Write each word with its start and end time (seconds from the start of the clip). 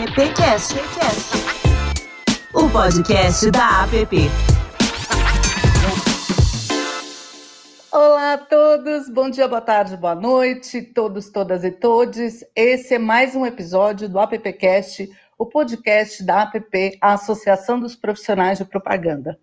AppCast, 0.00 0.76
o 2.54 2.70
podcast 2.70 3.50
da 3.50 3.82
App. 3.84 4.16
Olá 7.92 8.32
a 8.32 8.38
todos, 8.38 9.10
bom 9.10 9.28
dia, 9.28 9.46
boa 9.46 9.60
tarde, 9.60 9.98
boa 9.98 10.14
noite, 10.14 10.80
todos, 10.80 11.28
todas 11.28 11.64
e 11.64 11.70
todes. 11.70 12.42
Esse 12.56 12.94
é 12.94 12.98
mais 12.98 13.36
um 13.36 13.44
episódio 13.44 14.08
do 14.08 14.18
AppCast, 14.18 15.06
o 15.36 15.44
podcast 15.44 16.24
da 16.24 16.44
APP, 16.44 16.96
a 16.98 17.12
Associação 17.12 17.78
dos 17.78 17.94
Profissionais 17.94 18.56
de 18.56 18.64
Propaganda. 18.64 19.38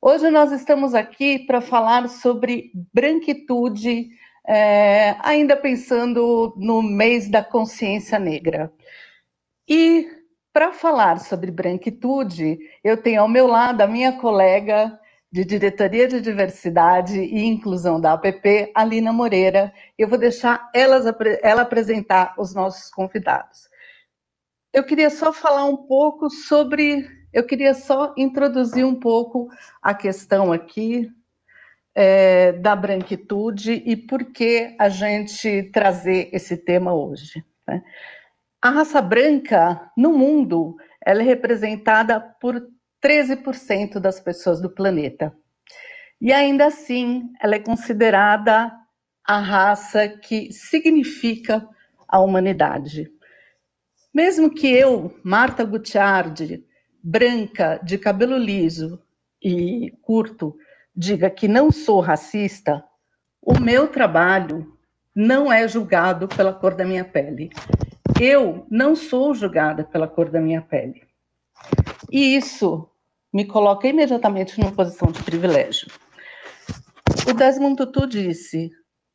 Hoje 0.00 0.30
nós 0.30 0.52
estamos 0.52 0.94
aqui 0.94 1.40
para 1.40 1.60
falar 1.60 2.08
sobre 2.08 2.70
branquitude, 2.94 4.10
é, 4.46 5.16
ainda 5.18 5.56
pensando 5.56 6.54
no 6.56 6.80
mês 6.80 7.28
da 7.28 7.42
consciência 7.42 8.20
negra. 8.20 8.70
E 9.68 10.08
para 10.52 10.72
falar 10.72 11.18
sobre 11.20 11.50
branquitude, 11.50 12.58
eu 12.82 12.96
tenho 12.96 13.20
ao 13.20 13.28
meu 13.28 13.46
lado 13.46 13.80
a 13.82 13.86
minha 13.86 14.12
colega 14.12 14.98
de 15.30 15.44
Diretoria 15.44 16.08
de 16.08 16.20
Diversidade 16.20 17.18
e 17.18 17.44
Inclusão 17.44 18.00
da 18.00 18.14
APP, 18.14 18.72
Alina 18.74 19.12
Moreira. 19.12 19.72
Eu 19.98 20.08
vou 20.08 20.16
deixar 20.16 20.70
ela 20.74 21.60
apresentar 21.60 22.34
os 22.38 22.54
nossos 22.54 22.90
convidados. 22.90 23.68
Eu 24.72 24.84
queria 24.84 25.10
só 25.10 25.32
falar 25.32 25.64
um 25.64 25.76
pouco 25.76 26.30
sobre, 26.30 27.06
eu 27.32 27.44
queria 27.44 27.74
só 27.74 28.14
introduzir 28.16 28.86
um 28.86 28.94
pouco 28.94 29.48
a 29.82 29.92
questão 29.94 30.52
aqui 30.52 31.10
é, 31.94 32.52
da 32.52 32.76
branquitude 32.76 33.72
e 33.72 33.96
por 33.96 34.24
que 34.32 34.76
a 34.78 34.88
gente 34.88 35.64
trazer 35.64 36.30
esse 36.32 36.56
tema 36.56 36.94
hoje. 36.94 37.44
Né? 37.66 37.82
A 38.66 38.70
raça 38.70 39.00
branca 39.00 39.92
no 39.96 40.12
mundo 40.12 40.76
ela 41.00 41.22
é 41.22 41.24
representada 41.24 42.18
por 42.18 42.60
13% 43.00 44.00
das 44.00 44.18
pessoas 44.18 44.60
do 44.60 44.68
planeta. 44.68 45.32
E 46.20 46.32
ainda 46.32 46.66
assim, 46.66 47.30
ela 47.40 47.54
é 47.54 47.60
considerada 47.60 48.72
a 49.24 49.38
raça 49.38 50.08
que 50.08 50.52
significa 50.52 51.64
a 52.08 52.18
humanidade. 52.18 53.08
Mesmo 54.12 54.52
que 54.52 54.66
eu, 54.66 55.16
Marta 55.22 55.62
Gutiardi, 55.62 56.64
branca, 57.00 57.78
de 57.84 57.96
cabelo 57.96 58.36
liso 58.36 59.00
e 59.40 59.92
curto, 60.02 60.56
diga 60.92 61.30
que 61.30 61.46
não 61.46 61.70
sou 61.70 62.00
racista, 62.00 62.82
o 63.40 63.60
meu 63.60 63.86
trabalho 63.86 64.76
não 65.14 65.52
é 65.52 65.68
julgado 65.68 66.26
pela 66.26 66.52
cor 66.52 66.74
da 66.74 66.84
minha 66.84 67.04
pele. 67.04 67.48
Eu 68.20 68.66
não 68.70 68.96
sou 68.96 69.34
julgada 69.34 69.84
pela 69.84 70.08
cor 70.08 70.30
da 70.30 70.40
minha 70.40 70.62
pele. 70.62 71.06
E 72.10 72.34
isso 72.34 72.88
me 73.30 73.44
coloca 73.44 73.86
imediatamente 73.86 74.58
numa 74.58 74.72
posição 74.72 75.12
de 75.12 75.22
privilégio. 75.22 75.88
O 77.28 77.34
Desmond 77.34 77.76
Tutu 77.76 78.06
disse: 78.06 78.70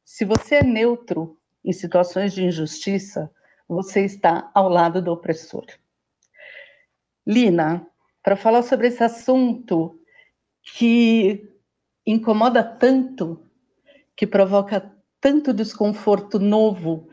se 0.06 0.24
você 0.24 0.56
é 0.56 0.64
neutro 0.64 1.36
em 1.66 1.74
situações 1.74 2.32
de 2.34 2.44
injustiça, 2.44 3.32
você 3.68 4.06
está 4.06 4.52
ao 4.54 4.70
lado 4.70 5.02
do 5.02 5.12
opressor. 5.12 5.66
Lina, 7.26 7.88
para 8.22 8.36
falar 8.36 8.62
sobre 8.62 8.88
esse 8.88 9.04
assunto 9.04 10.00
que 10.62 11.50
incomoda 12.06 12.64
tanto, 12.64 13.44
que 14.16 14.28
provoca 14.28 14.94
tanto 15.20 15.54
desconforto 15.54 16.38
novo, 16.38 17.10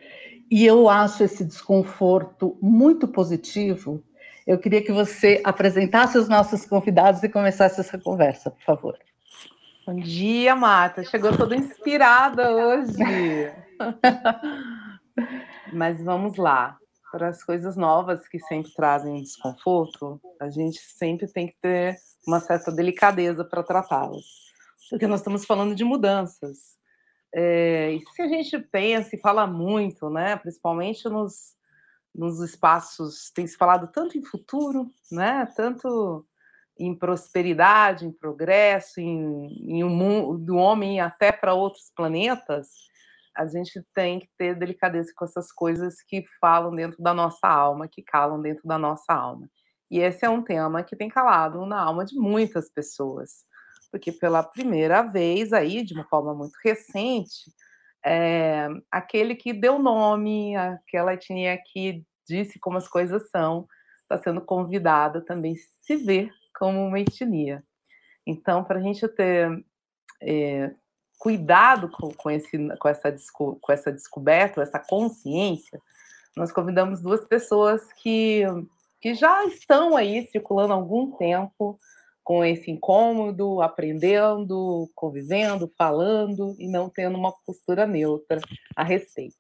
e 0.51 0.65
eu 0.65 0.89
acho 0.89 1.23
esse 1.25 1.45
desconforto 1.45 2.57
muito 2.61 3.07
positivo, 3.07 4.03
eu 4.47 4.59
queria 4.59 4.83
que 4.83 4.93
você 4.93 5.41
apresentasse 5.45 6.17
os 6.17 6.29
nossos 6.29 6.65
convidados 6.65 7.23
e 7.23 7.29
começasse 7.29 7.81
essa 7.81 7.99
conversa, 7.99 8.51
por 8.51 8.63
favor. 8.63 8.99
Bom 9.87 9.97
dia, 9.97 10.55
Marta. 10.55 11.05
Chegou 11.05 11.37
toda 11.37 11.57
inspirada 11.57 12.51
hoje. 12.51 13.53
Mas 15.73 16.03
vamos 16.03 16.37
lá. 16.37 16.77
Para 17.11 17.29
as 17.29 17.43
coisas 17.43 17.77
novas 17.77 18.29
que 18.29 18.39
sempre 18.39 18.71
trazem 18.75 19.23
desconforto, 19.23 20.21
a 20.41 20.51
gente 20.51 20.79
sempre 20.79 21.27
tem 21.27 21.47
que 21.47 21.57
ter 21.61 21.97
uma 22.27 22.39
certa 22.39 22.71
delicadeza 22.71 23.45
para 23.45 23.63
tratá-las 23.63 24.49
porque 24.89 25.07
nós 25.07 25.21
estamos 25.21 25.45
falando 25.45 25.75
de 25.75 25.85
mudanças. 25.85 26.78
É, 27.35 27.93
e 27.93 28.01
se 28.15 28.23
a 28.23 28.29
gente 28.29 28.59
pensa 28.59 29.15
e 29.15 29.21
fala 29.21 29.47
muito, 29.47 30.09
né, 30.09 30.37
principalmente 30.37 31.09
nos, 31.09 31.55
nos 32.15 32.41
espaços, 32.41 33.31
tem 33.35 33.47
se 33.47 33.57
falado 33.57 33.91
tanto 33.93 34.17
em 34.17 34.23
futuro, 34.23 34.91
né, 35.13 35.47
tanto 35.55 36.27
em 36.79 36.95
prosperidade, 36.95 38.07
em 38.07 38.13
progresso, 38.13 39.01
em, 39.01 39.47
em 39.79 39.85
um, 39.85 40.39
do 40.39 40.57
homem 40.57 41.01
até 41.01 41.33
para 41.33 41.55
outros 41.55 41.91
planetas, 41.95 42.69
a 43.37 43.47
gente 43.47 43.85
tem 43.95 44.21
que 44.21 44.29
ter 44.37 44.55
delicadeza 44.55 45.13
com 45.15 45.25
essas 45.25 45.53
coisas 45.53 46.03
que 46.03 46.25
falam 46.41 46.75
dentro 46.75 47.01
da 47.03 47.15
nossa 47.15 47.47
alma, 47.47 47.89
que 47.89 48.03
calam 48.03 48.41
dentro 48.41 48.67
da 48.67 48.79
nossa 48.79 49.13
alma. 49.13 49.49
E 49.91 50.01
esse 50.01 50.25
é 50.25 50.31
um 50.31 50.43
tema 50.43 50.83
que 50.83 50.97
tem 50.97 51.09
calado 51.09 51.65
na 51.65 51.81
alma 51.81 52.05
de 52.05 52.17
muitas 52.17 52.69
pessoas 52.69 53.45
porque 53.91 54.13
pela 54.13 54.43
primeira 54.43 55.03
vez 55.03 55.53
aí, 55.53 55.83
de 55.83 55.95
uma 55.95 56.05
forma 56.05 56.35
muito 56.35 56.55
recente, 56.65 57.51
é, 58.05 58.69
aquele 58.91 59.35
que 59.35 59.53
deu 59.53 59.79
nome, 59.79 60.57
aquela 60.57 61.15
etnia 61.15 61.59
que 61.73 62.05
disse 62.27 62.59
como 62.59 62.77
as 62.77 62.89
coisas 62.89 63.29
são, 63.31 63.67
está 64.03 64.19
sendo 64.19 64.41
convidada 64.41 65.25
também 65.25 65.55
se 65.83 65.97
ver 65.97 66.31
como 66.59 66.87
uma 66.87 67.01
etnia. 67.01 67.63
Então, 68.27 68.65
para 68.65 68.79
a 68.79 68.83
gente 68.83 69.07
ter 69.09 69.65
é, 70.23 70.71
cuidado 71.19 71.91
com, 71.91 72.13
com, 72.13 72.31
esse, 72.31 72.59
com, 72.79 72.89
essa, 72.89 73.15
com 73.33 73.73
essa 73.73 73.91
descoberta, 73.91 74.63
essa 74.63 74.79
consciência, 74.79 75.81
nós 76.37 76.53
convidamos 76.53 77.03
duas 77.03 77.25
pessoas 77.25 77.93
que, 77.95 78.43
que 79.01 79.15
já 79.15 79.45
estão 79.47 79.97
aí 79.97 80.27
circulando 80.29 80.73
há 80.73 80.77
algum 80.77 81.11
tempo 81.17 81.79
com 82.29 82.45
esse 82.45 82.71
incômodo, 82.71 83.63
aprendendo, 83.63 84.87
convivendo, 84.95 85.73
falando 85.79 86.55
e 86.59 86.69
não 86.69 86.91
tendo 86.91 87.17
uma 87.17 87.33
postura 87.33 87.87
neutra 87.87 88.39
a 88.77 88.85
respeito. 88.85 89.39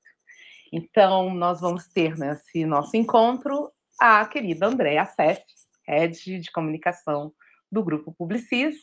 Então, 0.72 1.34
nós 1.34 1.60
vamos 1.60 1.87
ter 1.87 2.16
nesse 2.16 2.65
nosso 2.65 2.97
encontro 2.97 3.69
a 4.00 4.25
querida 4.25 4.69
Andréa 4.69 5.04
Sef, 5.04 5.43
head 5.87 6.41
de 6.41 6.50
comunicação 6.50 7.31
do 7.71 7.84
Grupo 7.84 8.15
Publicis, 8.16 8.76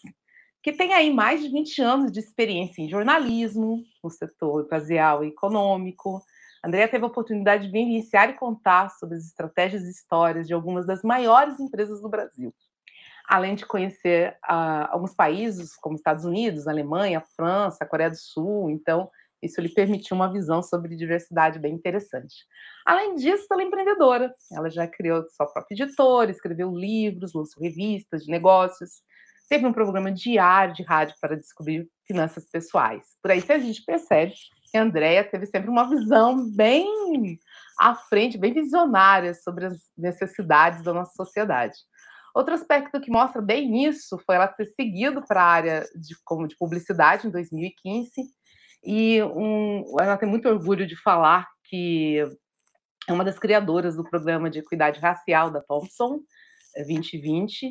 que 0.61 0.71
tem 0.71 0.93
aí 0.93 1.11
mais 1.11 1.41
de 1.41 1.49
20 1.49 1.81
anos 1.81 2.11
de 2.11 2.19
experiência 2.19 2.83
em 2.83 2.87
jornalismo, 2.87 3.81
no 4.03 4.11
setor 4.11 4.65
empresarial 4.65 5.23
e 5.23 5.29
econômico. 5.29 6.21
Andréa 6.63 6.87
teve 6.87 7.05
a 7.05 7.07
oportunidade 7.07 7.65
de 7.65 7.71
vivenciar 7.71 8.29
e 8.29 8.33
contar 8.33 8.91
sobre 8.99 9.17
as 9.17 9.25
estratégias 9.25 9.81
e 9.85 9.89
histórias 9.89 10.45
de 10.45 10.53
algumas 10.53 10.85
das 10.85 11.01
maiores 11.01 11.59
empresas 11.59 11.99
do 12.03 12.07
Brasil 12.07 12.53
além 13.27 13.55
de 13.55 13.65
conhecer 13.65 14.37
uh, 14.49 14.87
alguns 14.89 15.13
países, 15.13 15.75
como 15.75 15.95
Estados 15.95 16.25
Unidos, 16.25 16.67
Alemanha, 16.67 17.23
França, 17.35 17.85
Coreia 17.85 18.09
do 18.09 18.17
Sul. 18.17 18.69
Então, 18.69 19.09
isso 19.41 19.61
lhe 19.61 19.69
permitiu 19.69 20.15
uma 20.15 20.31
visão 20.31 20.63
sobre 20.63 20.95
diversidade 20.95 21.59
bem 21.59 21.73
interessante. 21.73 22.35
Além 22.85 23.15
disso, 23.15 23.45
ela 23.51 23.61
é 23.61 23.65
empreendedora. 23.65 24.33
Ela 24.51 24.69
já 24.69 24.87
criou 24.87 25.23
sua 25.29 25.45
própria 25.45 25.75
editora, 25.75 26.31
escreveu 26.31 26.71
livros, 26.71 27.33
lançou 27.33 27.61
revistas 27.61 28.23
de 28.23 28.31
negócios, 28.31 29.01
teve 29.49 29.65
um 29.65 29.73
programa 29.73 30.11
diário 30.11 30.73
de 30.73 30.83
rádio 30.83 31.15
para 31.21 31.37
descobrir 31.37 31.87
finanças 32.07 32.49
pessoais. 32.49 33.03
Por 33.21 33.31
aí 33.31 33.43
a 33.47 33.57
gente 33.57 33.83
percebe 33.83 34.33
que 34.71 34.77
a 34.77 34.83
Andrea 34.83 35.23
teve 35.23 35.45
sempre 35.45 35.69
uma 35.69 35.87
visão 35.87 36.49
bem 36.51 37.39
à 37.79 37.95
frente, 37.95 38.37
bem 38.37 38.53
visionária 38.53 39.33
sobre 39.33 39.65
as 39.65 39.77
necessidades 39.97 40.83
da 40.83 40.93
nossa 40.93 41.11
sociedade. 41.15 41.75
Outro 42.35 42.53
aspecto 42.53 42.99
que 42.99 43.09
mostra 43.09 43.41
bem 43.41 43.85
isso 43.85 44.19
foi 44.25 44.35
ela 44.35 44.49
ter 44.49 44.65
seguido 44.65 45.23
para 45.25 45.41
a 45.41 45.47
área 45.47 45.85
de, 45.95 46.17
como 46.25 46.45
de 46.49 46.57
publicidade 46.57 47.25
em 47.25 47.31
2015 47.31 48.11
e 48.83 49.23
um, 49.23 49.85
ela 49.97 50.17
tem 50.17 50.27
muito 50.27 50.49
orgulho 50.49 50.85
de 50.85 51.01
falar 51.01 51.47
que 51.63 52.19
é 53.07 53.13
uma 53.13 53.23
das 53.23 53.39
criadoras 53.39 53.95
do 53.95 54.03
programa 54.03 54.49
de 54.49 54.59
equidade 54.59 54.99
racial 54.99 55.49
da 55.49 55.61
Thomson 55.61 56.19
2020, 56.75 57.67
é, 57.67 57.69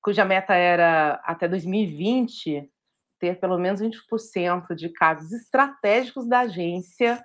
cuja 0.00 0.24
meta 0.24 0.54
era 0.54 1.20
até 1.22 1.46
2020 1.46 2.70
ter 3.20 3.38
pelo 3.38 3.58
menos 3.58 3.82
20% 3.82 4.74
de 4.74 4.88
cargos 4.88 5.30
estratégicos 5.30 6.26
da 6.26 6.40
agência 6.40 7.22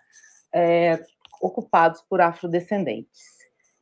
é, 0.54 1.02
ocupados 1.42 2.02
por 2.10 2.20
afrodescendentes. 2.20 3.22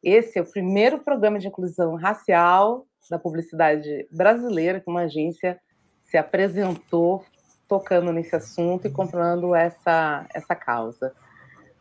Esse 0.04 0.38
é 0.38 0.42
o 0.44 0.50
primeiro 0.50 1.04
programa 1.04 1.40
de 1.40 1.48
inclusão 1.48 1.96
racial 1.96 2.86
da 3.10 3.18
publicidade 3.18 4.08
brasileira 4.12 4.80
que 4.80 4.90
uma 4.90 5.02
agência 5.02 5.60
se 6.04 6.18
apresentou 6.18 7.26
tocando 7.68 8.12
nesse 8.12 8.36
assunto 8.36 8.88
e 8.88 8.92
comprando 8.92 9.54
essa, 9.54 10.26
essa 10.34 10.56
causa. 10.56 11.14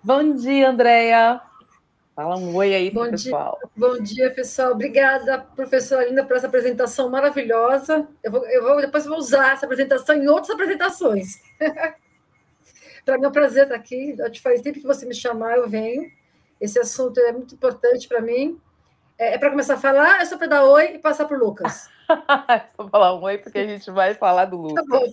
Bom 0.03 0.35
dia, 0.35 0.71
Andréia! 0.71 1.41
Fala 2.15 2.37
um 2.37 2.55
oi 2.57 2.75
aí 2.75 2.91
bom 2.91 3.09
pessoal. 3.09 3.57
Dia, 3.61 3.71
bom 3.77 4.03
dia, 4.03 4.35
pessoal. 4.35 4.73
Obrigada, 4.73 5.39
professora 5.55 6.05
Linda, 6.05 6.25
por 6.25 6.37
essa 6.37 6.49
apresentação 6.49 7.09
maravilhosa. 7.09 8.09
Eu 8.25 8.33
vou, 8.33 8.45
eu 8.49 8.63
vou 8.63 8.81
depois 8.81 9.05
eu 9.05 9.11
vou 9.11 9.21
usar 9.21 9.53
essa 9.53 9.67
apresentação 9.67 10.17
em 10.17 10.27
outras 10.27 10.51
apresentações. 10.51 11.41
para 13.05 13.17
mim 13.19 13.25
é 13.25 13.29
um 13.29 13.33
prazer 13.33 13.63
estar 13.63 13.77
aqui. 13.77 14.17
te 14.33 14.43
faz 14.43 14.61
tempo 14.61 14.81
que 14.81 14.87
você 14.87 15.07
me 15.07 15.15
chamar, 15.15 15.59
eu 15.59 15.69
venho. 15.69 16.11
Esse 16.61 16.79
assunto 16.81 17.19
é 17.21 17.31
muito 17.31 17.55
importante 17.55 18.09
para 18.09 18.21
mim. 18.21 18.61
É, 19.19 19.35
é 19.35 19.39
para 19.39 19.51
começar 19.51 19.75
a 19.75 19.79
falar, 19.79 20.21
é 20.21 20.25
só 20.25 20.39
para 20.39 20.47
dar 20.47 20.65
oi 20.65 20.95
e 20.95 20.99
passar 20.99 21.27
para 21.27 21.37
o 21.37 21.41
Lucas. 21.41 21.91
é 22.49 22.67
só 22.77 22.89
falar 22.89 23.15
um 23.17 23.23
oi, 23.23 23.39
porque 23.39 23.59
a 23.59 23.67
gente 23.67 23.91
vai 23.91 24.15
falar 24.15 24.45
do 24.45 24.57
Lucas. 24.57 24.85
Tá 24.87 24.99
bom. 24.99 25.07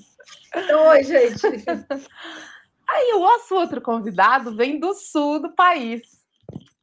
Então, 0.56 0.88
oi, 0.88 1.04
gente. 1.04 1.42
Aí 2.88 3.14
o 3.16 3.20
nosso 3.20 3.56
outro 3.56 3.82
convidado 3.82 4.56
vem 4.56 4.80
do 4.80 4.94
sul 4.94 5.42
do 5.42 5.56
país, 5.56 6.04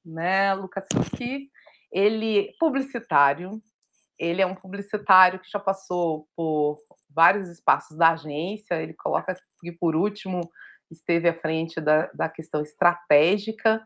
né, 0.05 0.53
Lucas 0.53 0.85
Suki, 0.93 1.49
ele 1.93 2.53
publicitário, 2.59 3.63
ele 4.19 4.43
é 4.43 4.47
um 4.47 4.55
publicitário 4.55 5.39
que 5.39 5.49
já 5.49 5.61
passou 5.61 6.27
por 6.35 6.79
vários 7.09 7.49
espaços 7.49 7.97
da 7.97 8.11
agência, 8.11 8.83
ele 8.83 8.95
coloca 8.95 9.37
que 9.61 9.71
por 9.71 9.95
último 9.95 10.41
esteve 10.91 11.29
à 11.29 11.35
frente 11.35 11.81
da, 11.81 12.11
da 12.13 12.29
questão 12.29 12.63
estratégica, 12.63 13.81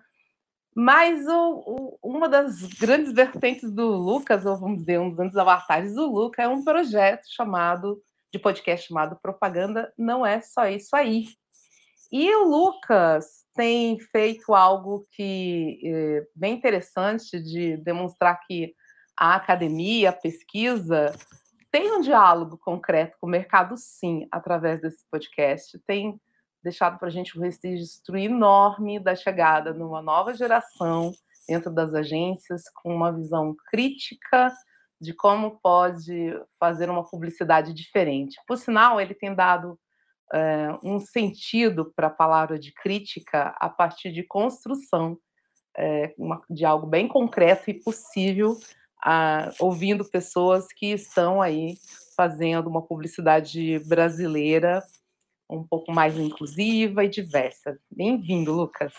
mas 0.78 1.26
o, 1.26 1.62
o, 1.66 1.98
uma 2.02 2.28
das 2.28 2.62
grandes 2.74 3.10
vertentes 3.10 3.72
do 3.72 3.86
Lucas, 3.96 4.44
ou 4.44 4.58
vamos 4.58 4.80
dizer, 4.80 5.00
um 5.00 5.08
dos 5.08 5.16
grandes 5.16 5.36
avatares 5.38 5.94
do 5.94 6.04
Lucas, 6.04 6.44
é 6.44 6.48
um 6.48 6.62
projeto 6.62 7.24
chamado, 7.34 7.98
de 8.30 8.38
podcast 8.38 8.88
chamado 8.88 9.18
Propaganda 9.22 9.90
Não 9.96 10.24
É 10.26 10.42
Só 10.42 10.68
Isso 10.68 10.94
Aí, 10.94 11.28
e 12.12 12.30
o 12.36 12.44
Lucas 12.44 13.46
tem 13.54 13.98
feito 13.98 14.54
algo 14.54 15.06
que 15.12 15.80
é 15.82 16.26
bem 16.34 16.54
interessante 16.54 17.40
de 17.40 17.78
demonstrar 17.78 18.38
que 18.46 18.74
a 19.16 19.34
academia, 19.34 20.10
a 20.10 20.12
pesquisa, 20.12 21.14
tem 21.72 21.90
um 21.90 22.02
diálogo 22.02 22.58
concreto 22.58 23.16
com 23.18 23.26
o 23.26 23.30
mercado, 23.30 23.78
sim, 23.78 24.28
através 24.30 24.80
desse 24.82 25.04
podcast. 25.10 25.78
Tem 25.86 26.20
deixado 26.66 26.98
para 26.98 27.06
a 27.06 27.10
gente 27.10 27.38
um 27.38 27.42
registro 27.42 28.18
enorme 28.18 28.98
da 28.98 29.14
chegada 29.14 29.72
de 29.72 29.80
uma 29.80 30.02
nova 30.02 30.34
geração 30.34 31.12
dentro 31.48 31.72
das 31.72 31.94
agências, 31.94 32.64
com 32.82 32.92
uma 32.92 33.12
visão 33.12 33.54
crítica 33.70 34.52
de 35.00 35.12
como 35.12 35.60
pode 35.60 36.34
fazer 36.58 36.90
uma 36.90 37.04
publicidade 37.04 37.72
diferente. 37.72 38.36
Por 38.48 38.58
sinal, 38.58 39.00
ele 39.00 39.14
tem 39.14 39.32
dado 39.32 39.78
é, 40.32 40.76
um 40.82 40.98
sentido 40.98 41.92
para 41.94 42.08
a 42.08 42.10
palavra 42.10 42.58
de 42.58 42.72
crítica 42.72 43.54
a 43.60 43.68
partir 43.68 44.10
de 44.10 44.24
construção 44.24 45.16
é, 45.78 46.12
uma, 46.18 46.42
de 46.50 46.64
algo 46.64 46.86
bem 46.86 47.06
concreto 47.06 47.70
e 47.70 47.74
possível, 47.74 48.56
a, 49.00 49.52
ouvindo 49.60 50.04
pessoas 50.04 50.66
que 50.74 50.86
estão 50.86 51.40
aí 51.40 51.76
fazendo 52.16 52.66
uma 52.66 52.82
publicidade 52.82 53.78
brasileira 53.86 54.82
um 55.48 55.62
pouco 55.62 55.92
mais 55.92 56.16
inclusiva 56.18 57.04
e 57.04 57.08
diversa. 57.08 57.78
Bem-vindo, 57.90 58.52
Lucas. 58.52 58.92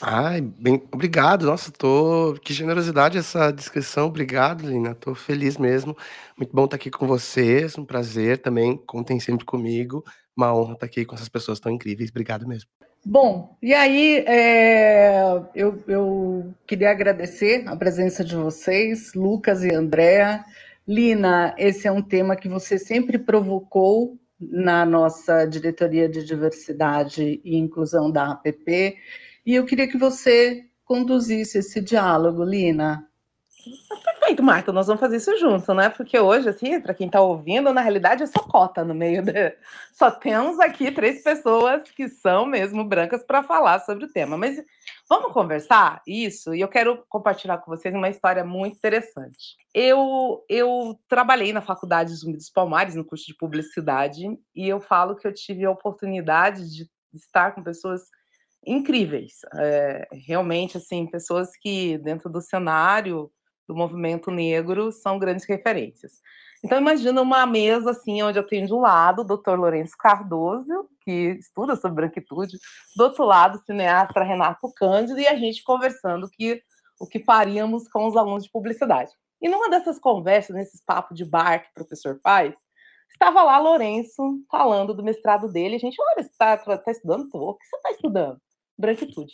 Ai, 0.00 0.40
bem, 0.40 0.82
obrigado. 0.92 1.46
Nossa, 1.46 1.72
tô. 1.72 2.38
Que 2.42 2.52
generosidade 2.52 3.18
essa 3.18 3.50
descrição. 3.50 4.06
Obrigado, 4.06 4.68
Lina. 4.68 4.94
Tô 4.94 5.14
feliz 5.14 5.56
mesmo. 5.56 5.96
Muito 6.36 6.54
bom 6.54 6.64
estar 6.64 6.76
aqui 6.76 6.90
com 6.90 7.06
vocês. 7.06 7.76
Um 7.76 7.84
prazer 7.84 8.38
também. 8.38 8.76
Contem 8.86 9.18
sempre 9.18 9.44
comigo 9.44 10.04
uma 10.38 10.54
honra 10.54 10.74
estar 10.74 10.86
aqui 10.86 11.04
com 11.04 11.16
essas 11.16 11.28
pessoas 11.28 11.58
tão 11.58 11.72
incríveis. 11.72 12.10
Obrigado 12.10 12.46
mesmo. 12.46 12.70
Bom, 13.04 13.56
e 13.60 13.74
aí 13.74 14.18
é, 14.26 15.20
eu, 15.54 15.82
eu, 15.88 16.54
queria 16.66 16.90
agradecer 16.90 17.66
a 17.66 17.74
presença 17.74 18.24
de 18.24 18.36
vocês, 18.36 19.14
Lucas 19.14 19.64
e 19.64 19.74
Andréa. 19.74 20.44
Lina, 20.86 21.54
esse 21.58 21.88
é 21.88 21.92
um 21.92 22.02
tema 22.02 22.36
que 22.36 22.48
você 22.48 22.78
sempre 22.78 23.18
provocou 23.18 24.16
na 24.40 24.84
nossa 24.84 25.44
diretoria 25.44 26.08
de 26.08 26.24
diversidade 26.24 27.40
e 27.44 27.56
inclusão 27.56 28.10
da 28.10 28.32
APP, 28.32 28.96
e 29.44 29.54
eu 29.54 29.64
queria 29.64 29.88
que 29.88 29.98
você 29.98 30.64
conduzisse 30.84 31.58
esse 31.58 31.80
diálogo, 31.80 32.44
Lina. 32.44 33.06
Perfeito, 34.28 34.42
Marta, 34.42 34.72
nós 34.74 34.86
vamos 34.86 35.00
fazer 35.00 35.16
isso 35.16 35.38
junto, 35.38 35.72
né? 35.72 35.88
Porque 35.88 36.18
hoje, 36.18 36.50
assim, 36.50 36.78
para 36.82 36.92
quem 36.92 37.06
está 37.06 37.18
ouvindo, 37.18 37.72
na 37.72 37.80
realidade 37.80 38.22
é 38.22 38.26
só 38.26 38.40
cota 38.40 38.84
no 38.84 38.94
meio 38.94 39.22
de. 39.22 39.32
Só 39.90 40.10
temos 40.10 40.60
aqui 40.60 40.92
três 40.92 41.22
pessoas 41.22 41.82
que 41.90 42.08
são 42.08 42.44
mesmo 42.44 42.84
brancas 42.84 43.24
para 43.24 43.42
falar 43.42 43.80
sobre 43.80 44.04
o 44.04 44.12
tema. 44.12 44.36
Mas 44.36 44.62
vamos 45.08 45.32
conversar 45.32 46.02
isso 46.06 46.54
e 46.54 46.60
eu 46.60 46.68
quero 46.68 47.02
compartilhar 47.08 47.56
com 47.56 47.70
vocês 47.70 47.94
uma 47.94 48.10
história 48.10 48.44
muito 48.44 48.76
interessante. 48.76 49.56
Eu, 49.72 50.44
eu 50.46 51.00
trabalhei 51.08 51.50
na 51.50 51.62
Faculdade 51.62 52.14
Zumbi 52.14 52.36
dos 52.36 52.50
Palmares, 52.50 52.94
no 52.94 53.06
curso 53.06 53.26
de 53.26 53.34
publicidade, 53.34 54.24
e 54.54 54.68
eu 54.68 54.78
falo 54.78 55.16
que 55.16 55.26
eu 55.26 55.32
tive 55.32 55.64
a 55.64 55.70
oportunidade 55.70 56.70
de 56.70 56.86
estar 57.14 57.54
com 57.54 57.62
pessoas 57.62 58.02
incríveis. 58.66 59.38
É, 59.54 60.06
realmente, 60.26 60.76
assim, 60.76 61.06
pessoas 61.06 61.50
que, 61.60 61.96
dentro 61.98 62.28
do 62.28 62.42
cenário 62.42 63.32
do 63.68 63.76
movimento 63.76 64.30
negro 64.30 64.90
são 64.90 65.18
grandes 65.18 65.44
referências. 65.44 66.22
Então, 66.64 66.78
imagina 66.78 67.22
uma 67.22 67.46
mesa 67.46 67.90
assim, 67.90 68.20
onde 68.22 68.38
eu 68.38 68.46
tenho 68.46 68.66
de 68.66 68.74
um 68.74 68.80
lado 68.80 69.20
o 69.20 69.24
doutor 69.24 69.58
Lourenço 69.58 69.94
Cardoso, 69.96 70.88
que 71.02 71.36
estuda 71.38 71.76
sobre 71.76 71.96
branquitude, 71.96 72.58
do 72.96 73.04
outro 73.04 73.24
lado 73.24 73.56
o 73.56 73.64
cineasta 73.64 74.24
Renato 74.24 74.72
Cândido, 74.74 75.20
e 75.20 75.28
a 75.28 75.36
gente 75.36 75.62
conversando 75.62 76.28
que, 76.28 76.60
o 76.98 77.06
que 77.06 77.20
faríamos 77.20 77.86
com 77.88 78.08
os 78.08 78.16
alunos 78.16 78.44
de 78.44 78.50
publicidade. 78.50 79.12
E 79.40 79.48
numa 79.48 79.70
dessas 79.70 80.00
conversas, 80.00 80.56
nesses 80.56 80.82
papos 80.84 81.16
de 81.16 81.24
bar 81.24 81.62
que 81.62 81.70
o 81.70 81.74
professor 81.74 82.18
faz, 82.22 82.52
estava 83.12 83.42
lá 83.42 83.58
Lourenço 83.58 84.20
falando 84.50 84.92
do 84.92 85.04
mestrado 85.04 85.48
dele. 85.48 85.76
A 85.76 85.78
gente, 85.78 85.96
olha, 86.00 86.24
você 86.24 86.30
está 86.30 86.56
tá 86.56 86.90
estudando? 86.90 87.28
Tô. 87.28 87.50
O 87.50 87.54
que 87.54 87.66
você 87.66 87.76
está 87.76 87.90
estudando? 87.92 88.40
Branquitude. 88.76 89.32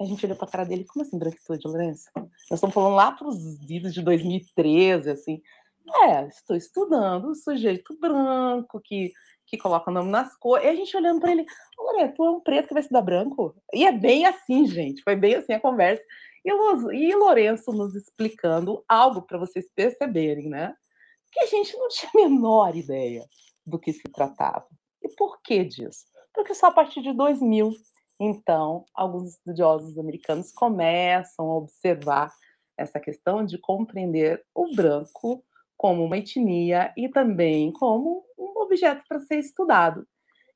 A 0.00 0.04
gente 0.04 0.24
olhou 0.24 0.36
para 0.36 0.48
a 0.48 0.50
cara 0.50 0.64
dele, 0.64 0.86
como 0.86 1.04
assim 1.04 1.18
branquitude, 1.18 1.68
Lourenço? 1.68 2.08
Nós 2.16 2.52
estamos 2.52 2.72
falando 2.72 2.94
lá 2.94 3.12
para 3.12 3.28
os 3.28 3.58
vídeos 3.58 3.92
de 3.92 4.00
2013, 4.00 5.10
assim. 5.10 5.42
É, 6.04 6.26
estou 6.26 6.56
estudando 6.56 7.26
o 7.26 7.34
sujeito 7.34 7.94
branco 8.00 8.80
que, 8.82 9.12
que 9.46 9.58
coloca 9.58 9.90
o 9.90 9.92
nome 9.92 10.10
nas 10.10 10.34
cores. 10.38 10.64
E 10.64 10.68
a 10.68 10.74
gente 10.74 10.96
olhando 10.96 11.20
para 11.20 11.32
ele, 11.32 11.44
Lourenço, 11.78 12.14
tu 12.14 12.24
é 12.24 12.30
um 12.30 12.40
preto 12.40 12.68
que 12.68 12.72
vai 12.72 12.80
estudar 12.80 13.02
branco? 13.02 13.54
E 13.74 13.84
é 13.84 13.92
bem 13.92 14.24
assim, 14.24 14.66
gente, 14.66 15.02
foi 15.02 15.16
bem 15.16 15.34
assim 15.34 15.52
a 15.52 15.60
conversa. 15.60 16.02
E, 16.46 16.50
e 16.50 17.14
Lourenço 17.14 17.70
nos 17.70 17.94
explicando 17.94 18.82
algo 18.88 19.20
para 19.20 19.36
vocês 19.36 19.66
perceberem, 19.76 20.48
né? 20.48 20.74
Que 21.30 21.40
a 21.40 21.46
gente 21.46 21.76
não 21.76 21.88
tinha 21.88 22.10
a 22.14 22.30
menor 22.30 22.74
ideia 22.74 23.26
do 23.66 23.78
que 23.78 23.92
se 23.92 24.04
tratava. 24.04 24.66
E 25.02 25.14
por 25.14 25.42
que 25.42 25.62
disso? 25.62 26.06
Porque 26.32 26.54
só 26.54 26.68
a 26.68 26.72
partir 26.72 27.02
de 27.02 27.12
2000 27.12 27.74
então, 28.22 28.84
alguns 28.94 29.30
estudiosos 29.30 29.96
americanos 29.98 30.52
começam 30.52 31.50
a 31.50 31.56
observar 31.56 32.30
essa 32.76 33.00
questão 33.00 33.46
de 33.46 33.56
compreender 33.56 34.44
o 34.54 34.74
branco 34.74 35.42
como 35.74 36.04
uma 36.04 36.18
etnia 36.18 36.92
e 36.98 37.08
também 37.08 37.72
como 37.72 38.22
um 38.38 38.60
objeto 38.60 39.02
para 39.08 39.20
ser 39.20 39.38
estudado. 39.38 40.06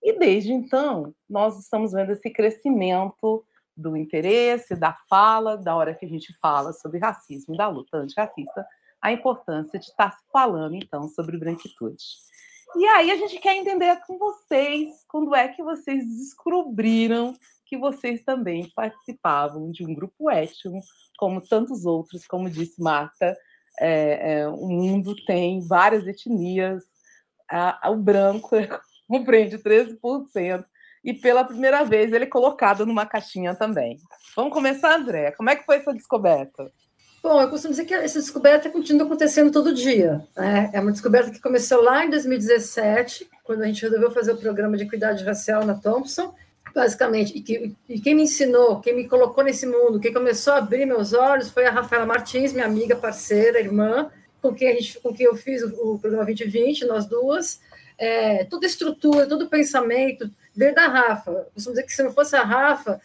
E 0.02 0.18
desde 0.18 0.52
então, 0.52 1.14
nós 1.26 1.59
estamos 1.59 1.92
vendo 1.92 2.12
esse 2.12 2.28
crescimento 2.28 3.42
do 3.75 3.97
interesse, 3.97 4.76
da 4.76 4.94
fala, 5.09 5.56
da 5.56 5.75
hora 5.75 5.94
que 5.94 6.04
a 6.04 6.09
gente 6.09 6.37
fala 6.40 6.75
sobre 6.75 6.99
racismo 6.99 7.56
da 7.56 7.66
luta 7.66 7.97
antirracista, 7.97 8.66
a 9.00 9.11
importância 9.11 9.78
de 9.78 9.87
estar 9.87 10.12
se 10.12 10.23
falando, 10.30 10.75
então, 10.75 11.09
sobre 11.09 11.38
branquitude. 11.38 12.04
E 12.76 12.87
aí 12.87 13.11
a 13.11 13.16
gente 13.16 13.38
quer 13.38 13.56
entender 13.56 13.97
com 14.06 14.18
vocês 14.18 15.04
quando 15.09 15.35
é 15.35 15.49
que 15.49 15.62
vocês 15.62 16.04
descobriram 16.04 17.35
que 17.66 17.76
vocês 17.76 18.23
também 18.23 18.71
participavam 18.75 19.71
de 19.71 19.85
um 19.85 19.94
grupo 19.94 20.30
étnico, 20.30 20.78
como 21.18 21.40
tantos 21.40 21.85
outros, 21.85 22.26
como 22.26 22.50
disse 22.50 22.80
Marta, 22.80 23.37
é, 23.80 24.40
é, 24.40 24.49
o 24.49 24.68
mundo 24.68 25.14
tem 25.26 25.61
várias 25.66 26.06
etnias, 26.06 26.85
a, 27.50 27.88
a, 27.88 27.90
o 27.90 27.97
branco 27.97 28.50
compreende 29.09 29.59
13%, 29.59 30.64
e 31.02 31.12
pela 31.12 31.44
primeira 31.44 31.85
vez 31.85 32.12
ele 32.12 32.25
é 32.25 32.28
colocado 32.28 32.87
numa 32.87 33.04
caixinha 33.04 33.54
também. 33.54 33.99
Vamos 34.35 34.52
começar, 34.52 34.97
André. 34.97 35.33
Como 35.33 35.50
é 35.50 35.56
que 35.56 35.64
foi 35.64 35.76
essa 35.76 35.92
descoberta? 35.92 36.73
Bom, 37.23 37.40
eu 37.40 37.49
costumo 37.49 37.73
dizer 37.73 37.85
que 37.87 37.94
essa 37.94 38.21
descoberta 38.21 38.71
continua 38.71 39.06
acontecendo 39.06 39.50
todo 39.50 39.75
dia. 39.75 40.26
Né? 40.37 40.71
É 40.73 40.80
uma 40.80 40.92
descoberta 40.92 41.30
que 41.30 41.40
começou 41.40 41.83
lá 41.83 42.04
em 42.04 42.11
2017, 42.11 43.30
quando 43.42 43.62
a 43.62 43.66
gente 43.66 43.83
resolveu 43.83 44.11
fazer 44.11 44.33
o 44.33 44.37
programa 44.37 44.76
de 44.76 44.85
equidade 44.85 45.25
racial 45.25 45.64
na 45.64 45.75
Thompson, 45.75 46.35
basicamente. 46.73 47.37
E, 47.37 47.40
que, 47.40 47.75
e 47.88 48.00
quem 48.00 48.14
me 48.14 48.23
ensinou, 48.23 48.80
quem 48.80 48.94
me 48.94 49.09
colocou 49.09 49.42
nesse 49.42 49.66
mundo, 49.66 49.99
quem 49.99 50.12
começou 50.12 50.54
a 50.54 50.59
abrir 50.59 50.87
meus 50.87 51.12
olhos 51.12 51.50
foi 51.50 51.66
a 51.66 51.71
Rafaela 51.71 52.06
Martins, 52.06 52.52
minha 52.52 52.66
amiga, 52.66 52.94
parceira, 52.94 53.59
irmã, 53.59 54.11
com 54.40 54.54
quem, 54.54 54.68
a 54.68 54.73
gente, 54.75 55.00
com 55.00 55.12
quem 55.12 55.26
eu 55.26 55.35
fiz 55.37 55.62
o, 55.62 55.94
o 55.94 55.99
programa 55.99 56.25
2020, 56.25 56.85
nós 56.87 57.06
duas. 57.06 57.61
É, 57.97 58.44
toda 58.44 58.66
estrutura, 58.66 59.26
todo 59.26 59.49
pensamento 59.49 60.30
veio 60.54 60.75
da 60.75 60.87
Rafa. 60.87 61.47
Costumo 61.54 61.75
dizer 61.75 61.87
que 61.87 61.92
se 61.92 62.02
não 62.02 62.12
fosse 62.12 62.37
a 62.37 62.42
Rafa, 62.42 63.00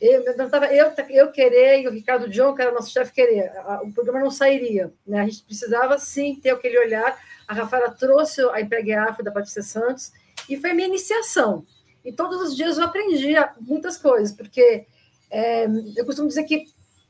Eu, 0.00 0.22
eu, 0.24 0.48
tava, 0.48 0.66
eu, 0.72 0.90
eu 1.10 1.30
querer 1.30 1.82
e 1.82 1.86
o 1.86 1.90
Ricardo 1.90 2.26
John, 2.26 2.54
que 2.54 2.62
era 2.62 2.72
nosso 2.72 2.90
chefe, 2.90 3.12
querer. 3.12 3.52
O 3.82 3.92
programa 3.92 4.18
não 4.18 4.30
sairia. 4.30 4.90
Né? 5.06 5.20
A 5.20 5.24
gente 5.26 5.42
precisava, 5.44 5.98
sim, 5.98 6.40
ter 6.42 6.50
aquele 6.50 6.78
olhar. 6.78 7.18
A 7.46 7.52
Rafaela 7.52 7.90
trouxe 7.90 8.40
a 8.48 8.62
Empregue 8.62 8.94
Afro 8.94 9.22
da 9.22 9.30
Patrícia 9.30 9.62
Santos 9.62 10.10
e 10.48 10.56
foi 10.56 10.72
minha 10.72 10.88
iniciação. 10.88 11.66
E 12.04 12.12
todos 12.12 12.40
os 12.40 12.56
dias 12.56 12.78
eu 12.78 12.84
aprendia 12.84 13.52
muitas 13.60 13.96
coisas, 13.96 14.32
porque 14.34 14.86
é, 15.30 15.66
eu 15.96 16.04
costumo 16.04 16.28
dizer 16.28 16.44
que 16.44 16.64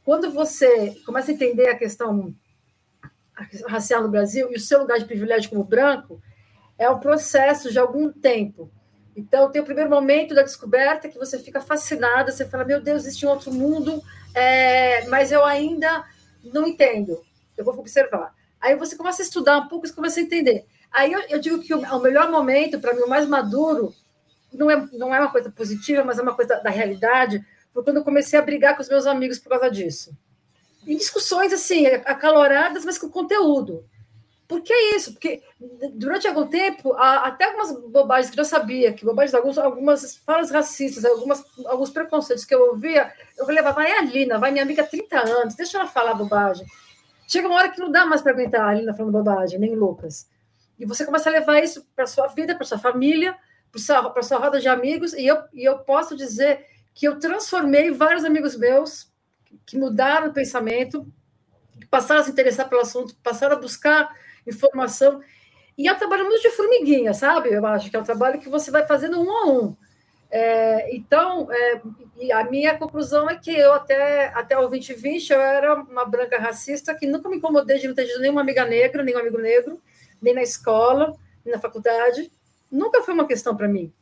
quando 0.05 0.31
você 0.31 0.97
começa 1.07 1.31
a 1.31 1.35
entender 1.35 1.69
a 1.69 1.79
questão 1.79 2.35
racial 3.69 4.03
no 4.03 4.11
Brasil 4.11 4.51
e 4.51 4.57
o 4.57 4.61
seu 4.61 4.81
lugar 4.81 4.99
de 4.99 5.05
privilégio 5.05 5.51
como 5.51 5.65
branco, 5.65 6.21
é 6.79 6.89
um 6.91 6.99
processo 6.99 7.71
de 7.71 7.79
algum 7.79 8.11
tempo. 8.13 8.71
Então, 9.17 9.51
tem 9.51 9.61
o 9.61 9.65
primeiro 9.65 9.91
momento 9.91 10.35
da 10.35 10.43
descoberta 10.43 11.09
que 11.09 11.19
você 11.19 11.39
fica 11.39 11.61
fascinada, 11.61 12.33
você 12.33 12.47
fala, 12.47 12.65
meu 12.65 12.81
Deus, 12.81 13.05
existe 13.05 13.27
um 13.27 13.31
outro 13.31 13.53
mundo, 13.53 14.03
é, 14.35 15.07
mas 15.09 15.31
eu 15.33 15.45
ainda 15.45 16.05
não 16.43 16.67
entendo. 16.67 17.21
Eu 17.57 17.65
vou 17.65 17.79
observar. 17.79 18.35
Aí 18.61 18.75
você 18.77 18.97
começa 18.97 19.23
a 19.23 19.25
estudar 19.25 19.59
um 19.59 19.69
pouco 19.69 19.87
e 19.87 19.93
começa 19.93 20.21
a 20.21 20.23
entender. 20.23 20.65
Aí 20.91 21.13
eu, 21.13 21.21
eu 21.29 21.39
digo 21.39 21.61
que 21.61 21.75
o, 21.75 21.79
o 21.79 22.01
melhor 22.01 22.31
momento, 22.31 22.81
para 22.81 22.95
mim, 22.95 23.03
o 23.03 23.09
mais 23.09 23.27
maduro, 23.27 23.95
não 24.53 24.71
é, 24.71 24.89
não 24.93 25.15
é 25.15 25.21
uma 25.21 25.31
coisa 25.31 25.51
positiva, 25.51 26.05
mas 26.05 26.19
é 26.19 26.23
uma 26.23 26.35
coisa 26.35 26.61
da 26.61 26.71
realidade, 26.71 27.45
foi 27.73 27.85
quando 27.85 27.99
eu 27.99 28.05
comecei 28.05 28.39
a 28.39 28.43
brigar 28.43 28.75
com 28.75 28.83
os 28.83 28.89
meus 28.89 29.07
amigos 29.07 29.39
por 29.39 29.51
causa 29.51 29.71
disso. 29.71 30.17
Em 30.87 30.97
discussões, 30.97 31.53
assim, 31.53 31.87
acaloradas, 31.87 32.85
mas 32.85 32.99
com 32.99 33.09
conteúdo. 33.09 33.85
Por 34.49 34.63
que 34.63 34.75
isso? 34.97 35.13
Porque 35.13 35.41
durante 35.95 36.27
algum 36.27 36.49
tempo, 36.49 36.93
até 36.95 37.45
algumas 37.45 37.73
bobagens 37.91 38.35
que 38.35 38.41
eu 38.41 38.45
sabia, 38.45 38.93
que 38.93 39.05
bobagens, 39.05 39.33
algumas 39.33 40.17
falas 40.17 40.51
racistas, 40.51 41.05
algumas, 41.05 41.45
alguns 41.67 41.91
preconceitos 41.91 42.45
que 42.45 42.53
eu 42.53 42.71
ouvia, 42.71 43.13
eu 43.39 43.47
levava, 43.47 43.77
vai 43.77 43.93
a 43.93 44.01
Alina, 44.01 44.39
vai 44.39 44.51
minha 44.51 44.65
amiga 44.65 44.83
há 44.83 44.87
30 44.87 45.19
anos, 45.21 45.55
deixa 45.55 45.79
ela 45.79 45.87
falar 45.87 46.15
bobagem. 46.15 46.67
Chega 47.29 47.47
uma 47.47 47.59
hora 47.59 47.69
que 47.69 47.79
não 47.79 47.93
dá 47.93 48.05
mais 48.05 48.23
para 48.23 48.33
aguentar 48.33 48.63
a 48.63 48.71
Alina 48.71 48.93
falando 48.93 49.13
bobagem, 49.13 49.61
nem 49.61 49.77
Lucas. 49.77 50.29
E 50.77 50.85
você 50.85 51.05
começa 51.05 51.29
a 51.29 51.33
levar 51.33 51.63
isso 51.63 51.87
para 51.95 52.09
sua 52.09 52.27
vida, 52.27 52.57
para 52.57 52.67
sua 52.67 52.79
família, 52.79 53.37
para 53.71 54.23
sua, 54.23 54.39
roda 54.39 54.61
de 54.61 54.69
amigos, 54.69 55.13
e 55.13 55.27
eu, 55.27 55.43
e 55.53 55.65
eu 55.65 55.79
posso 55.79 56.17
dizer 56.17 56.67
que 56.95 57.07
eu 57.07 57.19
transformei 57.19 57.91
vários 57.91 58.25
amigos 58.25 58.57
meus 58.57 59.11
que 59.65 59.77
mudaram 59.77 60.29
o 60.29 60.33
pensamento, 60.33 61.07
passaram 61.91 62.21
a 62.21 62.25
se 62.25 62.31
interessar 62.31 62.69
pelo 62.69 62.83
assunto, 62.83 63.17
passaram 63.23 63.57
a 63.57 63.61
buscar 63.61 64.15
informação. 64.47 65.21
E 65.77 65.89
é 65.89 65.93
um 65.93 65.99
trabalho 65.99 66.27
muito 66.27 66.43
de 66.43 66.51
formiguinha, 66.51 67.15
sabe? 67.15 67.53
Eu 67.53 67.65
acho 67.67 67.91
que 67.91 67.97
é 67.97 68.01
um 68.01 68.05
trabalho 68.05 68.41
que 68.41 68.49
você 68.49 68.71
vai 68.71 68.87
fazendo 68.87 69.21
um 69.21 69.31
a 69.31 69.47
um. 69.47 69.77
É, 70.31 70.95
então, 70.95 71.49
é, 71.51 71.81
a 72.33 72.45
minha 72.45 72.79
conclusão 72.79 73.29
é 73.29 73.37
que 73.37 73.51
eu, 73.51 73.73
até, 73.73 74.27
até 74.29 74.57
o 74.57 74.69
2020, 74.69 75.31
eu 75.31 75.41
era 75.41 75.75
uma 75.75 76.05
branca 76.05 76.39
racista 76.39 76.95
que 76.95 77.07
nunca 77.07 77.29
me 77.29 77.37
incomodei 77.37 77.79
de 77.79 77.89
não 77.89 77.95
ter 77.95 78.07
tido 78.07 78.21
nenhuma 78.21 78.41
amiga 78.41 78.65
negra, 78.65 79.03
nenhum 79.03 79.19
amigo 79.19 79.39
negro, 79.39 79.81
nem 80.23 80.35
na 80.35 80.43
escola, 80.43 81.17
nem 81.45 81.55
na 81.55 81.61
faculdade. 81.61 82.31
Nunca 82.71 83.03
foi 83.03 83.15
uma 83.15 83.27
questão 83.27 83.57
para 83.57 83.69
mim. 83.69 83.93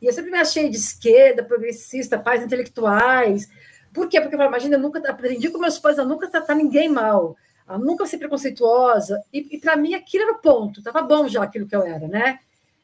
E 0.00 0.06
eu 0.06 0.12
sempre 0.12 0.30
me 0.30 0.38
achei 0.38 0.68
de 0.68 0.76
esquerda, 0.76 1.42
progressista, 1.42 2.18
pais 2.18 2.42
intelectuais. 2.42 3.48
Por 3.92 4.08
quê? 4.08 4.20
Porque 4.20 4.36
eu 4.36 4.40
imagina, 4.40 4.76
eu 4.76 4.80
nunca 4.80 4.98
aprendi 5.10 5.50
com 5.50 5.58
meus 5.58 5.78
pais 5.78 5.98
a 5.98 6.04
nunca 6.04 6.28
tratar 6.28 6.54
ninguém 6.54 6.88
mal, 6.88 7.36
a 7.66 7.76
nunca 7.76 8.06
ser 8.06 8.18
preconceituosa. 8.18 9.22
E, 9.32 9.56
e 9.56 9.58
para 9.58 9.76
mim 9.76 9.94
aquilo 9.94 10.24
era 10.24 10.32
o 10.32 10.38
ponto, 10.38 10.80
estava 10.80 11.02
bom 11.02 11.26
já 11.26 11.42
aquilo 11.42 11.66
que 11.66 11.74
eu 11.74 11.82
era, 11.82 12.06
né? 12.06 12.38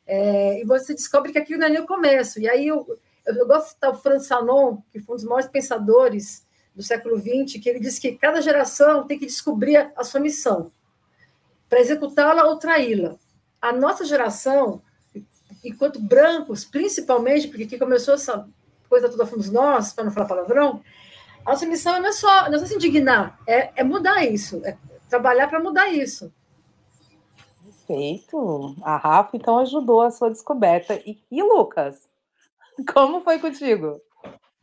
É, 0.06 0.60
e 0.60 0.64
você 0.64 0.92
descobre 0.92 1.32
que 1.32 1.38
aquilo 1.38 1.60
não 1.60 1.66
é 1.66 1.70
nem 1.70 1.80
o 1.80 1.86
começo. 1.86 2.40
E 2.40 2.48
aí 2.48 2.66
eu, 2.66 2.86
eu, 3.24 3.34
eu 3.36 3.46
gosto 3.46 3.66
de 3.66 3.70
citar 3.72 3.90
o 3.90 3.94
Franz 3.94 4.26
Fanon, 4.26 4.78
que 4.90 5.00
foi 5.00 5.14
um 5.14 5.16
dos 5.16 5.24
maiores 5.24 5.48
pensadores 5.48 6.44
do 6.74 6.82
século 6.82 7.16
XX, 7.16 7.62
que 7.62 7.68
ele 7.68 7.78
disse 7.78 8.00
que 8.00 8.12
cada 8.12 8.40
geração 8.40 9.06
tem 9.06 9.18
que 9.18 9.26
descobrir 9.26 9.92
a 9.94 10.02
sua 10.02 10.20
missão 10.20 10.72
para 11.68 11.80
executá-la 11.80 12.44
ou 12.44 12.58
traí-la. 12.58 13.16
A 13.62 13.72
nossa 13.72 14.04
geração 14.04 14.82
enquanto 15.64 16.00
brancos, 16.00 16.64
principalmente, 16.64 17.48
porque 17.48 17.64
aqui 17.64 17.78
começou 17.78 18.14
essa 18.14 18.48
coisa 18.88 19.08
toda 19.08 19.26
fomos 19.26 19.50
nós, 19.50 19.92
para 19.92 20.04
não 20.04 20.12
falar 20.12 20.26
palavrão, 20.26 20.82
a 21.44 21.50
nossa 21.50 21.66
missão 21.66 22.00
não 22.00 22.08
é 22.08 22.12
só, 22.12 22.48
não 22.48 22.54
é 22.54 22.58
só 22.58 22.66
se 22.66 22.74
indignar, 22.74 23.38
é, 23.46 23.72
é 23.76 23.84
mudar 23.84 24.24
isso, 24.24 24.60
é 24.64 24.76
trabalhar 25.08 25.48
para 25.48 25.60
mudar 25.60 25.88
isso. 25.88 26.32
Perfeito. 27.86 28.74
A 28.82 28.96
Rafa, 28.96 29.36
então, 29.36 29.58
ajudou 29.58 30.00
a 30.00 30.10
sua 30.10 30.30
descoberta. 30.30 30.94
E, 31.04 31.22
e 31.30 31.42
Lucas, 31.42 32.08
como 32.92 33.20
foi 33.20 33.38
contigo? 33.38 34.00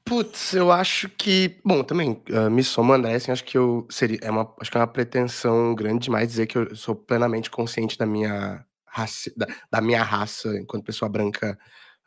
Putz, 0.04 0.54
eu 0.54 0.72
acho 0.72 1.08
que, 1.08 1.60
bom, 1.64 1.84
também 1.84 2.22
uh, 2.30 2.50
me 2.50 2.64
soma 2.64 2.96
André, 2.96 3.14
assim, 3.14 3.32
acho 3.32 3.46
que 3.46 3.58
eu 3.58 3.86
seria, 3.90 4.20
é 4.22 4.32
uma, 4.32 4.52
acho 4.60 4.70
que 4.70 4.78
é 4.78 4.82
uma 4.82 4.88
pretensão 4.88 5.74
grande 5.76 6.06
demais 6.06 6.28
dizer 6.28 6.48
que 6.48 6.58
eu 6.58 6.76
sou 6.76 6.96
plenamente 6.96 7.50
consciente 7.50 7.98
da 7.98 8.06
minha 8.06 8.66
raci 8.92 9.34
da, 9.36 9.48
da, 9.72 9.82
minha 9.82 10.04
raça 10.04 10.50
enquanto 10.58 10.86
pessoa 10.86 11.10
branca 11.10 11.58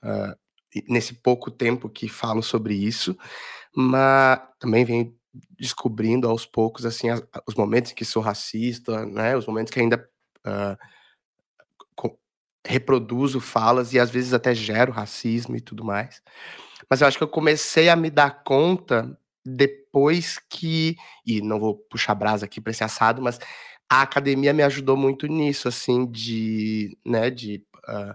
uh, 0.03 0.37
nesse 0.88 1.14
pouco 1.14 1.50
tempo 1.50 1.88
que 1.88 2.09
falo 2.09 2.43
sobre 2.43 2.75
isso, 2.75 3.17
mas 3.75 4.41
também 4.59 4.85
venho 4.85 5.17
descobrindo 5.59 6.29
aos 6.29 6.45
poucos 6.45 6.85
assim 6.85 7.09
as, 7.09 7.23
os 7.47 7.55
momentos 7.55 7.93
em 7.93 7.95
que 7.95 8.05
sou 8.05 8.23
racista, 8.23 9.07
né, 9.07 9.37
os 9.37 9.47
momentos 9.47 9.73
que 9.73 9.81
ainda 9.81 10.09
uh, 10.47 10.76
reproduzo 12.67 13.41
falas 13.41 13.93
e 13.93 13.99
às 13.99 14.11
vezes 14.11 14.33
até 14.33 14.55
gero 14.55 14.93
racismo 14.93 15.57
e 15.57 15.61
tudo 15.61 15.85
mais. 15.85 16.23
Mas 16.88 17.00
eu 17.00 17.07
acho 17.07 17.19
que 17.19 17.25
eu 17.25 17.29
comecei 17.29 17.88
a 17.88 17.97
me 17.97 18.11
dar 18.11 18.43
conta 18.43 19.19
depois 19.45 20.38
que 20.49 20.97
e 21.26 21.43
não 21.43 21.61
vou 21.61 21.76
puxar 21.76 22.14
brasa 22.14 22.47
aqui 22.47 22.61
para 22.61 22.71
esse 22.71 22.83
assado, 22.83 23.21
mas 23.21 23.38
a 23.95 24.03
academia 24.03 24.53
me 24.53 24.65
ajudou 24.65 24.97
muito 24.97 25.29
nisso, 25.29 25.69
assim, 25.69 26.05
de, 26.05 26.99
né, 27.07 27.31
de 27.31 27.65
uh, 27.89 28.13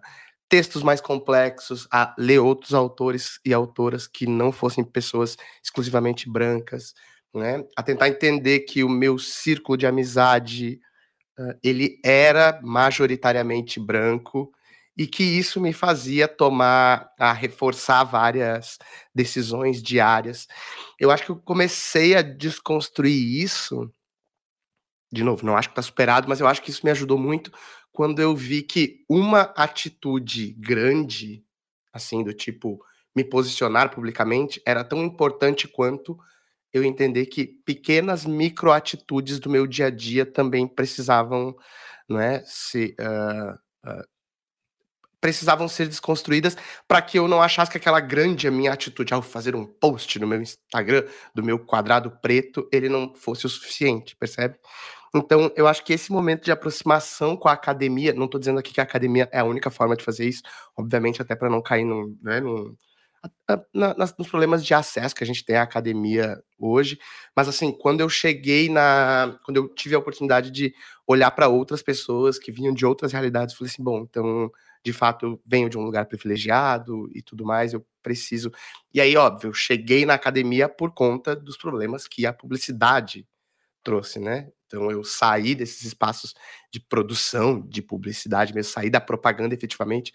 textos 0.49 0.83
mais 0.83 0.99
complexos, 0.99 1.87
a 1.89 2.13
ler 2.17 2.39
outros 2.39 2.73
autores 2.73 3.39
e 3.45 3.53
autoras 3.53 4.05
que 4.05 4.27
não 4.27 4.51
fossem 4.51 4.83
pessoas 4.83 5.37
exclusivamente 5.63 6.29
brancas, 6.29 6.93
né, 7.33 7.63
a 7.77 7.81
tentar 7.81 8.09
entender 8.09 8.59
que 8.61 8.83
o 8.83 8.89
meu 8.89 9.17
círculo 9.17 9.77
de 9.77 9.87
amizade 9.87 10.81
uh, 11.39 11.57
ele 11.63 11.97
era 12.03 12.59
majoritariamente 12.61 13.79
branco 13.79 14.51
e 14.97 15.07
que 15.07 15.23
isso 15.23 15.61
me 15.61 15.71
fazia 15.71 16.27
tomar, 16.27 17.09
a 17.17 17.31
reforçar 17.31 18.03
várias 18.03 18.77
decisões 19.15 19.81
diárias. 19.81 20.45
Eu 20.99 21.09
acho 21.09 21.23
que 21.23 21.31
eu 21.31 21.37
comecei 21.37 22.17
a 22.17 22.21
desconstruir 22.21 23.41
isso 23.41 23.89
de 25.11 25.23
novo, 25.23 25.45
não 25.45 25.57
acho 25.57 25.69
que 25.69 25.73
está 25.73 25.81
superado, 25.81 26.27
mas 26.29 26.39
eu 26.39 26.47
acho 26.47 26.61
que 26.61 26.69
isso 26.69 26.85
me 26.85 26.91
ajudou 26.91 27.17
muito 27.17 27.51
quando 27.91 28.21
eu 28.21 28.35
vi 28.35 28.61
que 28.61 29.03
uma 29.09 29.41
atitude 29.55 30.53
grande, 30.59 31.43
assim, 31.91 32.23
do 32.23 32.33
tipo 32.33 32.79
me 33.15 33.23
posicionar 33.23 33.93
publicamente, 33.93 34.61
era 34.65 34.83
tão 34.83 35.03
importante 35.03 35.67
quanto 35.67 36.17
eu 36.71 36.83
entender 36.83 37.25
que 37.25 37.45
pequenas 37.45 38.25
microatitudes 38.25 39.39
do 39.39 39.49
meu 39.49 39.65
dia 39.65 39.87
a 39.87 39.89
dia 39.89 40.25
também 40.25 40.67
precisavam, 40.67 41.55
não 42.07 42.19
é, 42.19 42.43
se 42.45 42.95
uh, 42.99 43.89
uh, 43.89 44.03
precisavam 45.19 45.67
ser 45.67 45.87
desconstruídas 45.87 46.55
para 46.87 47.01
que 47.01 47.19
eu 47.19 47.27
não 47.27 47.41
achasse 47.41 47.71
que 47.71 47.77
aquela 47.77 47.99
grande 47.99 48.47
a 48.47 48.51
minha 48.51 48.71
atitude 48.71 49.13
ao 49.13 49.21
fazer 49.21 49.55
um 49.55 49.65
post 49.65 50.17
no 50.19 50.27
meu 50.27 50.41
Instagram 50.41 51.03
do 51.33 51.43
meu 51.43 51.59
quadrado 51.59 52.11
preto 52.21 52.69
ele 52.71 52.87
não 52.87 53.13
fosse 53.13 53.45
o 53.45 53.49
suficiente, 53.49 54.15
percebe? 54.15 54.57
Então, 55.15 55.51
eu 55.55 55.67
acho 55.67 55.83
que 55.83 55.93
esse 55.93 56.11
momento 56.11 56.43
de 56.43 56.51
aproximação 56.51 57.35
com 57.35 57.47
a 57.47 57.53
academia, 57.53 58.13
não 58.13 58.25
estou 58.25 58.39
dizendo 58.39 58.59
aqui 58.59 58.73
que 58.73 58.79
a 58.79 58.83
academia 58.83 59.29
é 59.31 59.39
a 59.39 59.43
única 59.45 59.69
forma 59.69 59.95
de 59.95 60.03
fazer 60.03 60.27
isso, 60.27 60.41
obviamente, 60.77 61.21
até 61.21 61.35
para 61.35 61.49
não 61.49 61.61
cair 61.61 61.85
no, 61.85 62.15
né, 62.21 62.39
no, 62.39 62.77
na, 63.73 63.95
nos 64.17 64.27
problemas 64.27 64.63
de 64.65 64.73
acesso 64.73 65.15
que 65.15 65.23
a 65.23 65.27
gente 65.27 65.43
tem 65.43 65.55
à 65.57 65.63
academia 65.63 66.41
hoje, 66.57 66.97
mas 67.35 67.47
assim, 67.47 67.71
quando 67.71 68.01
eu 68.01 68.09
cheguei 68.09 68.69
na. 68.69 69.37
Quando 69.43 69.57
eu 69.57 69.67
tive 69.69 69.95
a 69.95 69.99
oportunidade 69.99 70.51
de 70.51 70.73
olhar 71.07 71.31
para 71.31 71.47
outras 71.47 71.81
pessoas 71.81 72.37
que 72.39 72.51
vinham 72.51 72.73
de 72.73 72.85
outras 72.85 73.11
realidades, 73.11 73.55
falei 73.55 73.71
assim: 73.71 73.83
bom, 73.83 74.01
então, 74.01 74.51
de 74.83 74.93
fato, 74.93 75.25
eu 75.25 75.41
venho 75.45 75.69
de 75.69 75.77
um 75.77 75.83
lugar 75.83 76.05
privilegiado 76.05 77.09
e 77.13 77.21
tudo 77.21 77.45
mais, 77.45 77.73
eu 77.73 77.85
preciso. 78.01 78.51
E 78.93 79.01
aí, 79.01 79.15
óbvio, 79.17 79.49
eu 79.49 79.53
cheguei 79.53 80.05
na 80.05 80.13
academia 80.13 80.69
por 80.69 80.93
conta 80.93 81.35
dos 81.35 81.57
problemas 81.57 82.07
que 82.07 82.25
a 82.25 82.33
publicidade 82.33 83.27
trouxe, 83.83 84.19
né? 84.19 84.49
Então 84.69 84.91
eu 84.91 85.03
saí 85.03 85.55
desses 85.55 85.83
espaços 85.83 86.35
de 86.71 86.79
produção, 86.79 87.59
de 87.67 87.81
publicidade 87.81 88.53
mesmo, 88.53 88.71
saí 88.71 88.89
da 88.89 89.01
propaganda 89.01 89.55
efetivamente, 89.55 90.13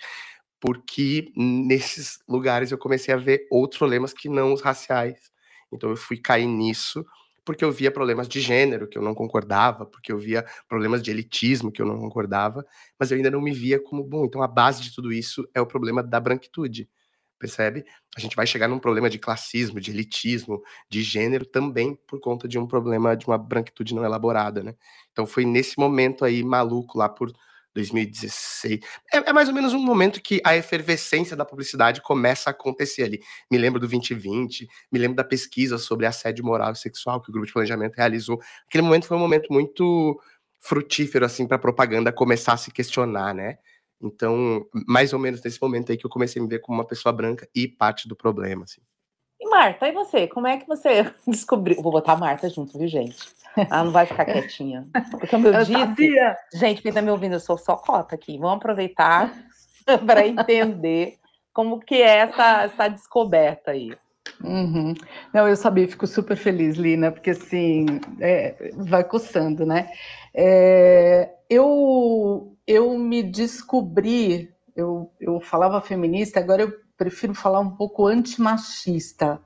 porque 0.61 1.32
nesses 1.37 2.20
lugares 2.28 2.70
eu 2.70 2.78
comecei 2.78 3.12
a 3.12 3.16
ver 3.16 3.46
outros 3.50 3.78
problemas 3.78 4.12
que 4.14 4.28
não 4.28 4.52
os 4.52 4.62
raciais. 4.62 5.32
Então 5.73 5.90
eu 5.90 5.96
fui 5.96 6.16
cair 6.16 6.46
nisso 6.46 7.04
porque 7.44 7.64
eu 7.64 7.70
via 7.70 7.90
problemas 7.90 8.26
de 8.26 8.40
gênero 8.40 8.88
que 8.88 8.96
eu 8.96 9.02
não 9.02 9.14
concordava, 9.14 9.84
porque 9.84 10.11
eu 10.11 10.18
via 10.18 10.46
problemas 10.66 11.02
de 11.02 11.11
elitismo 11.11 11.70
que 11.70 11.82
eu 11.82 11.87
não 11.87 11.99
concordava, 11.99 12.64
mas 12.99 13.11
eu 13.11 13.16
ainda 13.18 13.30
não 13.30 13.42
me 13.42 13.52
via 13.52 13.78
como, 13.78 14.02
bom, 14.02 14.25
então 14.25 14.42
a 14.42 14.49
base 14.49 14.80
de 14.80 14.94
tudo 14.94 15.12
isso 15.12 15.46
é 15.52 15.61
o 15.61 15.66
problema 15.66 16.02
da 16.02 16.18
branquitude 16.18 16.88
percebe? 17.44 17.84
A 18.16 18.20
gente 18.20 18.34
vai 18.34 18.46
chegar 18.46 18.68
num 18.68 18.78
problema 18.78 19.10
de 19.10 19.18
classismo, 19.18 19.78
de 19.78 19.90
elitismo, 19.90 20.62
de 20.88 21.02
gênero 21.02 21.44
também 21.44 21.94
por 22.06 22.18
conta 22.18 22.48
de 22.48 22.58
um 22.58 22.66
problema 22.66 23.14
de 23.14 23.26
uma 23.26 23.36
branquitude 23.36 23.94
não 23.94 24.04
elaborada, 24.04 24.62
né? 24.62 24.74
Então 25.12 25.26
foi 25.26 25.44
nesse 25.44 25.78
momento 25.78 26.24
aí 26.24 26.42
maluco 26.42 26.96
lá 26.96 27.06
por 27.08 27.30
2016. 27.74 28.80
É, 29.12 29.16
é, 29.28 29.32
mais 29.32 29.48
ou 29.48 29.54
menos 29.54 29.74
um 29.74 29.78
momento 29.78 30.22
que 30.22 30.40
a 30.44 30.56
efervescência 30.56 31.36
da 31.36 31.44
publicidade 31.44 32.00
começa 32.00 32.48
a 32.48 32.52
acontecer 32.52 33.02
ali. 33.02 33.20
Me 33.50 33.58
lembro 33.58 33.78
do 33.78 33.86
2020, 33.86 34.66
me 34.90 34.98
lembro 34.98 35.16
da 35.16 35.24
pesquisa 35.24 35.76
sobre 35.76 36.06
assédio 36.06 36.44
moral 36.44 36.72
e 36.72 36.76
sexual 36.76 37.20
que 37.20 37.28
o 37.28 37.32
grupo 37.32 37.46
de 37.46 37.52
planejamento 37.52 37.96
realizou. 37.96 38.40
Aquele 38.66 38.82
momento 38.82 39.06
foi 39.06 39.16
um 39.16 39.20
momento 39.20 39.52
muito 39.52 40.18
frutífero 40.60 41.26
assim 41.26 41.46
para 41.46 41.56
a 41.56 41.60
propaganda 41.60 42.10
começar 42.10 42.54
a 42.54 42.56
se 42.56 42.70
questionar, 42.70 43.34
né? 43.34 43.58
Então, 44.06 44.66
mais 44.87 45.12
ou 45.12 45.18
menos 45.18 45.42
nesse 45.42 45.61
momento 45.61 45.90
aí 45.90 45.99
que 45.99 46.04
eu 46.04 46.11
comecei 46.11 46.40
a 46.40 46.42
me 46.42 46.49
ver 46.49 46.61
como 46.61 46.78
uma 46.78 46.87
pessoa 46.87 47.12
branca 47.12 47.49
e 47.54 47.66
parte 47.66 48.06
do 48.06 48.14
problema, 48.14 48.64
assim. 48.64 48.80
E 49.40 49.49
Marta, 49.49 49.88
e 49.88 49.92
você? 49.92 50.28
Como 50.28 50.46
é 50.46 50.58
que 50.58 50.66
você 50.66 51.12
descobriu? 51.26 51.82
Vou 51.82 51.92
botar 51.92 52.12
a 52.12 52.16
Marta 52.16 52.49
junto, 52.49 52.78
viu, 52.78 52.88
gente? 52.88 53.16
Ela 53.56 53.84
não 53.84 53.92
vai 53.92 54.04
ficar 54.04 54.25
quietinha. 54.25 54.87
Porque, 55.11 55.26
como 55.26 55.46
eu, 55.46 55.54
eu 55.54 55.64
disse, 55.64 55.73
sabia. 55.73 56.37
gente, 56.52 56.82
quem 56.82 56.90
está 56.90 57.00
me 57.00 57.11
ouvindo, 57.11 57.34
eu 57.34 57.40
sou 57.40 57.56
só 57.56 57.76
cota 57.76 58.14
aqui. 58.14 58.38
Vamos 58.38 58.56
aproveitar 58.56 59.32
para 60.06 60.26
entender 60.26 61.18
como 61.52 61.80
que 61.80 61.96
é 61.96 62.18
essa, 62.18 62.62
essa 62.64 62.88
descoberta 62.88 63.70
aí. 63.70 63.96
Uhum. 64.42 64.94
Não, 65.32 65.46
eu 65.46 65.56
sabia, 65.56 65.88
fico 65.88 66.06
super 66.06 66.37
feliz, 66.37 66.76
Lina, 66.76 67.12
porque 67.12 67.30
assim, 67.30 67.87
é, 68.20 68.73
vai 68.75 69.04
coçando, 69.04 69.64
né? 69.64 69.90
É, 70.34 71.30
eu, 71.49 72.53
eu 72.66 72.99
me 72.99 73.23
descobri, 73.23 74.50
eu, 74.75 75.11
eu 75.21 75.40
falava 75.40 75.80
feminista, 75.80 76.40
agora 76.40 76.62
eu 76.62 76.73
prefiro 76.97 77.35
falar 77.35 77.61
um 77.61 77.71
pouco 77.71 78.06
antimachista. 78.06 79.40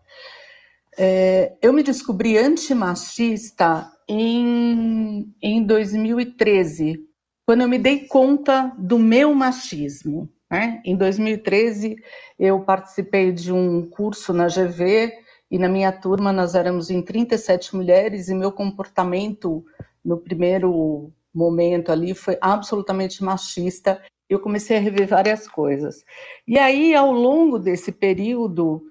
É, 0.96 1.56
eu 1.62 1.72
me 1.72 1.82
descobri 1.82 2.36
antimachista 2.36 3.90
em, 4.08 5.34
em 5.42 5.62
2013, 5.64 6.98
quando 7.46 7.62
eu 7.62 7.68
me 7.68 7.78
dei 7.78 8.06
conta 8.06 8.72
do 8.78 8.98
meu 8.98 9.34
machismo. 9.34 10.28
Né? 10.50 10.80
Em 10.84 10.96
2013, 10.96 11.96
eu 12.38 12.60
participei 12.60 13.32
de 13.32 13.52
um 13.52 13.88
curso 13.88 14.32
na 14.32 14.46
GV 14.46 15.12
e 15.50 15.58
na 15.58 15.68
minha 15.68 15.92
turma 15.92 16.32
nós 16.32 16.54
éramos 16.54 16.90
em 16.90 17.02
37 17.02 17.74
mulheres 17.76 18.28
e 18.28 18.34
meu 18.34 18.52
comportamento 18.52 19.64
no 20.04 20.18
primeiro 20.18 21.12
momento 21.38 21.90
ali 21.90 22.14
foi 22.14 22.36
absolutamente 22.40 23.22
machista 23.24 24.02
eu 24.28 24.38
comecei 24.38 24.76
a 24.76 24.80
rever 24.80 25.08
várias 25.08 25.48
coisas. 25.48 26.04
E 26.46 26.58
aí, 26.58 26.94
ao 26.94 27.10
longo 27.10 27.58
desse 27.58 27.90
período 27.90 28.82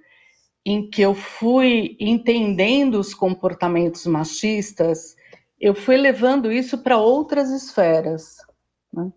em 0.66 0.90
que 0.90 1.02
eu 1.02 1.14
fui 1.14 1.96
entendendo 2.00 2.96
os 3.00 3.14
comportamentos 3.14 4.06
machistas, 4.06 5.16
eu 5.60 5.76
fui 5.76 5.96
levando 5.96 6.52
isso 6.52 6.80
para 6.80 6.98
outras 6.98 7.50
esferas. 7.52 8.38
Né? 8.92 9.12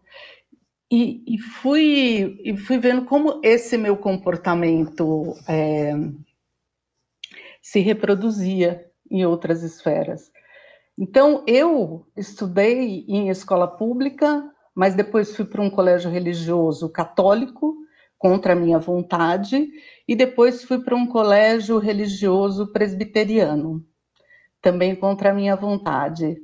E, 0.92 1.22
e, 1.26 1.38
fui, 1.38 2.40
e 2.44 2.56
fui 2.56 2.78
vendo 2.78 3.04
como 3.04 3.40
esse 3.42 3.78
meu 3.78 3.96
comportamento 3.96 5.34
é, 5.48 5.92
se 7.62 7.80
reproduzia 7.80 8.86
em 9.10 9.24
outras 9.24 9.62
esferas. 9.62 10.30
Então, 11.02 11.42
eu 11.46 12.06
estudei 12.14 13.06
em 13.08 13.30
escola 13.30 13.66
pública, 13.66 14.44
mas 14.74 14.94
depois 14.94 15.34
fui 15.34 15.46
para 15.46 15.62
um 15.62 15.70
colégio 15.70 16.10
religioso 16.10 16.90
católico, 16.90 17.74
contra 18.18 18.52
a 18.52 18.56
minha 18.56 18.78
vontade, 18.78 19.66
e 20.06 20.14
depois 20.14 20.62
fui 20.62 20.78
para 20.84 20.94
um 20.94 21.06
colégio 21.06 21.78
religioso 21.78 22.70
presbiteriano, 22.70 23.82
também 24.60 24.94
contra 24.94 25.30
a 25.30 25.34
minha 25.34 25.56
vontade. 25.56 26.36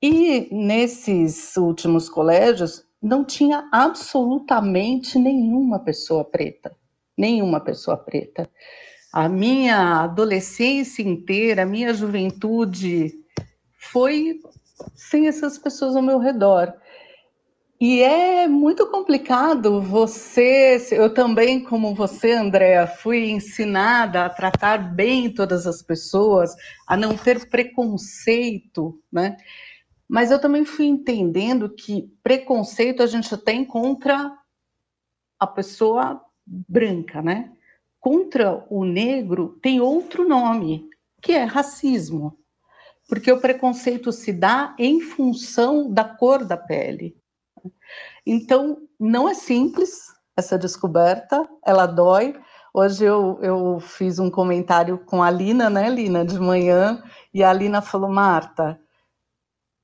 E 0.00 0.48
nesses 0.50 1.54
últimos 1.58 2.08
colégios 2.08 2.82
não 3.02 3.26
tinha 3.26 3.68
absolutamente 3.70 5.18
nenhuma 5.18 5.80
pessoa 5.80 6.24
preta, 6.24 6.74
nenhuma 7.14 7.60
pessoa 7.60 7.98
preta. 7.98 8.48
A 9.12 9.28
minha 9.28 10.04
adolescência 10.04 11.02
inteira, 11.02 11.64
a 11.64 11.66
minha 11.66 11.92
juventude 11.92 13.19
foi 13.80 14.40
sem 14.94 15.26
essas 15.26 15.58
pessoas 15.58 15.96
ao 15.96 16.02
meu 16.02 16.18
redor. 16.18 16.72
E 17.80 18.02
é 18.02 18.46
muito 18.46 18.86
complicado 18.88 19.80
você, 19.80 20.76
eu 20.92 21.14
também, 21.14 21.64
como 21.64 21.94
você, 21.94 22.32
Andréa, 22.32 22.86
fui 22.86 23.30
ensinada 23.30 24.26
a 24.26 24.28
tratar 24.28 24.94
bem 24.94 25.32
todas 25.32 25.66
as 25.66 25.80
pessoas, 25.80 26.54
a 26.86 26.94
não 26.94 27.16
ter 27.16 27.48
preconceito, 27.48 29.02
né? 29.10 29.38
Mas 30.06 30.30
eu 30.30 30.38
também 30.38 30.62
fui 30.64 30.84
entendendo 30.84 31.70
que 31.70 32.12
preconceito 32.22 33.02
a 33.02 33.06
gente 33.06 33.34
tem 33.38 33.64
contra 33.64 34.30
a 35.38 35.46
pessoa 35.46 36.20
branca, 36.46 37.22
né? 37.22 37.50
Contra 37.98 38.62
o 38.68 38.84
negro 38.84 39.58
tem 39.62 39.80
outro 39.80 40.28
nome, 40.28 40.86
que 41.22 41.32
é 41.32 41.44
racismo. 41.44 42.39
Porque 43.10 43.32
o 43.32 43.40
preconceito 43.40 44.12
se 44.12 44.32
dá 44.32 44.72
em 44.78 45.00
função 45.00 45.92
da 45.92 46.04
cor 46.04 46.44
da 46.44 46.56
pele. 46.56 47.16
Então, 48.24 48.78
não 49.00 49.28
é 49.28 49.34
simples 49.34 50.14
essa 50.36 50.56
descoberta, 50.56 51.44
ela 51.66 51.86
dói. 51.86 52.38
Hoje 52.72 53.04
eu, 53.04 53.36
eu 53.42 53.80
fiz 53.80 54.20
um 54.20 54.30
comentário 54.30 54.96
com 54.96 55.20
a 55.24 55.28
Lina, 55.28 55.68
né, 55.68 55.90
Lina, 55.90 56.24
de 56.24 56.38
manhã, 56.38 57.02
e 57.34 57.42
a 57.42 57.52
Lina 57.52 57.82
falou: 57.82 58.08
Marta, 58.08 58.80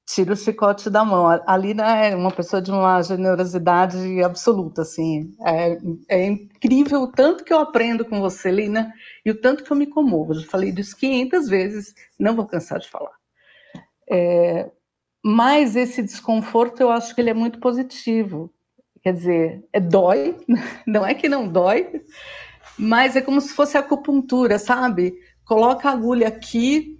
tira 0.06 0.32
o 0.32 0.36
chicote 0.36 0.88
da 0.88 1.04
mão. 1.04 1.26
A 1.26 1.56
Lina 1.56 1.96
é 1.96 2.14
uma 2.14 2.30
pessoa 2.30 2.62
de 2.62 2.70
uma 2.70 3.02
generosidade 3.02 4.22
absoluta, 4.22 4.82
assim. 4.82 5.34
É, 5.44 5.78
é, 6.08 6.26
incrível 6.26 7.02
o 7.02 7.12
tanto 7.12 7.44
que 7.44 7.52
eu 7.52 7.58
aprendo 7.58 8.04
com 8.04 8.20
você, 8.20 8.50
Lina, 8.50 8.92
e 9.24 9.30
o 9.30 9.40
tanto 9.40 9.64
que 9.64 9.70
eu 9.70 9.76
me 9.76 9.86
comovo. 9.86 10.32
Eu 10.32 10.40
já 10.40 10.46
falei 10.46 10.70
disso 10.70 10.96
500 10.96 11.48
vezes, 11.48 11.94
não 12.18 12.36
vou 12.36 12.46
cansar 12.46 12.78
de 12.78 12.88
falar. 12.88 13.16
É, 14.08 14.70
mas 15.24 15.74
esse 15.74 16.00
desconforto 16.02 16.80
eu 16.80 16.90
acho 16.90 17.12
que 17.12 17.20
ele 17.20 17.30
é 17.30 17.34
muito 17.34 17.58
positivo. 17.58 18.52
Quer 19.02 19.12
dizer, 19.12 19.64
é 19.72 19.80
dói, 19.80 20.36
não 20.86 21.04
é 21.04 21.14
que 21.14 21.28
não 21.28 21.48
dói, 21.48 22.00
mas 22.78 23.16
é 23.16 23.20
como 23.20 23.40
se 23.40 23.52
fosse 23.52 23.76
acupuntura, 23.76 24.58
sabe? 24.58 25.14
Coloca 25.44 25.88
a 25.88 25.92
agulha 25.92 26.28
aqui, 26.28 26.96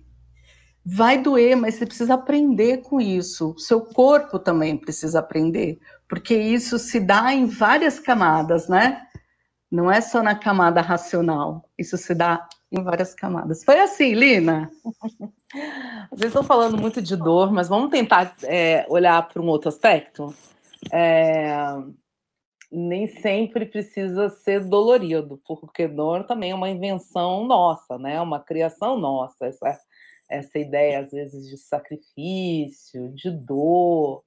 vai 0.89 1.21
doer, 1.21 1.57
mas 1.57 1.75
você 1.75 1.85
precisa 1.85 2.15
aprender 2.15 2.79
com 2.83 3.01
isso. 3.01 3.57
Seu 3.59 3.81
corpo 3.81 4.39
também 4.39 4.77
precisa 4.77 5.19
aprender, 5.19 5.81
porque 6.09 6.37
isso 6.37 6.79
se 6.79 7.01
dá 7.01 7.35
em 7.35 7.47
várias 7.47 7.99
camadas, 7.99 8.69
né? 8.69 9.03
Não 9.69 9.91
é 9.91 10.01
só 10.01 10.23
na 10.23 10.37
camada 10.37 10.81
racional, 10.81 11.69
isso 11.77 11.97
se 11.97 12.15
dá 12.15 12.49
em 12.71 12.85
várias 12.85 13.15
camadas. 13.15 13.65
Foi 13.65 13.81
assim, 13.81 14.15
Lina? 14.15 14.71
Vocês 16.13 16.29
estão 16.29 16.45
falando 16.45 16.79
muito 16.79 17.03
de 17.03 17.17
dor, 17.17 17.53
mas 17.53 17.69
vamos 17.69 17.91
tentar 17.91 18.37
é, 18.45 18.87
olhar 18.89 19.27
para 19.27 19.43
um 19.43 19.47
outro 19.47 19.69
aspecto. 19.69 20.33
É, 20.93 21.57
nem 22.71 23.09
sempre 23.09 23.67
precisa 23.67 24.29
ser 24.29 24.65
dolorido, 24.65 25.41
porque 25.45 25.89
dor 25.89 26.25
também 26.25 26.53
é 26.53 26.55
uma 26.55 26.71
invenção 26.71 27.45
nossa, 27.45 27.99
né? 27.99 28.21
Uma 28.21 28.39
criação 28.39 28.97
nossa. 28.97 29.47
Essa, 29.47 29.81
essa 30.29 30.59
ideia, 30.59 31.01
às 31.01 31.11
vezes, 31.11 31.49
de 31.49 31.57
sacrifício, 31.57 33.09
de 33.15 33.31
dor, 33.31 34.23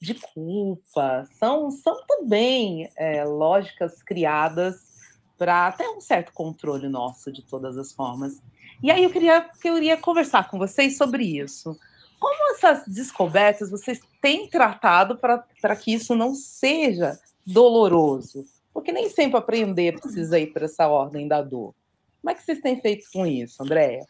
de 0.00 0.14
culpa, 0.14 1.28
são, 1.38 1.70
são 1.70 2.04
também 2.06 2.90
é, 2.96 3.24
lógicas 3.24 4.02
criadas 4.02 4.90
para 5.36 5.72
ter 5.72 5.88
um 5.88 6.00
certo 6.00 6.32
controle 6.32 6.88
nosso 6.88 7.32
de 7.32 7.42
todas 7.42 7.76
as 7.76 7.92
formas. 7.92 8.40
E 8.82 8.90
aí 8.90 9.04
eu 9.04 9.10
queria, 9.10 9.42
queria 9.60 9.96
conversar 9.96 10.48
com 10.48 10.58
vocês 10.58 10.96
sobre 10.96 11.24
isso. 11.24 11.78
Como 12.18 12.54
essas 12.54 12.86
descobertas 12.86 13.70
vocês 13.70 14.00
têm 14.20 14.48
tratado 14.48 15.16
para 15.16 15.76
que 15.76 15.92
isso 15.92 16.14
não 16.14 16.34
seja 16.34 17.18
doloroso? 17.46 18.44
Porque 18.72 18.92
nem 18.92 19.08
sempre 19.08 19.38
aprender 19.38 19.98
precisa 19.98 20.38
ir 20.38 20.52
para 20.52 20.66
essa 20.66 20.86
ordem 20.88 21.26
da 21.26 21.42
dor. 21.42 21.74
Como 22.20 22.30
é 22.30 22.34
que 22.34 22.42
vocês 22.42 22.60
têm 22.60 22.80
feito 22.80 23.06
com 23.12 23.26
isso, 23.26 23.62
Andréia? 23.62 24.06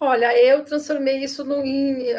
Olha, 0.00 0.36
eu 0.36 0.64
transformei 0.64 1.18
isso 1.22 1.44
no, 1.44 1.64
em. 1.64 2.12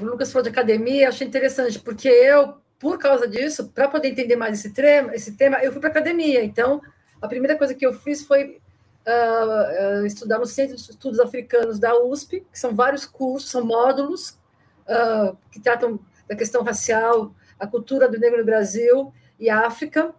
O 0.00 0.04
Lucas 0.04 0.30
falou 0.30 0.42
de 0.42 0.50
academia, 0.50 1.08
achei 1.08 1.26
interessante, 1.26 1.78
porque 1.78 2.08
eu, 2.08 2.54
por 2.78 2.98
causa 2.98 3.26
disso, 3.26 3.68
para 3.68 3.88
poder 3.88 4.08
entender 4.08 4.36
mais 4.36 4.58
esse 4.58 4.72
tema, 4.74 5.14
esse 5.14 5.32
tema, 5.32 5.58
eu 5.62 5.72
fui 5.72 5.80
para 5.80 5.90
academia. 5.90 6.44
Então, 6.44 6.82
a 7.22 7.26
primeira 7.26 7.56
coisa 7.56 7.74
que 7.74 7.86
eu 7.86 7.94
fiz 7.94 8.26
foi 8.26 8.60
uh, 9.06 10.02
uh, 10.02 10.06
estudar 10.06 10.38
no 10.38 10.46
Centro 10.46 10.76
de 10.76 10.82
Estudos 10.82 11.18
Africanos 11.18 11.78
da 11.78 11.98
USP, 11.98 12.46
que 12.52 12.58
são 12.58 12.74
vários 12.74 13.06
cursos, 13.06 13.50
são 13.50 13.64
módulos 13.64 14.38
uh, 14.86 15.36
que 15.50 15.60
tratam 15.60 15.98
da 16.28 16.36
questão 16.36 16.62
racial, 16.62 17.34
a 17.58 17.66
cultura 17.66 18.08
do 18.08 18.18
negro 18.18 18.38
no 18.38 18.44
Brasil 18.44 19.12
e 19.40 19.48
África. 19.48 20.14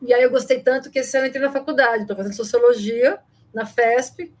E 0.00 0.14
aí 0.14 0.22
eu 0.22 0.30
gostei 0.30 0.60
tanto 0.60 0.90
que 0.90 1.00
esse 1.00 1.16
ano 1.16 1.26
eu 1.26 1.30
entrei 1.30 1.44
na 1.44 1.52
faculdade, 1.52 2.02
estou 2.02 2.16
fazendo 2.16 2.34
sociologia 2.34 3.18
na 3.52 3.66
FESP, 3.66 4.32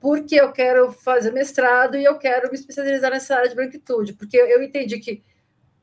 porque 0.00 0.36
eu 0.36 0.52
quero 0.52 0.92
fazer 0.92 1.32
mestrado 1.32 1.96
e 1.96 2.04
eu 2.04 2.18
quero 2.18 2.48
me 2.50 2.54
especializar 2.54 3.10
nessa 3.10 3.34
área 3.36 3.48
de 3.48 3.54
branquitude, 3.54 4.12
porque 4.12 4.36
eu 4.36 4.62
entendi 4.62 4.98
que 4.98 5.22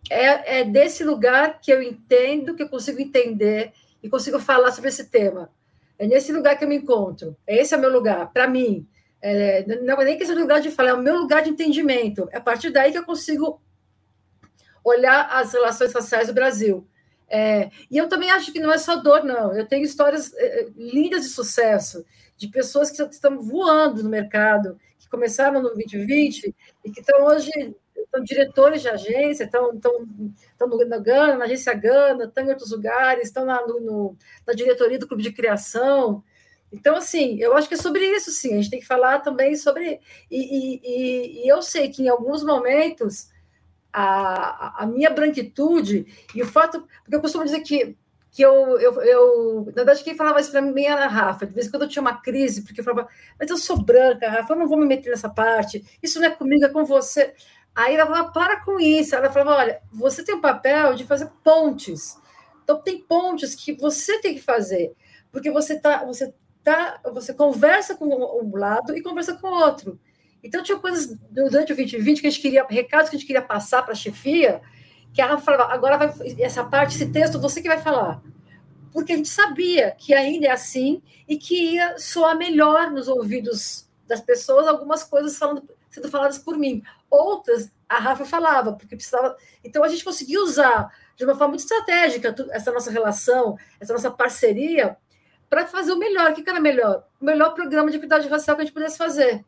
é, 0.10 0.60
é 0.60 0.63
desse 0.63 1.04
lugar 1.04 1.60
que 1.60 1.71
eu 1.71 1.82
entendo, 1.82 2.56
que 2.56 2.63
eu 2.63 2.69
consigo 2.69 2.99
entender 2.99 3.71
e 4.02 4.10
consigo 4.10 4.39
falar 4.39 4.71
sobre 4.71 4.89
esse 4.89 5.10
tema. 5.10 5.49
É 5.97 6.06
nesse 6.06 6.32
lugar 6.32 6.58
que 6.58 6.63
eu 6.63 6.67
me 6.67 6.76
encontro. 6.76 7.38
Esse 7.47 7.73
é 7.73 7.78
o 7.78 7.80
meu 7.80 7.91
lugar, 7.91 8.32
para 8.34 8.47
mim. 8.47 8.88
É, 9.21 9.65
não 9.82 10.02
é 10.02 10.06
nem 10.06 10.17
questão 10.17 10.36
de 10.36 10.41
lugar 10.41 10.60
de 10.60 10.69
falar, 10.69 10.89
é 10.89 10.93
o 10.93 11.02
meu 11.02 11.15
lugar 11.17 11.41
de 11.43 11.49
entendimento. 11.49 12.28
É 12.32 12.38
a 12.38 12.41
partir 12.41 12.71
daí 12.71 12.91
que 12.91 12.97
eu 12.97 13.06
consigo 13.06 13.62
olhar 14.84 15.30
as 15.32 15.54
relações 15.54 15.93
raciais 15.93 16.28
do 16.28 16.34
Brasil. 16.34 16.86
É, 17.30 17.71
e 17.89 17.97
eu 17.97 18.10
também 18.10 18.30
acho 18.30 18.52
que 18.52 18.60
não 18.60 18.71
é 18.71 18.78
só 18.78 18.97
dor, 18.97 19.23
não. 19.23 19.56
Eu 19.56 19.65
tenho 19.65 19.86
histórias 19.86 20.34
é, 20.34 20.67
lindas 20.76 21.23
de 21.23 21.30
sucesso, 21.30 22.06
de 22.43 22.49
pessoas 22.49 22.91
que 22.91 23.01
estão 23.01 23.39
voando 23.39 24.03
no 24.03 24.10
mercado, 24.10 24.77
que 24.99 25.08
começaram 25.10 25.62
no 25.62 25.73
2020 25.73 26.53
e 26.84 26.91
que 26.91 26.99
estão 26.99 27.23
hoje 27.25 27.49
são 28.12 28.23
diretores 28.23 28.82
de 28.82 28.89
agência, 28.89 29.45
estão, 29.45 29.73
estão, 29.73 30.06
estão 30.51 30.67
no, 30.67 30.86
na 30.86 30.99
Gana, 30.99 31.38
na 31.38 31.45
agência 31.45 31.73
Gana, 31.73 32.25
estão 32.25 32.43
em 32.43 32.49
outros 32.49 32.71
lugares, 32.71 33.27
estão 33.27 33.45
na, 33.45 33.65
no, 33.65 33.79
no, 33.79 34.17
na 34.45 34.53
diretoria 34.53 34.99
do 34.99 35.08
clube 35.08 35.23
de 35.23 35.32
criação. 35.32 36.21
Então, 36.71 36.95
assim, 36.95 37.39
eu 37.39 37.56
acho 37.56 37.67
que 37.67 37.75
é 37.75 37.77
sobre 37.77 38.06
isso, 38.06 38.29
sim. 38.29 38.53
A 38.53 38.58
gente 38.58 38.69
tem 38.69 38.79
que 38.79 38.86
falar 38.86 39.19
também 39.19 39.56
sobre. 39.56 39.99
E, 40.29 40.38
e, 40.38 41.43
e 41.43 41.47
eu 41.47 41.62
sei 41.62 41.89
que 41.89 42.03
em 42.03 42.10
alguns 42.10 42.43
momentos 42.43 43.29
a, 43.91 44.84
a 44.84 44.86
minha 44.86 45.10
branquitude 45.10 46.06
e 46.36 46.41
o 46.43 46.47
fato. 46.47 46.88
Porque 47.03 47.15
eu 47.15 47.21
costumo 47.21 47.45
dizer 47.45 47.62
que 47.62 47.95
que 48.34 48.41
eu, 48.41 48.80
eu, 48.80 49.00
eu, 49.04 49.65
na 49.67 49.72
verdade, 49.72 50.04
quem 50.04 50.15
falava 50.15 50.41
isso 50.41 50.50
para 50.50 50.60
mim 50.60 50.86
era 50.86 51.06
a 51.06 51.08
Rafa. 51.08 51.46
De 51.46 51.54
vez 51.54 51.67
em 51.67 51.69
quando 51.69 51.84
eu 51.84 51.88
tinha 51.88 52.02
uma 52.02 52.19
crise, 52.19 52.63
porque 52.63 52.82
eu 52.82 52.84
falava, 52.84 53.08
mas 53.39 53.48
eu 53.48 53.58
sou 53.58 53.80
branca, 53.80 54.28
Rafa, 54.28 54.54
eu 54.54 54.58
não 54.58 54.67
vou 54.67 54.76
me 54.76 54.88
meter 54.88 55.12
nessa 55.12 55.30
parte, 55.30 55.86
isso 56.02 56.19
não 56.19 56.28
é 56.28 56.32
comigo, 56.32 56.65
é 56.65 56.69
com 56.69 56.84
você. 56.84 57.36
Aí 57.76 57.93
ela 57.93 58.08
falava, 58.08 58.32
para 58.32 58.65
com 58.65 58.80
isso. 58.80 59.15
Ela 59.15 59.32
falava, 59.32 59.58
olha, 59.58 59.82
você 59.91 60.24
tem 60.24 60.34
o 60.34 60.41
papel 60.41 60.96
de 60.96 61.06
fazer 61.06 61.30
pontes. 61.43 62.17
Então 62.63 62.82
tem 62.82 63.00
pontes 63.04 63.54
que 63.54 63.74
você 63.74 64.19
tem 64.19 64.34
que 64.34 64.41
fazer, 64.41 64.93
porque 65.32 65.52
você 65.52 65.80
tá, 65.80 66.04
você 66.04 66.34
tá, 66.63 67.00
você 67.13 67.36
conversa 67.36 67.93
com 67.96 68.06
um 68.06 68.58
lado 68.58 68.98
e 68.98 69.04
conversa 69.04 69.36
com 69.36 69.48
o 69.48 69.60
outro. 69.60 70.00
Então 70.43 70.63
tinha 70.63 70.80
coisas 70.80 71.15
durante 71.30 71.72
o 71.72 71.76
2020 71.76 72.22
que 72.22 72.28
a 72.28 72.30
gente 72.32 72.41
queria, 72.41 72.65
recados 72.67 73.12
que 73.12 73.15
a 73.15 73.19
gente 73.19 73.28
queria 73.28 73.43
passar 73.43 73.84
para 73.84 73.91
a 73.91 73.96
chefia, 73.96 74.60
que 75.13 75.21
ela 75.21 75.38
falava, 75.38 75.71
agora 75.73 75.97
vai, 75.97 76.13
essa 76.39 76.63
parte, 76.63 76.95
esse 76.95 77.12
texto, 77.12 77.39
você 77.39 77.62
que 77.62 77.67
vai 77.67 77.80
falar. 77.80 78.21
Porque 78.91 79.13
a 79.13 79.15
gente 79.15 79.30
sabia 79.30 79.91
que 79.97 80.13
ainda 80.13 80.47
é 80.47 80.52
assim 80.52 81.02
e 81.28 81.38
que 81.38 81.73
ia 81.73 81.97
soar 81.97 82.38
melhor 82.38 82.91
nos 82.91 83.08
ouvidos 83.08 83.88
das 84.08 84.21
pessoas 84.21 84.67
algumas 84.67 85.04
coisas 85.04 85.38
falando 85.38 85.63
sendo 85.93 86.10
faladas 86.10 86.39
por 86.39 86.58
mim. 86.58 86.82
Outras, 87.10 87.71
a 87.88 87.99
Rafa 87.99 88.26
falava, 88.26 88.73
porque 88.73 88.95
precisava. 88.95 89.38
Então, 89.63 89.84
a 89.84 89.88
gente 89.88 90.04
conseguiu 90.04 90.41
usar 90.41 90.91
de 91.15 91.23
uma 91.23 91.34
forma 91.34 91.49
muito 91.49 91.62
estratégica 91.62 92.36
essa 92.49 92.71
nossa 92.71 92.89
relação, 92.89 93.58
essa 93.80 93.93
nossa 93.93 94.10
parceria, 94.10 94.97
para 95.47 95.67
fazer 95.67 95.91
o 95.91 95.99
melhor. 95.99 96.32
O 96.32 96.34
que 96.34 96.49
era 96.49 96.60
melhor? 96.60 97.06
O 97.21 97.26
melhor 97.26 97.54
programa 97.54 97.91
de 97.91 97.97
equidade 97.97 98.28
racial 98.28 98.56
que 98.56 98.63
a 98.63 98.65
gente 98.65 98.73
pudesse 98.73 98.97
fazer. 98.97 99.45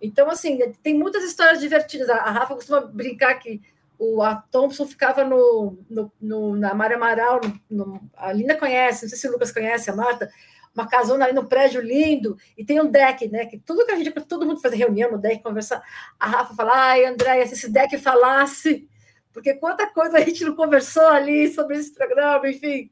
Então, 0.00 0.30
assim, 0.30 0.58
tem 0.82 0.94
muitas 0.96 1.24
histórias 1.24 1.60
divertidas. 1.60 2.08
A 2.08 2.30
Rafa 2.30 2.54
costuma 2.54 2.80
brincar 2.80 3.34
que 3.34 3.60
o 3.98 4.22
a 4.22 4.34
Thompson 4.34 4.86
ficava 4.86 5.24
no, 5.24 5.78
no, 5.88 6.12
no 6.20 6.56
na 6.56 6.74
Maria 6.74 6.96
Amaral, 6.96 7.40
no, 7.70 8.00
a 8.16 8.32
Linda 8.32 8.56
conhece, 8.56 9.02
não 9.02 9.08
sei 9.08 9.18
se 9.18 9.28
o 9.28 9.32
Lucas 9.32 9.52
conhece, 9.52 9.90
a 9.90 9.96
Marta, 9.96 10.30
uma 10.74 10.88
casona 10.88 11.24
ali 11.24 11.34
no 11.34 11.46
prédio 11.46 11.80
lindo, 11.80 12.36
e 12.58 12.64
tem 12.64 12.80
um 12.80 12.90
deck, 12.90 13.28
né? 13.28 13.46
Que 13.46 13.58
tudo 13.58 13.86
que 13.86 13.92
a 13.92 13.96
gente, 13.96 14.10
todo 14.12 14.44
mundo 14.44 14.60
faz 14.60 14.74
reunião 14.74 15.12
no 15.12 15.18
deck, 15.18 15.42
conversar. 15.42 15.82
A 16.18 16.26
Rafa 16.26 16.54
fala, 16.54 16.72
ai, 16.74 17.04
Andréia, 17.04 17.46
se 17.46 17.54
esse 17.54 17.70
deck 17.70 17.96
falasse, 17.98 18.88
porque 19.32 19.54
quanta 19.54 19.86
coisa 19.86 20.18
a 20.18 20.20
gente 20.20 20.44
não 20.44 20.56
conversou 20.56 21.06
ali 21.06 21.52
sobre 21.52 21.76
esse 21.76 21.94
programa, 21.94 22.48
enfim. 22.48 22.90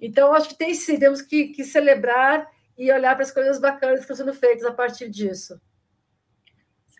Então, 0.00 0.32
acho 0.32 0.48
que 0.48 0.54
tem 0.56 0.74
sim, 0.74 0.98
temos 0.98 1.22
que, 1.22 1.48
que 1.48 1.64
celebrar 1.64 2.48
e 2.76 2.90
olhar 2.90 3.14
para 3.14 3.24
as 3.24 3.30
coisas 3.30 3.60
bacanas 3.60 3.96
que 3.96 4.10
estão 4.10 4.16
sendo 4.16 4.34
feitas 4.34 4.64
a 4.64 4.72
partir 4.72 5.08
disso. 5.08 5.60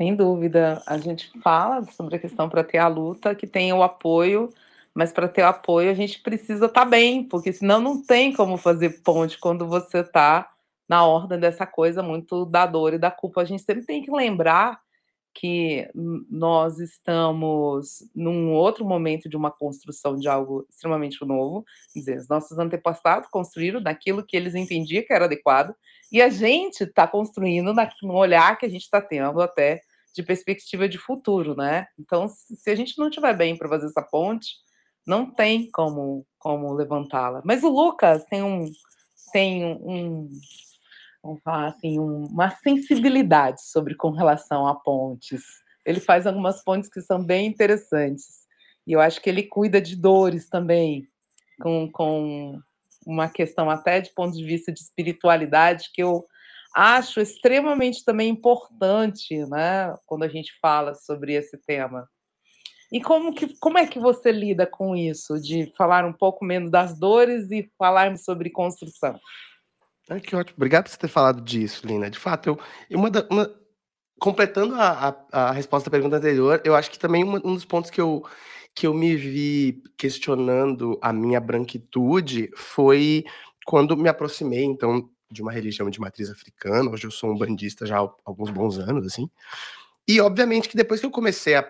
Sem 0.00 0.16
dúvida, 0.16 0.82
a 0.86 0.96
gente 0.96 1.30
fala 1.42 1.84
sobre 1.92 2.16
a 2.16 2.18
questão 2.18 2.48
para 2.48 2.64
ter 2.64 2.78
a 2.78 2.88
luta, 2.88 3.34
que 3.34 3.46
tem 3.46 3.70
o 3.70 3.82
apoio 3.82 4.50
mas 4.94 5.12
para 5.12 5.28
ter 5.28 5.42
apoio 5.42 5.90
a 5.90 5.94
gente 5.94 6.20
precisa 6.20 6.66
estar 6.66 6.84
tá 6.84 6.84
bem, 6.84 7.22
porque 7.22 7.52
senão 7.52 7.80
não 7.80 8.02
tem 8.02 8.32
como 8.32 8.56
fazer 8.56 9.02
ponte 9.02 9.38
quando 9.38 9.66
você 9.66 9.98
está 9.98 10.50
na 10.88 11.04
ordem 11.04 11.38
dessa 11.38 11.66
coisa 11.66 12.02
muito 12.02 12.44
da 12.44 12.66
dor 12.66 12.94
e 12.94 12.98
da 12.98 13.10
culpa. 13.10 13.40
A 13.40 13.44
gente 13.44 13.62
sempre 13.62 13.84
tem 13.84 14.02
que 14.02 14.10
lembrar 14.10 14.80
que 15.32 15.88
nós 15.94 16.80
estamos 16.80 18.02
num 18.14 18.52
outro 18.52 18.84
momento 18.84 19.28
de 19.28 19.36
uma 19.36 19.50
construção 19.50 20.16
de 20.16 20.28
algo 20.28 20.66
extremamente 20.68 21.24
novo, 21.24 21.64
quer 21.92 22.00
dizer, 22.00 22.18
os 22.18 22.28
nossos 22.28 22.58
antepassados 22.58 23.28
construíram 23.30 23.80
daquilo 23.80 24.24
que 24.24 24.36
eles 24.36 24.56
entendiam 24.56 25.04
que 25.04 25.12
era 25.12 25.26
adequado, 25.26 25.72
e 26.10 26.20
a 26.20 26.28
gente 26.28 26.82
está 26.82 27.06
construindo 27.06 27.72
no 28.02 28.14
olhar 28.14 28.58
que 28.58 28.66
a 28.66 28.68
gente 28.68 28.82
está 28.82 29.00
tendo 29.00 29.40
até 29.40 29.82
de 30.14 30.22
perspectiva 30.22 30.88
de 30.88 30.98
futuro, 30.98 31.54
né? 31.54 31.86
Então, 31.98 32.28
se 32.28 32.70
a 32.70 32.74
gente 32.74 32.98
não 32.98 33.08
estiver 33.08 33.36
bem 33.36 33.56
para 33.56 33.68
fazer 33.68 33.86
essa 33.86 34.02
ponte, 34.02 34.54
não 35.06 35.30
tem 35.30 35.70
como, 35.70 36.26
como 36.38 36.72
levantá-la. 36.72 37.42
Mas 37.44 37.62
o 37.62 37.68
Lucas 37.68 38.24
tem 38.24 38.42
um 38.42 38.70
tem 39.32 39.64
um, 39.64 40.28
vamos 41.22 41.42
falar 41.42 41.68
assim, 41.68 41.98
um, 41.98 42.24
uma 42.24 42.50
sensibilidade 42.50 43.62
sobre 43.62 43.94
com 43.94 44.10
relação 44.10 44.66
a 44.66 44.74
pontes. 44.74 45.42
Ele 45.84 46.00
faz 46.00 46.26
algumas 46.26 46.62
pontes 46.62 46.90
que 46.90 47.00
são 47.00 47.24
bem 47.24 47.46
interessantes. 47.46 48.40
E 48.86 48.92
eu 48.92 49.00
acho 49.00 49.20
que 49.20 49.30
ele 49.30 49.44
cuida 49.44 49.80
de 49.80 49.96
dores 49.96 50.48
também, 50.48 51.06
com, 51.60 51.90
com 51.90 52.60
uma 53.06 53.28
questão 53.28 53.70
até 53.70 54.00
de 54.00 54.12
ponto 54.14 54.36
de 54.36 54.44
vista 54.44 54.72
de 54.72 54.80
espiritualidade 54.80 55.90
que 55.94 56.02
eu 56.02 56.24
acho 56.74 57.20
extremamente 57.20 58.04
também 58.04 58.28
importante, 58.28 59.44
né, 59.46 59.94
quando 60.06 60.24
a 60.24 60.28
gente 60.28 60.52
fala 60.60 60.94
sobre 60.94 61.34
esse 61.34 61.58
tema. 61.58 62.08
E 62.92 63.00
como, 63.00 63.32
que, 63.32 63.56
como 63.58 63.78
é 63.78 63.86
que 63.86 64.00
você 64.00 64.32
lida 64.32 64.66
com 64.66 64.96
isso, 64.96 65.40
de 65.40 65.72
falar 65.76 66.04
um 66.04 66.12
pouco 66.12 66.44
menos 66.44 66.70
das 66.70 66.98
dores 66.98 67.50
e 67.50 67.70
falarmos 67.78 68.24
sobre 68.24 68.50
construção? 68.50 69.18
Ai, 70.08 70.20
que 70.20 70.34
ótimo. 70.34 70.56
Obrigado 70.56 70.84
por 70.84 70.90
você 70.90 70.98
ter 70.98 71.08
falado 71.08 71.40
disso, 71.40 71.86
Lina. 71.86 72.10
De 72.10 72.18
fato, 72.18 72.48
eu, 72.48 72.98
uma, 72.98 73.08
da, 73.08 73.24
uma 73.30 73.48
completando 74.18 74.74
a, 74.74 75.08
a, 75.08 75.48
a, 75.48 75.52
resposta 75.52 75.88
à 75.88 75.90
pergunta 75.90 76.16
anterior, 76.16 76.60
eu 76.64 76.74
acho 76.74 76.90
que 76.90 76.98
também 76.98 77.22
uma, 77.22 77.40
um 77.44 77.54
dos 77.54 77.64
pontos 77.64 77.90
que 77.90 78.00
eu, 78.00 78.24
que 78.74 78.86
eu 78.86 78.92
me 78.92 79.16
vi 79.16 79.82
questionando 79.96 80.98
a 81.00 81.12
minha 81.12 81.40
branquitude 81.40 82.50
foi 82.56 83.24
quando 83.64 83.96
me 83.96 84.08
aproximei, 84.08 84.64
então, 84.64 85.08
de 85.30 85.42
uma 85.42 85.52
religião 85.52 85.88
de 85.88 86.00
matriz 86.00 86.30
africana. 86.30 86.90
Hoje 86.90 87.06
eu 87.06 87.10
sou 87.10 87.32
um 87.32 87.38
bandista 87.38 87.86
já 87.86 87.98
há 87.98 88.08
alguns 88.24 88.50
bons 88.50 88.78
anos, 88.78 89.06
assim. 89.06 89.30
E, 90.06 90.20
obviamente, 90.20 90.68
que 90.68 90.76
depois 90.76 91.00
que 91.00 91.06
eu 91.06 91.10
comecei 91.10 91.54
a 91.54 91.64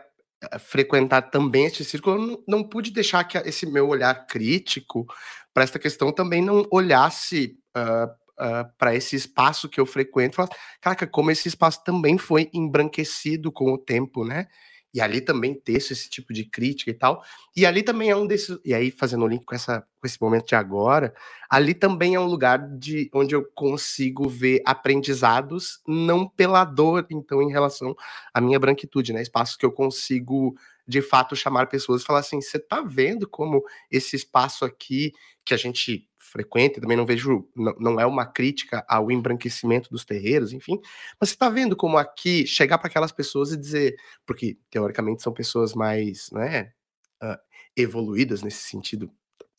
frequentar 0.59 1.23
também 1.31 1.66
este 1.66 1.85
círculo, 1.85 2.16
eu 2.16 2.27
não, 2.27 2.44
não 2.49 2.64
pude 2.64 2.90
deixar 2.90 3.23
que 3.25 3.37
esse 3.38 3.66
meu 3.66 3.88
olhar 3.88 4.27
crítico 4.27 5.07
para 5.53 5.64
esta 5.64 5.79
questão 5.79 6.12
também 6.12 6.42
não 6.42 6.66
olhasse 6.70 7.59
uh, 7.77 8.11
uh, 8.42 8.73
para 8.79 8.94
esse 8.94 9.16
espaço 9.16 9.68
que 9.68 9.79
eu 9.79 9.85
frequento 9.85 10.37
falasse, 10.37 10.55
caraca, 10.81 11.07
como 11.07 11.31
esse 11.31 11.49
espaço 11.49 11.85
também 11.85 12.16
foi 12.16 12.49
embranquecido 12.55 13.53
com 13.53 13.73
o 13.73 13.79
tempo, 13.79 14.25
né? 14.25 14.46
E 14.92 15.00
ali 15.00 15.20
também 15.20 15.55
texto 15.55 15.92
esse 15.92 16.09
tipo 16.11 16.33
de 16.33 16.44
crítica 16.44 16.90
e 16.90 16.94
tal. 16.94 17.22
E 17.57 17.64
ali 17.64 17.83
também 17.83 18.11
é 18.11 18.16
um 18.16 18.26
desses, 18.26 18.59
e 18.64 18.74
aí 18.74 18.90
fazendo 18.90 19.24
o 19.24 19.29
link 19.29 19.44
com, 19.44 19.55
essa, 19.55 19.81
com 20.00 20.07
esse 20.07 20.20
momento 20.20 20.46
de 20.46 20.55
agora, 20.55 21.14
ali 21.48 21.74
também 21.74 22.14
é 22.14 22.20
um 22.20 22.26
lugar 22.26 22.59
de 22.76 23.11
onde 23.14 23.35
eu 23.35 23.44
consigo 23.55 24.29
ver 24.29 24.62
aprendizados, 24.64 25.81
não 25.87 26.29
pela 26.29 26.64
dor, 26.64 27.07
então, 27.11 27.40
em 27.42 27.50
relação 27.50 27.94
à 28.35 28.40
minha 28.40 28.59
branquitude, 28.59 29.12
né? 29.12 29.22
Espaços 29.22 29.57
que 29.57 29.64
eu 29.64 29.72
consigo 29.72 30.55
de 30.90 31.00
fato 31.00 31.37
chamar 31.37 31.68
pessoas 31.68 32.03
e 32.03 32.05
falar 32.05 32.18
assim: 32.18 32.40
você 32.40 32.59
tá 32.59 32.83
vendo 32.83 33.29
como 33.29 33.64
esse 33.90 34.16
espaço 34.16 34.64
aqui 34.64 35.12
que 35.44 35.55
a 35.55 35.57
gente 35.57 36.07
frequente, 36.18 36.81
também 36.81 36.96
não 36.96 37.07
vejo, 37.07 37.48
não, 37.57 37.74
não 37.79 38.00
é 38.00 38.07
uma 38.07 38.24
crítica 38.24 38.85
ao 38.88 39.11
embranquecimento 39.11 39.90
dos 39.90 40.05
terreiros, 40.05 40.53
enfim, 40.53 40.79
mas 41.18 41.31
você 41.31 41.35
está 41.35 41.48
vendo 41.48 41.74
como 41.74 41.98
aqui 41.98 42.46
chegar 42.46 42.79
para 42.79 42.87
aquelas 42.87 43.11
pessoas 43.11 43.50
e 43.50 43.57
dizer, 43.57 43.96
porque 44.24 44.57
teoricamente 44.70 45.22
são 45.22 45.33
pessoas 45.33 45.74
mais, 45.74 46.31
né, 46.31 46.72
uh, 47.20 47.37
evoluídas 47.76 48.42
nesse 48.42 48.62
sentido, 48.62 49.11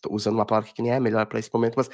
tô 0.01 0.13
usando 0.13 0.35
uma 0.35 0.45
palavra 0.45 0.71
que 0.71 0.81
nem 0.81 0.93
é 0.93 0.99
melhor 0.99 1.25
para 1.25 1.39
esse 1.39 1.53
momento, 1.53 1.75
mas 1.75 1.89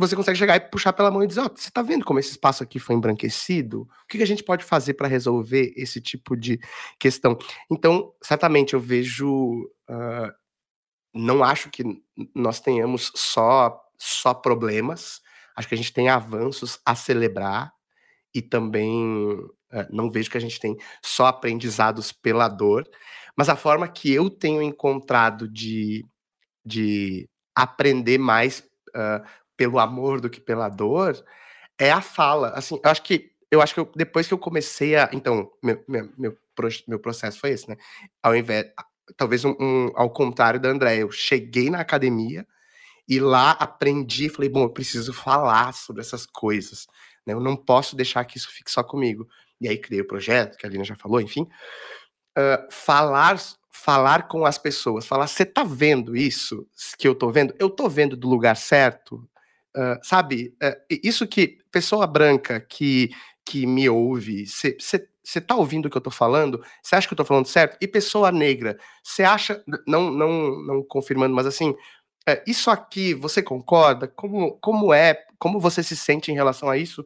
você 0.00 0.16
consegue 0.16 0.38
chegar 0.38 0.56
e 0.56 0.60
puxar 0.60 0.92
pela 0.92 1.10
mão 1.10 1.22
e 1.22 1.26
dizer, 1.26 1.40
ó, 1.40 1.46
oh, 1.46 1.48
você 1.56 1.68
está 1.68 1.82
vendo 1.82 2.04
como 2.04 2.18
esse 2.18 2.30
espaço 2.30 2.62
aqui 2.62 2.78
foi 2.78 2.96
embranquecido? 2.96 3.82
O 3.82 4.06
que, 4.08 4.18
que 4.18 4.24
a 4.24 4.26
gente 4.26 4.42
pode 4.42 4.64
fazer 4.64 4.94
para 4.94 5.06
resolver 5.06 5.72
esse 5.76 6.00
tipo 6.00 6.36
de 6.36 6.58
questão? 6.98 7.38
Então, 7.70 8.12
certamente 8.22 8.74
eu 8.74 8.80
vejo, 8.80 9.70
uh, 9.88 10.32
não 11.14 11.44
acho 11.44 11.70
que 11.70 11.84
nós 12.34 12.60
tenhamos 12.60 13.12
só 13.14 13.78
só 14.00 14.32
problemas, 14.32 15.20
acho 15.54 15.68
que 15.68 15.74
a 15.74 15.76
gente 15.76 15.92
tem 15.92 16.08
avanços 16.08 16.80
a 16.86 16.94
celebrar 16.94 17.70
e 18.34 18.40
também 18.40 19.36
é, 19.70 19.86
não 19.90 20.10
vejo 20.10 20.30
que 20.30 20.38
a 20.38 20.40
gente 20.40 20.58
tem 20.58 20.76
só 21.04 21.26
aprendizados 21.26 22.10
pela 22.10 22.48
dor, 22.48 22.88
mas 23.36 23.50
a 23.50 23.56
forma 23.56 23.86
que 23.86 24.10
eu 24.10 24.30
tenho 24.30 24.62
encontrado 24.62 25.46
de, 25.46 26.04
de 26.64 27.28
aprender 27.54 28.18
mais 28.18 28.60
uh, 28.90 29.22
pelo 29.60 29.78
amor 29.78 30.22
do 30.22 30.30
que 30.30 30.40
pela 30.40 30.70
dor 30.70 31.22
é 31.78 31.92
a 31.92 32.00
fala. 32.00 32.48
Assim, 32.54 32.80
eu 32.82 32.90
acho 32.90 33.02
que 33.02 33.30
eu 33.50 33.60
acho 33.60 33.74
que 33.74 33.80
eu, 33.80 33.92
depois 33.94 34.26
que 34.26 34.32
eu 34.32 34.38
comecei 34.38 34.96
a. 34.96 35.10
Então, 35.12 35.50
meu, 35.62 35.84
meu, 35.86 36.10
meu, 36.16 36.38
meu 36.88 36.98
processo 36.98 37.38
foi 37.38 37.50
esse, 37.50 37.68
né? 37.68 37.76
Ao 38.22 38.34
invés. 38.34 38.64
Talvez 39.18 39.44
um, 39.44 39.54
um, 39.60 39.92
ao 39.96 40.08
contrário 40.08 40.58
da 40.58 40.70
André, 40.70 40.98
eu 40.98 41.10
cheguei 41.10 41.68
na 41.68 41.80
academia 41.80 42.46
e 43.06 43.20
lá 43.20 43.50
aprendi, 43.50 44.30
falei, 44.30 44.48
bom, 44.48 44.62
eu 44.62 44.70
preciso 44.70 45.12
falar 45.12 45.74
sobre 45.74 46.00
essas 46.00 46.24
coisas, 46.24 46.86
né? 47.26 47.34
Eu 47.34 47.40
não 47.40 47.54
posso 47.54 47.94
deixar 47.94 48.24
que 48.24 48.38
isso 48.38 48.48
fique 48.50 48.70
só 48.70 48.82
comigo. 48.82 49.28
E 49.60 49.68
aí 49.68 49.76
criei 49.76 50.00
o 50.00 50.06
projeto, 50.06 50.56
que 50.56 50.64
a 50.64 50.70
Lina 50.70 50.84
já 50.84 50.96
falou, 50.96 51.20
enfim. 51.20 51.42
Uh, 52.38 52.70
falar 52.70 53.36
falar 53.70 54.28
com 54.28 54.44
as 54.44 54.58
pessoas, 54.58 55.06
falar, 55.06 55.26
você 55.26 55.44
tá 55.44 55.64
vendo 55.64 56.16
isso 56.16 56.66
que 56.98 57.06
eu 57.06 57.14
tô 57.14 57.30
vendo? 57.30 57.54
Eu 57.58 57.70
tô 57.70 57.88
vendo 57.88 58.16
do 58.16 58.28
lugar 58.28 58.56
certo? 58.56 59.28
Uh, 59.76 59.98
sabe, 60.02 60.54
uh, 60.62 60.76
isso 60.90 61.26
que 61.28 61.58
pessoa 61.70 62.06
branca 62.06 62.60
que 62.60 63.10
que 63.44 63.66
me 63.66 63.88
ouve, 63.88 64.46
você 64.46 65.40
tá 65.40 65.56
ouvindo 65.56 65.86
o 65.86 65.90
que 65.90 65.96
eu 65.96 66.00
tô 66.00 66.10
falando? 66.10 66.62
Você 66.82 66.94
acha 66.94 67.08
que 67.08 67.12
eu 67.12 67.16
tô 67.16 67.24
falando 67.24 67.46
certo? 67.46 67.76
E 67.80 67.88
pessoa 67.88 68.30
negra, 68.30 68.78
você 69.02 69.24
acha, 69.24 69.62
não, 69.86 70.10
não, 70.10 70.62
não 70.62 70.82
confirmando, 70.84 71.34
mas 71.34 71.46
assim, 71.46 71.74
é, 72.28 72.42
isso 72.46 72.70
aqui, 72.70 73.12
você 73.14 73.42
concorda? 73.42 74.06
Como, 74.06 74.52
como 74.60 74.92
é, 74.94 75.16
como 75.38 75.58
você 75.58 75.82
se 75.82 75.96
sente 75.96 76.30
em 76.30 76.34
relação 76.34 76.68
a 76.70 76.76
isso? 76.76 77.04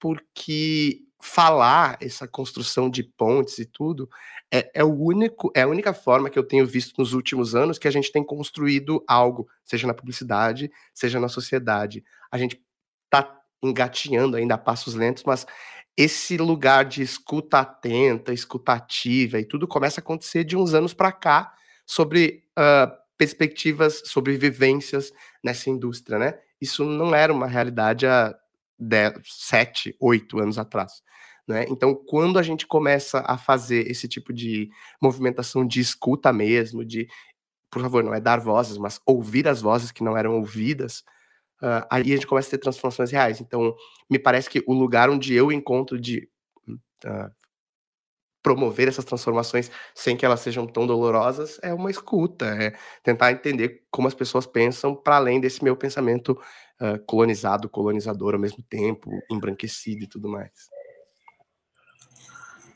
Porque 0.00 1.00
falar 1.24 1.96
essa 2.02 2.28
construção 2.28 2.90
de 2.90 3.02
pontes 3.02 3.58
e 3.58 3.64
tudo 3.64 4.10
é, 4.52 4.70
é, 4.74 4.84
o 4.84 4.92
único, 4.92 5.50
é 5.56 5.62
a 5.62 5.66
única 5.66 5.94
forma 5.94 6.28
que 6.28 6.38
eu 6.38 6.46
tenho 6.46 6.66
visto 6.66 6.98
nos 6.98 7.14
últimos 7.14 7.54
anos 7.54 7.78
que 7.78 7.88
a 7.88 7.90
gente 7.90 8.12
tem 8.12 8.22
construído 8.22 9.02
algo, 9.08 9.48
seja 9.64 9.86
na 9.86 9.94
publicidade, 9.94 10.70
seja 10.92 11.18
na 11.18 11.28
sociedade. 11.28 12.04
A 12.30 12.36
gente 12.36 12.62
tá 13.08 13.40
engatinhando 13.62 14.36
ainda 14.36 14.54
a 14.54 14.58
passos 14.58 14.94
lentos, 14.94 15.24
mas 15.24 15.46
esse 15.96 16.36
lugar 16.36 16.84
de 16.84 17.00
escuta 17.00 17.60
atenta, 17.60 18.30
escutativa 18.30 19.40
e 19.40 19.46
tudo 19.46 19.66
começa 19.66 20.00
a 20.00 20.02
acontecer 20.02 20.44
de 20.44 20.58
uns 20.58 20.74
anos 20.74 20.92
para 20.92 21.10
cá 21.10 21.54
sobre 21.86 22.44
uh, 22.58 22.92
perspectivas, 23.16 24.02
sobre 24.04 24.36
vivências 24.36 25.10
nessa 25.42 25.70
indústria, 25.70 26.18
né? 26.18 26.38
Isso 26.60 26.84
não 26.84 27.14
era 27.14 27.32
uma 27.32 27.46
realidade 27.46 28.06
há 28.06 28.34
10, 28.78 29.20
7, 29.24 29.96
8 30.00 30.38
anos 30.38 30.58
atrás. 30.58 31.02
Né? 31.46 31.66
Então, 31.68 31.94
quando 31.94 32.38
a 32.38 32.42
gente 32.42 32.66
começa 32.66 33.22
a 33.26 33.36
fazer 33.36 33.90
esse 33.90 34.08
tipo 34.08 34.32
de 34.32 34.70
movimentação 35.00 35.66
de 35.66 35.80
escuta 35.80 36.32
mesmo, 36.32 36.84
de, 36.84 37.06
por 37.70 37.82
favor, 37.82 38.02
não 38.02 38.14
é 38.14 38.20
dar 38.20 38.40
vozes, 38.40 38.78
mas 38.78 39.00
ouvir 39.04 39.46
as 39.46 39.60
vozes 39.60 39.90
que 39.92 40.02
não 40.02 40.16
eram 40.16 40.36
ouvidas, 40.36 41.04
uh, 41.62 41.84
aí 41.90 42.02
a 42.02 42.16
gente 42.16 42.26
começa 42.26 42.48
a 42.48 42.50
ter 42.52 42.58
transformações 42.58 43.10
reais. 43.10 43.40
Então, 43.40 43.74
me 44.08 44.18
parece 44.18 44.48
que 44.48 44.62
o 44.66 44.72
lugar 44.72 45.10
onde 45.10 45.34
eu 45.34 45.52
encontro 45.52 46.00
de 46.00 46.28
uh, 46.68 47.30
promover 48.44 48.88
essas 48.88 49.06
transformações 49.06 49.70
sem 49.94 50.14
que 50.16 50.24
elas 50.24 50.40
sejam 50.40 50.66
tão 50.66 50.86
dolorosas 50.86 51.58
é 51.62 51.72
uma 51.72 51.90
escuta, 51.90 52.44
é 52.44 52.74
tentar 53.02 53.32
entender 53.32 53.82
como 53.90 54.06
as 54.06 54.12
pessoas 54.12 54.46
pensam 54.46 54.94
para 54.94 55.16
além 55.16 55.40
desse 55.40 55.64
meu 55.64 55.74
pensamento 55.74 56.38
uh, 56.78 57.02
colonizado, 57.06 57.70
colonizador 57.70 58.34
ao 58.34 58.40
mesmo 58.40 58.62
tempo, 58.68 59.10
embranquecido 59.30 60.04
e 60.04 60.06
tudo 60.06 60.28
mais. 60.28 60.52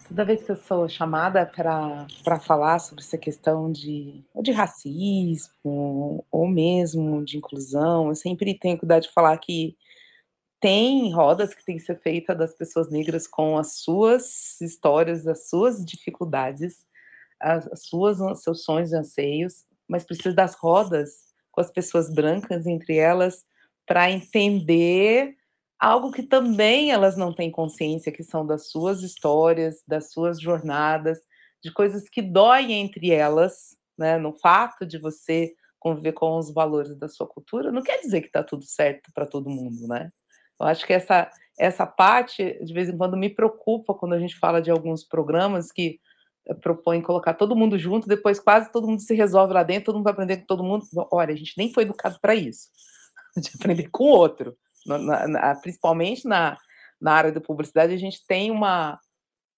Toda 0.08 0.24
vez 0.24 0.42
que 0.42 0.50
eu 0.50 0.56
sou 0.56 0.88
chamada 0.88 1.44
para 1.44 2.40
falar 2.40 2.78
sobre 2.78 3.04
essa 3.04 3.18
questão 3.18 3.70
de, 3.70 4.24
de 4.42 4.52
racismo 4.52 6.24
ou 6.30 6.48
mesmo 6.48 7.22
de 7.22 7.36
inclusão, 7.36 8.08
eu 8.08 8.14
sempre 8.14 8.58
tenho 8.58 8.78
cuidado 8.78 9.02
de 9.02 9.12
falar 9.12 9.36
que 9.36 9.76
tem 10.60 11.12
rodas 11.12 11.54
que 11.54 11.64
tem 11.64 11.76
que 11.76 11.82
ser 11.82 11.98
feita 12.00 12.34
das 12.34 12.54
pessoas 12.54 12.90
negras 12.90 13.26
com 13.26 13.56
as 13.56 13.74
suas 13.78 14.60
histórias, 14.60 15.26
as 15.26 15.48
suas 15.48 15.84
dificuldades, 15.84 16.84
as, 17.40 17.66
as 17.68 17.86
suas 17.86 18.18
seus 18.42 18.64
sonhos 18.64 18.92
e 18.92 18.96
anseios, 18.96 19.64
mas 19.88 20.04
precisa 20.04 20.34
das 20.34 20.54
rodas 20.54 21.28
com 21.52 21.60
as 21.60 21.70
pessoas 21.70 22.12
brancas 22.12 22.66
entre 22.66 22.96
elas 22.96 23.44
para 23.86 24.10
entender 24.10 25.36
algo 25.78 26.10
que 26.10 26.22
também 26.22 26.90
elas 26.90 27.16
não 27.16 27.32
têm 27.32 27.50
consciência, 27.50 28.12
que 28.12 28.24
são 28.24 28.44
das 28.44 28.68
suas 28.68 29.02
histórias, 29.02 29.82
das 29.86 30.10
suas 30.10 30.40
jornadas, 30.40 31.20
de 31.62 31.72
coisas 31.72 32.08
que 32.08 32.20
doem 32.20 32.72
entre 32.72 33.10
elas, 33.12 33.76
né? 33.96 34.18
No 34.18 34.32
fato 34.32 34.84
de 34.84 34.98
você 34.98 35.54
conviver 35.78 36.12
com 36.12 36.36
os 36.36 36.52
valores 36.52 36.96
da 36.96 37.08
sua 37.08 37.26
cultura, 37.26 37.70
não 37.70 37.82
quer 37.82 38.00
dizer 38.00 38.20
que 38.20 38.26
está 38.26 38.42
tudo 38.42 38.64
certo 38.64 39.10
para 39.14 39.26
todo 39.26 39.48
mundo, 39.48 39.86
né? 39.86 40.10
Eu 40.60 40.66
acho 40.66 40.86
que 40.86 40.92
essa 40.92 41.30
essa 41.60 41.84
parte 41.84 42.56
de 42.64 42.72
vez 42.72 42.88
em 42.88 42.96
quando 42.96 43.16
me 43.16 43.28
preocupa 43.28 43.92
quando 43.92 44.12
a 44.12 44.18
gente 44.20 44.38
fala 44.38 44.62
de 44.62 44.70
alguns 44.70 45.02
programas 45.02 45.72
que 45.72 45.98
eh, 46.46 46.54
propõem 46.54 47.02
colocar 47.02 47.34
todo 47.34 47.56
mundo 47.56 47.76
junto, 47.76 48.06
depois 48.06 48.38
quase 48.38 48.70
todo 48.70 48.86
mundo 48.86 49.00
se 49.00 49.12
resolve 49.14 49.52
lá 49.52 49.64
dentro, 49.64 49.86
todo 49.86 49.96
mundo 49.96 50.04
vai 50.04 50.12
aprender 50.12 50.36
com 50.36 50.46
todo 50.46 50.62
mundo. 50.62 50.84
Olha, 51.10 51.34
a 51.34 51.36
gente 51.36 51.54
nem 51.58 51.72
foi 51.72 51.82
educado 51.82 52.18
para 52.20 52.34
isso, 52.34 52.68
de 53.36 53.50
aprender 53.58 53.88
com 53.90 54.04
o 54.04 54.08
outro 54.08 54.56
na, 54.86 55.28
na, 55.28 55.54
principalmente 55.56 56.26
na, 56.26 56.56
na 57.00 57.12
área 57.12 57.32
da 57.32 57.40
publicidade, 57.40 57.92
a 57.92 57.98
gente 57.98 58.24
tem 58.26 58.50
uma, 58.50 58.98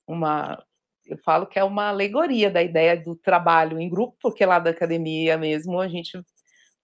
uma, 0.06 0.64
eu 1.06 1.18
falo 1.18 1.46
que 1.46 1.58
é 1.58 1.64
uma 1.64 1.88
alegoria 1.88 2.50
da 2.50 2.62
ideia 2.62 2.96
do 2.96 3.14
trabalho 3.14 3.78
em 3.78 3.88
grupo, 3.88 4.16
porque 4.20 4.44
lá 4.44 4.58
da 4.58 4.70
academia 4.70 5.36
mesmo 5.36 5.80
a 5.80 5.88
gente 5.88 6.20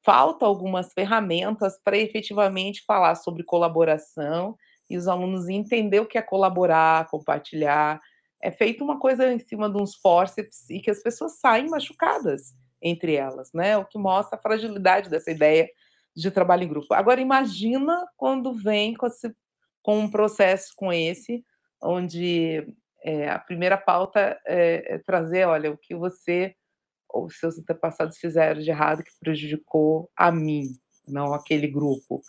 falta 0.06 0.46
algumas 0.46 0.92
ferramentas 0.92 1.80
para 1.82 1.98
efetivamente 1.98 2.84
falar 2.86 3.16
sobre 3.16 3.42
colaboração 3.42 4.56
e 4.88 4.96
os 4.96 5.08
alunos 5.08 5.48
entender 5.48 5.98
o 5.98 6.06
que 6.06 6.16
é 6.16 6.22
colaborar, 6.22 7.08
compartilhar. 7.08 8.00
É 8.40 8.52
feito 8.52 8.84
uma 8.84 9.00
coisa 9.00 9.32
em 9.32 9.40
cima 9.40 9.68
de 9.68 9.76
uns 9.76 9.96
fórceps 9.96 10.70
e 10.70 10.78
que 10.78 10.92
as 10.92 11.02
pessoas 11.02 11.40
saem 11.40 11.68
machucadas 11.68 12.54
entre 12.80 13.16
elas, 13.16 13.52
né? 13.52 13.76
O 13.76 13.84
que 13.84 13.98
mostra 13.98 14.38
a 14.38 14.40
fragilidade 14.40 15.10
dessa 15.10 15.32
ideia 15.32 15.68
de 16.14 16.30
trabalho 16.30 16.62
em 16.62 16.68
grupo. 16.68 16.94
Agora, 16.94 17.20
imagina 17.20 18.06
quando 18.16 18.52
vem 18.52 18.94
com, 18.94 19.08
esse, 19.08 19.34
com 19.82 19.98
um 19.98 20.08
processo 20.08 20.72
com 20.76 20.92
esse, 20.92 21.44
onde 21.82 22.64
é, 23.02 23.28
a 23.28 23.40
primeira 23.40 23.76
pauta 23.76 24.40
é, 24.46 24.94
é, 24.94 24.98
trazer, 24.98 25.48
olha, 25.48 25.72
o 25.72 25.76
que 25.76 25.96
você 25.96 26.54
ou 27.16 27.30
seus 27.30 27.58
antepassados 27.58 28.18
fizeram 28.18 28.60
de 28.60 28.70
errado 28.70 29.02
que 29.02 29.10
prejudicou 29.20 30.10
a 30.16 30.30
mim, 30.30 30.72
não 31.06 31.32
aquele 31.34 31.68
grupo. 31.68 32.20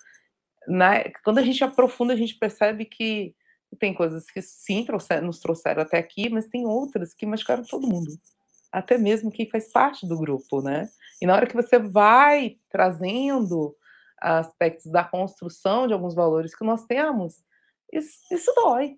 Na, 0.67 1.03
quando 1.23 1.39
a 1.39 1.43
gente 1.43 1.63
aprofunda, 1.63 2.13
a 2.13 2.17
gente 2.17 2.37
percebe 2.37 2.85
que 2.85 3.35
tem 3.79 3.93
coisas 3.93 4.25
que 4.31 4.41
sim 4.41 4.85
trouxer, 4.85 5.21
nos 5.21 5.39
trouxeram 5.39 5.81
até 5.81 5.97
aqui, 5.97 6.29
mas 6.29 6.47
tem 6.47 6.65
outras 6.65 7.13
que 7.13 7.25
machucaram 7.25 7.63
todo 7.63 7.87
mundo 7.87 8.17
até 8.71 8.97
mesmo 8.97 9.31
quem 9.31 9.49
faz 9.49 9.71
parte 9.71 10.07
do 10.07 10.17
grupo, 10.17 10.61
né? 10.61 10.89
E 11.21 11.25
na 11.25 11.35
hora 11.35 11.47
que 11.47 11.55
você 11.55 11.79
vai 11.79 12.57
trazendo 12.69 13.75
aspectos 14.19 14.91
da 14.91 15.03
construção 15.03 15.87
de 15.87 15.93
alguns 15.93 16.15
valores 16.15 16.55
que 16.55 16.65
nós 16.65 16.85
temos, 16.85 17.43
isso, 17.91 18.11
isso 18.31 18.53
dói, 18.55 18.95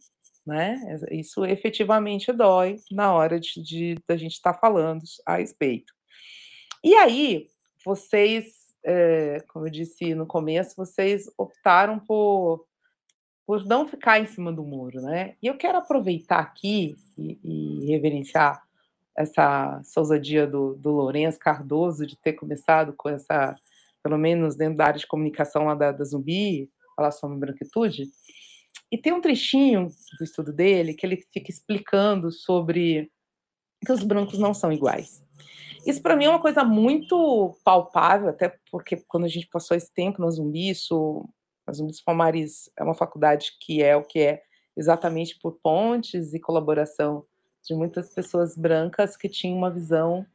né? 0.49 0.99
Isso 1.11 1.45
efetivamente 1.45 2.33
dói 2.33 2.77
na 2.91 3.13
hora 3.13 3.39
de, 3.39 3.61
de, 3.61 3.95
de 3.95 4.01
a 4.07 4.17
gente 4.17 4.33
estar 4.33 4.53
tá 4.53 4.59
falando 4.59 5.03
a 5.25 5.37
respeito. 5.37 5.93
E 6.83 6.95
aí, 6.95 7.47
vocês, 7.85 8.73
é, 8.83 9.39
como 9.47 9.67
eu 9.67 9.71
disse 9.71 10.15
no 10.15 10.25
começo, 10.25 10.75
vocês 10.75 11.29
optaram 11.37 11.99
por, 11.99 12.65
por 13.45 13.63
não 13.65 13.87
ficar 13.87 14.19
em 14.19 14.25
cima 14.25 14.51
do 14.51 14.63
muro, 14.63 15.01
né? 15.01 15.35
E 15.41 15.47
eu 15.47 15.57
quero 15.57 15.77
aproveitar 15.77 16.39
aqui 16.39 16.95
e, 17.17 17.39
e 17.43 17.85
reverenciar 17.85 18.63
essa 19.15 19.81
ousadia 19.97 20.47
do, 20.47 20.75
do 20.75 20.91
Lourenço 20.91 21.37
Cardoso 21.37 22.07
de 22.07 22.17
ter 22.17 22.33
começado 22.33 22.93
com 22.93 23.09
essa, 23.09 23.53
pelo 24.01 24.17
menos 24.17 24.55
dentro 24.55 24.77
da 24.77 24.85
área 24.85 24.99
de 24.99 25.07
comunicação 25.07 25.65
lá 25.65 25.75
da, 25.75 25.91
da 25.91 26.05
Zumbi, 26.05 26.69
falar 26.95 27.11
sobre 27.11 27.37
branquitude. 27.37 28.09
E 28.91 28.97
tem 28.97 29.13
um 29.13 29.21
trechinho 29.21 29.87
do 30.17 30.23
estudo 30.23 30.51
dele 30.51 30.93
que 30.93 31.05
ele 31.05 31.17
fica 31.31 31.51
explicando 31.51 32.31
sobre 32.31 33.11
que 33.85 33.91
os 33.91 34.03
brancos 34.03 34.39
não 34.39 34.53
são 34.53 34.71
iguais. 34.71 35.23
Isso 35.85 36.01
para 36.01 36.15
mim 36.15 36.25
é 36.25 36.29
uma 36.29 36.41
coisa 36.41 36.63
muito 36.63 37.57
palpável, 37.63 38.29
até 38.29 38.53
porque 38.71 38.97
quando 39.07 39.25
a 39.25 39.29
gente 39.29 39.47
passou 39.47 39.77
esse 39.77 39.93
tempo 39.93 40.21
na 40.21 40.29
Zumbi, 40.29 40.69
isso, 40.69 41.27
a 41.65 41.71
Zumbi 41.71 41.91
dos 41.91 42.01
Palmares 42.01 42.69
é 42.77 42.83
uma 42.83 42.93
faculdade 42.93 43.53
que 43.61 43.81
é 43.81 43.95
o 43.95 44.03
que 44.03 44.19
é 44.19 44.41
exatamente 44.75 45.37
por 45.39 45.59
pontes 45.61 46.33
e 46.33 46.39
colaboração 46.39 47.25
de 47.63 47.75
muitas 47.75 48.13
pessoas 48.13 48.57
brancas 48.57 49.15
que 49.15 49.29
tinham 49.29 49.57
uma 49.57 49.71
visão 49.71 50.25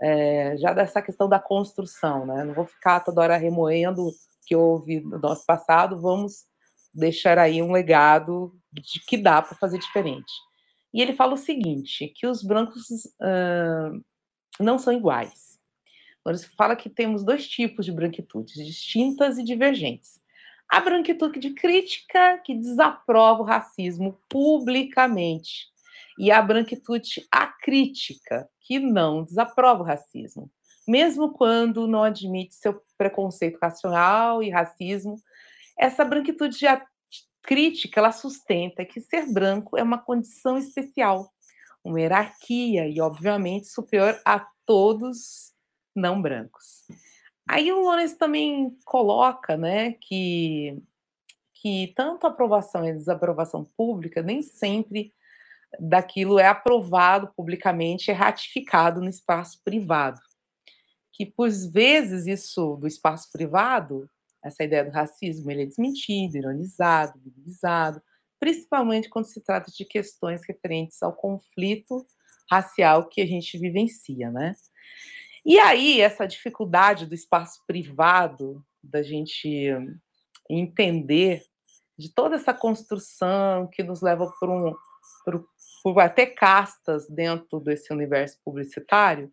é, 0.00 0.56
já 0.56 0.72
dessa 0.72 1.00
questão 1.00 1.28
da 1.28 1.38
construção, 1.38 2.26
né? 2.26 2.44
Não 2.44 2.54
vou 2.54 2.66
ficar 2.66 3.00
toda 3.00 3.20
hora 3.20 3.36
remoendo 3.36 4.10
que 4.44 4.56
houve 4.56 5.00
no 5.00 5.18
nosso 5.18 5.46
passado, 5.46 6.00
vamos 6.00 6.44
deixar 6.92 7.38
aí 7.38 7.62
um 7.62 7.72
legado 7.72 8.54
de 8.72 9.00
que 9.06 9.16
dá 9.16 9.40
para 9.40 9.56
fazer 9.56 9.78
diferente. 9.78 10.32
E 10.92 11.00
ele 11.00 11.14
fala 11.14 11.34
o 11.34 11.38
seguinte, 11.38 12.08
que 12.08 12.26
os 12.26 12.42
brancos 12.42 12.90
uh, 12.90 14.04
não 14.60 14.78
são 14.78 14.92
iguais. 14.92 15.58
Ele 16.26 16.38
fala 16.56 16.76
que 16.76 16.88
temos 16.88 17.24
dois 17.24 17.48
tipos 17.48 17.84
de 17.84 17.92
branquitudes, 17.92 18.54
distintas 18.54 19.38
e 19.38 19.44
divergentes. 19.44 20.20
A 20.68 20.80
branquitude 20.80 21.52
crítica, 21.54 22.38
que 22.38 22.54
desaprova 22.54 23.42
o 23.42 23.46
racismo 23.46 24.18
publicamente, 24.28 25.72
e 26.18 26.30
a 26.30 26.40
branquitude 26.40 27.26
acrítica, 27.30 28.48
que 28.60 28.78
não 28.78 29.24
desaprova 29.24 29.82
o 29.82 29.86
racismo, 29.86 30.50
mesmo 30.86 31.32
quando 31.32 31.86
não 31.86 32.02
admite 32.02 32.54
seu 32.54 32.80
preconceito 32.96 33.58
racional 33.60 34.42
e 34.42 34.50
racismo. 34.50 35.16
Essa 35.78 36.04
branquitude 36.04 36.66
crítica, 37.42 38.00
ela 38.00 38.12
sustenta 38.12 38.84
que 38.84 39.00
ser 39.00 39.32
branco 39.32 39.76
é 39.76 39.82
uma 39.82 39.98
condição 39.98 40.56
especial, 40.56 41.32
uma 41.82 42.00
hierarquia 42.00 42.86
e, 42.86 43.00
obviamente, 43.00 43.66
superior 43.66 44.20
a 44.24 44.46
todos 44.64 45.52
não 45.94 46.22
brancos. 46.22 46.86
Aí 47.48 47.72
o 47.72 47.80
Lourenço 47.80 48.16
também 48.16 48.76
coloca, 48.84 49.56
né, 49.56 49.92
que 49.94 50.80
que 51.62 51.92
tanto 51.94 52.26
a 52.26 52.30
aprovação 52.30 52.84
e 52.84 52.90
a 52.90 52.94
desaprovação 52.94 53.64
pública 53.76 54.20
nem 54.20 54.42
sempre 54.42 55.12
daquilo 55.78 56.40
é 56.40 56.48
aprovado 56.48 57.32
publicamente, 57.36 58.10
é 58.10 58.14
ratificado 58.14 59.00
no 59.00 59.08
espaço 59.08 59.60
privado. 59.64 60.20
Que, 61.12 61.24
por 61.24 61.48
vezes, 61.48 62.26
isso 62.26 62.76
do 62.76 62.88
espaço 62.88 63.30
privado, 63.30 64.10
essa 64.42 64.64
ideia 64.64 64.84
do 64.84 64.90
racismo, 64.90 65.50
ele 65.50 65.62
é 65.62 65.66
desmentido, 65.66 66.36
ironizado, 66.36 67.20
minimizado, 67.24 68.02
principalmente 68.40 69.08
quando 69.08 69.26
se 69.26 69.40
trata 69.40 69.70
de 69.70 69.84
questões 69.84 70.42
referentes 70.46 71.02
ao 71.02 71.14
conflito 71.14 72.04
racial 72.50 73.08
que 73.08 73.20
a 73.20 73.26
gente 73.26 73.56
vivencia, 73.56 74.30
né? 74.30 74.54
E 75.44 75.58
aí, 75.58 76.00
essa 76.00 76.26
dificuldade 76.26 77.06
do 77.06 77.14
espaço 77.14 77.62
privado, 77.66 78.64
da 78.82 79.02
gente 79.02 79.68
entender 80.48 81.42
de 81.98 82.12
toda 82.12 82.36
essa 82.36 82.52
construção 82.52 83.68
que 83.72 83.82
nos 83.82 84.02
leva 84.02 84.30
por 84.38 84.50
um, 84.50 84.74
por, 85.24 85.48
por 85.82 86.00
até 86.00 86.26
castas 86.26 87.08
dentro 87.08 87.60
desse 87.60 87.92
universo 87.92 88.38
publicitário, 88.44 89.32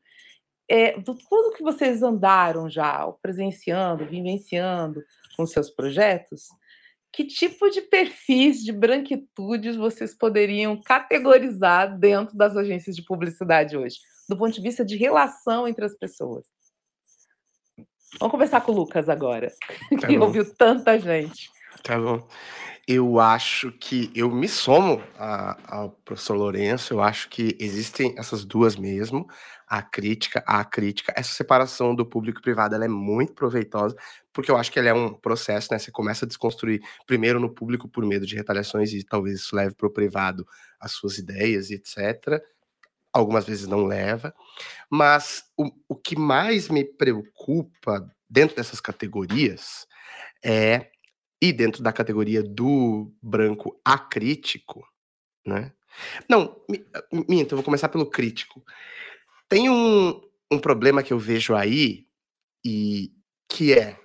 é, 0.69 0.99
do 0.99 1.15
tudo 1.15 1.55
que 1.55 1.63
vocês 1.63 2.03
andaram 2.03 2.69
já, 2.69 3.11
presenciando, 3.21 4.05
vivenciando 4.05 5.03
com 5.35 5.45
seus 5.45 5.69
projetos, 5.69 6.49
que 7.11 7.25
tipo 7.25 7.69
de 7.71 7.81
perfis 7.81 8.63
de 8.63 8.71
branquitudes 8.71 9.75
vocês 9.75 10.15
poderiam 10.15 10.79
categorizar 10.79 11.97
dentro 11.97 12.37
das 12.37 12.55
agências 12.55 12.95
de 12.95 13.03
publicidade 13.03 13.75
hoje, 13.75 13.97
do 14.29 14.37
ponto 14.37 14.53
de 14.53 14.61
vista 14.61 14.85
de 14.85 14.95
relação 14.95 15.67
entre 15.67 15.83
as 15.83 15.97
pessoas? 15.97 16.45
Vamos 18.19 18.31
conversar 18.31 18.61
com 18.61 18.71
o 18.71 18.75
Lucas 18.75 19.09
agora, 19.09 19.51
tá 19.99 20.07
que 20.07 20.17
ouviu 20.17 20.53
tanta 20.55 20.99
gente. 20.99 21.49
Tá 21.83 21.97
bom. 21.97 22.27
Eu 22.87 23.19
acho 23.19 23.71
que 23.73 24.11
eu 24.15 24.31
me 24.31 24.47
somo 24.49 25.01
a, 25.17 25.77
ao 25.77 25.91
professor 25.91 26.35
Lourenço, 26.35 26.93
eu 26.93 27.01
acho 27.01 27.29
que 27.29 27.55
existem 27.59 28.15
essas 28.17 28.43
duas 28.43 28.75
mesmo, 28.75 29.27
a 29.67 29.81
crítica, 29.81 30.43
a 30.47 30.65
crítica. 30.65 31.13
Essa 31.15 31.33
separação 31.33 31.95
do 31.95 32.05
público 32.05 32.39
e 32.39 32.41
privado 32.41 32.75
ela 32.75 32.85
é 32.85 32.87
muito 32.89 33.33
proveitosa, 33.33 33.95
porque 34.33 34.49
eu 34.51 34.57
acho 34.57 34.71
que 34.71 34.79
ela 34.79 34.89
é 34.89 34.93
um 34.93 35.13
processo, 35.13 35.69
né? 35.71 35.79
Você 35.79 35.91
começa 35.91 36.25
a 36.25 36.27
desconstruir 36.27 36.81
primeiro 37.05 37.39
no 37.39 37.53
público 37.53 37.87
por 37.87 38.05
medo 38.05 38.25
de 38.25 38.35
retaliações 38.35 38.91
e 38.93 39.03
talvez 39.03 39.39
isso 39.39 39.55
leve 39.55 39.75
para 39.75 39.87
o 39.87 39.93
privado 39.93 40.45
as 40.79 40.91
suas 40.93 41.17
ideias 41.19 41.69
e 41.69 41.75
etc. 41.75 42.41
Algumas 43.13 43.45
vezes 43.45 43.67
não 43.67 43.85
leva, 43.85 44.33
mas 44.89 45.43
o, 45.57 45.71
o 45.89 45.95
que 45.95 46.17
mais 46.17 46.69
me 46.69 46.83
preocupa 46.85 48.09
dentro 48.29 48.55
dessas 48.55 48.79
categorias 48.81 49.87
é 50.43 50.89
e 51.41 51.53
dentro 51.53 51.81
da 51.81 51.93
categoria 51.93 52.43
do 52.43 53.11
branco 53.21 53.79
acrítico, 53.83 54.85
né? 55.45 55.73
Não, 56.29 56.55
minto, 57.27 57.53
eu 57.53 57.57
vou 57.57 57.63
começar 57.63 57.89
pelo 57.89 58.05
crítico. 58.05 58.63
Tem 59.47 59.69
um, 59.69 60.21
um 60.51 60.59
problema 60.59 61.01
que 61.01 61.11
eu 61.11 61.19
vejo 61.19 61.55
aí, 61.55 62.07
e 62.63 63.11
que 63.47 63.73
é 63.73 63.99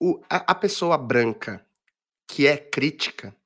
o, 0.00 0.20
a, 0.28 0.52
a 0.52 0.54
pessoa 0.54 0.96
branca 0.96 1.64
que 2.26 2.46
é 2.46 2.56
crítica, 2.56 3.36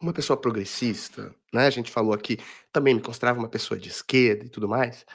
uma 0.00 0.12
pessoa 0.12 0.36
progressista, 0.36 1.34
né? 1.52 1.66
A 1.66 1.70
gente 1.70 1.90
falou 1.90 2.12
aqui, 2.12 2.38
também 2.72 2.94
me 2.94 3.00
considerava 3.00 3.38
uma 3.38 3.48
pessoa 3.48 3.78
de 3.78 3.88
esquerda 3.88 4.44
e 4.44 4.50
tudo 4.50 4.68
mais. 4.68 5.06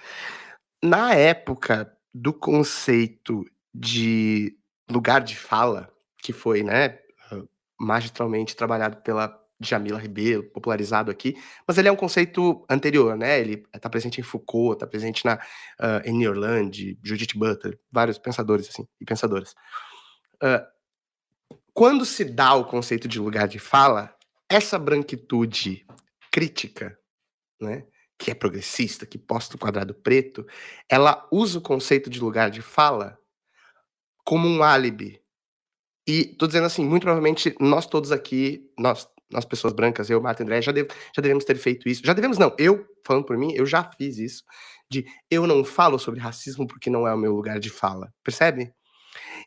Na 0.84 1.14
época 1.14 1.96
do 2.14 2.34
conceito 2.34 3.46
de 3.74 4.58
lugar 4.90 5.22
de 5.22 5.38
fala, 5.38 5.94
que 6.18 6.34
foi, 6.34 6.64
né, 6.64 7.00
magistralmente 7.82 8.56
trabalhado 8.56 8.98
pela 8.98 9.40
Jamila 9.60 10.00
Ribeiro, 10.00 10.44
popularizado 10.52 11.12
aqui, 11.12 11.36
mas 11.68 11.78
ele 11.78 11.88
é 11.88 11.92
um 11.92 11.96
conceito 11.96 12.66
anterior, 12.70 13.16
né? 13.16 13.40
Ele 13.40 13.64
está 13.74 13.90
presente 13.90 14.20
em 14.20 14.24
Foucault, 14.24 14.74
está 14.74 14.88
presente 14.88 15.24
na 15.24 15.36
uh, 15.36 16.02
em 16.04 16.28
Orland, 16.28 16.98
Judith 17.04 17.36
Butler, 17.36 17.80
vários 17.92 18.18
pensadores 18.18 18.70
assim 18.70 18.88
e 19.00 19.06
pensadoras. 19.06 19.54
Uh, 20.42 20.66
quando 21.74 22.06
se 22.06 22.26
dá 22.26 22.54
o 22.56 22.66
conceito 22.66 23.08
de 23.08 23.20
lugar 23.20 23.48
de 23.48 23.60
fala, 23.60 24.16
essa 24.50 24.78
branquitude 24.80 25.86
crítica, 26.32 26.98
né? 27.60 27.86
Que 28.18 28.32
é 28.32 28.36
progressista, 28.36 29.06
que 29.06 29.18
posta 29.18 29.56
o 29.56 29.60
quadrado 29.60 29.94
preto, 29.94 30.46
ela 30.90 31.28
usa 31.32 31.60
o 31.60 31.62
conceito 31.62 32.10
de 32.10 32.20
lugar 32.20 32.50
de 32.50 32.62
fala 32.62 33.18
como 34.24 34.48
um 34.48 34.64
álibi 34.64 35.21
e 36.08 36.26
tô 36.26 36.48
dizendo 36.48 36.66
assim, 36.66 36.84
muito 36.86 37.04
provavelmente 37.04 37.56
nós 37.60 37.86
todos 37.86 38.12
aqui, 38.12 38.62
nós, 38.78 39.08
nós 39.32 39.46
pessoas 39.46 39.74
brancas, 39.74 40.10
eu, 40.10 40.22
Marta 40.22 40.44
André, 40.44 40.62
já, 40.62 40.72
deve, 40.72 40.90
já 41.16 41.22
devemos 41.22 41.46
ter 41.46 41.56
feito 41.56 41.88
isso. 41.88 42.02
Já 42.04 42.14
devemos, 42.14 42.38
não, 42.38 42.54
eu, 42.58 42.86
falando 43.06 43.26
por 43.26 43.38
mim, 43.38 43.54
eu 43.54 43.66
já 43.66 43.84
fiz 43.84 44.18
isso. 44.18 44.44
De 44.90 45.06
eu 45.30 45.48
não 45.48 45.64
falo 45.64 45.98
sobre 45.98 46.20
racismo 46.20 46.68
porque 46.68 46.90
não 46.90 47.08
é 47.08 47.14
o 47.14 47.18
meu 47.18 47.34
lugar 47.34 47.60
de 47.60 47.70
fala. 47.70 48.12
Percebe? 48.24 48.74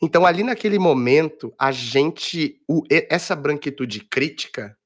Então, 0.02 0.24
ali 0.24 0.42
naquele 0.42 0.78
momento, 0.78 1.52
a 1.58 1.72
gente. 1.72 2.60
O, 2.68 2.82
essa 2.90 3.34
branquitude 3.34 4.00
crítica, 4.08 4.76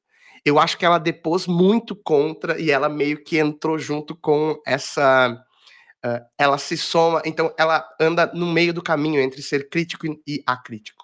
eu 0.45 0.59
acho 0.59 0.79
que 0.79 0.85
ela 0.85 0.99
depôs 0.99 1.47
muito 1.47 1.95
contra 1.95 2.61
e 2.61 2.71
ela 2.71 2.89
meio 2.89 3.23
que 3.23 3.39
entrou 3.39 3.79
junto 3.79 4.17
com 4.17 4.61
essa. 4.67 5.41
Uh, 6.05 6.25
ela 6.39 6.59
se 6.59 6.77
soma, 6.77 7.21
então 7.25 7.53
ela 7.59 7.85
anda 8.01 8.31
no 8.33 8.47
meio 8.47 8.73
do 8.73 8.83
caminho 8.83 9.21
entre 9.21 9.43
ser 9.43 9.69
crítico 9.69 10.07
e 10.27 10.43
acrítico 10.47 10.98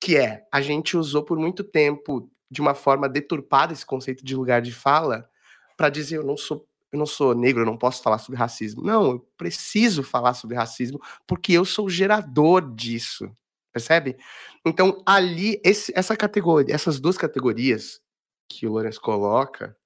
que 0.00 0.16
é 0.16 0.46
a 0.52 0.60
gente 0.60 0.96
usou 0.96 1.22
por 1.24 1.38
muito 1.38 1.64
tempo 1.64 2.30
de 2.50 2.60
uma 2.60 2.74
forma 2.74 3.08
deturpada 3.08 3.72
esse 3.72 3.84
conceito 3.84 4.24
de 4.24 4.34
lugar 4.34 4.62
de 4.62 4.72
fala 4.72 5.28
para 5.76 5.90
dizer 5.90 6.16
eu 6.16 6.24
não 6.24 6.36
sou 6.36 6.66
eu 6.90 6.98
não 6.98 7.06
sou 7.06 7.34
negro, 7.34 7.62
eu 7.62 7.66
não 7.66 7.76
posso 7.76 8.02
falar 8.02 8.16
sobre 8.16 8.38
racismo. 8.38 8.82
Não, 8.82 9.10
eu 9.10 9.28
preciso 9.36 10.02
falar 10.02 10.32
sobre 10.32 10.56
racismo 10.56 10.98
porque 11.26 11.52
eu 11.52 11.64
sou 11.64 11.88
gerador 11.88 12.74
disso. 12.74 13.30
Percebe? 13.70 14.16
Então, 14.64 15.02
ali, 15.04 15.60
esse, 15.62 15.92
essa 15.94 16.16
categoria, 16.16 16.74
essas 16.74 16.98
duas 16.98 17.18
categorias 17.18 18.00
que 18.48 18.66
o 18.66 18.72
Lourenço 18.72 19.00
coloca, 19.00 19.76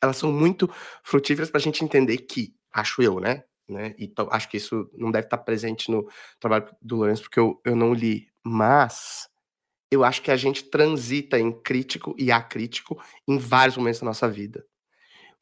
elas 0.00 0.18
são 0.18 0.30
muito 0.30 0.70
frutíferas 1.02 1.50
para 1.50 1.58
a 1.58 1.62
gente 1.62 1.82
entender 1.82 2.18
que, 2.18 2.54
acho 2.70 3.00
eu, 3.00 3.18
né? 3.18 3.42
né? 3.68 3.94
E 3.98 4.12
acho 4.30 4.48
que 4.48 4.58
isso 4.58 4.90
não 4.94 5.10
deve 5.10 5.26
estar 5.26 5.38
presente 5.38 5.90
no 5.90 6.06
trabalho 6.38 6.68
do 6.80 6.96
Lourenço, 6.96 7.22
porque 7.22 7.40
eu, 7.40 7.60
eu 7.64 7.74
não 7.74 7.94
li. 7.94 8.28
Mas 8.44 9.28
eu 9.90 10.04
acho 10.04 10.22
que 10.22 10.30
a 10.30 10.36
gente 10.36 10.64
transita 10.64 11.38
em 11.38 11.52
crítico 11.52 12.14
e 12.18 12.32
acrítico 12.32 13.00
em 13.26 13.38
vários 13.38 13.76
momentos 13.76 14.00
da 14.00 14.06
nossa 14.06 14.28
vida. 14.28 14.64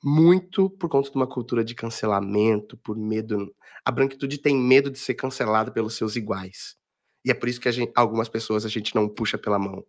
Muito 0.03 0.69
por 0.69 0.89
conta 0.89 1.11
de 1.11 1.17
uma 1.17 1.27
cultura 1.27 1.65
de 1.65 1.75
cancelamento, 1.75 2.77
por 2.77 2.97
medo. 2.97 3.55
A 3.85 3.91
branquitude 3.91 4.39
tem 4.39 4.57
medo 4.57 4.91
de 4.91 4.99
ser 4.99 5.15
cancelada 5.15 5.71
pelos 5.71 5.95
seus 5.95 6.15
iguais. 6.15 6.77
E 7.25 7.31
é 7.31 7.35
por 7.35 7.49
isso 7.49 7.61
que 7.61 7.73
gente, 7.73 7.93
algumas 7.95 8.29
pessoas 8.29 8.67
a 8.67 8.69
gente 8.69 8.95
não 8.95 9.09
puxa 9.09 9.39
pela 9.39 9.59
mão. 9.59 9.85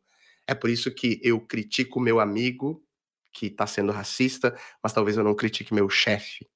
É 0.48 0.56
por 0.56 0.70
isso 0.70 0.94
que 0.94 1.20
eu 1.22 1.40
critico 1.40 2.00
meu 2.00 2.20
amigo 2.20 2.82
que 3.34 3.48
está 3.48 3.68
sendo 3.68 3.92
racista, 3.92 4.58
mas 4.82 4.94
talvez 4.94 5.18
eu 5.18 5.24
não 5.24 5.36
critique 5.36 5.74
meu 5.74 5.90
chefe, 5.90 6.48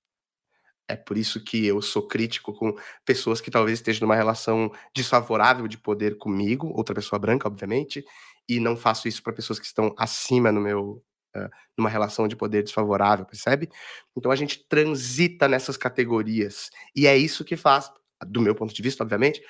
é 0.90 0.96
por 0.96 1.18
isso 1.18 1.42
que 1.44 1.68
eu 1.68 1.82
sou 1.84 2.08
crítico 2.08 2.52
com 2.52 2.76
pessoas 3.06 3.40
que 3.40 3.52
talvez 3.52 3.78
estejam 3.78 4.08
numa 4.08 4.16
relação 4.16 4.72
desfavorável 4.94 5.68
de 5.68 5.78
poder 5.78 6.18
comigo, 6.18 6.68
outra 6.76 6.96
pessoa 6.96 7.20
branca, 7.20 7.48
obviamente, 7.48 8.04
e 8.50 8.60
não 8.60 8.76
faço 8.76 9.08
isso 9.08 9.22
para 9.22 9.32
pessoas 9.32 9.60
que 9.60 9.68
estão 9.68 9.94
acima 9.96 10.52
no 10.52 10.60
meu 10.60 11.04
uh, 11.38 11.50
numa 11.78 11.90
relação 11.90 12.28
de 12.28 12.36
poder 12.36 12.64
desfavorável, 12.64 13.24
percebe? 13.24 13.70
Então 14.18 14.32
a 14.32 14.36
gente 14.36 14.66
transita 14.68 15.48
nessas 15.48 15.78
categorias 15.78 16.72
e 16.96 17.06
é 17.06 17.16
isso 17.16 17.46
que 17.46 17.56
faz, 17.56 17.92
do 18.26 18.42
meu 18.42 18.56
ponto 18.56 18.74
de 18.74 18.82
vista, 18.82 19.04
obviamente, 19.04 19.44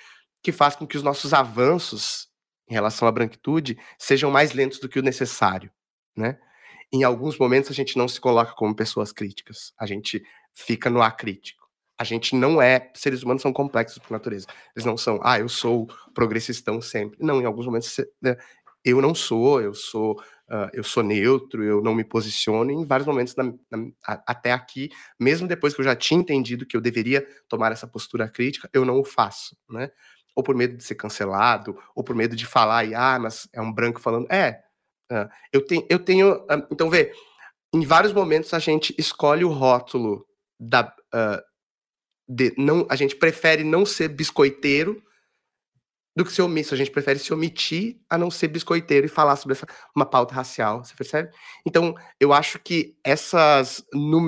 que 0.44 0.52
faz 0.52 0.76
com 0.76 0.86
que 0.86 0.98
os 0.98 1.04
nossos 1.04 1.34
avanços 1.34 2.28
em 2.70 2.74
relação 2.74 3.08
à 3.08 3.12
branquitude 3.12 3.80
sejam 3.98 4.30
mais 4.30 4.52
lentos 4.52 4.80
do 4.80 4.90
que 4.90 5.00
o 5.00 5.04
necessário, 5.04 5.72
né? 6.18 6.38
Em 6.92 7.04
alguns 7.04 7.38
momentos 7.38 7.72
a 7.72 7.74
gente 7.74 7.98
não 7.98 8.08
se 8.08 8.20
coloca 8.20 8.54
como 8.54 8.76
pessoas 8.76 9.14
críticas, 9.14 9.72
a 9.80 9.86
gente 9.86 10.22
fica 10.54 10.90
no 10.90 11.02
acrítico. 11.02 11.68
A 11.98 12.04
gente 12.04 12.36
não 12.36 12.62
é, 12.62 12.92
seres 12.96 13.24
humanos 13.24 13.42
são 13.42 13.52
complexos 13.52 13.98
por 13.98 14.12
natureza. 14.12 14.48
Eles 14.76 14.86
não 14.86 14.96
são, 14.98 15.20
ah, 15.22 15.38
eu 15.40 15.50
sou 15.50 15.88
progressistão 16.14 16.82
sempre. 16.82 17.18
Não, 17.22 17.42
em 17.42 17.46
alguns 17.46 17.66
momentos 17.66 17.98
né, 18.22 18.38
eu 18.86 19.02
não 19.02 19.14
sou, 19.14 19.62
eu 19.62 19.74
sou, 19.74 20.14
uh, 20.14 20.70
eu 20.72 20.84
sou 20.84 21.04
neutro, 21.04 21.64
eu 21.64 21.82
não 21.82 21.94
me 21.94 22.06
posiciono. 22.06 22.72
em 22.72 22.86
vários 22.86 23.06
momentos 23.06 23.36
na, 23.36 23.44
na, 23.44 23.92
até 24.26 24.54
aqui, 24.54 24.90
mesmo 25.20 25.48
depois 25.48 25.74
que 25.74 25.82
eu 25.82 25.86
já 25.86 25.96
tinha 25.96 26.20
entendido 26.20 26.66
que 26.66 26.78
eu 26.78 26.82
deveria 26.82 27.28
tomar 27.50 27.74
essa 27.74 27.86
postura 27.86 28.30
crítica, 28.30 28.70
eu 28.74 28.86
não 28.86 29.00
o 29.00 29.04
faço, 29.04 29.58
né? 29.70 29.92
ou 30.40 30.44
por 30.44 30.56
medo 30.56 30.78
de 30.78 30.84
ser 30.84 30.96
cancelado, 30.96 31.78
ou 31.94 32.04
por 32.04 32.16
medo 32.16 32.36
de 32.36 32.46
falar, 32.46 32.86
e, 32.86 32.96
ah, 32.96 33.20
mas 33.20 33.50
é 33.52 33.62
um 33.62 33.72
branco 33.72 34.00
falando. 34.00 34.26
É, 34.32 34.62
uh, 35.12 35.30
eu, 35.52 35.66
tenho, 35.66 35.86
eu 35.90 36.00
tenho. 36.00 36.36
Uh, 36.44 36.66
então, 36.72 36.90
vê, 36.90 37.12
em 37.74 37.86
vários 37.86 38.14
momentos 38.14 38.54
a 38.54 38.60
gente 38.60 38.96
escolhe 38.98 39.44
o 39.44 39.52
rótulo 39.52 40.26
da. 40.60 40.94
Uh, 41.14 41.42
de, 42.28 42.54
não, 42.58 42.86
a 42.90 42.96
gente 42.96 43.16
prefere 43.16 43.64
não 43.64 43.86
ser 43.86 44.10
biscoiteiro 44.10 45.02
do 46.20 46.26
que 46.26 46.34
ser 46.34 46.42
omisso. 46.42 46.74
A 46.74 46.78
gente 46.78 46.92
prefere 46.92 47.18
se 47.18 47.34
omitir 47.34 47.98
a 48.10 48.18
não 48.18 48.30
ser 48.30 48.50
biscoiteiro 48.50 49.06
e 49.06 49.10
falar 49.10 49.38
sobre 49.38 49.54
essa, 49.54 49.66
uma 49.96 50.06
pauta 50.06 50.36
racial, 50.36 50.84
você 50.84 50.94
percebe? 50.94 51.32
Então, 51.66 51.96
eu 52.20 52.34
acho 52.34 52.60
que 52.60 52.98
essas. 53.04 53.86
No, 53.94 54.20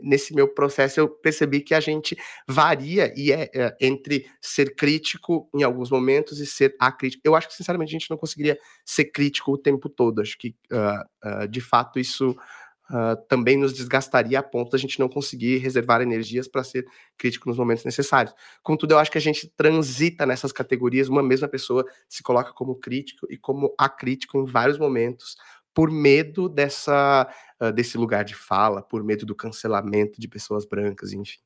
nesse 0.00 0.32
meu 0.34 0.46
processo, 0.46 1.00
eu 1.00 1.08
percebi 1.08 1.60
que 1.60 1.74
a 1.74 1.80
gente 1.80 2.16
varia 2.46 3.12
e 3.16 3.32
é, 3.32 3.50
é, 3.52 3.76
entre 3.80 4.30
ser 4.40 4.76
crítico 4.76 5.50
em 5.54 5.62
alguns 5.62 5.90
momentos 5.90 6.38
e 6.38 6.46
ser 6.46 6.76
acrítico. 6.78 7.22
Eu 7.24 7.34
acho 7.34 7.48
que, 7.48 7.54
sinceramente, 7.54 7.88
a 7.88 7.98
gente 7.98 8.10
não 8.10 8.16
conseguiria 8.16 8.58
ser 8.84 9.06
crítico 9.06 9.52
o 9.52 9.58
tempo 9.58 9.88
todo. 9.88 10.20
Acho 10.20 10.38
que, 10.38 10.54
uh, 10.72 11.42
uh, 11.44 11.48
de 11.48 11.60
fato, 11.60 11.98
isso 11.98 12.36
uh, 12.90 13.16
também 13.28 13.56
nos 13.56 13.72
desgastaria 13.72 14.38
a 14.38 14.42
ponto 14.42 14.70
da 14.70 14.78
gente 14.78 14.98
não 14.98 15.08
conseguir 15.08 15.58
reservar 15.58 16.02
energias 16.02 16.46
para 16.48 16.64
ser 16.64 16.86
crítico 17.16 17.48
nos 17.48 17.56
momentos 17.56 17.84
necessários. 17.84 18.34
Contudo, 18.62 18.92
eu 18.92 18.98
acho 18.98 19.10
que 19.10 19.18
a 19.18 19.20
gente 19.20 19.48
transita 19.56 20.26
nessas 20.26 20.52
categorias, 20.52 21.08
uma 21.08 21.22
mesma 21.22 21.48
pessoa 21.48 21.84
se 22.08 22.22
coloca 22.22 22.52
como 22.52 22.74
crítico 22.74 23.26
e 23.30 23.36
como 23.36 23.74
acrítico 23.78 24.38
em 24.38 24.44
vários 24.44 24.78
momentos, 24.78 25.36
por 25.72 25.90
medo 25.90 26.48
dessa, 26.48 27.32
uh, 27.60 27.72
desse 27.72 27.96
lugar 27.96 28.24
de 28.24 28.34
fala, 28.34 28.82
por 28.82 29.02
medo 29.04 29.24
do 29.24 29.34
cancelamento 29.34 30.20
de 30.20 30.28
pessoas 30.28 30.66
brancas, 30.66 31.12
enfim. 31.12 31.38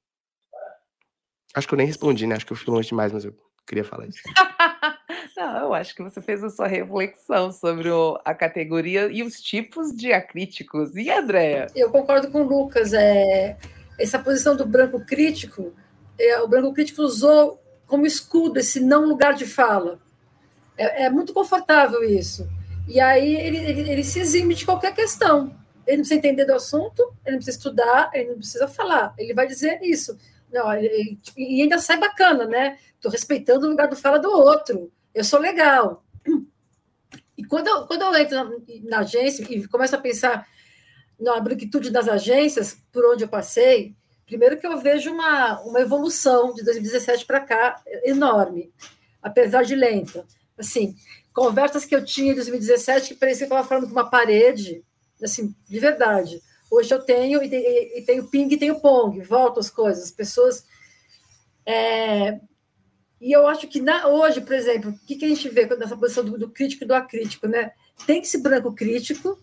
Acho 1.55 1.69
que 1.69 1.75
eu 1.75 1.79
nem 1.79 1.87
respondi, 1.87 2.27
né? 2.27 2.35
Acho 2.35 2.47
que 2.47 2.53
eu 2.53 2.57
fui 2.57 2.73
longe 2.73 2.89
demais, 2.89 3.13
mas 3.13 3.25
eu 3.25 3.35
queria 3.67 3.85
falar 3.85 4.07
isso. 4.09 4.21
Não, 5.37 5.59
eu 5.63 5.75
acho 5.75 5.97
que 5.97 6.03
você 6.03 6.21
fez 6.21 6.45
a 6.45 6.51
sua 6.51 6.69
reflexão 6.69 7.51
sobre 7.51 7.91
o, 7.91 8.21
a 8.25 8.33
categoria 8.33 9.11
e 9.11 9.23
os 9.23 9.41
tipos 9.41 9.91
de 9.93 10.13
acríticos. 10.13 10.95
E 10.95 11.11
Andréia? 11.11 11.67
Eu 11.75 11.91
concordo 11.91 12.31
com 12.31 12.43
o 12.43 12.47
Lucas. 12.47 12.93
É, 12.93 13.57
essa 13.99 14.19
posição 14.19 14.55
do 14.55 14.65
branco 14.65 15.05
crítico, 15.05 15.73
é, 16.19 16.41
o 16.41 16.47
branco 16.47 16.73
crítico 16.73 17.03
usou 17.03 17.61
como 17.85 18.07
escudo 18.07 18.61
esse 18.61 18.79
não 18.79 19.07
lugar 19.07 19.35
de 19.35 19.45
fala. 19.45 19.99
É, 20.77 21.05
é 21.05 21.11
muito 21.11 21.33
confortável 21.33 22.05
isso. 22.05 22.49
E 22.87 23.01
aí 23.01 23.35
ele, 23.35 23.59
ele, 23.59 23.91
ele 23.91 24.05
se 24.05 24.21
exime 24.21 24.55
de 24.55 24.65
qualquer 24.65 24.95
questão. 24.95 25.53
Ele 25.85 25.97
não 25.97 26.05
precisa 26.05 26.15
entender 26.15 26.45
do 26.45 26.55
assunto, 26.55 27.13
ele 27.25 27.33
não 27.33 27.39
precisa 27.39 27.59
estudar, 27.59 28.11
ele 28.15 28.31
não 28.31 28.39
precisa 28.39 28.69
falar. 28.69 29.13
Ele 29.19 29.35
vai 29.35 29.49
dizer 29.49 29.81
isso. 29.83 30.17
Não, 30.53 30.73
ele, 30.73 31.19
e 31.37 31.61
ainda 31.61 31.79
sai 31.79 31.99
bacana, 31.99 32.47
né? 32.47 32.79
Estou 32.95 33.11
respeitando 33.11 33.67
o 33.67 33.71
lugar 33.71 33.89
do 33.89 33.97
fala 33.97 34.19
do 34.19 34.31
outro 34.31 34.93
eu 35.15 35.25
sou 35.25 35.39
legal. 35.39 36.05
E 37.37 37.45
quando 37.45 37.69
eu, 37.69 37.87
quando 37.87 38.03
eu 38.03 38.15
entro 38.17 38.37
na, 38.37 38.51
na 38.85 38.99
agência 39.01 39.45
e 39.49 39.67
começo 39.69 39.95
a 39.95 40.01
pensar 40.01 40.47
na 41.19 41.39
branquitude 41.41 41.91
das 41.91 42.09
agências, 42.09 42.79
por 42.93 43.05
onde 43.05 43.25
eu 43.25 43.29
passei, 43.29 43.95
primeiro 44.27 44.59
que 44.59 44.67
eu 44.67 44.79
vejo 44.79 45.13
uma, 45.13 45.61
uma 45.63 45.81
evolução 45.81 46.53
de 46.55 46.65
2017 46.65 47.27
para 47.27 47.41
cá 47.41 47.83
enorme, 48.05 48.73
apesar 49.23 49.63
de 49.63 49.75
lenta. 49.75 50.27
Assim, 50.57 50.95
conversas 51.33 51.85
que 51.85 51.95
eu 51.95 52.05
tinha 52.05 52.33
em 52.33 52.35
2017 52.35 53.15
que 53.15 53.21
parecia 53.21 53.47
que 53.47 53.53
eu 53.53 53.57
estava 53.57 53.69
falando 53.69 53.87
com 53.87 53.93
uma 53.93 54.09
parede, 54.09 54.85
assim, 55.23 55.55
de 55.69 55.81
verdade. 55.81 56.41
Hoje 56.71 56.93
eu 56.95 57.03
tenho, 57.03 57.43
e, 57.43 58.03
tenho 58.07 58.29
ping 58.29 58.49
e 58.53 58.57
tenho 58.57 58.81
pong, 58.81 59.21
volto 59.21 59.61
as 59.61 59.71
coisas. 59.71 60.05
As 60.05 60.11
pessoas 60.11 60.65
é, 61.67 62.41
e 63.25 63.33
eu 63.33 63.47
acho 63.47 63.67
que 63.67 63.81
na, 63.81 64.07
hoje, 64.07 64.43
por 64.43 64.53
exemplo, 64.53 64.91
o 64.91 65.07
que, 65.07 65.17
que 65.17 65.25
a 65.25 65.29
gente 65.29 65.49
vê 65.49 65.65
nessa 65.65 65.97
posição 65.97 66.23
do, 66.23 66.37
do 66.37 66.51
crítico 66.51 66.85
e 66.85 66.87
do 66.87 66.95
acrítico? 66.95 67.49
Né? 67.49 67.73
Tem 68.07 68.21
esse 68.21 68.37
branco 68.37 68.75
crítico, 68.75 69.41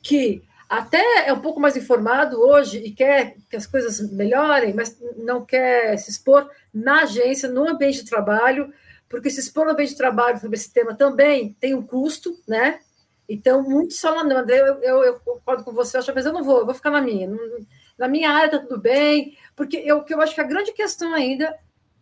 que 0.00 0.44
até 0.68 1.26
é 1.26 1.32
um 1.32 1.40
pouco 1.40 1.58
mais 1.58 1.76
informado 1.76 2.40
hoje 2.40 2.78
e 2.78 2.92
quer 2.92 3.34
que 3.50 3.56
as 3.56 3.66
coisas 3.66 4.08
melhorem, 4.12 4.72
mas 4.72 4.96
não 5.16 5.44
quer 5.44 5.96
se 5.96 6.12
expor 6.12 6.48
na 6.72 7.02
agência, 7.02 7.48
no 7.48 7.68
ambiente 7.68 8.04
de 8.04 8.08
trabalho, 8.08 8.72
porque 9.08 9.30
se 9.30 9.40
expor 9.40 9.64
no 9.64 9.72
ambiente 9.72 9.90
de 9.90 9.96
trabalho 9.96 10.38
sobre 10.38 10.54
esse 10.54 10.72
tema 10.72 10.94
também 10.94 11.56
tem 11.58 11.74
um 11.74 11.82
custo, 11.82 12.40
né? 12.46 12.78
Então, 13.28 13.64
muito 13.64 13.94
só 13.94 14.22
não, 14.22 14.36
André, 14.36 14.60
eu, 14.60 14.80
eu, 14.80 15.02
eu 15.02 15.20
concordo 15.24 15.64
com 15.64 15.72
você, 15.72 15.98
mas 16.14 16.24
eu 16.24 16.32
não 16.32 16.44
vou, 16.44 16.60
eu 16.60 16.66
vou 16.66 16.74
ficar 16.74 16.92
na 16.92 17.00
minha. 17.00 17.28
Na 17.98 18.06
minha 18.06 18.30
área 18.30 18.46
está 18.46 18.58
tudo 18.60 18.80
bem, 18.80 19.36
porque 19.56 19.76
eu, 19.78 20.04
eu 20.08 20.20
acho 20.20 20.36
que 20.36 20.40
a 20.40 20.44
grande 20.44 20.70
questão 20.70 21.12
ainda 21.12 21.52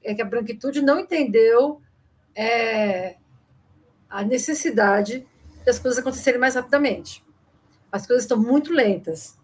é 0.05 0.15
que 0.15 0.23
a 0.23 0.25
branquitude 0.25 0.83
não 0.83 1.01
entendeu 1.01 1.81
é, 2.35 3.17
a 4.09 4.23
necessidade 4.23 5.27
das 5.65 5.79
coisas 5.79 5.99
acontecerem 5.99 6.39
mais 6.39 6.55
rapidamente. 6.55 7.25
As 7.91 8.07
coisas 8.07 8.25
estão 8.25 8.39
muito 8.39 8.73
lentas. 8.73 9.37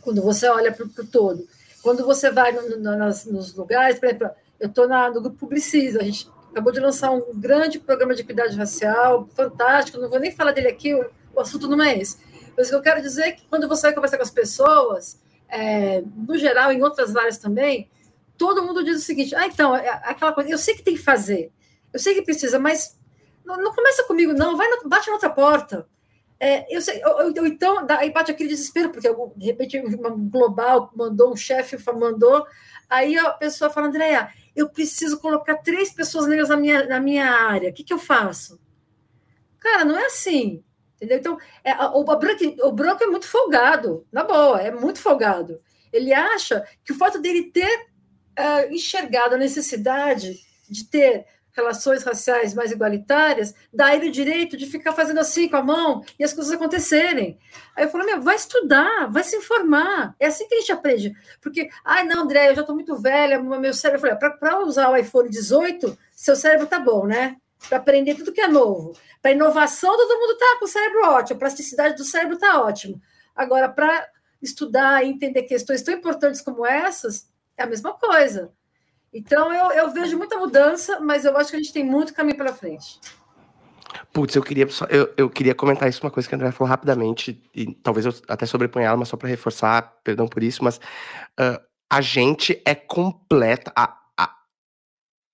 Quando 0.00 0.22
você 0.22 0.48
olha 0.48 0.72
para 0.72 0.84
o 0.84 1.06
todo. 1.06 1.46
Quando 1.82 2.04
você 2.04 2.30
vai 2.30 2.52
no, 2.52 2.78
no, 2.78 2.96
nas, 2.96 3.24
nos 3.26 3.54
lugares, 3.54 3.98
por 3.98 4.06
exemplo, 4.06 4.30
eu 4.58 4.68
estou 4.68 4.88
no 4.88 5.20
grupo 5.20 5.36
Publiciza, 5.36 6.00
a 6.00 6.04
gente 6.04 6.30
acabou 6.50 6.72
de 6.72 6.80
lançar 6.80 7.10
um 7.10 7.38
grande 7.38 7.78
programa 7.78 8.14
de 8.14 8.22
equidade 8.22 8.56
racial, 8.56 9.28
fantástico, 9.34 9.98
não 9.98 10.08
vou 10.08 10.20
nem 10.20 10.30
falar 10.30 10.52
dele 10.52 10.68
aqui, 10.68 10.94
o, 10.94 11.10
o 11.34 11.40
assunto 11.40 11.68
não 11.68 11.82
é 11.82 11.98
esse. 11.98 12.18
Mas 12.56 12.66
o 12.66 12.70
que 12.70 12.76
eu 12.76 12.82
quero 12.82 13.02
dizer 13.02 13.22
é 13.22 13.32
que 13.32 13.46
quando 13.46 13.68
você 13.68 13.82
vai 13.88 13.94
conversar 13.94 14.16
com 14.16 14.22
as 14.22 14.30
pessoas, 14.30 15.20
é, 15.48 16.02
no 16.16 16.36
geral, 16.36 16.72
em 16.72 16.82
outras 16.82 17.16
áreas 17.16 17.38
também, 17.38 17.88
todo 18.36 18.62
mundo 18.62 18.84
diz 18.84 18.98
o 18.98 19.04
seguinte: 19.04 19.34
ah, 19.34 19.46
então, 19.46 19.74
é 19.74 19.88
aquela 20.04 20.32
coisa, 20.32 20.50
eu 20.50 20.58
sei 20.58 20.74
que 20.74 20.82
tem 20.82 20.94
que 20.94 21.02
fazer, 21.02 21.52
eu 21.92 21.98
sei 21.98 22.14
que 22.14 22.22
precisa, 22.22 22.58
mas 22.58 22.98
não, 23.44 23.56
não 23.56 23.74
começa 23.74 24.04
comigo, 24.04 24.32
não, 24.32 24.56
vai 24.56 24.68
no, 24.68 24.88
bate 24.88 25.08
na 25.08 25.14
outra 25.14 25.30
porta. 25.30 25.86
É, 26.38 26.66
eu 26.74 26.82
sei, 26.82 27.00
eu, 27.04 27.32
eu, 27.34 27.46
então, 27.46 27.86
aí 27.90 28.10
bate 28.10 28.32
aquele 28.32 28.48
desespero, 28.48 28.90
porque 28.90 29.08
de 29.36 29.46
repente 29.46 29.78
uma 29.78 30.10
global 30.10 30.90
mandou, 30.94 31.32
um 31.32 31.36
chefe 31.36 31.76
mandou, 31.92 32.44
aí 32.90 33.16
a 33.16 33.30
pessoa 33.30 33.70
fala, 33.70 33.86
Andréia, 33.86 34.28
eu 34.54 34.68
preciso 34.68 35.20
colocar 35.20 35.58
três 35.58 35.92
pessoas 35.92 36.26
negras 36.26 36.48
na 36.48 36.56
minha, 36.56 36.84
na 36.86 36.98
minha 36.98 37.30
área, 37.30 37.70
o 37.70 37.72
que, 37.72 37.84
que 37.84 37.92
eu 37.92 37.98
faço? 37.98 38.60
Cara, 39.60 39.84
não 39.84 39.96
é 39.96 40.06
assim. 40.06 40.64
Entendeu? 40.96 41.18
Então, 41.18 41.38
é, 41.64 41.74
o, 41.86 42.04
o, 42.04 42.68
o 42.68 42.72
branco 42.72 43.02
é 43.02 43.06
muito 43.06 43.26
folgado, 43.26 44.06
na 44.12 44.22
boa, 44.22 44.60
é 44.60 44.70
muito 44.70 45.00
folgado. 45.00 45.60
Ele 45.92 46.12
acha 46.12 46.64
que 46.84 46.92
o 46.92 46.96
fato 46.96 47.20
dele 47.20 47.50
ter 47.50 47.91
uh, 48.38 48.72
enxergado 48.72 49.34
a 49.34 49.38
necessidade 49.38 50.40
de 50.68 50.84
ter 50.84 51.26
relações 51.52 52.02
raciais 52.02 52.54
mais 52.54 52.72
igualitárias, 52.72 53.54
dá 53.72 53.94
ele 53.94 54.08
o 54.08 54.12
direito 54.12 54.56
de 54.56 54.66
ficar 54.66 54.92
fazendo 54.92 55.20
assim 55.20 55.48
com 55.48 55.56
a 55.56 55.62
mão 55.62 56.02
e 56.18 56.24
as 56.24 56.32
coisas 56.32 56.52
acontecerem. 56.52 57.38
Aí 57.76 57.84
eu 57.84 57.90
falo, 57.90 58.04
meu, 58.04 58.22
vai 58.22 58.36
estudar, 58.36 59.06
vai 59.10 59.22
se 59.22 59.36
informar. 59.36 60.14
É 60.18 60.26
assim 60.26 60.48
que 60.48 60.54
a 60.54 60.60
gente 60.60 60.72
aprende. 60.72 61.14
Porque, 61.40 61.68
ai, 61.84 62.04
não, 62.04 62.22
André, 62.22 62.50
eu 62.50 62.54
já 62.54 62.60
estou 62.62 62.74
muito 62.74 62.96
velha, 62.96 63.40
meu 63.42 63.74
cérebro. 63.74 64.08
Eu 64.08 64.18
falei, 64.18 64.38
para 64.38 64.60
usar 64.60 64.88
o 64.88 64.96
iPhone 64.96 65.28
18, 65.28 65.96
seu 66.12 66.34
cérebro 66.34 66.66
tá 66.66 66.80
bom, 66.80 67.06
né? 67.06 67.36
Para 67.68 67.78
aprender 67.78 68.14
tudo 68.14 68.32
que 68.32 68.40
é 68.40 68.48
novo. 68.48 68.96
Para 69.20 69.32
inovação, 69.32 69.94
todo 69.96 70.18
mundo 70.18 70.38
tá 70.38 70.56
com 70.58 70.64
o 70.64 70.68
cérebro 70.68 71.06
ótimo, 71.06 71.36
a 71.36 71.38
plasticidade 71.38 71.96
do 71.96 72.04
cérebro 72.04 72.38
tá 72.38 72.60
ótimo. 72.60 73.00
Agora, 73.36 73.68
para 73.68 74.08
estudar 74.42 75.04
e 75.04 75.10
entender 75.10 75.44
questões 75.44 75.82
tão 75.82 75.94
importantes 75.94 76.40
como 76.40 76.66
essas, 76.66 77.28
é 77.56 77.62
a 77.62 77.66
mesma 77.66 77.92
coisa. 77.94 78.52
Então, 79.12 79.52
eu, 79.52 79.70
eu 79.72 79.90
vejo 79.90 80.16
muita 80.16 80.38
mudança, 80.38 80.98
mas 81.00 81.24
eu 81.24 81.36
acho 81.36 81.50
que 81.50 81.56
a 81.56 81.58
gente 81.58 81.72
tem 81.72 81.84
muito 81.84 82.14
caminho 82.14 82.36
pela 82.36 82.52
frente. 82.52 82.98
Putz, 84.12 84.34
eu 84.34 84.42
queria, 84.42 84.68
só, 84.68 84.86
eu, 84.86 85.12
eu 85.16 85.28
queria 85.28 85.54
comentar 85.54 85.88
isso, 85.88 86.02
uma 86.02 86.10
coisa 86.10 86.28
que 86.28 86.34
a 86.34 86.38
André 86.38 86.50
falou 86.50 86.70
rapidamente, 86.70 87.42
e 87.54 87.74
talvez 87.74 88.06
eu 88.06 88.14
até 88.26 88.46
sobreponha 88.46 88.86
ela, 88.86 88.96
mas 88.96 89.08
só 89.08 89.16
para 89.16 89.28
reforçar, 89.28 90.00
perdão 90.02 90.26
por 90.26 90.42
isso, 90.42 90.64
mas 90.64 90.78
uh, 91.38 91.60
a 91.90 92.00
gente 92.00 92.60
é 92.64 92.74
completa. 92.74 93.70
A, 93.76 93.94
a, 94.18 94.34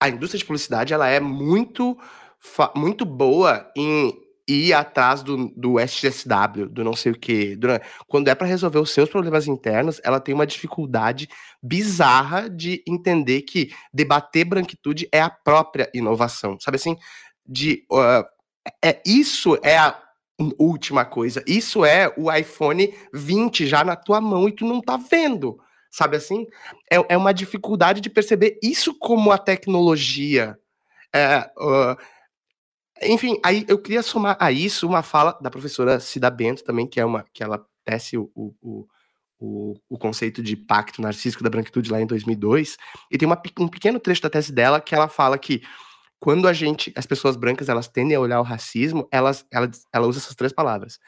a 0.01 0.09
indústria 0.09 0.39
de 0.39 0.45
publicidade 0.45 0.93
ela 0.93 1.09
é 1.09 1.21
muito, 1.21 1.97
muito 2.75 3.05
boa 3.05 3.71
em 3.77 4.12
ir 4.49 4.72
atrás 4.72 5.22
do, 5.22 5.49
do 5.55 5.78
SGSW, 5.78 6.68
do 6.68 6.82
não 6.82 6.94
sei 6.94 7.12
o 7.12 7.18
quê. 7.18 7.55
Do, 7.55 7.68
quando 8.07 8.28
é 8.28 8.34
para 8.34 8.46
resolver 8.46 8.78
os 8.78 8.92
seus 8.92 9.09
problemas 9.09 9.46
internos, 9.46 10.01
ela 10.03 10.18
tem 10.18 10.34
uma 10.34 10.46
dificuldade 10.46 11.28
bizarra 11.62 12.49
de 12.49 12.82
entender 12.86 13.42
que 13.42 13.70
debater 13.92 14.44
branquitude 14.44 15.09
é 15.12 15.20
a 15.20 15.30
própria 15.30 15.90
inovação. 15.94 16.59
Sabe 16.59 16.76
assim? 16.76 16.96
de 17.49 17.84
uh, 17.90 18.24
é 18.84 19.01
isso 19.07 19.59
é 19.62 19.78
a 19.78 19.99
última 20.59 21.05
coisa. 21.05 21.42
Isso 21.46 21.84
é 21.84 22.12
o 22.16 22.30
iPhone 22.30 22.94
20 23.12 23.66
já 23.66 23.82
na 23.82 23.96
tua 23.96 24.20
mão 24.20 24.49
e 24.49 24.53
tu 24.53 24.66
não 24.66 24.80
tá 24.80 24.96
vendo. 24.96 25.59
Sabe 25.90 26.18
assim? 26.18 26.46
É, 26.92 27.14
é 27.14 27.16
uma 27.16 27.32
dificuldade 27.32 28.01
de 28.03 28.11
perceber 28.11 28.59
isso 28.62 28.96
como 28.99 29.32
a 29.32 29.38
tecnologia. 29.38 30.57
É, 31.14 31.51
uh, 31.57 31.96
enfim, 33.03 33.38
aí 33.44 33.64
eu 33.68 33.78
queria 33.78 34.03
somar 34.03 34.36
a 34.40 34.51
isso 34.51 34.86
uma 34.86 35.03
fala 35.03 35.38
da 35.40 35.51
professora 35.51 36.01
Cida 36.01 36.30
Bento 36.30 36.64
também, 36.64 36.86
que 36.86 37.01
é 37.01 37.05
uma 37.05 37.24
que 37.32 37.42
ela 37.42 37.64
tece 37.84 38.16
o, 38.18 38.30
o, 38.34 38.86
o, 39.38 39.74
o 39.88 39.99
conceito 39.99 40.42
de 40.42 40.57
pacto 40.57 41.01
narcísico 41.01 41.42
da 41.42 41.51
branquitude 41.51 41.90
lá 41.90 42.01
em 42.01 42.07
2002, 42.07 42.76
e 43.11 43.18
tem 43.18 43.26
uma, 43.26 43.40
um 43.59 43.68
pequeno 43.68 44.01
trecho 44.01 44.22
da 44.22 44.30
tese 44.30 44.53
dela 44.53 44.80
que 44.80 44.94
ela 44.94 45.09
fala 45.09 45.38
que 45.38 45.62
quando 46.20 46.49
a 46.49 46.53
gente, 46.53 46.92
as 46.96 47.07
pessoas 47.07 47.36
brancas, 47.36 47.68
elas 47.68 47.88
tendem 47.88 48.16
a 48.16 48.20
olhar 48.20 48.40
o 48.40 48.44
racismo, 48.44 49.09
elas, 49.12 49.46
ela, 49.53 49.70
ela 49.92 50.07
usa 50.07 50.18
essas 50.18 50.34
três 50.34 50.53
palavras. 50.53 50.99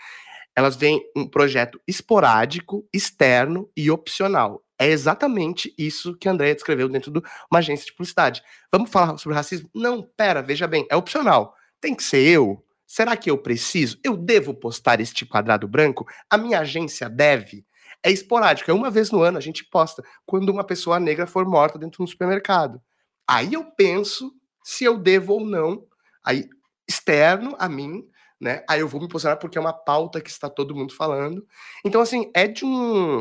Elas 0.55 0.77
veem 0.77 1.03
um 1.17 1.27
projeto 1.27 1.81
esporádico, 1.87 2.87
externo 2.93 3.69
e 3.77 3.91
opcional. 3.91 4.63
É 4.79 4.89
exatamente 4.89 5.75
isso 5.77 6.17
que 6.17 6.29
a 6.29 6.33
Andrea 6.33 6.55
descreveu 6.55 6.89
dentro 6.89 7.11
de 7.11 7.21
uma 7.51 7.59
agência 7.59 7.85
de 7.85 7.93
publicidade. 7.93 8.43
Vamos 8.73 8.91
falar 8.91 9.19
sobre 9.19 9.37
racismo? 9.37 9.69
Não, 9.75 10.03
pera, 10.17 10.43
veja 10.43 10.67
bem, 10.67 10.87
é 10.91 10.97
opcional. 10.97 11.55
Tem 11.81 11.95
que 11.95 12.03
ser 12.03 12.27
eu? 12.27 12.65
Será 12.87 13.17
que 13.17 13.31
eu 13.31 13.39
preciso? 13.39 13.99
Eu 14.05 14.17
devo 14.17 14.53
postar 14.53 15.01
este 15.01 15.25
quadrado 15.25 15.69
branco? 15.69 16.07
A 16.29 16.37
minha 16.37 16.61
agência 16.61 17.09
deve? 17.09 17.65
É 18.03 18.11
esporádico, 18.11 18.71
é 18.71 18.75
uma 18.75 18.91
vez 18.91 19.11
no 19.11 19.23
ano 19.23 19.39
a 19.39 19.41
gente 19.41 19.65
posta 19.65 20.03
quando 20.25 20.49
uma 20.49 20.65
pessoa 20.65 20.99
negra 20.99 21.27
for 21.27 21.47
morta 21.47 21.79
dentro 21.79 21.99
de 21.99 22.03
um 22.03 22.07
supermercado. 22.07 22.81
Aí 23.29 23.55
eu 23.55 23.65
penso 23.65 24.33
se 24.65 24.85
eu 24.85 24.99
devo 24.99 25.35
ou 25.35 25.41
não, 25.41 25.87
aí 26.25 26.49
externo 26.89 27.55
a 27.59 27.69
mim, 27.69 28.03
né? 28.41 28.65
Aí 28.69 28.81
eu 28.81 28.89
vou 28.89 29.01
me 29.01 29.09
posicionar 29.09 29.39
porque 29.39 29.59
é 29.59 29.61
uma 29.61 29.73
pauta 29.73 30.21
que 30.21 30.31
está 30.31 30.49
todo 30.49 30.75
mundo 30.75 30.95
falando. 30.95 31.47
Então, 31.85 32.01
assim, 32.01 32.31
é 32.35 32.49
de 32.49 32.65
um. 32.65 33.21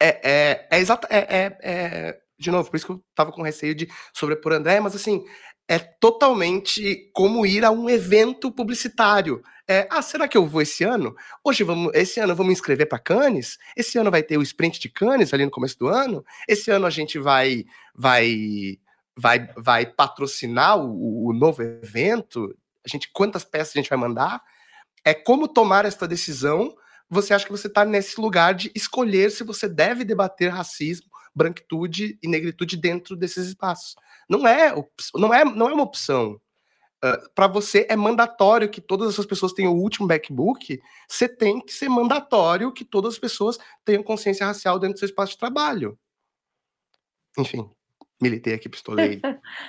É, 0.00 0.30
é, 0.30 0.68
é 0.70 0.78
exato. 0.78 1.08
É, 1.10 1.18
é, 1.18 1.58
é, 1.62 2.20
de 2.38 2.50
novo, 2.50 2.70
por 2.70 2.76
isso 2.76 2.86
que 2.86 2.92
eu 2.92 3.04
tava 3.14 3.32
com 3.32 3.42
receio 3.42 3.74
de 3.74 3.88
sobrepor 4.14 4.52
André, 4.52 4.78
mas 4.78 4.94
assim, 4.94 5.24
é 5.68 5.78
totalmente 5.78 7.10
como 7.12 7.44
ir 7.44 7.64
a 7.64 7.70
um 7.70 7.90
evento 7.90 8.52
publicitário. 8.52 9.42
É, 9.68 9.88
ah, 9.90 10.00
será 10.00 10.28
que 10.28 10.36
eu 10.36 10.46
vou 10.46 10.62
esse 10.62 10.84
ano? 10.84 11.16
Hoje 11.42 11.64
vamos, 11.64 11.92
esse 11.92 12.20
ano 12.20 12.36
vou 12.36 12.46
me 12.46 12.52
inscrever 12.52 12.88
para 12.88 13.00
Cannes. 13.00 13.58
Esse 13.76 13.98
ano 13.98 14.10
vai 14.10 14.22
ter 14.22 14.38
o 14.38 14.42
sprint 14.42 14.78
de 14.78 14.88
Cannes 14.88 15.34
ali 15.34 15.44
no 15.44 15.50
começo 15.50 15.76
do 15.78 15.88
ano. 15.88 16.24
Esse 16.46 16.70
ano 16.70 16.86
a 16.86 16.90
gente 16.90 17.18
vai 17.18 17.64
vai 17.94 18.78
vai, 19.16 19.48
vai 19.56 19.86
patrocinar 19.86 20.78
o, 20.78 21.28
o 21.28 21.32
novo 21.32 21.62
evento, 21.62 22.54
a 22.84 22.88
gente 22.88 23.10
quantas 23.12 23.44
peças 23.44 23.74
a 23.74 23.78
gente 23.80 23.88
vai 23.88 23.98
mandar, 23.98 24.42
é 25.04 25.14
como 25.14 25.48
tomar 25.48 25.84
esta 25.84 26.06
decisão. 26.06 26.76
Você 27.08 27.32
acha 27.32 27.44
que 27.44 27.52
você 27.52 27.66
está 27.66 27.84
nesse 27.84 28.20
lugar 28.20 28.54
de 28.54 28.70
escolher 28.74 29.30
se 29.30 29.42
você 29.42 29.68
deve 29.68 30.04
debater 30.04 30.50
racismo, 30.50 31.08
branquitude 31.36 32.18
e 32.22 32.28
negritude 32.28 32.76
dentro 32.76 33.14
desses 33.14 33.48
espaços? 33.48 33.94
Não 34.28 34.48
é, 34.48 34.74
não 35.14 35.34
é, 35.34 35.44
não 35.44 35.68
é 35.68 35.74
uma 35.74 35.84
opção. 35.84 36.40
Uh, 37.04 37.30
para 37.34 37.46
você 37.46 37.86
é 37.90 37.94
mandatório 37.94 38.70
que 38.70 38.80
todas 38.80 39.12
essas 39.12 39.26
pessoas 39.26 39.52
tenham 39.52 39.74
o 39.74 39.80
último 39.80 40.08
backbook, 40.08 40.80
você 41.06 41.28
tem 41.28 41.60
que 41.60 41.72
ser 41.72 41.90
mandatório 41.90 42.72
que 42.72 42.84
todas 42.84 43.14
as 43.14 43.18
pessoas 43.18 43.58
tenham 43.84 44.02
consciência 44.02 44.46
racial 44.46 44.78
dentro 44.78 44.94
do 44.94 44.98
seu 45.00 45.06
espaço 45.06 45.32
de 45.32 45.38
trabalho. 45.38 45.98
Enfim, 47.38 47.70
Militei 48.20 48.54
aqui, 48.54 48.68
pistolei, 48.68 49.20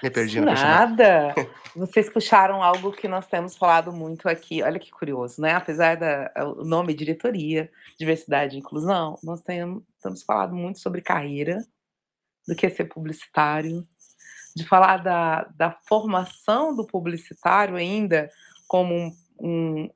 me 0.02 0.10
perdi 0.10 0.40
na 0.40 0.54
Nada! 0.54 1.36
Vocês 1.76 2.10
puxaram 2.10 2.64
algo 2.64 2.94
que 2.94 3.08
nós 3.08 3.28
temos 3.28 3.58
falado 3.58 3.92
muito 3.92 4.30
aqui. 4.30 4.64
Olha 4.64 4.80
que 4.80 4.90
curioso, 4.90 5.42
né? 5.42 5.54
Apesar 5.54 5.98
do 5.98 6.64
nome 6.64 6.94
diretoria, 6.94 7.70
diversidade 8.00 8.56
e 8.56 8.60
inclusão, 8.60 9.20
nós 9.22 9.42
temos, 9.42 9.84
temos 10.02 10.24
falado 10.24 10.56
muito 10.56 10.80
sobre 10.80 11.02
carreira, 11.02 11.60
do 12.48 12.56
que 12.56 12.66
é 12.66 12.70
ser 12.70 12.86
publicitário, 12.86 13.86
de 14.56 14.66
falar 14.66 14.98
da, 14.98 15.44
da 15.56 15.72
formação 15.88 16.74
do 16.74 16.88
publicitário 16.88 17.76
ainda 17.76 18.30
como 18.66 18.96
um, 18.96 19.12
um, 19.40 19.90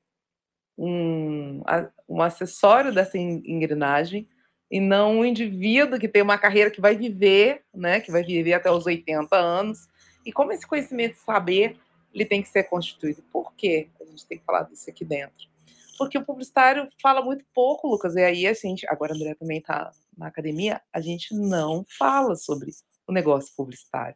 um, 0.78 1.62
um 2.08 2.22
acessório 2.22 2.94
dessa 2.94 3.18
engrenagem, 3.18 4.28
e 4.72 4.80
não 4.80 5.20
um 5.20 5.26
indivíduo 5.26 6.00
que 6.00 6.08
tem 6.08 6.22
uma 6.22 6.38
carreira 6.38 6.72
que 6.72 6.80
vai 6.80 6.96
viver, 6.96 7.62
né, 7.76 8.00
que 8.00 8.10
vai 8.10 8.24
viver 8.24 8.54
até 8.54 8.72
os 8.72 8.86
80 8.86 9.36
anos. 9.36 9.90
E 10.26 10.32
como 10.32 10.54
esse 10.54 10.66
conhecimento 10.66 11.18
saber 11.18 11.78
ele 12.14 12.26
tem 12.26 12.42
que 12.42 12.50
ser 12.50 12.64
constituído? 12.64 13.24
Por 13.32 13.54
quê? 13.56 13.90
A 14.02 14.06
gente 14.06 14.26
tem 14.26 14.38
que 14.38 14.46
falar 14.46 14.64
disso 14.64 14.90
aqui 14.90 15.06
dentro. 15.06 15.50
Porque 15.98 16.18
o 16.18 16.26
publicitário 16.26 16.90
fala 17.02 17.22
muito 17.22 17.46
pouco, 17.54 17.88
Lucas, 17.88 18.16
e 18.16 18.22
aí 18.22 18.48
a 18.48 18.54
gente, 18.54 18.88
agora 18.90 19.14
a 19.14 19.16
André 19.16 19.36
também 19.36 19.60
está 19.60 19.92
na 20.18 20.28
academia, 20.28 20.82
a 20.92 21.00
gente 21.00 21.36
não 21.36 21.86
fala 21.98 22.36
sobre 22.36 22.72
o 23.08 23.14
negócio 23.14 23.54
publicitário. 23.56 24.16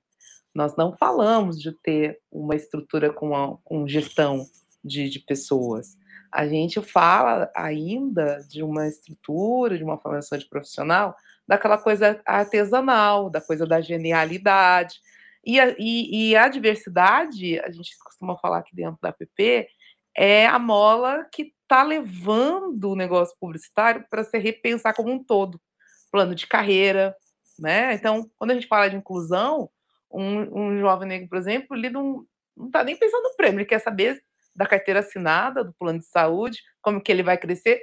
Nós 0.53 0.75
não 0.75 0.95
falamos 0.97 1.59
de 1.59 1.71
ter 1.83 2.19
uma 2.31 2.55
estrutura 2.55 3.11
com, 3.13 3.35
a, 3.35 3.57
com 3.63 3.87
gestão 3.87 4.45
de, 4.83 5.09
de 5.09 5.19
pessoas 5.19 5.97
a 6.31 6.47
gente 6.47 6.81
fala 6.81 7.51
ainda 7.55 8.39
de 8.47 8.63
uma 8.63 8.87
estrutura, 8.87 9.77
de 9.77 9.83
uma 9.83 9.97
formação 9.97 10.37
de 10.37 10.47
profissional, 10.47 11.15
daquela 11.47 11.77
coisa 11.77 12.21
artesanal, 12.25 13.29
da 13.29 13.41
coisa 13.41 13.65
da 13.65 13.81
genialidade. 13.81 14.99
E 15.45 15.59
a, 15.59 15.75
e, 15.77 16.31
e 16.31 16.35
a 16.35 16.47
diversidade, 16.47 17.59
a 17.59 17.71
gente 17.71 17.97
costuma 17.99 18.37
falar 18.37 18.59
aqui 18.59 18.75
dentro 18.75 18.97
da 19.01 19.09
app, 19.09 19.67
é 20.17 20.47
a 20.47 20.57
mola 20.57 21.27
que 21.31 21.53
está 21.61 21.83
levando 21.83 22.91
o 22.91 22.95
negócio 22.95 23.35
publicitário 23.39 24.05
para 24.09 24.23
se 24.23 24.37
repensar 24.37 24.93
como 24.93 25.11
um 25.11 25.23
todo. 25.23 25.59
Plano 26.11 26.33
de 26.33 26.47
carreira, 26.47 27.15
né? 27.59 27.93
Então, 27.93 28.29
quando 28.37 28.51
a 28.51 28.53
gente 28.53 28.67
fala 28.67 28.89
de 28.89 28.95
inclusão, 28.95 29.69
um, 30.09 30.61
um 30.61 30.79
jovem 30.79 31.07
negro, 31.07 31.29
por 31.29 31.37
exemplo, 31.37 31.75
ele 31.75 31.89
não 31.89 32.25
está 32.67 32.83
nem 32.83 32.95
pensando 32.95 33.23
no 33.23 33.35
prêmio, 33.35 33.59
ele 33.59 33.65
quer 33.65 33.79
saber 33.79 34.23
da 34.55 34.65
carteira 34.65 35.01
assinada, 35.01 35.63
do 35.63 35.73
plano 35.73 35.99
de 35.99 36.05
saúde, 36.05 36.59
como 36.81 37.01
que 37.01 37.11
ele 37.11 37.23
vai 37.23 37.37
crescer. 37.37 37.81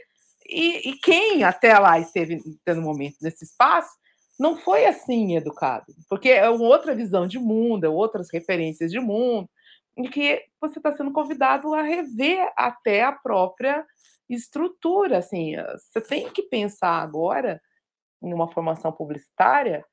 E, 0.49 0.91
e 0.91 0.97
quem 0.99 1.45
até 1.45 1.79
lá 1.79 1.99
esteve 1.99 2.41
tendo 2.65 2.83
momento 2.83 3.17
nesse 3.21 3.45
espaço 3.45 3.91
não 4.39 4.57
foi 4.57 4.87
assim 4.87 5.37
educado, 5.37 5.87
porque 6.09 6.31
é 6.31 6.49
outra 6.49 6.95
visão 6.95 7.27
de 7.27 7.39
mundo, 7.39 7.85
é 7.85 7.89
outras 7.89 8.29
referências 8.33 8.91
de 8.91 8.99
mundo, 8.99 9.49
em 9.97 10.05
que 10.05 10.43
você 10.61 10.79
está 10.79 10.97
sendo 10.97 11.13
convidado 11.13 11.73
a 11.75 11.83
rever 11.83 12.51
até 12.57 13.05
a 13.05 13.13
própria 13.13 13.87
estrutura. 14.29 15.19
Assim, 15.19 15.55
você 15.93 16.01
tem 16.01 16.31
que 16.31 16.43
pensar 16.43 17.03
agora 17.03 17.61
em 18.23 18.33
uma 18.33 18.51
formação 18.51 18.91
publicitária 18.91 19.85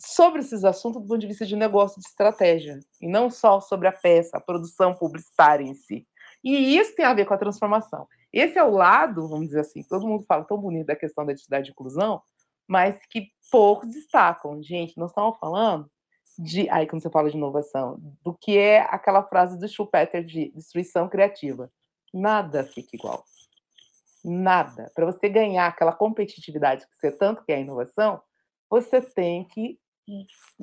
sobre 0.00 0.40
esses 0.40 0.64
assuntos 0.64 1.00
do 1.02 1.08
ponto 1.08 1.20
de 1.20 1.26
vista 1.26 1.46
de 1.46 1.56
negócio 1.56 2.00
de 2.00 2.06
estratégia, 2.06 2.80
e 3.00 3.08
não 3.08 3.30
só 3.30 3.60
sobre 3.60 3.86
a 3.86 3.92
peça, 3.92 4.36
a 4.36 4.40
produção 4.40 4.94
publicitária 4.94 5.64
em 5.64 5.74
si. 5.74 6.06
E 6.44 6.76
isso 6.76 6.94
tem 6.94 7.06
a 7.06 7.14
ver 7.14 7.24
com 7.24 7.32
a 7.32 7.38
transformação. 7.38 8.06
Esse 8.30 8.58
é 8.58 8.62
o 8.62 8.70
lado, 8.70 9.26
vamos 9.26 9.46
dizer 9.46 9.60
assim, 9.60 9.82
todo 9.82 10.06
mundo 10.06 10.24
fala 10.26 10.44
tão 10.44 10.58
bonito 10.58 10.86
da 10.86 10.94
questão 10.94 11.24
da 11.24 11.32
identidade 11.32 11.64
de 11.64 11.70
inclusão, 11.70 12.20
mas 12.68 12.98
que 13.08 13.30
poucos 13.50 13.88
destacam. 13.90 14.62
Gente, 14.62 14.98
nós 14.98 15.10
estamos 15.10 15.38
falando 15.38 15.90
de, 16.38 16.68
aí 16.68 16.86
quando 16.86 17.02
você 17.02 17.10
fala 17.10 17.30
de 17.30 17.36
inovação, 17.36 17.98
do 18.22 18.34
que 18.34 18.58
é 18.58 18.80
aquela 18.80 19.22
frase 19.22 19.58
do 19.58 19.66
Schumpeter 19.66 20.22
de 20.22 20.52
destruição 20.54 21.08
criativa. 21.08 21.70
Nada 22.12 22.64
fica 22.64 22.94
igual. 22.94 23.24
Nada. 24.22 24.90
Para 24.94 25.06
você 25.06 25.28
ganhar 25.28 25.66
aquela 25.66 25.92
competitividade 25.92 26.86
que 26.86 26.96
você 26.98 27.10
tanto 27.10 27.44
quer 27.44 27.56
a 27.56 27.60
inovação, 27.60 28.20
você 28.68 29.00
tem 29.00 29.44
que 29.44 29.78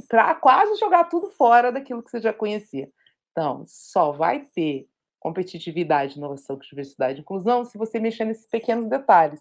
para 0.08 0.36
quase 0.36 0.80
jogar 0.80 1.06
tudo 1.06 1.32
fora 1.32 1.72
daquilo 1.72 2.04
que 2.04 2.12
você 2.12 2.22
já 2.22 2.32
conhecia. 2.32 2.92
Então, 3.32 3.64
só 3.68 4.12
vai 4.12 4.46
ter 4.54 4.88
competitividade, 5.22 6.18
inovação, 6.18 6.58
diversidade 6.58 7.20
e 7.20 7.22
inclusão 7.22 7.64
se 7.64 7.78
você 7.78 8.00
mexer 8.00 8.26
nesses 8.26 8.48
pequenos 8.48 8.90
detalhes. 8.90 9.40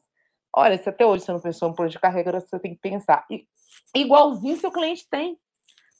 Olha, 0.55 0.77
se 0.77 0.89
até 0.89 1.07
hoje 1.07 1.25
você 1.25 1.33
não 1.33 1.41
pensou 1.41 1.71
no 1.71 1.75
plano 1.75 1.91
de 1.91 1.99
carreira, 1.99 2.39
você 2.39 2.59
tem 2.59 2.75
que 2.75 2.81
pensar. 2.81 3.25
E, 3.31 3.47
igualzinho 3.95 4.57
seu 4.59 4.71
cliente 4.71 5.09
tem. 5.09 5.39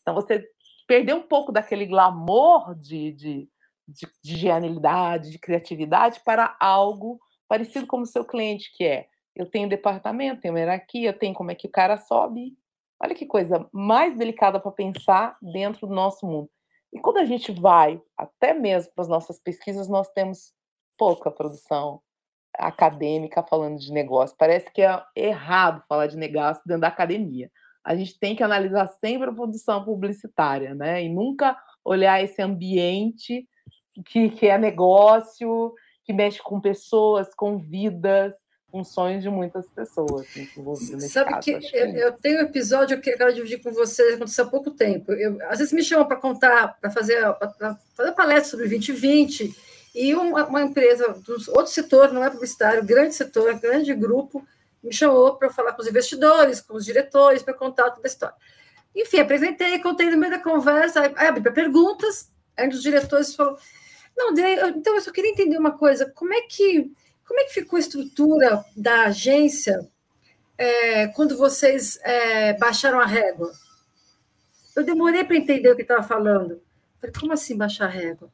Então, 0.03 0.15
você 0.15 0.47
perdeu 0.87 1.17
um 1.17 1.23
pouco 1.23 1.51
daquele 1.51 1.87
glamour 1.87 2.75
de, 2.75 3.13
de, 3.13 3.49
de, 3.89 4.09
de 4.23 4.37
genialidade, 4.37 5.31
de 5.31 5.39
criatividade, 5.39 6.21
para 6.25 6.57
algo 6.61 7.19
parecido 7.49 7.87
como 7.87 8.03
o 8.03 8.07
seu 8.07 8.25
cliente, 8.25 8.71
que 8.77 8.85
é 8.85 9.09
eu 9.35 9.47
tenho 9.47 9.69
departamento, 9.69 10.43
tenho 10.43 10.59
hierarquia, 10.59 11.13
tenho 11.13 11.33
como 11.33 11.51
é 11.51 11.55
que 11.55 11.67
o 11.67 11.71
cara 11.71 11.97
sobe. 11.97 12.55
Olha 13.03 13.15
que 13.15 13.25
coisa 13.25 13.67
mais 13.73 14.15
delicada 14.19 14.61
para 14.61 14.71
pensar 14.73 15.39
dentro 15.41 15.87
do 15.87 15.95
nosso 15.95 16.27
mundo. 16.27 16.51
E 16.93 17.01
quando 17.01 17.19
a 17.19 17.25
gente 17.25 17.53
vai, 17.53 18.01
até 18.17 18.53
mesmo 18.53 18.93
para 18.95 19.03
as 19.03 19.09
nossas 19.09 19.39
pesquisas, 19.39 19.89
nós 19.89 20.09
temos 20.09 20.53
pouca 20.99 21.31
produção 21.31 22.01
acadêmica 22.55 23.43
falando 23.43 23.79
de 23.79 23.93
negócio. 23.93 24.37
Parece 24.37 24.71
que 24.73 24.83
é 24.83 25.03
errado 25.15 25.85
falar 25.89 26.09
de 26.09 26.17
negócio 26.17 26.63
dentro 26.67 26.83
da 26.83 26.89
academia. 26.89 27.51
A 27.85 27.95
gente 27.95 28.19
tem 28.19 28.37
que 28.37 28.43
analisar 28.43 28.89
sempre 29.03 29.31
a 29.31 29.33
produção 29.33 29.85
publicitária, 29.85 30.75
né? 30.75 31.03
E 31.03 31.09
nunca 31.09 31.57
olhar 31.85 32.23
esse 32.23 32.43
ambiente 32.43 33.49
que, 34.07 34.31
que 34.31 34.47
é 34.47 34.59
negócio, 34.59 35.75
que 36.05 36.13
mexe 36.13 36.43
com 36.43 36.61
pessoas, 36.61 37.35
com 37.35 37.59
vidas, 37.59 38.35
com 38.71 38.85
sonhos 38.85 39.23
de 39.23 39.29
muitas 39.29 39.67
pessoas 39.69 40.27
Sabe 41.09 41.31
caso, 41.31 41.43
que, 41.43 41.51
eu, 41.53 41.61
que 41.61 41.77
eu, 41.77 42.13
tenho 42.13 42.39
um 42.39 42.43
episódio 42.43 43.01
que 43.01 43.11
eu 43.11 43.17
quero 43.17 43.35
dividir 43.35 43.63
com 43.63 43.73
vocês, 43.73 44.15
aconteceu 44.15 44.45
há 44.45 44.49
pouco 44.49 44.71
tempo. 44.71 45.13
Eu, 45.13 45.39
às 45.49 45.59
vezes 45.59 45.73
me 45.73 45.83
chamam 45.83 46.07
para 46.07 46.17
contar, 46.17 46.79
para 46.81 46.91
fazer, 46.91 47.19
fazer 47.95 48.13
palestra 48.13 48.51
sobre 48.51 48.69
2020, 48.69 49.55
e 49.95 50.15
uma, 50.15 50.47
uma 50.47 50.63
empresa, 50.63 51.05
outro 51.49 51.67
setor, 51.67 52.13
não 52.13 52.25
é 52.25 52.31
publicitário, 52.31 52.85
grande 52.85 53.15
setor, 53.15 53.59
grande 53.59 53.93
grupo, 53.95 54.47
me 54.83 54.93
chamou 54.93 55.37
para 55.37 55.51
falar 55.51 55.73
com 55.73 55.83
os 55.83 55.89
investidores, 55.89 56.61
com 56.61 56.75
os 56.75 56.85
diretores, 56.85 57.43
para 57.43 57.55
contar 57.55 57.91
toda 57.91 58.07
a 58.07 58.09
história. 58.09 58.37
Enfim, 58.95 59.19
apresentei, 59.19 59.79
contei 59.81 60.11
no 60.11 60.17
meio 60.17 60.33
da 60.33 60.39
conversa, 60.39 61.01
aí 61.01 61.27
abri 61.27 61.43
para 61.43 61.53
perguntas, 61.53 62.31
aí 62.57 62.67
um 62.67 62.71
dos 62.71 62.83
diretores 62.83 63.35
falou, 63.35 63.57
não, 64.17 64.33
então 64.69 64.95
eu 64.95 65.01
só 65.01 65.11
queria 65.11 65.31
entender 65.31 65.59
uma 65.59 65.77
coisa, 65.77 66.11
como 66.15 66.35
é 66.35 66.43
que, 66.43 66.91
como 67.31 67.39
é 67.39 67.45
que 67.45 67.55
ficou 67.55 67.77
a 67.77 67.81
estrutura 67.81 68.65
da 68.77 69.05
agência 69.05 69.89
é, 70.59 71.07
quando 71.07 71.37
vocês 71.37 71.97
é, 72.03 72.55
baixaram 72.55 72.99
a 72.99 73.07
régua? 73.07 73.53
Eu 74.75 74.83
demorei 74.83 75.23
para 75.23 75.37
entender 75.37 75.71
o 75.71 75.77
que 75.77 75.83
estava 75.83 76.03
falando. 76.03 76.61
Falei, 76.99 77.15
como 77.17 77.33
assim 77.33 77.57
baixar 77.57 77.85
a 77.85 77.89
régua? 77.89 78.29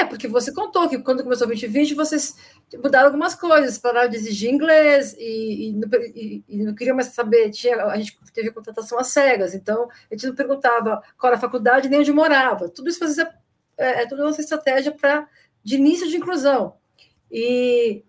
É, 0.00 0.04
porque 0.04 0.26
você 0.26 0.52
contou 0.52 0.88
que 0.88 0.98
quando 0.98 1.22
começou 1.22 1.44
o 1.44 1.50
2020, 1.50 1.94
vocês 1.94 2.36
mudaram 2.82 3.06
algumas 3.06 3.36
coisas, 3.36 3.78
pararam 3.78 4.10
de 4.10 4.16
exigir 4.16 4.50
inglês 4.50 5.14
e, 5.16 5.70
e, 5.70 5.80
e, 6.16 6.44
e 6.48 6.64
não 6.64 6.74
queriam 6.74 6.96
mais 6.96 7.10
saber. 7.10 7.50
Tinha, 7.50 7.84
a 7.84 7.96
gente 7.98 8.18
teve 8.34 8.50
contratação 8.50 8.98
às 8.98 9.06
cegas, 9.06 9.54
então 9.54 9.88
a 10.10 10.14
gente 10.14 10.26
não 10.26 10.34
perguntava 10.34 11.00
qual 11.16 11.30
era 11.30 11.36
a 11.36 11.40
faculdade 11.40 11.88
nem 11.88 12.00
onde 12.00 12.12
morava. 12.12 12.68
Tudo 12.68 12.88
isso 12.88 12.98
fazia, 12.98 13.32
é, 13.76 14.02
é 14.02 14.06
toda 14.08 14.22
a 14.22 14.24
nossa 14.24 14.40
estratégia 14.40 14.90
para 14.90 15.28
de 15.62 15.76
início 15.76 16.08
de 16.08 16.16
inclusão. 16.16 16.74
E 17.30 18.02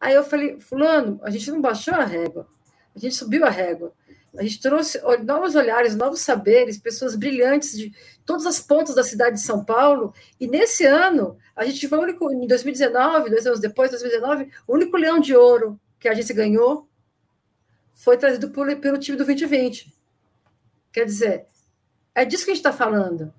aí 0.00 0.14
eu 0.14 0.24
falei, 0.24 0.58
Fulano, 0.60 1.20
a 1.22 1.30
gente 1.30 1.50
não 1.50 1.60
baixou 1.60 1.94
a 1.94 2.04
régua, 2.04 2.46
a 2.94 2.98
gente 2.98 3.14
subiu 3.14 3.44
a 3.44 3.50
régua. 3.50 3.92
A 4.38 4.42
gente 4.42 4.60
trouxe 4.60 5.00
novos 5.24 5.54
olhares, 5.54 5.96
novos 5.96 6.20
saberes, 6.20 6.78
pessoas 6.78 7.16
brilhantes 7.16 7.76
de 7.76 7.92
todas 8.24 8.44
as 8.44 8.60
pontas 8.60 8.94
da 8.94 9.02
cidade 9.02 9.36
de 9.36 9.42
São 9.42 9.64
Paulo. 9.64 10.12
E 10.38 10.46
nesse 10.46 10.84
ano, 10.84 11.38
a 11.54 11.64
gente 11.64 11.88
foi 11.88 11.98
o 11.98 12.02
único, 12.02 12.30
em 12.30 12.46
2019, 12.46 13.30
dois 13.30 13.46
anos 13.46 13.60
depois, 13.60 13.90
2019, 13.90 14.50
o 14.66 14.74
único 14.74 14.96
leão 14.96 15.18
de 15.18 15.34
ouro 15.34 15.80
que 15.98 16.08
a 16.08 16.14
gente 16.14 16.32
ganhou 16.34 16.86
foi 17.94 18.18
trazido 18.18 18.50
por, 18.50 18.74
pelo 18.76 18.98
time 18.98 19.16
do 19.16 19.24
2020. 19.24 19.92
Quer 20.92 21.06
dizer, 21.06 21.46
é 22.14 22.24
disso 22.24 22.44
que 22.44 22.50
a 22.50 22.54
gente 22.54 22.64
está 22.66 22.72
falando. 22.72 23.32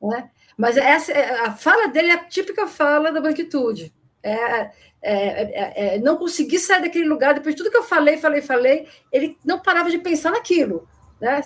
Né? 0.00 0.30
Mas 0.56 0.76
essa, 0.76 1.12
a 1.46 1.52
fala 1.52 1.88
dele 1.88 2.08
é 2.08 2.14
a 2.14 2.24
típica 2.24 2.66
fala 2.66 3.10
da 3.10 3.20
branquitude. 3.20 3.94
É, 4.22 4.34
é, 4.34 4.70
é, 5.02 5.96
é, 5.96 5.98
não 5.98 6.16
conseguir 6.16 6.60
sair 6.60 6.80
daquele 6.80 7.08
lugar, 7.08 7.34
depois 7.34 7.54
de 7.54 7.62
tudo 7.62 7.72
que 7.72 7.76
eu 7.76 7.82
falei, 7.82 8.16
falei, 8.18 8.40
falei, 8.40 8.88
ele 9.10 9.36
não 9.44 9.60
parava 9.60 9.90
de 9.90 9.98
pensar 9.98 10.30
naquilo, 10.30 10.88
né? 11.20 11.40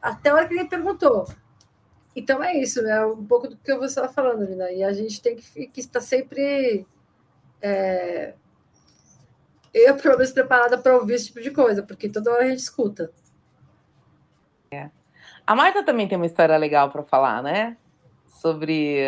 Até 0.00 0.30
a 0.30 0.34
hora 0.34 0.48
que 0.48 0.54
ele 0.54 0.68
perguntou. 0.68 1.26
Então 2.16 2.42
é 2.42 2.56
isso, 2.56 2.80
é 2.80 3.04
um 3.04 3.24
pouco 3.24 3.48
do 3.48 3.56
que 3.56 3.74
você 3.74 3.98
estava 3.98 4.12
falando, 4.12 4.44
Lina. 4.44 4.70
E 4.70 4.82
a 4.82 4.92
gente 4.92 5.20
tem 5.20 5.36
que, 5.36 5.66
que 5.66 5.80
estar 5.80 6.00
sempre. 6.00 6.86
É, 7.60 8.34
eu, 9.72 9.96
pelo 9.96 10.16
menos, 10.16 10.32
preparada 10.32 10.78
para 10.78 10.96
ouvir 10.96 11.14
esse 11.14 11.26
tipo 11.26 11.40
de 11.40 11.50
coisa, 11.50 11.82
porque 11.82 12.08
toda 12.08 12.30
hora 12.30 12.44
a 12.44 12.48
gente 12.48 12.60
escuta. 12.60 13.10
É. 14.70 14.88
A 15.44 15.54
Marta 15.56 15.84
também 15.84 16.06
tem 16.06 16.16
uma 16.16 16.26
história 16.26 16.56
legal 16.56 16.90
para 16.90 17.02
falar, 17.02 17.42
né? 17.42 17.76
Sobre 18.26 19.00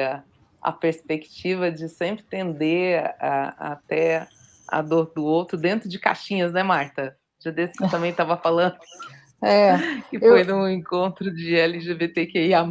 a 0.67 0.73
perspectiva 0.73 1.71
de 1.71 1.89
sempre 1.89 2.25
tender 2.25 3.15
a, 3.21 3.75
até 3.75 4.27
a 4.67 4.83
dor 4.83 5.13
do 5.15 5.25
outro 5.25 5.57
dentro 5.57 5.89
de 5.89 5.97
caixinhas, 5.97 6.53
né, 6.53 6.65
Marta? 6.65 7.17
Já 7.39 7.53
desse 7.53 7.79
que 7.79 7.89
também 7.89 8.11
estava 8.11 8.37
falando. 8.37 8.77
É, 9.43 9.77
que 10.09 10.19
foi 10.19 10.41
eu... 10.41 10.47
num 10.47 10.67
encontro 10.67 11.31
de 11.31 11.55
LGBTQIA, 11.55 12.67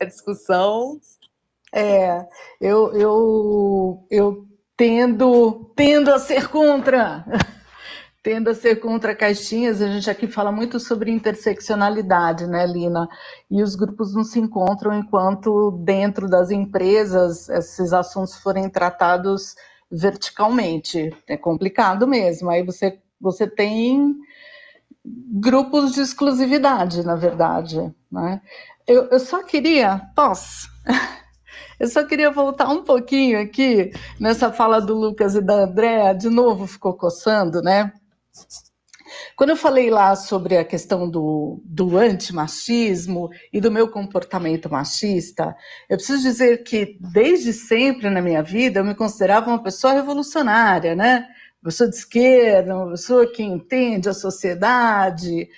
a 0.00 0.04
discussão. 0.04 1.00
É, 1.74 2.26
eu, 2.60 2.92
eu, 2.92 4.06
eu 4.10 4.46
tendo, 4.76 5.72
tendo 5.74 6.12
a 6.12 6.18
ser 6.18 6.48
contra 6.48 7.24
tendo 8.22 8.50
a 8.50 8.54
ser 8.54 8.76
contra 8.76 9.14
caixinhas, 9.14 9.80
a 9.80 9.86
gente 9.86 10.10
aqui 10.10 10.26
fala 10.26 10.52
muito 10.52 10.78
sobre 10.78 11.10
interseccionalidade, 11.10 12.46
né, 12.46 12.66
Lina? 12.66 13.08
E 13.50 13.62
os 13.62 13.74
grupos 13.74 14.14
não 14.14 14.24
se 14.24 14.38
encontram 14.38 14.92
enquanto 14.94 15.70
dentro 15.84 16.28
das 16.28 16.50
empresas 16.50 17.48
esses 17.48 17.92
assuntos 17.92 18.36
forem 18.36 18.68
tratados 18.68 19.54
verticalmente. 19.90 21.14
É 21.26 21.36
complicado 21.36 22.06
mesmo. 22.06 22.50
Aí 22.50 22.62
você, 22.62 22.98
você 23.18 23.46
tem 23.46 24.14
grupos 25.04 25.92
de 25.92 26.02
exclusividade, 26.02 27.02
na 27.02 27.16
verdade. 27.16 27.92
Né? 28.12 28.42
Eu, 28.86 29.08
eu 29.10 29.18
só 29.18 29.42
queria, 29.42 30.00
posso? 30.14 30.68
Eu 31.78 31.88
só 31.88 32.04
queria 32.04 32.30
voltar 32.30 32.68
um 32.68 32.84
pouquinho 32.84 33.40
aqui 33.40 33.90
nessa 34.20 34.52
fala 34.52 34.82
do 34.82 34.94
Lucas 34.94 35.34
e 35.34 35.40
da 35.40 35.64
Andréa, 35.64 36.12
de 36.12 36.28
novo 36.28 36.66
ficou 36.66 36.92
coçando, 36.92 37.62
né? 37.62 37.90
Quando 39.36 39.50
eu 39.50 39.56
falei 39.56 39.90
lá 39.90 40.14
sobre 40.14 40.56
a 40.56 40.64
questão 40.64 41.08
do, 41.08 41.60
do 41.64 41.96
antimachismo 41.96 43.30
e 43.52 43.60
do 43.60 43.70
meu 43.70 43.90
comportamento 43.90 44.70
machista, 44.70 45.56
eu 45.88 45.96
preciso 45.96 46.22
dizer 46.22 46.62
que 46.62 46.96
desde 47.00 47.52
sempre 47.52 48.10
na 48.10 48.20
minha 48.20 48.42
vida 48.42 48.80
eu 48.80 48.84
me 48.84 48.94
considerava 48.94 49.48
uma 49.48 49.62
pessoa 49.62 49.94
revolucionária, 49.94 50.94
né? 50.94 51.26
Uma 51.62 51.70
pessoa 51.70 51.90
de 51.90 51.96
esquerda, 51.96 52.76
uma 52.76 52.90
pessoa 52.90 53.30
que 53.30 53.42
entende 53.42 54.08
a 54.08 54.14
sociedade. 54.14 55.48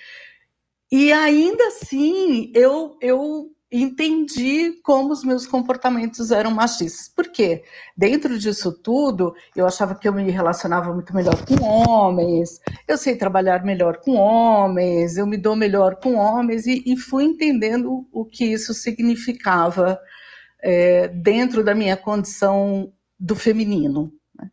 E 0.91 1.11
ainda 1.11 1.67
assim 1.67 2.51
eu, 2.55 2.97
eu 3.01 3.52
entendi 3.73 4.79
como 4.83 5.11
os 5.11 5.23
meus 5.23 5.47
comportamentos 5.47 6.29
eram 6.29 6.51
machistas. 6.51 7.09
Por 7.09 7.31
quê? 7.31 7.63
Dentro 7.97 8.37
disso 8.37 8.71
tudo, 8.71 9.33
eu 9.55 9.65
achava 9.65 9.95
que 9.95 10.07
eu 10.07 10.13
me 10.13 10.29
relacionava 10.29 10.93
muito 10.93 11.13
melhor 11.15 11.43
com 11.45 11.55
homens, 11.63 12.59
eu 12.87 12.97
sei 12.97 13.15
trabalhar 13.15 13.65
melhor 13.65 13.97
com 13.97 14.13
homens, 14.13 15.17
eu 15.17 15.25
me 15.25 15.37
dou 15.37 15.55
melhor 15.55 15.95
com 15.95 16.15
homens, 16.15 16.67
e, 16.67 16.83
e 16.85 16.95
fui 16.95 17.23
entendendo 17.23 18.07
o 18.11 18.23
que 18.23 18.45
isso 18.45 18.73
significava 18.73 19.99
é, 20.61 21.07
dentro 21.07 21.63
da 21.63 21.73
minha 21.73 21.97
condição 21.97 22.93
do 23.19 23.35
feminino. 23.35 24.13
Né? 24.37 24.51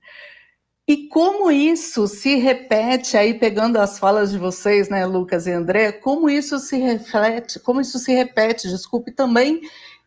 E 0.91 1.07
como 1.07 1.53
isso 1.53 2.09
se 2.09 2.35
repete 2.35 3.17
aí 3.17 3.33
pegando 3.33 3.77
as 3.77 3.97
falas 3.97 4.33
de 4.33 4.39
vocês, 4.39 4.89
né, 4.89 5.07
Lucas 5.07 5.47
e 5.47 5.53
André, 5.53 5.93
como 5.93 6.29
isso 6.29 6.59
se 6.59 6.79
reflete, 6.79 7.61
como 7.61 7.81
isso 7.81 7.97
se 7.97 8.13
repete, 8.13 8.67
desculpe, 8.69 9.13
também 9.13 9.61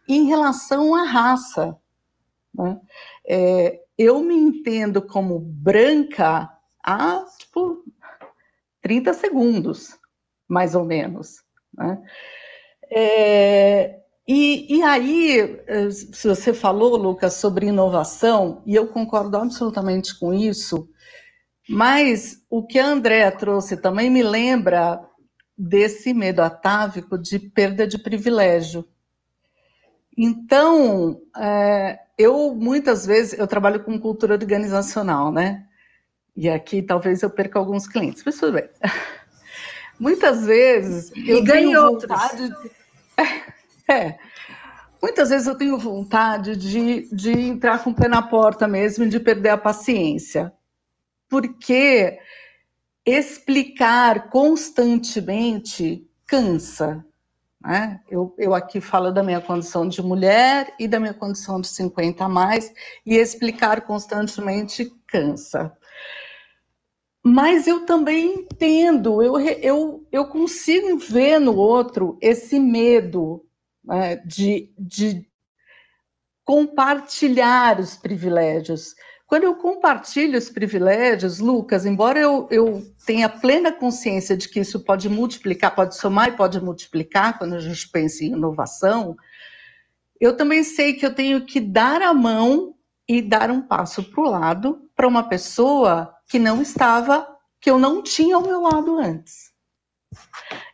em 0.10 0.26
relação 0.26 0.94
à 0.94 1.04
raça. 1.04 1.78
Né? 2.54 2.82
É, 3.26 3.82
eu 3.98 4.22
me 4.22 4.36
entendo 4.36 5.02
como 5.02 5.40
branca 5.40 6.52
há 6.84 7.24
tipo 7.40 7.86
30 8.82 9.14
segundos, 9.14 9.98
mais 10.50 10.76
ou 10.76 10.84
menos. 10.84 11.46
Né? 11.74 12.04
É, 12.92 14.03
e, 14.28 14.78
e, 14.78 14.82
aí, 14.84 15.60
eh, 15.68 15.92
se 15.92 16.28
você 16.28 16.54
falou, 16.54 16.96
Lucas, 16.96 17.34
sobre 17.34 17.68
inovação, 17.68 18.64
e 18.66 18.74
eu 18.74 18.88
concordo 18.88 19.36
absolutamente 19.36 20.18
com 20.18 20.34
isso, 20.34 20.90
mas 21.68 22.42
o 22.50 22.66
que 22.66 22.80
a 22.80 22.88
Andrea 22.88 23.32
trouxe 23.32 23.76
também 23.76 24.10
me 24.10 24.24
lembra 24.24 25.04
desse 25.58 26.14
medo 26.14 26.42
atávico 26.42 27.18
de 27.18 27.38
perda 27.38 27.86
de 27.86 27.98
privilégio. 27.98 28.86
Então, 30.18 31.22
é, 31.38 32.00
eu 32.18 32.54
muitas 32.56 33.06
vezes, 33.06 33.38
eu 33.38 33.48
trabalho 33.48 33.84
com 33.84 34.00
cultura 34.00 34.36
organizacional, 34.36 35.32
né? 35.32 35.66
E 36.36 36.50
aqui 36.50 36.82
talvez 36.82 37.22
eu 37.22 37.30
perca 37.30 37.60
alguns 37.60 37.88
clientes, 37.88 38.24
mas 38.26 38.38
tudo 38.38 38.54
bem. 38.54 38.70
Muitas 40.00 40.46
vezes 40.46 41.12
eu 41.16 41.38
e 41.38 41.42
ganhe 41.42 41.76
outros. 41.78 42.20
De... 42.36 42.52
É. 43.94 44.20
Muitas 45.02 45.30
vezes 45.30 45.48
eu 45.48 45.56
tenho 45.56 45.78
vontade 45.78 46.56
de, 46.56 47.14
de 47.14 47.32
entrar 47.32 47.84
com 47.84 47.90
o 47.90 47.94
pé 47.94 48.08
na 48.08 48.22
porta 48.22 48.68
mesmo 48.68 49.08
de 49.08 49.20
perder 49.20 49.50
a 49.50 49.58
paciência. 49.58 50.54
Porque 51.30 52.20
explicar 53.06 54.30
constantemente 54.30 56.08
cansa. 56.26 57.06
Né? 57.62 58.00
Eu, 58.10 58.34
eu 58.38 58.54
aqui 58.54 58.80
falo 58.82 59.12
da 59.12 59.24
minha 59.24 59.42
condição 59.42 59.88
de 59.88 60.02
mulher 60.02 60.74
e 60.80 60.88
da 60.88 61.00
minha 61.00 61.14
condição 61.14 61.60
de 61.60 61.68
50 61.68 62.24
a 62.24 62.30
mais, 62.30 62.74
e 63.06 63.16
explicar 63.16 63.82
constantemente 63.82 64.92
cansa. 65.08 65.76
Mas 67.26 67.68
eu 67.68 67.86
também 67.86 68.34
entendo, 68.34 69.24
eu, 69.24 69.40
eu, 69.40 70.06
eu 70.12 70.26
consigo 70.28 70.98
ver 70.98 71.40
no 71.40 71.56
outro 71.56 72.18
esse 72.22 72.60
medo 72.60 73.46
de, 74.26 74.74
de 74.78 75.28
compartilhar 76.44 77.80
os 77.80 77.96
privilégios. 77.96 78.96
Quando 79.26 79.46
eu 79.46 79.56
compartilho 79.56 80.38
os 80.38 80.50
privilégios, 80.50 81.40
Lucas, 81.40 81.86
embora 81.86 82.20
eu, 82.20 82.48
eu 82.52 82.84
tenha 83.06 83.28
plena 83.28 83.72
consciência 83.72 84.38
de 84.38 84.48
que 84.48 84.60
isso 84.60 84.84
pode 84.84 85.10
multiplicar, 85.10 85.74
pode 85.74 85.96
somar 85.96 86.30
e 86.30 86.38
pode 86.38 86.62
multiplicar 86.62 87.38
quando 87.38 87.56
a 87.56 87.60
gente 87.60 87.90
pensa 87.90 88.24
em 88.24 88.34
inovação, 88.34 89.16
eu 90.20 90.38
também 90.38 90.64
sei 90.64 90.94
que 90.94 91.06
eu 91.06 91.14
tenho 91.14 91.46
que 91.46 91.60
dar 91.60 92.02
a 92.02 92.14
mão 92.14 92.76
e 93.08 93.22
dar 93.22 93.50
um 93.50 93.62
passo 93.62 94.04
para 94.04 94.22
o 94.22 94.30
lado 94.30 94.90
para 94.96 95.08
uma 95.08 95.28
pessoa 95.28 96.14
que 96.30 96.38
não 96.38 96.62
estava, 96.62 97.28
que 97.60 97.70
eu 97.70 97.80
não 97.80 98.02
tinha 98.02 98.36
ao 98.36 98.42
meu 98.42 98.62
lado 98.62 98.98
antes. 98.98 99.53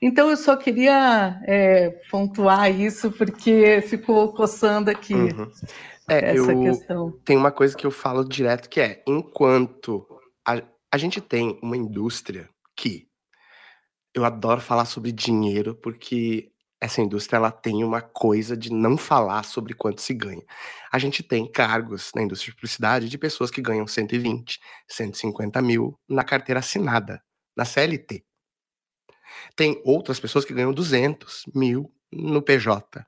Então 0.01 0.29
eu 0.29 0.37
só 0.37 0.55
queria 0.55 1.41
é, 1.45 1.89
pontuar 2.09 2.71
isso 2.71 3.11
porque 3.11 3.81
ficou 3.81 4.33
coçando 4.33 4.89
aqui 4.89 5.13
uhum. 5.13 5.51
é, 6.07 6.35
essa 6.35 6.55
questão. 6.55 7.11
Tem 7.25 7.37
uma 7.37 7.51
coisa 7.51 7.75
que 7.75 7.85
eu 7.85 7.91
falo 7.91 8.23
direto 8.23 8.69
que 8.69 8.79
é 8.79 9.03
enquanto 9.07 10.05
a, 10.47 10.61
a 10.91 10.97
gente 10.97 11.19
tem 11.21 11.59
uma 11.61 11.77
indústria 11.77 12.49
que 12.75 13.07
eu 14.13 14.25
adoro 14.25 14.61
falar 14.61 14.85
sobre 14.85 15.11
dinheiro 15.11 15.75
porque 15.75 16.51
essa 16.81 17.01
indústria 17.01 17.37
ela 17.37 17.51
tem 17.51 17.83
uma 17.83 18.01
coisa 18.01 18.55
de 18.55 18.71
não 18.71 18.97
falar 18.97 19.43
sobre 19.43 19.73
quanto 19.73 20.01
se 20.01 20.13
ganha. 20.13 20.43
A 20.91 20.97
gente 20.97 21.21
tem 21.21 21.49
cargos 21.51 22.11
na 22.15 22.21
indústria 22.21 22.51
de 22.51 22.55
publicidade 22.55 23.09
de 23.09 23.17
pessoas 23.17 23.51
que 23.51 23.61
ganham 23.61 23.85
120, 23.85 24.59
150 24.87 25.61
mil 25.61 25.99
na 26.07 26.23
carteira 26.23 26.59
assinada, 26.59 27.21
na 27.55 27.65
CLT. 27.65 28.23
Tem 29.55 29.81
outras 29.83 30.19
pessoas 30.19 30.45
que 30.45 30.53
ganham 30.53 30.73
200 30.73 31.45
mil 31.53 31.91
no 32.11 32.41
PJ. 32.41 33.05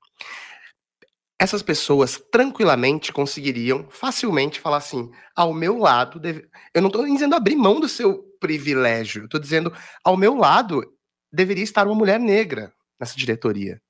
Essas 1.39 1.63
pessoas 1.63 2.21
tranquilamente 2.31 3.11
conseguiriam 3.11 3.87
facilmente 3.89 4.59
falar 4.59 4.77
assim: 4.77 5.09
ao 5.35 5.53
meu 5.53 5.77
lado, 5.77 6.19
deve... 6.19 6.47
eu 6.73 6.81
não 6.81 6.89
estou 6.89 7.05
dizendo 7.05 7.35
abrir 7.35 7.55
mão 7.55 7.79
do 7.79 7.89
seu 7.89 8.23
privilégio, 8.39 9.25
estou 9.25 9.39
dizendo 9.39 9.73
ao 10.03 10.15
meu 10.15 10.35
lado 10.35 10.83
deveria 11.31 11.63
estar 11.63 11.87
uma 11.87 11.95
mulher 11.95 12.19
negra 12.19 12.73
nessa 12.99 13.15
diretoria. 13.15 13.81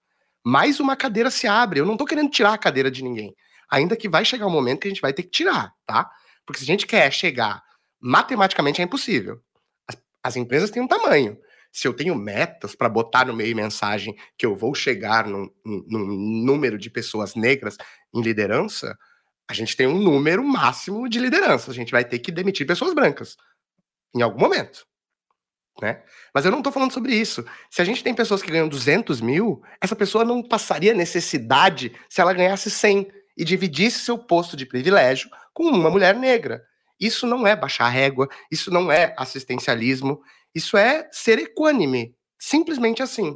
Mais 0.45 0.79
uma 0.79 0.95
cadeira 0.95 1.29
se 1.29 1.47
abre. 1.47 1.79
Eu 1.79 1.85
não 1.85 1.93
estou 1.93 2.07
querendo 2.07 2.29
tirar 2.29 2.53
a 2.53 2.57
cadeira 2.57 2.91
de 2.91 3.03
ninguém. 3.03 3.35
Ainda 3.69 3.95
que 3.95 4.09
vai 4.09 4.23
chegar 4.23 4.47
um 4.47 4.51
momento 4.51 4.81
que 4.81 4.87
a 4.87 4.91
gente 4.91 5.01
vai 5.01 5.13
ter 5.13 5.23
que 5.23 5.29
tirar, 5.29 5.73
tá? 5.85 6.09
Porque 6.45 6.59
se 6.59 6.65
a 6.65 6.67
gente 6.67 6.85
quer 6.85 7.11
chegar, 7.11 7.63
matematicamente 7.99 8.81
é 8.81 8.83
impossível. 8.83 9.39
As, 9.87 9.97
as 10.23 10.35
empresas 10.35 10.69
têm 10.69 10.81
um 10.81 10.87
tamanho. 10.87 11.37
Se 11.71 11.87
eu 11.87 11.93
tenho 11.93 12.15
metas 12.15 12.75
para 12.75 12.89
botar 12.89 13.25
no 13.25 13.35
meio 13.35 13.55
mensagem 13.55 14.15
que 14.37 14.45
eu 14.45 14.55
vou 14.55 14.75
chegar 14.75 15.27
num, 15.27 15.49
num 15.65 16.43
número 16.45 16.77
de 16.77 16.89
pessoas 16.89 17.35
negras 17.35 17.77
em 18.13 18.21
liderança, 18.21 18.97
a 19.49 19.53
gente 19.53 19.75
tem 19.75 19.87
um 19.87 19.97
número 19.97 20.43
máximo 20.43 21.07
de 21.07 21.19
liderança. 21.19 21.71
A 21.71 21.73
gente 21.73 21.91
vai 21.91 22.03
ter 22.03 22.19
que 22.19 22.31
demitir 22.31 22.67
pessoas 22.67 22.93
brancas 22.93 23.37
em 24.13 24.21
algum 24.21 24.39
momento 24.39 24.85
né? 25.81 26.01
Mas 26.33 26.45
eu 26.45 26.51
não 26.51 26.59
estou 26.59 26.71
falando 26.71 26.91
sobre 26.91 27.13
isso. 27.13 27.45
Se 27.69 27.81
a 27.81 27.85
gente 27.85 28.03
tem 28.03 28.13
pessoas 28.13 28.41
que 28.41 28.51
ganham 28.51 28.67
200 28.67 29.21
mil, 29.21 29.61
essa 29.81 29.95
pessoa 29.95 30.25
não 30.25 30.41
passaria 30.41 30.93
necessidade 30.93 31.93
se 32.09 32.21
ela 32.21 32.33
ganhasse 32.33 32.69
100 32.69 33.07
e 33.37 33.43
dividisse 33.43 33.99
seu 33.99 34.17
posto 34.17 34.55
de 34.55 34.65
privilégio 34.65 35.29
com 35.53 35.63
uma 35.63 35.89
mulher 35.89 36.15
negra. 36.15 36.63
Isso 36.99 37.25
não 37.25 37.47
é 37.47 37.55
baixar 37.55 37.89
régua, 37.89 38.29
isso 38.51 38.69
não 38.69 38.91
é 38.91 39.15
assistencialismo, 39.17 40.21
isso 40.53 40.77
é 40.77 41.07
ser 41.11 41.39
equânime, 41.39 42.15
simplesmente 42.39 43.01
assim. 43.01 43.35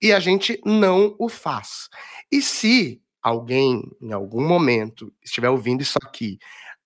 E 0.00 0.12
a 0.12 0.20
gente 0.20 0.60
não 0.64 1.14
o 1.18 1.28
faz. 1.28 1.88
E 2.30 2.42
se 2.42 3.00
alguém, 3.22 3.82
em 4.00 4.12
algum 4.12 4.46
momento, 4.46 5.12
estiver 5.22 5.48
ouvindo 5.48 5.82
isso 5.82 5.98
aqui, 6.02 6.38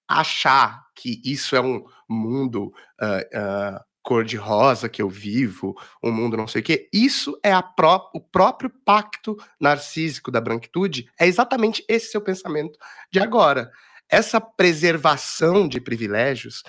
achar 0.08 0.84
que 0.94 1.20
isso 1.24 1.54
é 1.54 1.60
um 1.60 1.84
mundo 2.08 2.72
uh, 3.00 3.76
uh, 3.76 3.80
cor-de-rosa 4.02 4.88
que 4.88 5.02
eu 5.02 5.08
vivo, 5.10 5.74
um 6.02 6.10
mundo 6.10 6.36
não 6.36 6.48
sei 6.48 6.62
o 6.62 6.64
quê, 6.64 6.88
isso 6.92 7.38
é 7.42 7.50
pró 7.76 8.10
o 8.14 8.20
próprio 8.20 8.70
pacto 8.84 9.36
narcísico 9.60 10.30
da 10.30 10.40
branquitude, 10.40 11.10
é 11.20 11.26
exatamente 11.26 11.84
esse 11.86 12.12
seu 12.12 12.20
pensamento 12.22 12.78
de 13.12 13.20
agora. 13.20 13.70
Essa 14.10 14.40
preservação 14.40 15.68
de 15.68 15.78
privilégios, 15.78 16.62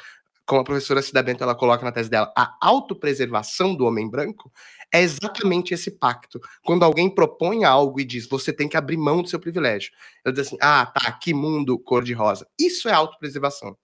como 0.49 0.61
a 0.61 0.63
professora 0.63 0.99
Cida 1.03 1.21
Bento 1.21 1.43
ela 1.43 1.53
coloca 1.53 1.85
na 1.85 1.91
tese 1.91 2.09
dela, 2.09 2.33
a 2.35 2.57
autopreservação 2.59 3.75
do 3.75 3.85
homem 3.85 4.09
branco, 4.09 4.51
é 4.91 4.99
exatamente 4.99 5.75
esse 5.75 5.91
pacto. 5.91 6.41
Quando 6.65 6.81
alguém 6.81 7.07
propõe 7.07 7.65
algo 7.65 7.99
e 7.99 8.03
diz, 8.03 8.27
você 8.27 8.51
tem 8.51 8.67
que 8.67 8.75
abrir 8.75 8.97
mão 8.97 9.21
do 9.21 9.29
seu 9.29 9.39
privilégio. 9.39 9.91
Ela 10.25 10.33
diz 10.33 10.47
assim, 10.47 10.57
ah, 10.59 10.87
tá, 10.87 11.11
que 11.11 11.35
mundo 11.35 11.77
cor-de-rosa. 11.77 12.47
Isso 12.59 12.89
é 12.89 12.91
autopreservação. 12.91 13.77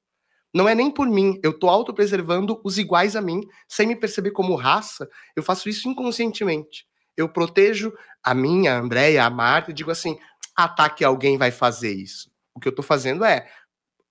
Não 0.52 0.68
é 0.68 0.74
nem 0.74 0.90
por 0.90 1.08
mim, 1.08 1.40
eu 1.44 1.54
tô 1.54 1.70
autopreservando 1.70 2.60
os 2.64 2.80
iguais 2.80 3.16
a 3.16 3.22
mim, 3.22 3.42
sem 3.68 3.86
me 3.86 3.96
perceber 3.96 4.32
como 4.32 4.56
raça, 4.56 5.08
eu 5.36 5.44
faço 5.44 5.70
isso 5.70 5.88
inconscientemente. 5.88 6.88
Eu 7.16 7.30
protejo 7.30 7.94
a 8.24 8.34
minha, 8.34 8.74
a 8.74 8.80
Andréia, 8.80 9.24
a 9.24 9.30
Marta, 9.30 9.70
e 9.70 9.74
digo 9.74 9.92
assim: 9.92 10.18
ah, 10.58 10.68
tá, 10.68 10.90
que 10.90 11.06
alguém 11.06 11.38
vai 11.38 11.52
fazer 11.52 11.94
isso. 11.94 12.28
O 12.56 12.60
que 12.60 12.68
eu 12.68 12.74
tô 12.74 12.82
fazendo 12.82 13.24
é 13.24 13.48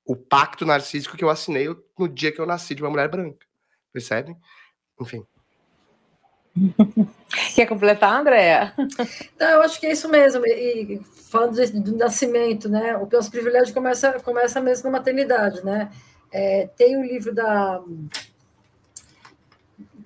o 0.07 0.15
pacto 0.15 0.67
narcísico 0.67 1.17
que 1.17 1.25
eu 1.25 1.31
assinei 1.31 1.69
no 1.99 2.09
dia 2.09 2.33
que 2.33 2.41
eu 2.41 2.47
nasci 2.47 2.75
de 2.75 2.83
uma 2.83 2.91
mulher 2.91 3.09
branca. 3.09 3.47
Percebe? 3.93 4.37
Enfim. 5.01 5.25
Quer 7.55 7.67
completar, 7.67 8.21
Andréa? 8.21 8.75
Não, 9.39 9.49
eu 9.49 9.63
acho 9.63 9.81
que 9.81 9.87
é 9.87 9.93
isso 9.93 10.09
mesmo. 10.09 10.47
E, 10.47 11.01
falando 11.31 11.57
do 11.81 11.97
nascimento, 11.97 12.69
né? 12.69 12.97
O 12.97 13.09
nosso 13.11 13.31
privilégio 13.31 13.75
começa, 13.75 14.13
começa 14.21 14.61
mesmo 14.61 14.91
na 14.91 14.99
maternidade, 14.99 15.65
né? 15.65 15.91
É, 16.31 16.69
tem 16.77 16.97
o 16.97 17.01
um 17.01 17.05
livro 17.05 17.35
da. 17.35 17.81
O 17.81 18.09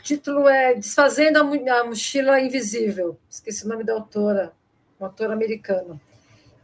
título 0.03 0.49
é 0.49 0.75
Desfazendo 0.75 1.39
a 1.39 1.85
Mochila 1.85 2.41
Invisível. 2.41 3.19
Esqueci 3.29 3.65
o 3.65 3.69
nome 3.69 3.85
da 3.85 3.95
autora, 3.95 4.53
uma 4.99 5.09
autora 5.09 5.33
americana. 5.33 6.01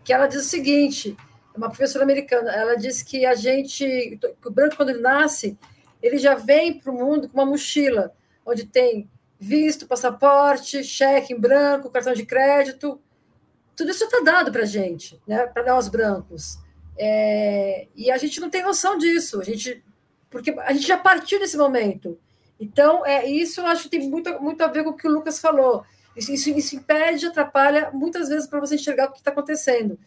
Que 0.03 0.13
ela 0.13 0.27
diz 0.27 0.41
o 0.41 0.49
seguinte: 0.49 1.17
uma 1.55 1.69
professora 1.69 2.05
americana, 2.05 2.51
ela 2.51 2.77
diz 2.77 3.03
que 3.03 3.25
a 3.25 3.35
gente, 3.35 4.19
o 4.45 4.51
branco, 4.51 4.77
quando 4.77 4.91
ele 4.91 5.01
nasce, 5.01 5.57
ele 6.03 6.19
já 6.19 6.35
vem 6.35 6.79
para 6.79 6.91
o 6.91 6.95
mundo 6.95 7.29
com 7.29 7.35
uma 7.35 7.47
mochila, 7.47 8.13
onde 8.45 8.67
tem 8.67 9.09
visto, 9.39 9.87
passaporte, 9.87 10.83
cheque 10.83 11.33
em 11.33 11.39
branco, 11.39 11.91
cartão 11.91 12.13
de 12.13 12.27
crédito. 12.27 13.01
Tudo 13.77 13.91
isso 13.91 14.05
está 14.05 14.21
dado 14.21 14.51
para 14.51 14.63
a 14.63 14.67
gente, 14.67 15.21
né, 15.27 15.47
para 15.47 15.65
nós 15.65 15.89
brancos. 15.89 16.59
É, 16.97 17.89
e 17.95 18.11
a 18.11 18.17
gente 18.19 18.41
não 18.41 18.51
tem 18.51 18.63
noção 18.63 18.99
disso, 18.99 19.41
a 19.41 19.45
gente, 19.45 19.85
porque 20.31 20.51
a 20.51 20.73
gente 20.73 20.87
já 20.87 20.97
partiu 20.97 21.39
desse 21.39 21.57
momento. 21.57 22.19
Então, 22.59 23.05
é, 23.05 23.27
isso 23.27 23.61
eu 23.61 23.67
acho 23.67 23.85
que 23.85 23.99
tem 23.99 24.09
muito, 24.09 24.41
muito 24.41 24.63
a 24.63 24.69
ver 24.69 24.85
com 24.85 24.91
o 24.91 24.97
que 24.97 25.09
o 25.09 25.11
Lucas 25.11 25.39
falou. 25.39 25.85
Isso, 26.17 26.33
isso, 26.33 26.51
isso 26.51 26.77
impede, 26.77 27.27
atrapalha 27.27 27.91
muitas 27.93 28.29
vezes 28.29 28.47
para 28.47 28.61
você 28.61 28.77
enxergar 28.77 29.07
o 29.07 29.13
que 29.13 29.19
está 29.19 29.31
acontecendo. 29.31 29.99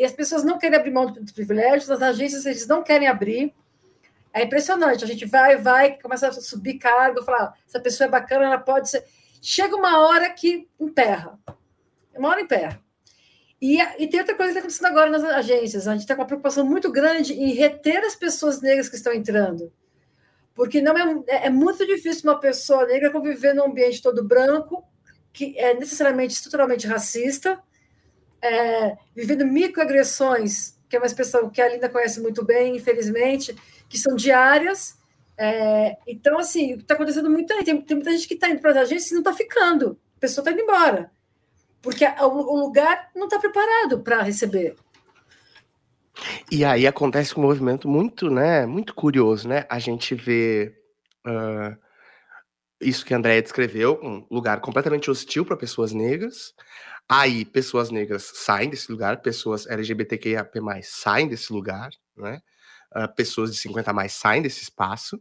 E 0.00 0.04
as 0.06 0.12
pessoas 0.12 0.42
não 0.42 0.56
querem 0.56 0.78
abrir 0.78 0.92
mão 0.92 1.12
dos 1.12 1.30
privilégios, 1.30 1.90
as 1.90 2.00
agências 2.00 2.46
eles 2.46 2.66
não 2.66 2.82
querem 2.82 3.06
abrir. 3.06 3.52
É 4.32 4.44
impressionante, 4.44 5.04
a 5.04 5.06
gente 5.06 5.26
vai, 5.26 5.58
vai, 5.58 5.98
começa 5.98 6.26
a 6.26 6.32
subir 6.32 6.78
cargo, 6.78 7.22
falar, 7.22 7.52
essa 7.68 7.78
pessoa 7.78 8.06
é 8.06 8.10
bacana, 8.10 8.46
ela 8.46 8.56
pode 8.56 8.88
ser. 8.88 9.04
Chega 9.42 9.76
uma 9.76 10.08
hora 10.08 10.30
que 10.30 10.66
emperra. 10.80 11.38
Uma 12.16 12.30
hora 12.30 12.40
emperra. 12.40 12.80
E, 13.60 13.78
e 13.98 14.08
tem 14.08 14.20
outra 14.20 14.34
coisa 14.34 14.52
que 14.52 14.58
está 14.58 14.60
acontecendo 14.60 14.86
agora 14.86 15.10
nas 15.10 15.22
agências. 15.22 15.86
A 15.86 15.92
gente 15.92 16.00
está 16.00 16.14
com 16.14 16.22
uma 16.22 16.26
preocupação 16.26 16.64
muito 16.64 16.90
grande 16.90 17.34
em 17.34 17.52
reter 17.52 18.02
as 18.02 18.16
pessoas 18.16 18.62
negras 18.62 18.88
que 18.88 18.96
estão 18.96 19.12
entrando. 19.12 19.70
Porque 20.54 20.80
não 20.80 20.96
é, 20.96 21.24
é, 21.26 21.46
é 21.48 21.50
muito 21.50 21.84
difícil 21.84 22.22
uma 22.24 22.40
pessoa 22.40 22.86
negra 22.86 23.10
conviver 23.10 23.52
num 23.52 23.66
ambiente 23.66 24.00
todo 24.00 24.24
branco, 24.24 24.82
que 25.30 25.58
é 25.58 25.74
necessariamente 25.74 26.32
estruturalmente 26.32 26.86
racista, 26.86 27.62
é, 28.42 28.96
vivendo 29.14 29.46
microagressões, 29.46 30.74
que 30.88 30.96
é 30.96 30.98
uma 30.98 31.06
expressão 31.06 31.50
que 31.50 31.60
a 31.60 31.68
Linda 31.68 31.88
conhece 31.88 32.20
muito 32.20 32.44
bem, 32.44 32.76
infelizmente, 32.76 33.54
que 33.88 33.98
são 33.98 34.16
diárias. 34.16 34.98
É, 35.36 35.96
então, 36.06 36.38
assim, 36.38 36.74
o 36.74 36.76
que 36.76 36.82
está 36.82 36.94
acontecendo 36.94 37.30
muito 37.30 37.52
aí, 37.52 37.64
tem, 37.64 37.80
tem 37.80 37.96
muita 37.96 38.12
gente 38.12 38.28
que 38.28 38.34
está 38.34 38.48
indo 38.48 38.60
para 38.60 38.72
as 38.72 38.76
agências 38.76 39.10
e 39.10 39.14
não 39.14 39.20
está 39.20 39.32
ficando, 39.32 39.98
a 40.16 40.20
pessoa 40.20 40.42
está 40.42 40.52
indo 40.52 40.62
embora 40.62 41.10
porque 41.82 42.04
o 42.20 42.56
lugar 42.56 43.10
não 43.14 43.24
está 43.24 43.38
preparado 43.38 44.00
para 44.00 44.22
receber. 44.22 44.76
E 46.50 46.64
aí 46.64 46.86
acontece 46.86 47.38
um 47.38 47.42
movimento 47.42 47.88
muito, 47.88 48.30
né, 48.30 48.66
muito 48.66 48.94
curioso, 48.94 49.48
né? 49.48 49.64
A 49.68 49.78
gente 49.78 50.14
vê 50.14 50.74
uh, 51.26 51.76
isso 52.80 53.04
que 53.04 53.14
a 53.14 53.16
Andrea 53.16 53.40
descreveu, 53.40 53.98
um 54.02 54.26
lugar 54.30 54.60
completamente 54.60 55.10
hostil 55.10 55.44
para 55.46 55.56
pessoas 55.56 55.92
negras. 55.92 56.54
Aí 57.12 57.44
pessoas 57.44 57.90
negras 57.90 58.30
saem 58.36 58.70
desse 58.70 58.88
lugar, 58.92 59.20
pessoas 59.20 59.66
LGBTQIAP+, 59.66 60.60
saem 60.84 61.26
desse 61.26 61.52
lugar, 61.52 61.90
né? 62.16 62.40
Uh, 62.94 63.12
pessoas 63.16 63.52
de 63.52 63.58
50 63.58 63.92
mais 63.92 64.12
saem 64.12 64.40
desse 64.40 64.62
espaço, 64.62 65.20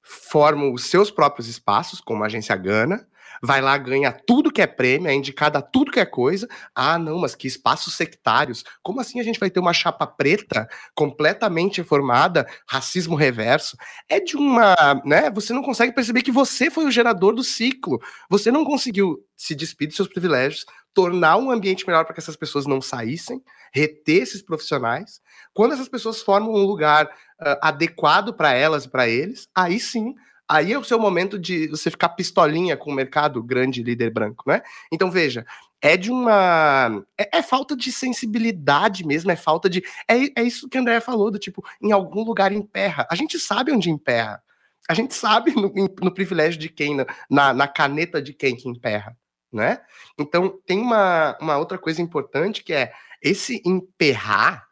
formam 0.00 0.72
os 0.72 0.84
seus 0.84 1.10
próprios 1.10 1.48
espaços, 1.48 2.00
como 2.00 2.22
a 2.22 2.26
agência 2.26 2.54
Gana, 2.54 3.08
vai 3.42 3.60
lá, 3.60 3.76
ganha 3.78 4.12
tudo 4.12 4.52
que 4.52 4.60
é 4.60 4.66
prêmio, 4.66 5.08
é 5.08 5.14
indicada 5.14 5.58
a 5.58 5.62
tudo 5.62 5.90
que 5.90 6.00
é 6.00 6.06
coisa. 6.06 6.48
Ah, 6.74 6.98
não, 6.98 7.18
mas 7.18 7.34
que 7.34 7.46
espaços 7.46 7.94
sectários. 7.94 8.64
Como 8.82 9.00
assim 9.00 9.20
a 9.20 9.22
gente 9.22 9.40
vai 9.40 9.50
ter 9.50 9.60
uma 9.60 9.72
chapa 9.72 10.06
preta 10.06 10.68
completamente 10.94 11.82
formada, 11.82 12.46
racismo 12.68 13.14
reverso? 13.14 13.76
É 14.08 14.20
de 14.20 14.36
uma, 14.36 14.74
né? 15.04 15.30
Você 15.30 15.52
não 15.52 15.62
consegue 15.62 15.92
perceber 15.92 16.22
que 16.22 16.32
você 16.32 16.70
foi 16.70 16.84
o 16.84 16.90
gerador 16.90 17.34
do 17.34 17.44
ciclo. 17.44 17.98
Você 18.28 18.50
não 18.50 18.64
conseguiu 18.64 19.18
se 19.36 19.54
despedir 19.54 19.88
dos 19.88 19.96
seus 19.96 20.08
privilégios, 20.08 20.66
tornar 20.94 21.36
um 21.36 21.50
ambiente 21.50 21.86
melhor 21.86 22.04
para 22.04 22.14
que 22.14 22.20
essas 22.20 22.36
pessoas 22.36 22.66
não 22.66 22.80
saíssem, 22.80 23.42
reter 23.72 24.22
esses 24.22 24.42
profissionais. 24.42 25.20
Quando 25.52 25.72
essas 25.72 25.88
pessoas 25.88 26.20
formam 26.20 26.52
um 26.52 26.64
lugar 26.64 27.06
uh, 27.06 27.56
adequado 27.62 28.34
para 28.34 28.52
elas 28.52 28.84
e 28.84 28.88
para 28.88 29.08
eles, 29.08 29.48
aí 29.54 29.78
sim 29.78 30.14
aí 30.50 30.72
é 30.72 30.78
o 30.78 30.82
seu 30.82 30.98
momento 30.98 31.38
de 31.38 31.68
você 31.68 31.92
ficar 31.92 32.08
pistolinha 32.08 32.76
com 32.76 32.90
o 32.90 32.94
mercado 32.94 33.40
grande 33.40 33.84
líder 33.84 34.10
branco, 34.10 34.42
né? 34.48 34.60
Então 34.90 35.08
veja, 35.08 35.46
é 35.80 35.96
de 35.96 36.10
uma. 36.10 37.04
É, 37.16 37.38
é, 37.38 37.42
falta 37.42 37.76
de 37.76 37.92
sensibilidade 37.92 39.06
mesmo, 39.06 39.30
é 39.30 39.36
falta 39.36 39.70
de. 39.70 39.82
É, 40.08 40.40
é 40.40 40.42
isso 40.42 40.68
que 40.68 40.76
a 40.76 40.80
Andrea 40.80 41.00
falou, 41.00 41.30
do 41.30 41.38
tipo, 41.38 41.64
em 41.80 41.92
algum 41.92 42.24
lugar 42.24 42.52
emperra. 42.52 43.06
A 43.08 43.14
gente 43.14 43.38
sabe 43.38 43.72
onde 43.72 43.90
emperra. 43.90 44.42
A 44.88 44.94
gente 44.94 45.14
sabe 45.14 45.54
no, 45.54 45.72
no 46.02 46.12
privilégio 46.12 46.58
de 46.58 46.68
quem, 46.68 46.96
na, 47.30 47.54
na 47.54 47.68
caneta 47.68 48.20
de 48.20 48.34
quem 48.34 48.56
que 48.56 48.68
emperra, 48.68 49.16
né? 49.52 49.80
Então 50.18 50.60
tem 50.66 50.80
uma, 50.80 51.36
uma 51.40 51.56
outra 51.58 51.78
coisa 51.78 52.00
importante 52.00 52.62
que 52.62 52.72
é 52.72 52.92
esse 53.22 53.62
emperrar 53.64 54.66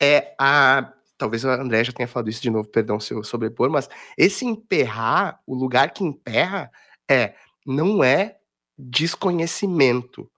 é 0.00 0.34
a 0.38 0.92
talvez 1.18 1.44
a 1.44 1.60
André 1.60 1.82
já 1.82 1.92
tenha 1.92 2.06
falado 2.06 2.30
isso 2.30 2.40
de 2.40 2.48
novo, 2.48 2.68
perdão 2.68 3.00
se 3.00 3.12
eu 3.12 3.24
sobrepor, 3.24 3.68
mas 3.68 3.88
esse 4.16 4.46
emperrar, 4.46 5.40
o 5.44 5.54
lugar 5.54 5.92
que 5.92 6.04
emperra 6.04 6.70
é 7.10 7.34
não 7.66 8.02
é 8.04 8.36
desconhecimento, 8.78 10.30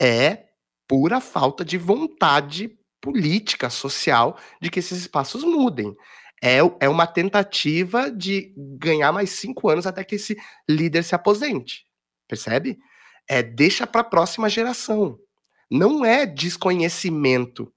é 0.00 0.44
pura 0.86 1.20
falta 1.20 1.64
de 1.64 1.76
vontade 1.76 2.78
política, 3.00 3.68
social, 3.68 4.38
de 4.60 4.70
que 4.70 4.78
esses 4.78 5.00
espaços 5.00 5.42
mudem. 5.44 5.94
É, 6.42 6.58
é 6.80 6.88
uma 6.88 7.06
tentativa 7.06 8.10
de 8.10 8.54
ganhar 8.56 9.12
mais 9.12 9.30
cinco 9.30 9.68
anos 9.68 9.86
até 9.86 10.04
que 10.04 10.14
esse 10.14 10.36
líder 10.68 11.02
se 11.02 11.14
aposente. 11.14 11.86
Percebe? 12.28 12.78
É 13.28 13.42
deixa 13.42 13.86
para 13.86 14.02
a 14.02 14.04
próxima 14.04 14.48
geração. 14.48 15.18
Não 15.70 16.04
é 16.04 16.26
desconhecimento 16.26 17.72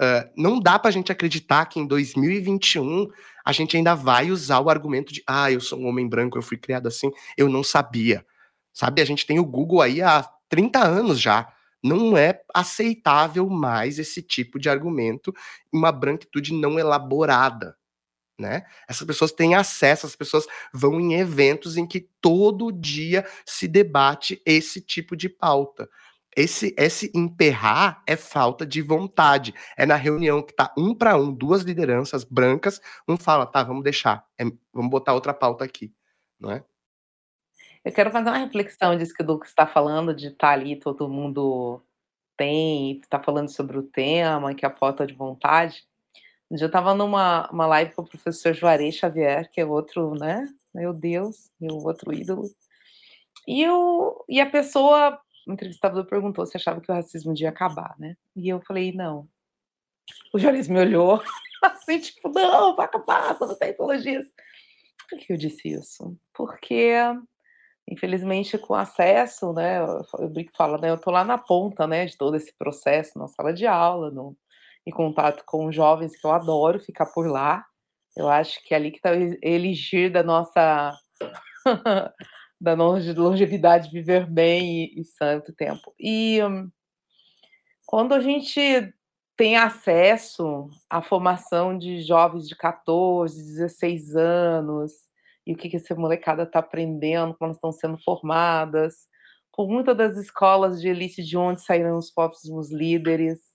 Uh, 0.00 0.30
não 0.36 0.60
dá 0.60 0.78
para 0.78 0.90
a 0.90 0.92
gente 0.92 1.10
acreditar 1.10 1.66
que 1.66 1.80
em 1.80 1.86
2021 1.86 3.08
a 3.44 3.50
gente 3.50 3.76
ainda 3.76 3.96
vai 3.96 4.30
usar 4.30 4.60
o 4.60 4.70
argumento 4.70 5.12
de 5.12 5.22
ah, 5.26 5.50
eu 5.50 5.60
sou 5.60 5.76
um 5.76 5.88
homem 5.88 6.08
branco, 6.08 6.38
eu 6.38 6.42
fui 6.42 6.56
criado 6.56 6.86
assim, 6.86 7.10
eu 7.36 7.48
não 7.48 7.64
sabia. 7.64 8.24
Sabe, 8.72 9.02
a 9.02 9.04
gente 9.04 9.26
tem 9.26 9.40
o 9.40 9.44
Google 9.44 9.82
aí 9.82 10.00
há 10.00 10.22
30 10.48 10.78
anos 10.78 11.20
já. 11.20 11.52
Não 11.82 12.16
é 12.16 12.40
aceitável 12.54 13.48
mais 13.48 13.98
esse 13.98 14.22
tipo 14.22 14.58
de 14.58 14.68
argumento, 14.68 15.34
uma 15.72 15.90
branquitude 15.90 16.52
não 16.54 16.78
elaborada. 16.78 17.76
Né? 18.38 18.64
Essas 18.88 19.04
pessoas 19.04 19.32
têm 19.32 19.56
acesso, 19.56 20.06
as 20.06 20.14
pessoas 20.14 20.46
vão 20.72 21.00
em 21.00 21.14
eventos 21.14 21.76
em 21.76 21.84
que 21.84 22.08
todo 22.20 22.70
dia 22.70 23.26
se 23.44 23.66
debate 23.66 24.40
esse 24.46 24.80
tipo 24.80 25.16
de 25.16 25.28
pauta. 25.28 25.88
Esse, 26.36 26.72
esse 26.78 27.10
emperrar 27.12 28.00
é 28.06 28.14
falta 28.14 28.64
de 28.64 28.80
vontade. 28.80 29.52
É 29.76 29.84
na 29.84 29.96
reunião 29.96 30.40
que 30.40 30.54
tá 30.54 30.72
um 30.78 30.94
para 30.94 31.16
um, 31.16 31.32
duas 31.34 31.62
lideranças 31.62 32.22
brancas, 32.22 32.80
um 33.08 33.16
fala, 33.16 33.44
tá, 33.44 33.64
vamos 33.64 33.82
deixar, 33.82 34.24
é, 34.38 34.44
vamos 34.72 34.90
botar 34.90 35.14
outra 35.14 35.34
pauta 35.34 35.64
aqui, 35.64 35.92
não 36.38 36.52
é? 36.52 36.64
Eu 37.84 37.92
quero 37.92 38.12
fazer 38.12 38.28
uma 38.28 38.38
reflexão 38.38 38.96
disso 38.96 39.14
que 39.14 39.22
o 39.22 39.26
Lucas 39.26 39.48
está 39.48 39.66
falando, 39.66 40.14
de 40.14 40.28
estar 40.28 40.48
tá 40.48 40.52
ali, 40.52 40.78
todo 40.78 41.08
mundo 41.08 41.82
tem, 42.36 43.00
está 43.00 43.20
falando 43.20 43.48
sobre 43.48 43.76
o 43.76 43.82
tema, 43.82 44.54
que 44.54 44.64
é 44.64 44.68
a 44.68 44.76
falta 44.76 45.04
de 45.04 45.14
vontade. 45.14 45.87
Eu 46.50 46.66
estava 46.66 46.94
numa 46.94 47.48
uma 47.50 47.66
live 47.66 47.94
com 47.94 48.02
o 48.02 48.08
professor 48.08 48.54
Juarez 48.54 48.94
Xavier, 48.94 49.50
que 49.50 49.60
é 49.60 49.66
outro, 49.66 50.14
né? 50.14 50.46
Meu 50.74 50.94
Deus, 50.94 51.50
meu 51.60 51.76
outro 51.76 52.12
ídolo. 52.12 52.50
E, 53.46 53.62
eu, 53.62 54.24
e 54.28 54.40
a 54.40 54.48
pessoa 54.48 55.20
o 55.48 55.52
entrevistador 55.52 56.04
perguntou 56.04 56.44
se 56.44 56.58
achava 56.58 56.80
que 56.80 56.92
o 56.92 56.94
racismo 56.94 57.32
ia 57.34 57.48
acabar, 57.48 57.94
né? 57.98 58.16
E 58.36 58.48
eu 58.48 58.60
falei, 58.60 58.92
não. 58.92 59.26
O 60.32 60.38
jornalista 60.38 60.72
me 60.72 60.80
olhou 60.80 61.22
assim, 61.64 61.98
tipo, 61.98 62.28
não, 62.28 62.76
vai 62.76 62.84
acabar 62.84 63.36
quando 63.36 63.56
tem 63.56 63.70
ideologias. 63.70 64.26
Por 65.08 65.18
que 65.18 65.32
eu 65.32 65.38
disse 65.38 65.68
isso? 65.68 66.14
Porque, 66.34 66.92
infelizmente, 67.88 68.58
com 68.58 68.74
acesso, 68.74 69.54
né, 69.54 69.80
eu 70.18 70.28
brinco 70.28 70.52
fala, 70.54 70.76
né, 70.76 70.90
eu 70.90 70.98
tô 70.98 71.10
lá 71.10 71.24
na 71.24 71.38
ponta, 71.38 71.86
né, 71.86 72.04
de 72.04 72.16
todo 72.16 72.36
esse 72.36 72.52
processo, 72.52 73.18
na 73.18 73.26
sala 73.26 73.54
de 73.54 73.66
aula, 73.66 74.10
no, 74.10 74.36
em 74.88 74.90
contato 74.90 75.44
com 75.44 75.70
jovens 75.70 76.18
que 76.18 76.26
eu 76.26 76.32
adoro 76.32 76.80
ficar 76.80 77.06
por 77.06 77.26
lá. 77.26 77.64
Eu 78.16 78.28
acho 78.28 78.62
que 78.64 78.72
é 78.72 78.76
ali 78.78 78.90
que 78.90 78.96
está 78.96 79.10
eligir 79.42 80.10
da 80.10 80.22
nossa 80.22 80.98
da 82.60 82.74
longevidade, 82.74 83.90
viver 83.90 84.26
bem 84.26 84.84
e, 84.84 85.00
e 85.00 85.04
santo 85.04 85.52
tempo. 85.52 85.94
E 86.00 86.40
quando 87.86 88.14
a 88.14 88.20
gente 88.20 88.60
tem 89.36 89.56
acesso 89.56 90.68
à 90.90 91.02
formação 91.02 91.76
de 91.78 92.00
jovens 92.00 92.48
de 92.48 92.56
14, 92.56 93.36
16 93.36 94.16
anos, 94.16 94.92
e 95.46 95.52
o 95.52 95.56
que, 95.56 95.68
que 95.68 95.76
essa 95.76 95.94
molecada 95.94 96.42
está 96.42 96.58
aprendendo, 96.58 97.36
como 97.38 97.52
estão 97.52 97.70
sendo 97.70 97.98
formadas, 97.98 99.06
por 99.52 99.68
muitas 99.68 99.96
das 99.96 100.16
escolas 100.16 100.80
de 100.80 100.88
elite 100.88 101.22
de 101.22 101.36
onde 101.36 101.62
saíram 101.62 101.98
os 101.98 102.10
próximos 102.10 102.72
líderes, 102.72 103.47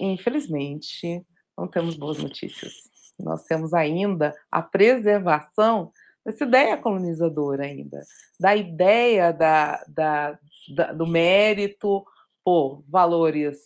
infelizmente, 0.00 1.24
não 1.56 1.68
temos 1.68 1.96
boas 1.96 2.18
notícias. 2.18 2.72
Nós 3.18 3.44
temos 3.44 3.72
ainda 3.74 4.34
a 4.50 4.62
preservação 4.62 5.92
essa 6.24 6.44
ideia 6.44 6.76
colonizadora 6.76 7.64
ainda, 7.64 8.00
da 8.38 8.54
ideia 8.54 9.32
da, 9.32 9.84
da, 9.88 10.38
da 10.72 10.92
do 10.92 11.04
mérito 11.04 12.04
por 12.44 12.84
valores, 12.88 13.58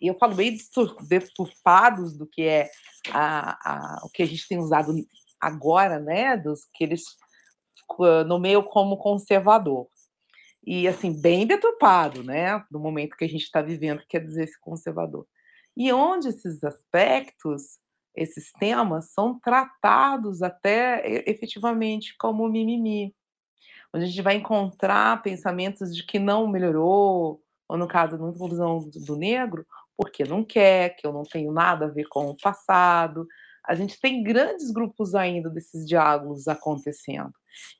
eu 0.00 0.14
falo 0.18 0.34
bem 0.34 0.56
deturpados 1.08 2.16
do 2.16 2.26
que 2.26 2.42
é 2.42 2.70
a, 3.10 3.52
a, 3.52 4.04
o 4.04 4.10
que 4.10 4.22
a 4.22 4.26
gente 4.26 4.46
tem 4.46 4.58
usado 4.58 4.92
agora, 5.40 5.98
né, 5.98 6.36
dos 6.36 6.66
que 6.74 6.84
eles 6.84 7.04
nomeiam 8.26 8.62
como 8.62 8.98
conservador. 8.98 9.86
E, 10.66 10.86
assim, 10.86 11.18
bem 11.18 11.46
deturpado, 11.46 12.22
né, 12.22 12.62
no 12.70 12.78
momento 12.78 13.16
que 13.16 13.24
a 13.24 13.28
gente 13.28 13.44
está 13.44 13.62
vivendo, 13.62 14.02
quer 14.06 14.22
dizer 14.22 14.44
esse 14.44 14.60
conservador. 14.60 15.26
E 15.78 15.92
onde 15.92 16.28
esses 16.28 16.62
aspectos 16.64 17.78
esses 18.12 18.50
temas 18.52 19.12
são 19.12 19.38
tratados 19.38 20.42
até 20.42 21.02
efetivamente 21.30 22.16
como 22.18 22.48
mimimi, 22.48 23.14
onde 23.94 24.04
a 24.04 24.08
gente 24.08 24.22
vai 24.22 24.34
encontrar 24.34 25.22
pensamentos 25.22 25.94
de 25.94 26.04
que 26.04 26.18
não 26.18 26.48
melhorou, 26.48 27.40
ou 27.68 27.78
no 27.78 27.86
caso 27.86 28.18
da 28.18 28.28
inclusão 28.28 28.90
do 28.92 29.16
negro, 29.16 29.64
porque 29.96 30.24
não 30.24 30.44
quer, 30.44 30.96
que 30.96 31.06
eu 31.06 31.12
não 31.12 31.22
tenho 31.22 31.52
nada 31.52 31.84
a 31.84 31.88
ver 31.88 32.06
com 32.08 32.28
o 32.28 32.36
passado. 32.36 33.24
A 33.64 33.74
gente 33.76 34.00
tem 34.00 34.22
grandes 34.22 34.72
grupos 34.72 35.14
ainda 35.14 35.48
desses 35.48 35.86
diálogos 35.86 36.48
acontecendo. 36.48 37.32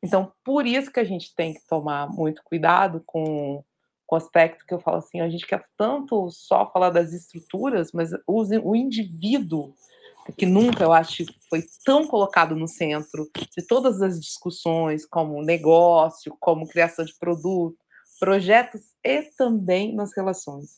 Então, 0.02 0.32
por 0.44 0.66
isso 0.66 0.92
que 0.92 1.00
a 1.00 1.04
gente 1.04 1.34
tem 1.34 1.54
que 1.54 1.66
tomar 1.66 2.08
muito 2.08 2.42
cuidado 2.44 3.02
com, 3.04 3.64
com 4.08 4.16
o 4.16 4.18
aspecto 4.18 4.64
que 4.64 4.72
eu 4.72 4.80
falo 4.80 4.96
assim, 4.96 5.20
a 5.20 5.28
gente 5.28 5.46
quer 5.46 5.62
tanto 5.76 6.30
só 6.30 6.68
falar 6.72 6.88
das 6.88 7.12
estruturas, 7.12 7.92
mas 7.92 8.10
o, 8.26 8.42
o 8.70 8.74
indivíduo 8.74 9.74
que 10.34 10.46
nunca 10.46 10.82
eu 10.82 10.92
acho 10.94 11.24
foi 11.48 11.62
tão 11.84 12.06
colocado 12.06 12.56
no 12.56 12.66
centro 12.66 13.30
de 13.54 13.66
todas 13.66 14.00
as 14.00 14.18
discussões, 14.18 15.04
como 15.04 15.42
negócio, 15.42 16.34
como 16.40 16.66
criação 16.66 17.04
de 17.04 17.14
produto, 17.18 17.76
projetos 18.18 18.80
e 19.04 19.22
também 19.36 19.94
nas 19.94 20.16
relações. 20.16 20.70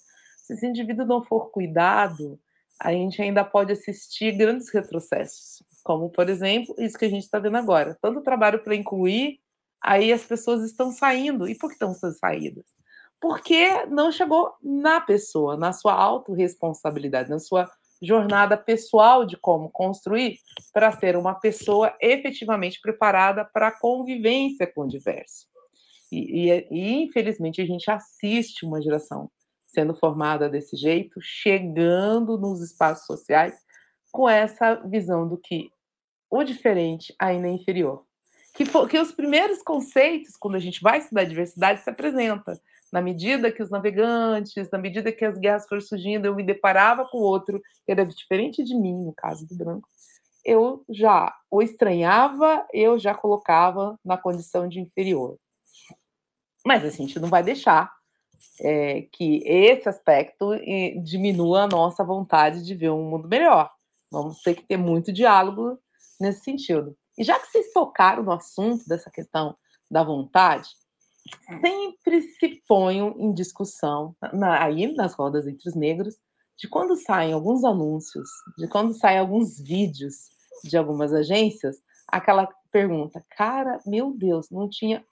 Se 0.45 0.55
esse 0.55 0.67
indivíduo 0.67 1.07
não 1.07 1.25
for 1.25 1.51
cuidado, 1.51 2.37
a 2.81 2.93
gente 2.93 3.23
ainda 3.23 3.45
pode 3.45 3.73
assistir 3.73 4.33
grandes 4.33 4.71
retrocessos, 4.71 5.63
como, 5.85 6.11
por 6.11 6.29
exemplo, 6.29 6.75
isso 6.79 6.99
que 6.99 7.05
a 7.05 7.11
gente 7.11 7.23
está 7.23 7.39
vendo 7.39 7.57
agora. 7.57 7.97
Tanto 8.03 8.23
trabalho 8.23 8.59
para 8.59 8.75
incluir, 8.75 9.39
aí 9.81 10.13
as 10.13 10.25
pessoas 10.25 10.65
estão 10.65 10.91
saindo. 10.91 11.49
E 11.49 11.55
por 11.55 11.69
que 11.69 11.75
estão 11.75 11.95
saídas? 11.95 12.80
Porque 13.21 13.85
não 13.87 14.11
chegou 14.11 14.55
na 14.63 15.01
pessoa, 15.01 15.57
na 15.57 15.73
sua 15.73 15.93
autorresponsabilidade, 15.93 17.29
na 17.29 17.39
sua 17.39 17.71
jornada 18.03 18.57
pessoal 18.57 19.27
de 19.27 19.37
como 19.37 19.69
construir 19.71 20.39
para 20.73 20.91
ser 20.93 21.17
uma 21.17 21.35
pessoa 21.35 21.95
efetivamente 22.01 22.81
preparada 22.81 23.45
para 23.45 23.69
a 23.69 23.79
convivência 23.79 24.67
com 24.67 24.83
o 24.83 24.89
diverso. 24.89 25.47
E, 26.11 26.49
e, 26.49 26.69
e, 26.71 27.03
infelizmente 27.03 27.61
a 27.61 27.67
gente 27.67 27.91
assiste 27.91 28.65
uma 28.65 28.81
geração 28.83 29.31
sendo 29.67 29.95
formada 29.95 30.49
desse 30.49 30.77
jeito, 30.77 31.21
chegando 31.21 32.37
nos 32.37 32.61
espaços 32.61 33.07
sociais 33.07 33.55
com 34.11 34.29
essa 34.29 34.75
visão 34.87 35.29
do 35.29 35.37
que 35.37 35.71
o 36.29 36.43
diferente 36.43 37.15
ainda 37.19 37.49
é 37.49 37.53
inferior, 37.53 38.05
que, 38.55 38.65
que 38.89 38.99
os 38.99 39.13
primeiros 39.13 39.63
conceitos, 39.63 40.37
quando 40.37 40.57
a 40.57 40.61
gente 40.61 40.81
vai 40.81 40.99
estudar 40.99 41.25
diversidade, 41.25 41.83
se 41.83 41.91
apresenta. 41.91 42.61
Na 42.93 43.01
medida 43.01 43.53
que 43.53 43.63
os 43.63 43.71
navegantes, 43.71 44.69
na 44.71 44.79
medida 44.79 45.13
que 45.13 45.25
as 45.25 45.39
guerras 45.39 45.67
foram 45.69 45.81
surgindo, 45.81 46.27
eu 46.27 46.35
me 46.35 46.43
deparava 46.43 47.07
com 47.07 47.19
outro 47.19 47.61
que 47.85 47.93
era 47.93 48.05
diferente 48.05 48.65
de 48.65 48.75
mim, 48.75 49.05
no 49.05 49.13
caso 49.13 49.47
do 49.47 49.55
branco, 49.55 49.89
eu 50.45 50.85
já 50.89 51.35
o 51.51 51.63
estranhava, 51.63 52.67
eu 52.73 52.99
já 52.99 53.15
colocava 53.15 53.99
na 54.05 54.17
condição 54.17 54.69
de 54.69 54.81
inferior. 54.81 55.37
Mas 56.67 56.85
a 56.85 56.91
gente 56.91 57.19
não 57.19 57.29
vai 57.29 57.43
deixar 57.43 57.93
é, 58.61 59.03
que 59.13 59.43
esse 59.47 59.89
aspecto 59.89 60.51
diminua 61.03 61.63
a 61.63 61.69
nossa 61.69 62.05
vontade 62.05 62.65
de 62.65 62.75
ver 62.75 62.91
um 62.91 63.09
mundo 63.09 63.29
melhor. 63.29 63.71
Vamos 64.11 64.43
ter 64.43 64.55
que 64.55 64.67
ter 64.67 64.77
muito 64.77 65.13
diálogo 65.13 65.79
nesse 66.19 66.43
sentido. 66.43 66.97
E 67.17 67.25
já 67.25 67.39
que 67.39 67.47
vocês 67.47 67.73
tocaram 67.73 68.23
no 68.23 68.33
assunto 68.33 68.87
dessa 68.89 69.11
questão 69.11 69.57
da 69.91 70.03
vontade, 70.03 70.69
sempre 71.61 72.23
se 72.23 72.63
ponham 72.67 73.15
em 73.19 73.33
discussão, 73.33 74.15
na, 74.33 74.63
aí 74.63 74.93
nas 74.95 75.15
rodas 75.15 75.47
entre 75.47 75.69
os 75.69 75.75
negros, 75.75 76.17
de 76.57 76.69
quando 76.69 76.97
saem 76.97 77.33
alguns 77.33 77.65
anúncios, 77.65 78.29
de 78.59 78.69
quando 78.69 78.93
saem 78.93 79.19
alguns 79.19 79.59
vídeos 79.59 80.29
de 80.63 80.77
algumas 80.77 81.13
agências, 81.13 81.77
aquela 82.07 82.49
pergunta, 82.71 83.25
cara, 83.37 83.81
meu 83.87 84.13
Deus, 84.13 84.51
não 84.51 84.69
tinha 84.69 85.05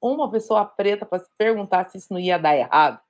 uma 0.00 0.30
pessoa 0.30 0.64
preta 0.64 1.04
para 1.06 1.18
se 1.18 1.30
perguntar 1.36 1.88
se 1.90 1.98
isso 1.98 2.12
não 2.12 2.18
ia 2.18 2.38
dar 2.38 2.56
errado. 2.56 3.00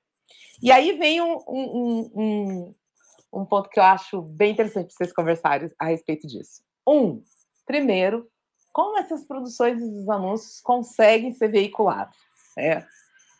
E 0.62 0.70
aí 0.70 0.92
vem 0.96 1.20
um, 1.20 1.38
um, 1.48 2.10
um, 2.14 2.74
um 3.32 3.44
ponto 3.44 3.68
que 3.68 3.78
eu 3.78 3.84
acho 3.84 4.22
bem 4.22 4.52
interessante 4.52 4.86
para 4.86 4.96
vocês 4.96 5.12
conversarem 5.12 5.70
a 5.78 5.86
respeito 5.86 6.26
disso. 6.26 6.62
Um, 6.86 7.22
primeiro, 7.66 8.28
como 8.72 8.98
essas 8.98 9.24
produções 9.24 9.80
e 9.80 9.84
os 9.84 10.08
anúncios 10.08 10.60
conseguem 10.60 11.32
ser 11.32 11.48
veiculados? 11.48 12.16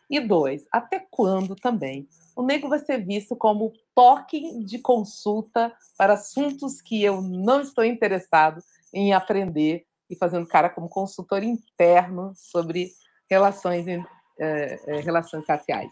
E 0.09 0.19
dois, 0.19 0.65
até 0.71 0.99
quando 1.09 1.55
também 1.55 2.07
o 2.35 2.43
negro 2.43 2.69
vai 2.69 2.79
ser 2.79 3.03
visto 3.03 3.35
como 3.35 3.73
toque 3.95 4.63
de 4.65 4.77
consulta 4.79 5.73
para 5.97 6.13
assuntos 6.13 6.81
que 6.81 7.01
eu 7.01 7.21
não 7.21 7.61
estou 7.61 7.85
interessado 7.85 8.61
em 8.93 9.13
aprender 9.13 9.85
e 10.09 10.15
fazendo 10.15 10.45
cara 10.45 10.69
como 10.69 10.89
consultor 10.89 11.43
interno 11.43 12.33
sobre 12.35 12.91
relações, 13.29 13.87
é, 13.87 14.79
é, 14.85 14.99
relações 14.99 15.45
raciais. 15.47 15.91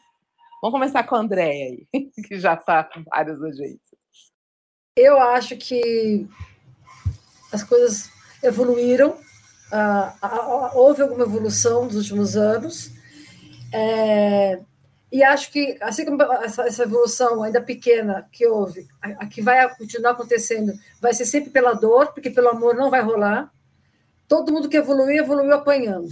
Vamos 0.62 0.80
começar 0.80 1.04
com 1.04 1.16
a 1.16 1.20
Andréia 1.20 1.66
aí, 1.66 1.88
que 2.28 2.40
já 2.40 2.54
está 2.54 2.84
com 2.84 3.04
várias 3.04 3.42
agências. 3.42 3.80
Eu 4.96 5.20
acho 5.20 5.58
que 5.58 6.28
as 7.52 7.64
coisas 7.64 8.10
evoluíram, 8.44 9.18
ah, 9.72 10.72
houve 10.76 11.02
alguma 11.02 11.24
evolução 11.24 11.86
nos 11.86 11.96
últimos 11.96 12.36
anos, 12.36 12.92
é, 13.74 14.60
e 15.12 15.24
acho 15.24 15.52
que, 15.52 15.78
assim 15.82 16.06
como 16.06 16.22
essa, 16.22 16.64
essa, 16.64 16.84
evolução 16.84 17.42
ainda 17.42 17.60
pequena 17.60 18.28
que 18.32 18.48
houve, 18.48 18.88
a, 19.02 19.10
a, 19.24 19.28
que 19.28 19.42
vai 19.42 19.68
continuar 19.76 20.12
acontecendo, 20.12 20.74
vai 21.02 21.14
ser 21.14 21.26
sempre 21.26 21.50
pela 21.50 21.74
dor, 21.74 22.14
porque 22.14 22.30
pelo 22.30 22.50
amor 22.50 22.76
não 22.76 22.92
vai 22.92 23.02
rolar. 23.02 23.52
Todo 24.28 24.52
mundo 24.52 24.70
que 24.70 24.78
evoluiu, 24.78 25.24
evoluiu 25.24 25.54
apanhando. 25.54 26.10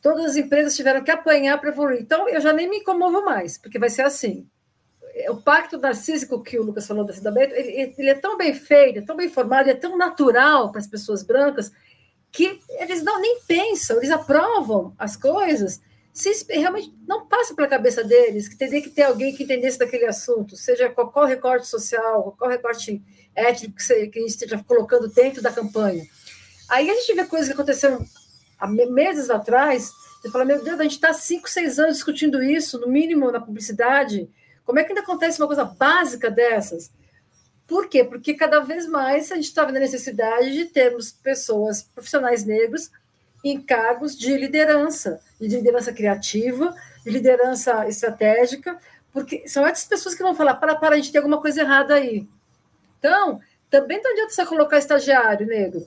Todas 0.00 0.26
as 0.26 0.36
empresas 0.36 0.74
tiveram 0.74 1.04
que 1.04 1.10
apanhar 1.10 1.60
para 1.60 1.70
evoluir. 1.70 2.00
Então, 2.00 2.28
eu 2.28 2.40
já 2.40 2.52
nem 2.52 2.68
me 2.68 2.78
incomovo 2.78 3.22
mais, 3.24 3.58
porque 3.58 3.78
vai 3.78 3.90
ser 3.90 4.02
assim. 4.02 4.46
O 5.28 5.36
pacto 5.36 5.78
narcísico 5.78 6.42
que 6.42 6.58
o 6.58 6.62
Lucas 6.62 6.86
falou 6.86 7.04
da 7.04 7.12
Cidadania, 7.12 7.50
ele, 7.58 7.94
ele 7.98 8.10
é 8.10 8.14
tão 8.14 8.36
bem 8.36 8.54
feito, 8.54 8.98
é 8.98 9.02
tão 9.02 9.16
bem 9.16 9.28
formado, 9.28 9.68
é 9.68 9.74
tão 9.74 9.96
natural 9.96 10.70
para 10.70 10.80
as 10.80 10.86
pessoas 10.86 11.22
brancas, 11.22 11.70
que 12.30 12.60
eles 12.78 13.02
não 13.02 13.20
nem 13.20 13.40
pensam, 13.46 13.98
eles 13.98 14.10
aprovam 14.10 14.94
as 14.98 15.16
coisas 15.16 15.80
se 16.12 16.44
realmente 16.50 16.94
não 17.06 17.26
passa 17.26 17.54
pela 17.54 17.66
cabeça 17.66 18.04
deles 18.04 18.46
que 18.46 18.56
teria 18.56 18.82
que 18.82 18.90
ter 18.90 19.02
alguém 19.02 19.34
que 19.34 19.44
entendesse 19.44 19.78
daquele 19.78 20.06
assunto, 20.06 20.56
seja 20.56 20.90
qual 20.90 21.24
recorte 21.24 21.66
social, 21.66 22.34
qual 22.38 22.50
recorte 22.50 23.02
étnico 23.34 23.76
que, 23.76 23.82
você, 23.82 24.08
que 24.08 24.18
a 24.18 24.22
gente 24.22 24.30
esteja 24.32 24.62
colocando 24.62 25.08
dentro 25.08 25.40
da 25.40 25.50
campanha. 25.50 26.04
Aí 26.68 26.90
a 26.90 26.94
gente 26.94 27.14
vê 27.14 27.24
coisas 27.24 27.48
que 27.48 27.54
aconteceram 27.54 28.04
há 28.58 28.66
meses 28.66 29.30
atrás, 29.30 29.90
você 30.20 30.30
fala, 30.30 30.44
meu 30.44 30.62
Deus, 30.62 30.78
a 30.78 30.82
gente 30.84 30.92
está 30.92 31.12
cinco, 31.12 31.50
seis 31.50 31.78
anos 31.78 31.96
discutindo 31.96 32.42
isso, 32.42 32.78
no 32.78 32.86
mínimo 32.86 33.32
na 33.32 33.40
publicidade. 33.40 34.30
Como 34.64 34.78
é 34.78 34.84
que 34.84 34.90
ainda 34.90 35.00
acontece 35.00 35.40
uma 35.40 35.48
coisa 35.48 35.64
básica 35.64 36.30
dessas? 36.30 36.92
Por 37.66 37.88
quê? 37.88 38.04
Porque 38.04 38.34
cada 38.34 38.60
vez 38.60 38.86
mais 38.86 39.32
a 39.32 39.34
gente 39.34 39.46
está 39.46 39.64
vendo 39.64 39.78
a 39.78 39.80
necessidade 39.80 40.52
de 40.52 40.66
termos 40.66 41.10
pessoas, 41.10 41.82
profissionais 41.82 42.44
negros, 42.44 42.90
em 43.44 43.60
cargos 43.60 44.16
de 44.16 44.36
liderança, 44.36 45.20
de 45.40 45.48
liderança 45.48 45.92
criativa, 45.92 46.74
de 47.04 47.10
liderança 47.10 47.88
estratégica, 47.88 48.78
porque 49.12 49.46
são 49.46 49.66
essas 49.66 49.84
pessoas 49.84 50.14
que 50.14 50.22
vão 50.22 50.34
falar: 50.34 50.54
para, 50.54 50.74
para, 50.74 50.94
a 50.94 50.98
gente 50.98 51.12
tem 51.12 51.18
alguma 51.18 51.40
coisa 51.40 51.60
errada 51.60 51.94
aí. 51.94 52.26
Então, 52.98 53.40
também 53.68 54.00
não 54.02 54.12
adianta 54.12 54.30
você 54.30 54.46
colocar 54.46 54.78
estagiário 54.78 55.46
negro. 55.46 55.86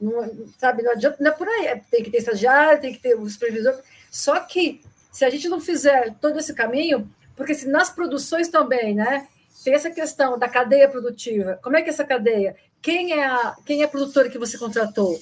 Não, 0.00 0.48
sabe, 0.58 0.82
não 0.82 0.92
adianta, 0.92 1.16
não 1.20 1.30
é 1.30 1.34
por 1.34 1.48
aí. 1.48 1.66
É, 1.66 1.82
tem 1.90 2.02
que 2.02 2.10
ter 2.10 2.18
estagiário, 2.18 2.80
tem 2.80 2.92
que 2.92 3.00
ter 3.00 3.14
o 3.14 3.28
supervisor. 3.28 3.78
Só 4.10 4.40
que, 4.40 4.80
se 5.12 5.24
a 5.24 5.30
gente 5.30 5.48
não 5.48 5.60
fizer 5.60 6.14
todo 6.20 6.38
esse 6.38 6.54
caminho, 6.54 7.10
porque 7.36 7.54
se 7.54 7.68
nas 7.68 7.90
produções 7.90 8.48
também, 8.48 8.94
né? 8.94 9.26
Tem 9.62 9.74
essa 9.74 9.90
questão 9.90 10.38
da 10.38 10.48
cadeia 10.48 10.88
produtiva. 10.88 11.58
Como 11.62 11.76
é 11.76 11.82
que 11.82 11.90
é 11.90 11.92
essa 11.92 12.04
cadeia? 12.04 12.56
Quem 12.80 13.12
é 13.12 13.26
a, 13.26 13.54
quem 13.66 13.82
é 13.82 13.84
a 13.84 13.88
produtora 13.88 14.30
que 14.30 14.38
você 14.38 14.56
contratou? 14.56 15.20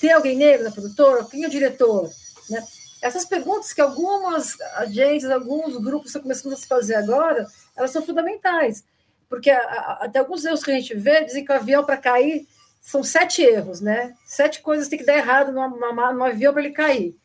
Tem 0.00 0.12
alguém 0.12 0.36
negro 0.36 0.64
na 0.64 0.70
produtora? 0.70 1.24
Quem 1.24 1.44
é 1.44 1.46
o 1.46 1.50
diretor? 1.50 2.10
Né? 2.48 2.62
Essas 3.02 3.24
perguntas 3.24 3.72
que 3.72 3.80
algumas 3.80 4.58
agências, 4.76 5.30
alguns 5.30 5.76
grupos 5.76 6.08
estão 6.08 6.22
começando 6.22 6.54
a 6.54 6.56
se 6.56 6.66
fazer 6.66 6.94
agora, 6.94 7.46
elas 7.76 7.90
são 7.90 8.04
fundamentais. 8.04 8.84
Porque 9.28 9.50
até 9.50 10.18
alguns 10.18 10.44
erros 10.44 10.62
que 10.62 10.70
a 10.70 10.74
gente 10.74 10.94
vê 10.94 11.24
dizem 11.24 11.44
que 11.44 11.52
o 11.52 11.54
avião, 11.54 11.84
para 11.84 11.96
cair, 11.96 12.46
são 12.80 13.02
sete 13.02 13.42
erros, 13.42 13.80
né? 13.80 14.14
Sete 14.26 14.62
coisas 14.62 14.88
tem 14.88 14.98
que 14.98 15.04
dar 15.04 15.16
errado 15.16 15.52
no, 15.52 16.24
avião 16.24 16.52
para 16.52 16.62
ele 16.62 16.72
cair. 16.72 17.16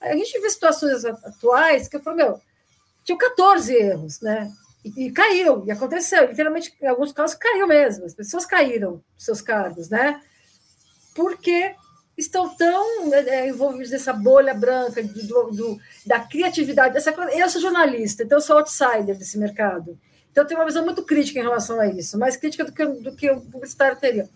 A 0.00 0.12
gente 0.14 0.40
vê 0.40 0.48
situações 0.48 1.04
atuais 1.04 1.88
que 1.88 1.96
eu 1.96 2.02
falo, 2.02 2.16
meu, 2.16 2.40
tinha 3.04 3.18
14 3.18 3.74
erros, 3.74 4.20
né? 4.20 4.50
E, 4.84 5.06
e, 5.06 5.12
caiu, 5.12 5.64
e 5.66 5.70
aconteceu. 5.70 6.26
Literalmente, 6.26 6.72
em 6.80 6.86
alguns 6.86 7.12
casos, 7.12 7.36
caiu 7.36 7.66
mesmo. 7.66 8.04
As 8.04 8.14
pessoas 8.14 8.46
caíram 8.46 9.02
dos 9.16 9.24
seus 9.24 9.40
cargos, 9.40 9.88
né? 9.88 10.20
Porque 11.14 11.74
estão 12.18 12.48
tão 12.56 13.14
é, 13.14 13.48
envolvidos 13.48 13.92
nessa 13.92 14.12
bolha 14.12 14.52
branca 14.52 15.02
do, 15.02 15.50
do, 15.52 15.78
da 16.04 16.18
criatividade. 16.18 16.92
Coisa. 16.92 17.30
Eu 17.32 17.48
sou 17.48 17.60
jornalista, 17.60 18.24
então 18.24 18.38
eu 18.38 18.42
sou 18.42 18.58
outsider 18.58 19.16
desse 19.16 19.38
mercado. 19.38 19.96
Então 20.30 20.42
eu 20.42 20.48
tenho 20.48 20.60
uma 20.60 20.66
visão 20.66 20.84
muito 20.84 21.04
crítica 21.04 21.38
em 21.38 21.42
relação 21.42 21.80
a 21.80 21.86
isso, 21.86 22.18
mais 22.18 22.36
crítica 22.36 22.64
do 22.64 22.72
que, 22.72 22.84
do 22.84 23.14
que 23.14 23.30
o 23.30 23.40
publicitário 23.40 23.96
teria. 23.96 24.28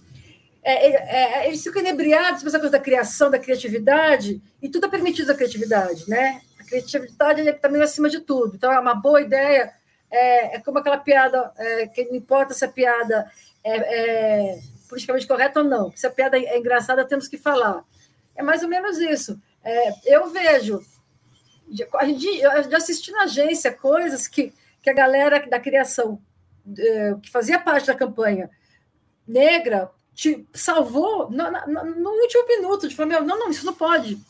É, 0.63 0.91
é, 0.91 1.45
é 1.45 1.49
eles 1.49 1.61
ficam 1.63 1.83
inebriados 1.83 2.43
com 2.43 2.49
essa 2.49 2.59
coisa 2.59 2.73
da 2.73 2.79
criação, 2.79 3.31
da 3.31 3.39
criatividade, 3.39 4.41
e 4.63 4.69
tudo 4.69 4.87
é 4.87 4.89
permitido 4.89 5.31
a 5.31 5.35
criatividade, 5.35 6.09
né? 6.09 6.41
A 6.61 6.65
criatividade 6.65 7.41
está 7.41 7.69
meio 7.69 7.83
acima 7.83 8.09
de 8.09 8.21
tudo. 8.21 8.55
Então, 8.55 8.73
é 8.73 8.79
uma 8.79 8.95
boa 8.95 9.21
ideia. 9.21 9.73
É, 10.09 10.57
é 10.57 10.61
como 10.61 10.79
aquela 10.79 10.99
piada, 10.99 11.51
é, 11.57 11.89
que 11.89 12.05
não 12.05 12.15
importa 12.15 12.55
se 12.55 12.65
a 12.65 12.69
piada 12.69 13.29
é, 13.65 14.61
politicamente 14.93 15.27
correto 15.27 15.61
ou 15.61 15.65
não. 15.65 15.91
Se 15.97 16.07
a 16.07 16.11
piada 16.11 16.39
é 16.39 16.59
engraçada, 16.59 17.03
temos 17.07 17.27
que 17.27 17.39
falar. 17.39 17.83
É 18.37 18.43
mais 18.43 18.63
ou 18.63 18.69
menos 18.69 18.99
isso. 18.99 19.41
É, 19.65 20.15
eu 20.15 20.29
vejo, 20.29 20.85
a 21.95 22.05
gente, 22.05 22.41
já 22.41 22.77
assisti 22.77 23.11
na 23.11 23.23
agência 23.23 23.73
coisas 23.73 24.29
que, 24.29 24.53
que 24.83 24.91
a 24.91 24.93
galera 24.93 25.49
da 25.49 25.59
criação, 25.59 26.21
é, 26.79 27.15
que 27.23 27.31
fazia 27.31 27.59
parte 27.59 27.87
da 27.87 27.95
campanha 27.95 28.51
negra, 29.27 29.91
te 30.15 30.47
salvou 30.53 31.31
no, 31.31 31.51
no, 31.51 31.85
no 31.95 32.11
último 32.11 32.47
minuto, 32.47 32.87
de 32.87 32.95
falar, 32.95 33.23
não, 33.23 33.39
não, 33.39 33.49
isso 33.49 33.65
não 33.65 33.73
pode. 33.73 34.21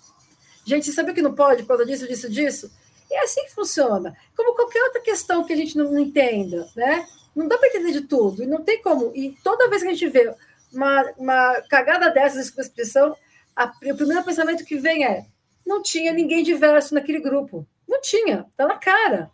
Gente, 0.65 0.87
você 0.87 0.93
sabe 0.93 1.13
que 1.13 1.23
não 1.23 1.35
pode 1.35 1.63
por 1.63 1.71
causa 1.71 1.87
disso, 1.87 2.07
disso, 2.07 2.31
disso? 2.31 2.71
E 3.11 3.15
é 3.15 3.25
assim 3.25 3.43
que 3.47 3.55
funciona. 3.55 4.17
Como 4.37 4.55
qualquer 4.55 4.85
outra 4.85 5.01
questão 5.01 5.43
que 5.43 5.53
a 5.53 5.57
gente 5.57 5.77
não 5.77 5.99
entenda, 5.99 6.69
né? 6.77 7.05
Não 7.35 7.49
dá 7.49 7.59
para 7.59 7.67
entender 7.67 7.93
de 7.93 8.03
tudo, 8.03 8.45
e 8.45 8.47
não 8.47 8.63
tem 8.63 8.81
como. 8.81 9.11
E 9.13 9.37
toda 9.43 9.69
vez 9.69 9.83
que 9.83 9.89
a 9.89 9.93
gente 9.93 10.09
vê 10.09 10.33
uma, 10.73 11.03
uma 11.17 11.63
cagada 11.69 12.11
dessas 12.11 12.51
de 12.51 12.61
expressão, 12.61 13.17
a, 13.55 13.67
o 13.67 13.97
primeiro 13.97 14.25
pensamento 14.25 14.65
que 14.65 14.77
vem 14.77 15.05
é: 15.05 15.27
não 15.67 15.83
tinha 15.83 16.13
ninguém 16.13 16.43
diverso 16.43 16.95
naquele 16.95 17.21
grupo. 17.21 17.67
Não 17.89 18.01
tinha, 18.01 18.47
tá 18.57 18.67
na 18.67 18.79
cara. 18.79 19.31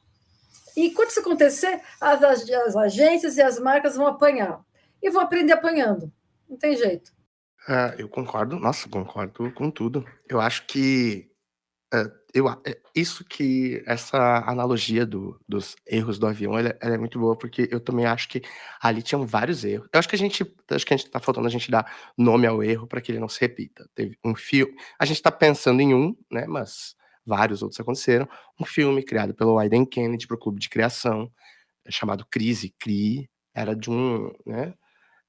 E 0.77 0.91
quando 0.91 1.11
isso 1.11 1.21
acontecer, 1.21 1.81
as, 2.01 2.23
as 2.23 2.77
agências 2.77 3.37
e 3.37 3.43
as 3.43 3.59
marcas 3.59 3.97
vão 3.97 4.07
apanhar. 4.07 4.61
E 5.03 5.11
vão 5.11 5.23
aprender 5.23 5.53
apanhando. 5.53 6.13
Não 6.49 6.57
tem 6.57 6.77
jeito. 6.77 7.13
É, 7.69 7.97
eu 7.99 8.09
concordo, 8.09 8.59
nossa, 8.59 8.89
concordo 8.89 9.53
com 9.53 9.71
tudo. 9.71 10.05
Eu 10.29 10.41
acho 10.41 10.67
que 10.67 11.31
é, 11.93 12.05
eu, 12.35 12.49
é, 12.49 12.79
isso 12.95 13.25
que 13.25 13.83
essa 13.87 14.39
analogia 14.47 15.07
do, 15.07 15.41
dos 15.49 15.77
erros 15.87 16.19
do 16.19 16.27
avião, 16.27 16.59
ela, 16.59 16.77
ela, 16.81 16.95
é 16.95 16.99
muito 16.99 17.19
boa 17.19 17.37
porque 17.37 17.69
eu 17.71 17.81
também 17.81 18.05
acho 18.05 18.29
que 18.29 18.43
ali 18.81 19.03
tinham 19.03 19.27
vários 19.27 19.65
erros. 19.65 19.89
Eu 19.93 19.99
acho 19.99 20.09
que 20.09 20.15
a 20.15 20.19
gente, 20.19 20.45
acho 20.71 20.87
que 20.87 20.95
a 20.95 20.97
gente 20.97 21.11
tá 21.11 21.21
faltando 21.21 21.47
a 21.47 21.51
gente 21.51 21.71
dar 21.71 21.91
nome 22.17 22.47
ao 22.47 22.63
erro 22.63 22.87
para 22.87 23.01
que 23.01 23.11
ele 23.11 23.21
não 23.21 23.29
se 23.29 23.41
repita. 23.41 23.89
Teve 23.95 24.19
um 24.25 24.35
filme, 24.35 24.75
a 24.99 25.07
gente 25.07 25.17
está 25.17 25.31
pensando 25.31 25.81
em 25.81 25.95
um, 25.95 26.15
né? 26.31 26.47
Mas 26.47 26.95
vários 27.25 27.63
outros 27.63 27.81
aconteceram. 27.81 28.29
Um 28.61 28.65
filme 28.65 29.03
criado 29.03 29.35
pelo 29.35 29.55
Wyden 29.55 29.87
Kennedy 29.87 30.27
para 30.27 30.37
o 30.37 30.39
Clube 30.39 30.61
de 30.61 30.69
Criação, 30.69 31.31
chamado 31.89 32.27
Crise, 32.27 32.75
CRI, 32.79 33.29
era 33.55 33.75
de 33.75 33.91
um, 33.91 34.33
né? 34.47 34.75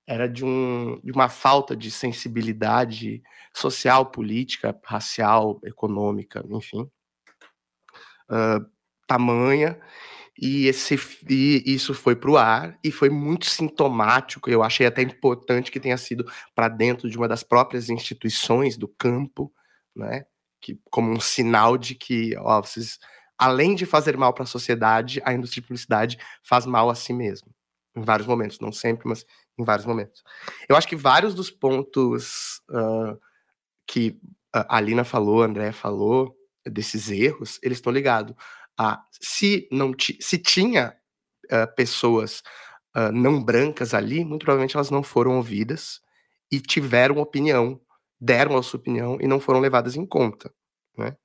Era 0.10 0.28
de, 0.28 0.44
um, 0.44 1.00
de 1.04 1.12
uma 1.12 1.30
falta 1.30 1.76
de 1.76 1.92
sensibilidade 1.92 3.22
social, 3.54 4.08
política, 4.08 4.76
racial, 4.84 5.62
econômica, 5.64 6.44
enfim, 6.50 6.90
uh, 8.28 8.66
tamanha, 9.06 9.80
e, 10.36 10.66
esse, 10.66 11.00
e 11.30 11.62
isso 11.64 11.94
foi 11.94 12.16
para 12.16 12.32
o 12.32 12.38
ar 12.38 12.80
e 12.84 12.92
foi 12.92 13.10
muito 13.10 13.46
sintomático. 13.46 14.50
Eu 14.50 14.64
achei 14.64 14.88
até 14.88 15.04
importante 15.04 15.70
que 15.70 15.80
tenha 15.80 15.98
sido 15.98 16.26
para 16.56 16.70
dentro 16.70 17.08
de 17.08 17.16
uma 17.16 17.28
das 17.28 17.44
próprias 17.44 17.88
instituições 17.90 18.78
do 18.78 18.88
campo, 18.88 19.54
né? 19.96 20.26
Que, 20.60 20.80
como 20.90 21.12
um 21.12 21.20
sinal 21.20 21.78
de 21.78 21.94
que, 21.94 22.36
ó, 22.38 22.62
vocês, 22.62 22.98
além 23.38 23.76
de 23.76 23.86
fazer 23.86 24.18
mal 24.18 24.34
para 24.34 24.44
a 24.44 24.48
sociedade, 24.48 25.22
a 25.24 25.34
indústria 25.34 25.62
de 25.62 25.68
publicidade 25.68 26.18
faz 26.42 26.66
mal 26.66 26.90
a 26.90 26.96
si 26.96 27.14
mesma 27.14 27.50
em 28.00 28.04
vários 28.04 28.28
momentos, 28.28 28.60
não 28.60 28.72
sempre, 28.72 29.08
mas 29.08 29.26
em 29.60 29.64
vários 29.64 29.86
momentos. 29.86 30.24
Eu 30.68 30.76
acho 30.76 30.88
que 30.88 30.96
vários 30.96 31.36
dos 31.36 31.52
pontos 31.52 32.62
uh, 32.70 33.20
que 33.86 34.18
a 34.52 34.80
Lina 34.80 35.04
falou, 35.04 35.44
a 35.44 35.46
André 35.46 35.72
falou, 35.72 36.36
desses 36.66 37.10
erros, 37.10 37.60
eles 37.62 37.78
estão 37.78 37.92
ligados 37.92 38.36
a 38.78 39.04
se 39.12 39.68
não 39.72 39.92
se 39.98 40.38
tinha 40.38 40.96
uh, 41.46 41.76
pessoas 41.76 42.42
uh, 42.96 43.12
não 43.12 43.44
brancas 43.44 43.94
ali, 43.94 44.24
muito 44.24 44.46
provavelmente 44.46 44.76
elas 44.76 44.90
não 44.90 45.04
foram 45.04 45.38
ouvidas 45.38 46.00
e 46.52 46.60
tiveram 46.60 47.18
opinião, 47.18 47.80
deram 48.20 48.58
a 48.58 48.64
sua 48.64 48.80
opinião 48.80 49.18
e 49.20 49.28
não 49.28 49.40
foram 49.40 49.60
levadas 49.60 49.96
em 49.96 50.06
conta, 50.06 50.52
né? 50.98 51.16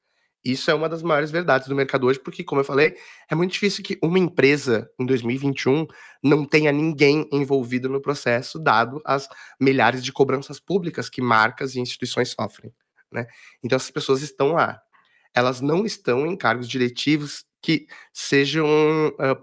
Isso 0.44 0.70
é 0.70 0.74
uma 0.74 0.88
das 0.90 1.02
maiores 1.02 1.30
verdades 1.30 1.68
do 1.68 1.74
mercado 1.74 2.06
hoje, 2.06 2.20
porque, 2.20 2.44
como 2.44 2.60
eu 2.60 2.64
falei, 2.64 2.96
é 3.30 3.34
muito 3.34 3.52
difícil 3.52 3.82
que 3.82 3.98
uma 4.02 4.18
empresa 4.18 4.90
em 5.00 5.06
2021 5.06 5.86
não 6.22 6.44
tenha 6.44 6.70
ninguém 6.70 7.26
envolvido 7.32 7.88
no 7.88 8.00
processo, 8.00 8.58
dado 8.58 9.00
as 9.06 9.26
milhares 9.58 10.04
de 10.04 10.12
cobranças 10.12 10.60
públicas 10.60 11.08
que 11.08 11.22
marcas 11.22 11.74
e 11.74 11.80
instituições 11.80 12.28
sofrem. 12.28 12.74
Né? 13.10 13.26
Então, 13.62 13.76
essas 13.76 13.90
pessoas 13.90 14.20
estão 14.20 14.52
lá. 14.52 14.82
Elas 15.32 15.62
não 15.62 15.86
estão 15.86 16.26
em 16.26 16.36
cargos 16.36 16.68
diretivos 16.68 17.46
que 17.62 17.86
sejam 18.12 18.66
uh, 18.66 19.42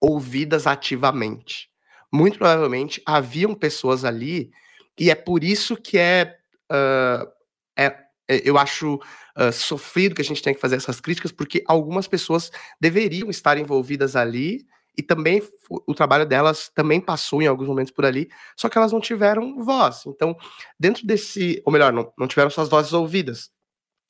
ouvidas 0.00 0.66
ativamente. 0.66 1.68
Muito 2.10 2.38
provavelmente 2.38 3.02
haviam 3.04 3.54
pessoas 3.54 4.02
ali, 4.02 4.50
e 4.98 5.10
é 5.10 5.14
por 5.14 5.44
isso 5.44 5.76
que 5.76 5.98
é, 5.98 6.38
uh, 6.72 7.30
é 7.76 8.07
eu 8.28 8.58
acho 8.58 8.96
uh, 9.36 9.52
sofrido 9.52 10.14
que 10.14 10.22
a 10.22 10.24
gente 10.24 10.42
tenha 10.42 10.54
que 10.54 10.60
fazer 10.60 10.76
essas 10.76 11.00
críticas, 11.00 11.32
porque 11.32 11.62
algumas 11.66 12.06
pessoas 12.06 12.50
deveriam 12.80 13.30
estar 13.30 13.56
envolvidas 13.56 14.14
ali 14.14 14.66
e 14.96 15.02
também 15.02 15.40
o 15.70 15.94
trabalho 15.94 16.26
delas 16.26 16.70
também 16.74 17.00
passou 17.00 17.40
em 17.40 17.46
alguns 17.46 17.68
momentos 17.68 17.92
por 17.92 18.04
ali, 18.04 18.28
só 18.56 18.68
que 18.68 18.76
elas 18.76 18.90
não 18.90 19.00
tiveram 19.00 19.64
voz. 19.64 20.04
Então, 20.06 20.36
dentro 20.78 21.06
desse, 21.06 21.62
ou 21.64 21.72
melhor, 21.72 21.92
não, 21.92 22.12
não 22.18 22.26
tiveram 22.26 22.50
suas 22.50 22.68
vozes 22.68 22.92
ouvidas. 22.92 23.48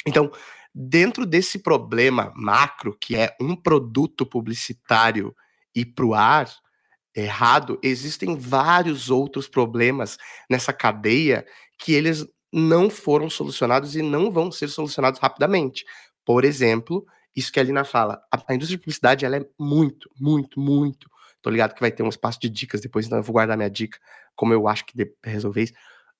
Então, 0.06 0.32
dentro 0.74 1.26
desse 1.26 1.58
problema 1.58 2.32
macro, 2.34 2.96
que 2.98 3.14
é 3.14 3.36
um 3.38 3.54
produto 3.54 4.24
publicitário 4.24 5.36
e 5.74 5.84
para 5.84 6.06
o 6.06 6.14
ar 6.14 6.48
errado, 7.14 7.78
existem 7.82 8.36
vários 8.36 9.10
outros 9.10 9.46
problemas 9.46 10.16
nessa 10.48 10.72
cadeia 10.72 11.44
que 11.78 11.92
eles 11.92 12.26
não 12.52 12.88
foram 12.88 13.28
solucionados 13.28 13.94
e 13.96 14.02
não 14.02 14.30
vão 14.30 14.50
ser 14.50 14.68
solucionados 14.68 15.20
rapidamente. 15.20 15.84
Por 16.24 16.44
exemplo, 16.44 17.06
isso 17.34 17.52
que 17.52 17.60
a 17.60 17.62
Lina 17.62 17.84
fala, 17.84 18.22
a, 18.32 18.42
a 18.48 18.54
indústria 18.54 18.76
de 18.76 18.82
publicidade 18.82 19.24
ela 19.24 19.36
é 19.36 19.46
muito, 19.58 20.10
muito, 20.18 20.58
muito. 20.60 21.10
Tô 21.40 21.50
ligado 21.50 21.74
que 21.74 21.80
vai 21.80 21.92
ter 21.92 22.02
um 22.02 22.08
espaço 22.08 22.40
de 22.40 22.48
dicas 22.48 22.80
depois, 22.80 23.06
então 23.06 23.18
eu 23.18 23.22
vou 23.22 23.32
guardar 23.32 23.56
minha 23.56 23.70
dica, 23.70 23.98
como 24.34 24.52
eu 24.52 24.66
acho 24.66 24.84
que 24.84 25.14
resolver 25.24 25.62
isso. 25.62 25.74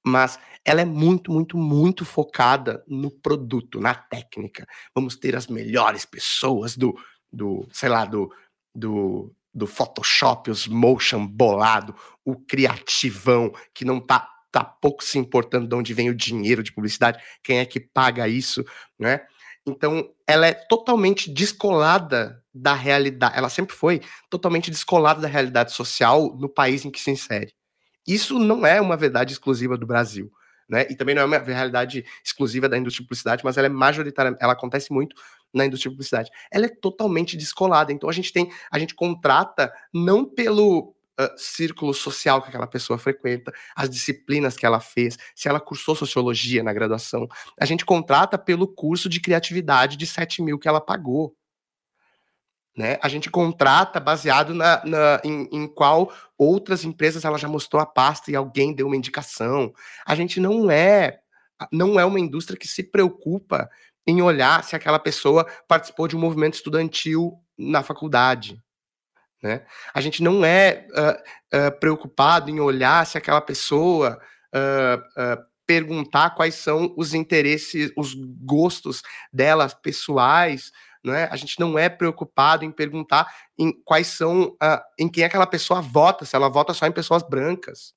Mas 0.07 0.39
ela 0.64 0.81
é 0.81 0.85
muito, 0.85 1.33
muito, 1.33 1.59
muito 1.59 2.05
focada 2.05 2.85
no 2.87 3.11
produto, 3.11 3.81
na 3.81 3.95
técnica. 3.95 4.66
Vamos 4.95 5.16
ter 5.16 5.35
as 5.35 5.49
melhores 5.49 6.05
pessoas 6.05 6.76
do, 6.76 6.97
do 7.33 7.66
sei 7.72 7.89
lá, 7.89 8.05
do, 8.05 8.33
do, 8.74 9.35
do 9.53 9.66
Photoshop, 9.66 10.51
os 10.51 10.68
motion 10.68 11.26
bolado, 11.26 11.95
o 12.24 12.37
criativão 12.37 13.53
que 13.74 13.85
não 13.85 14.01
tá 14.01 14.29
tá 14.51 14.64
pouco 14.64 15.05
se 15.05 15.18
importando 15.18 15.68
de 15.68 15.74
onde 15.74 15.94
vem 15.94 16.11
o 16.11 16.14
dinheiro 16.14 16.62
de 16.62 16.72
publicidade, 16.72 17.22
quem 17.42 17.59
é 17.59 17.66
que 17.66 17.80
paga 17.80 18.26
isso, 18.28 18.64
né? 18.99 19.20
Então, 19.66 20.11
ela 20.26 20.46
é 20.46 20.53
totalmente 20.53 21.30
descolada 21.30 22.42
da 22.55 22.72
realidade, 22.72 23.36
ela 23.36 23.49
sempre 23.49 23.76
foi 23.76 24.01
totalmente 24.30 24.70
descolada 24.70 25.20
da 25.20 25.28
realidade 25.28 25.72
social 25.72 26.34
no 26.36 26.49
país 26.49 26.84
em 26.84 26.90
que 26.90 27.01
se 27.01 27.11
insere. 27.11 27.53
Isso 28.07 28.38
não 28.38 28.66
é 28.66 28.80
uma 28.80 28.96
verdade 28.96 29.32
exclusiva 29.32 29.76
do 29.76 29.86
Brasil, 29.86 30.32
né? 30.68 30.86
E 30.88 30.96
também 30.96 31.14
não 31.14 31.22
é 31.22 31.24
uma 31.26 31.38
realidade 31.38 32.05
exclusiva 32.24 32.68
da 32.68 32.78
indústria 32.78 33.03
de 33.03 33.09
publicidade, 33.09 33.44
mas 33.44 33.59
ela 33.59 33.66
é 33.66 33.70
majoritária, 33.70 34.36
ela 34.40 34.55
acontece 34.55 34.92
muito 34.92 35.14
na 35.53 35.66
indústria 35.66 35.90
de 35.90 35.96
publicidade. 35.96 36.30
Ela 36.51 36.66
é 36.66 36.68
totalmente 36.68 37.36
descolada. 37.36 37.92
Então 37.92 38.09
a 38.09 38.12
gente 38.12 38.32
tem, 38.32 38.51
a 38.70 38.78
gente 38.78 38.94
contrata 38.94 39.72
não 39.92 40.24
pelo 40.24 40.94
uh, 41.19 41.29
círculo 41.37 41.93
social 41.93 42.41
que 42.41 42.49
aquela 42.49 42.66
pessoa 42.66 42.99
frequenta, 42.99 43.53
as 43.75 43.91
disciplinas 43.91 44.57
que 44.57 44.64
ela 44.64 44.81
fez, 44.81 45.19
se 45.35 45.49
ela 45.49 45.61
cursou 45.61 45.95
sociologia 45.95 46.62
na 46.62 46.73
graduação. 46.73 47.29
A 47.61 47.64
gente 47.64 47.85
contrata 47.85 48.39
pelo 48.39 48.69
curso 48.69 49.09
de 49.09 49.21
criatividade 49.21 49.97
de 49.97 50.07
7 50.07 50.43
mil 50.43 50.59
que 50.59 50.69
ela 50.69 50.81
pagou. 50.81 51.35
Né? 52.77 52.97
A 53.03 53.09
gente 53.09 53.29
contrata 53.29 53.99
baseado 53.99 54.55
na, 54.55 54.85
na 54.85 55.21
em, 55.25 55.49
em, 55.51 55.66
qual 55.66 56.12
outras 56.39 56.85
empresas 56.85 57.25
ela 57.25 57.37
já 57.37 57.49
mostrou 57.49 57.83
a 57.83 57.87
pasta 57.87 58.31
e 58.31 58.37
alguém 58.37 58.73
deu 58.73 58.87
uma 58.87 58.97
indicação. 58.97 59.73
A 60.07 60.14
gente 60.14 60.39
não 60.39 60.71
é 60.71 61.19
não 61.73 61.99
é 61.99 62.05
uma 62.05 62.21
indústria 62.21 62.57
que 62.57 62.69
se 62.69 62.85
preocupa 62.85 63.69
em 64.07 64.23
olhar 64.23 64.62
se 64.62 64.77
aquela 64.77 65.01
pessoa 65.01 65.45
participou 65.66 66.07
de 66.07 66.14
um 66.14 66.21
movimento 66.21 66.55
estudantil 66.55 67.35
na 67.59 67.83
faculdade. 67.83 68.62
Né? 69.43 69.64
A 69.95 70.01
gente 70.01 70.22
não 70.22 70.45
é 70.45 70.86
uh, 70.91 71.59
uh, 71.59 71.78
preocupado 71.78 72.51
em 72.51 72.61
olhar 72.61 73.07
se 73.07 73.16
aquela 73.16 73.41
pessoa 73.41 74.20
uh, 74.55 75.43
perguntar 75.66 76.30
quais 76.30 76.57
são 76.57 76.93
os 76.97 77.14
interesses, 77.14 77.93
os 77.97 78.14
gostos 78.14 79.03
delas 79.32 79.74
pessoais, 79.74 80.72
né? 81.05 81.28
A 81.30 81.36
gente 81.36 81.61
não 81.61 81.78
é 81.78 81.89
preocupado 81.89 82.64
em 82.64 82.72
perguntar 82.72 83.32
em 83.57 83.72
quais 83.84 84.09
são, 84.09 84.57
em 84.99 85.09
quem 85.09 85.24
aquela 85.24 85.47
pessoa 85.47 85.80
vota, 85.80 86.24
se 86.24 86.34
ela 86.34 86.49
vota 86.49 86.74
só 86.74 86.87
em 86.87 86.92
pessoas 86.92 87.22
brancas. 87.22 87.95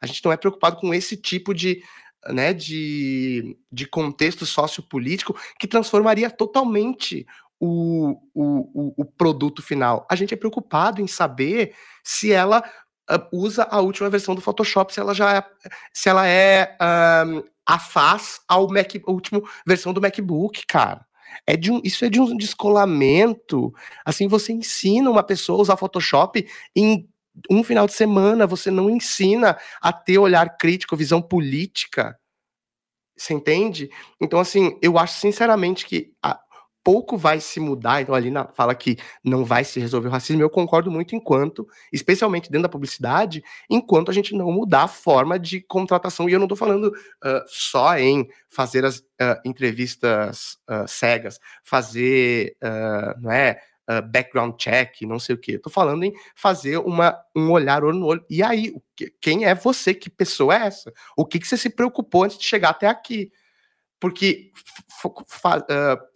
A 0.00 0.06
gente 0.06 0.24
não 0.24 0.32
é 0.32 0.36
preocupado 0.36 0.76
com 0.76 0.94
esse 0.94 1.16
tipo 1.16 1.52
de, 1.52 1.82
né, 2.28 2.52
de, 2.54 3.56
de 3.70 3.86
contexto 3.86 4.46
sociopolítico 4.46 5.36
que 5.58 5.66
transformaria 5.66 6.30
totalmente 6.30 7.26
o, 7.64 8.18
o, 8.34 9.02
o, 9.02 9.04
produto 9.04 9.62
final. 9.62 10.04
A 10.10 10.16
gente 10.16 10.34
é 10.34 10.36
preocupado 10.36 11.00
em 11.00 11.06
saber 11.06 11.76
se 12.02 12.32
ela 12.32 12.58
uh, 13.08 13.28
usa 13.32 13.62
a 13.70 13.80
última 13.80 14.10
versão 14.10 14.34
do 14.34 14.40
Photoshop, 14.40 14.92
se 14.92 14.98
ela 14.98 15.14
já 15.14 15.36
é, 15.36 15.44
se 15.92 16.08
ela 16.08 16.26
é 16.26 16.76
um, 17.24 17.44
afaz 17.64 18.40
ao 18.48 18.66
Mac, 18.66 18.90
última 19.06 19.40
versão 19.64 19.92
do 19.92 20.00
MacBook, 20.00 20.66
cara. 20.66 21.06
É 21.46 21.56
de 21.56 21.70
um, 21.70 21.80
isso 21.84 22.04
é 22.04 22.10
de 22.10 22.20
um 22.20 22.36
descolamento. 22.36 23.72
Assim, 24.04 24.26
você 24.26 24.52
ensina 24.52 25.08
uma 25.08 25.22
pessoa 25.22 25.60
a 25.60 25.62
usar 25.62 25.76
Photoshop 25.76 26.44
em 26.74 27.08
um 27.48 27.62
final 27.62 27.86
de 27.86 27.92
semana, 27.92 28.44
você 28.44 28.72
não 28.72 28.90
ensina 28.90 29.56
a 29.80 29.92
ter 29.92 30.18
olhar 30.18 30.56
crítico, 30.58 30.96
visão 30.96 31.22
política. 31.22 32.18
Você 33.16 33.34
entende? 33.34 33.88
Então, 34.20 34.40
assim, 34.40 34.76
eu 34.82 34.98
acho 34.98 35.20
sinceramente 35.20 35.86
que 35.86 36.12
a, 36.20 36.40
pouco 36.84 37.16
vai 37.16 37.40
se 37.40 37.60
mudar. 37.60 38.02
Então, 38.02 38.14
a 38.14 38.20
Lina 38.20 38.48
fala 38.54 38.74
que 38.74 38.96
não 39.22 39.44
vai 39.44 39.64
se 39.64 39.80
resolver 39.80 40.08
o 40.08 40.10
racismo. 40.10 40.42
Eu 40.42 40.50
concordo 40.50 40.90
muito 40.90 41.14
enquanto, 41.14 41.66
especialmente 41.92 42.50
dentro 42.50 42.64
da 42.64 42.68
publicidade, 42.68 43.42
enquanto 43.70 44.10
a 44.10 44.14
gente 44.14 44.34
não 44.34 44.50
mudar 44.50 44.84
a 44.84 44.88
forma 44.88 45.38
de 45.38 45.60
contratação. 45.60 46.28
E 46.28 46.32
eu 46.32 46.38
não 46.38 46.46
estou 46.46 46.56
falando 46.56 46.86
uh, 46.88 47.42
só 47.46 47.96
em 47.98 48.28
fazer 48.48 48.84
as 48.84 48.98
uh, 48.98 49.40
entrevistas 49.44 50.58
uh, 50.68 50.86
cegas, 50.86 51.38
fazer, 51.62 52.56
não 53.18 53.30
é? 53.30 53.60
background 54.10 54.54
check, 54.56 55.02
não 55.02 55.18
sei 55.18 55.34
o 55.34 55.38
que. 55.38 55.52
Estou 55.52 55.70
falando 55.70 56.04
em 56.04 56.14
fazer 56.34 56.78
uma, 56.78 57.18
um 57.36 57.50
olhar 57.50 57.84
olho 57.84 57.98
no 57.98 58.06
olho. 58.06 58.24
E 58.30 58.42
aí, 58.42 58.74
quem 59.20 59.44
é 59.44 59.54
você? 59.54 59.92
Que 59.92 60.08
pessoa 60.08 60.54
é 60.54 60.66
essa? 60.66 60.90
O 61.14 61.26
que, 61.26 61.38
que 61.38 61.46
você 61.46 61.58
se 61.58 61.68
preocupou 61.68 62.24
antes 62.24 62.38
de 62.38 62.44
chegar 62.44 62.70
até 62.70 62.86
aqui? 62.86 63.30
Porque 64.00 64.50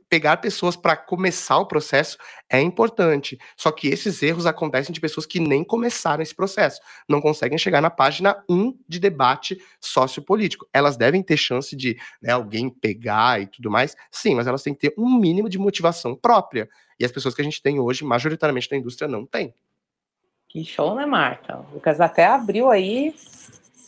pegar 0.08 0.36
pessoas 0.38 0.76
para 0.76 0.96
começar 0.96 1.58
o 1.58 1.66
processo 1.66 2.16
é 2.48 2.60
importante. 2.60 3.38
Só 3.56 3.70
que 3.72 3.88
esses 3.88 4.22
erros 4.22 4.46
acontecem 4.46 4.92
de 4.92 5.00
pessoas 5.00 5.26
que 5.26 5.40
nem 5.40 5.64
começaram 5.64 6.22
esse 6.22 6.34
processo, 6.34 6.80
não 7.08 7.20
conseguem 7.20 7.58
chegar 7.58 7.80
na 7.80 7.90
página 7.90 8.42
1 8.48 8.78
de 8.88 8.98
debate 8.98 9.58
sociopolítico. 9.80 10.66
Elas 10.72 10.96
devem 10.96 11.22
ter 11.22 11.36
chance 11.36 11.74
de 11.74 11.98
né, 12.22 12.32
alguém 12.32 12.70
pegar 12.70 13.40
e 13.40 13.46
tudo 13.46 13.70
mais, 13.70 13.96
sim, 14.10 14.34
mas 14.34 14.46
elas 14.46 14.62
têm 14.62 14.74
que 14.74 14.88
ter 14.88 14.94
um 14.96 15.18
mínimo 15.18 15.48
de 15.48 15.58
motivação 15.58 16.14
própria. 16.14 16.68
E 16.98 17.04
as 17.04 17.12
pessoas 17.12 17.34
que 17.34 17.42
a 17.42 17.44
gente 17.44 17.62
tem 17.62 17.78
hoje, 17.78 18.04
majoritariamente 18.04 18.70
na 18.70 18.78
indústria, 18.78 19.08
não 19.08 19.26
têm. 19.26 19.54
Que 20.48 20.64
show, 20.64 20.94
né, 20.94 21.04
Marta? 21.04 21.58
O 21.58 21.74
Lucas 21.74 22.00
até 22.00 22.26
abriu 22.26 22.70
aí 22.70 23.14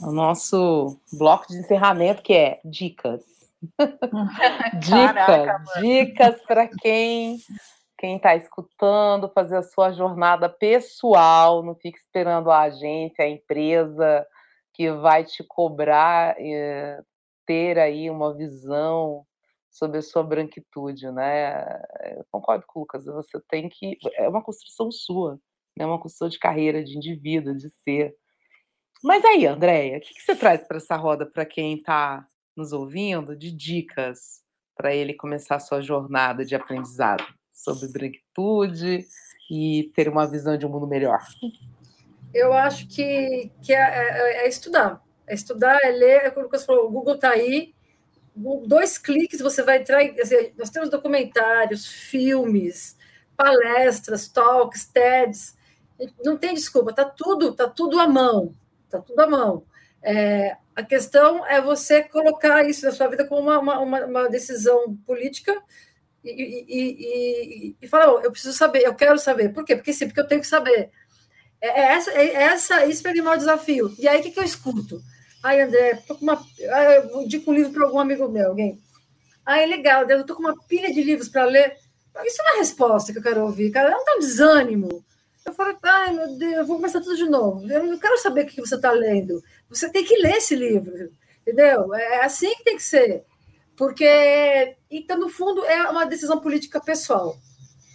o 0.00 0.10
nosso 0.10 0.98
bloco 1.12 1.46
de 1.48 1.58
encerramento, 1.58 2.22
que 2.22 2.32
é 2.32 2.60
dicas. 2.64 3.37
dicas, 4.80 4.88
Caraca, 4.90 5.64
dicas 5.80 6.42
para 6.42 6.68
quem 6.68 7.38
quem 7.98 8.16
está 8.16 8.36
escutando, 8.36 9.28
fazer 9.34 9.56
a 9.56 9.62
sua 9.62 9.90
jornada 9.90 10.48
pessoal, 10.48 11.64
não 11.64 11.74
fique 11.74 11.98
esperando 11.98 12.48
a 12.48 12.60
agência, 12.60 13.24
a 13.24 13.28
empresa 13.28 14.24
que 14.72 14.92
vai 14.92 15.24
te 15.24 15.42
cobrar 15.42 16.36
eh, 16.38 17.02
ter 17.44 17.76
aí 17.76 18.08
uma 18.08 18.32
visão 18.32 19.26
sobre 19.68 19.98
a 19.98 20.02
sua 20.02 20.22
branquitude, 20.22 21.10
né? 21.10 21.60
Eu 22.16 22.24
concordo 22.30 22.64
com 22.68 22.78
o 22.78 22.82
Lucas, 22.82 23.04
você 23.04 23.40
tem 23.48 23.68
que 23.68 23.98
é 24.14 24.28
uma 24.28 24.42
construção 24.42 24.92
sua, 24.92 25.40
é 25.76 25.80
né? 25.80 25.86
uma 25.86 26.00
construção 26.00 26.28
de 26.28 26.38
carreira, 26.38 26.84
de 26.84 26.96
indivíduo, 26.96 27.56
de 27.56 27.68
ser. 27.82 28.14
Mas 29.02 29.24
aí, 29.24 29.46
Andréia, 29.46 29.98
o 29.98 30.00
que, 30.00 30.14
que 30.14 30.22
você 30.22 30.36
traz 30.36 30.66
para 30.66 30.76
essa 30.76 30.96
roda 30.96 31.26
para 31.26 31.44
quem 31.44 31.76
está 31.76 32.24
nos 32.58 32.72
ouvindo 32.72 33.36
de 33.36 33.52
dicas 33.52 34.42
para 34.76 34.92
ele 34.92 35.14
começar 35.14 35.56
a 35.56 35.60
sua 35.60 35.80
jornada 35.80 36.44
de 36.44 36.56
aprendizado 36.56 37.24
sobre 37.52 37.86
branquitude 37.88 39.06
e 39.48 39.92
ter 39.94 40.08
uma 40.08 40.26
visão 40.26 40.58
de 40.58 40.66
um 40.66 40.68
mundo 40.68 40.86
melhor? 40.86 41.20
Eu 42.34 42.52
acho 42.52 42.88
que, 42.88 43.50
que 43.62 43.72
é, 43.72 43.78
é, 43.78 44.44
é 44.44 44.48
estudar. 44.48 45.00
É 45.24 45.34
estudar, 45.34 45.78
é 45.84 45.90
ler, 45.90 46.24
é 46.24 46.30
como 46.30 46.42
o 46.42 46.44
Lucas 46.46 46.66
falou, 46.66 46.86
o 46.86 46.90
Google 46.90 47.14
está 47.14 47.30
aí, 47.30 47.74
dois 48.66 48.98
cliques 48.98 49.40
você 49.40 49.62
vai 49.62 49.78
entrar. 49.78 50.02
Assim, 50.20 50.52
nós 50.58 50.70
temos 50.70 50.90
documentários, 50.90 51.86
filmes, 51.86 52.96
palestras, 53.36 54.26
talks, 54.28 54.86
TEDs. 54.86 55.56
Não 56.24 56.36
tem 56.36 56.54
desculpa, 56.54 56.92
tá 56.92 57.04
tudo, 57.04 57.54
tá 57.54 57.68
tudo 57.68 58.00
à 58.00 58.08
mão, 58.08 58.52
tá 58.90 59.00
tudo 59.00 59.20
à 59.20 59.28
mão. 59.28 59.64
É, 60.02 60.56
a 60.78 60.82
questão 60.84 61.44
é 61.44 61.60
você 61.60 62.04
colocar 62.04 62.64
isso 62.64 62.86
na 62.86 62.92
sua 62.92 63.08
vida 63.08 63.26
como 63.26 63.42
uma, 63.42 63.80
uma, 63.80 64.04
uma 64.04 64.28
decisão 64.28 64.96
política 65.04 65.52
e, 66.22 66.30
e, 66.30 67.72
e, 67.72 67.76
e 67.82 67.88
falar, 67.88 68.12
oh, 68.12 68.20
eu 68.20 68.30
preciso 68.30 68.56
saber, 68.56 68.82
eu 68.84 68.94
quero 68.94 69.18
saber. 69.18 69.52
Por 69.52 69.64
quê? 69.64 69.74
Porque 69.74 69.92
sim, 69.92 70.06
porque 70.06 70.20
eu 70.20 70.28
tenho 70.28 70.40
que 70.40 70.46
saber. 70.46 70.92
É, 71.60 71.68
é 71.68 71.92
essa, 71.94 72.10
é 72.12 72.32
essa, 72.32 72.86
isso 72.86 73.08
é 73.08 73.10
o 73.10 73.24
maior 73.24 73.38
desafio. 73.38 73.92
E 73.98 74.06
aí, 74.06 74.20
o 74.20 74.22
que, 74.22 74.30
que 74.30 74.38
eu 74.38 74.44
escuto? 74.44 75.02
Ai, 75.42 75.60
André, 75.62 75.96
tô 76.06 76.14
com 76.14 76.22
uma. 76.22 76.40
Eu 76.60 77.22
indico 77.22 77.50
um 77.50 77.54
livro 77.54 77.72
para 77.72 77.84
algum 77.84 77.98
amigo 77.98 78.28
meu, 78.28 78.50
alguém. 78.50 78.78
Ai, 79.44 79.66
legal, 79.66 80.08
eu 80.08 80.24
tô 80.24 80.36
com 80.36 80.42
uma 80.42 80.54
pilha 80.68 80.92
de 80.92 81.02
livros 81.02 81.28
para 81.28 81.44
ler. 81.44 81.76
Isso 82.24 82.40
não 82.44 82.54
é 82.54 82.58
resposta 82.58 83.10
que 83.10 83.18
eu 83.18 83.22
quero 83.22 83.42
ouvir, 83.42 83.72
cara. 83.72 83.90
Não 83.90 84.04
tá 84.04 84.14
um 84.14 84.20
desânimo. 84.20 85.04
Eu 85.44 85.52
falo, 85.54 85.76
ai, 85.82 86.12
meu 86.12 86.36
Deus, 86.36 86.54
eu 86.58 86.66
vou 86.66 86.76
começar 86.76 87.00
tudo 87.00 87.16
de 87.16 87.28
novo. 87.28 87.68
Eu 87.68 87.82
não 87.82 87.98
quero 87.98 88.16
saber 88.18 88.44
o 88.44 88.46
que 88.46 88.60
você 88.60 88.76
está 88.76 88.92
lendo. 88.92 89.42
Você 89.68 89.90
tem 89.90 90.04
que 90.04 90.16
ler 90.16 90.36
esse 90.36 90.54
livro, 90.54 91.12
entendeu? 91.42 91.94
É 91.94 92.24
assim 92.24 92.54
que 92.54 92.64
tem 92.64 92.76
que 92.76 92.82
ser. 92.82 93.24
Porque, 93.76 94.76
então, 94.90 95.18
no 95.18 95.28
fundo, 95.28 95.64
é 95.64 95.88
uma 95.88 96.04
decisão 96.04 96.40
política 96.40 96.80
pessoal. 96.80 97.36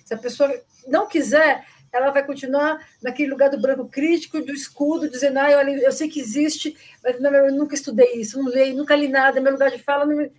Se 0.05 0.13
a 0.13 0.17
pessoa 0.17 0.49
não 0.87 1.07
quiser, 1.07 1.65
ela 1.91 2.09
vai 2.09 2.25
continuar 2.25 2.79
naquele 3.01 3.29
lugar 3.29 3.49
do 3.49 3.59
branco 3.59 3.87
crítico, 3.87 4.41
do 4.41 4.51
escudo, 4.51 5.09
dizendo, 5.09 5.39
ah, 5.39 5.51
eu, 5.51 5.59
eu 5.79 5.91
sei 5.91 6.07
que 6.07 6.19
existe, 6.19 6.75
mas 7.03 7.19
não, 7.19 7.31
eu 7.31 7.51
nunca 7.51 7.75
estudei 7.75 8.13
isso, 8.15 8.41
não 8.41 8.49
leio, 8.49 8.75
nunca 8.75 8.95
li 8.95 9.07
nada, 9.07 9.39
meu 9.39 9.51
lugar 9.51 9.69
de 9.69 9.77
fala. 9.77 10.05
Não... 10.05 10.29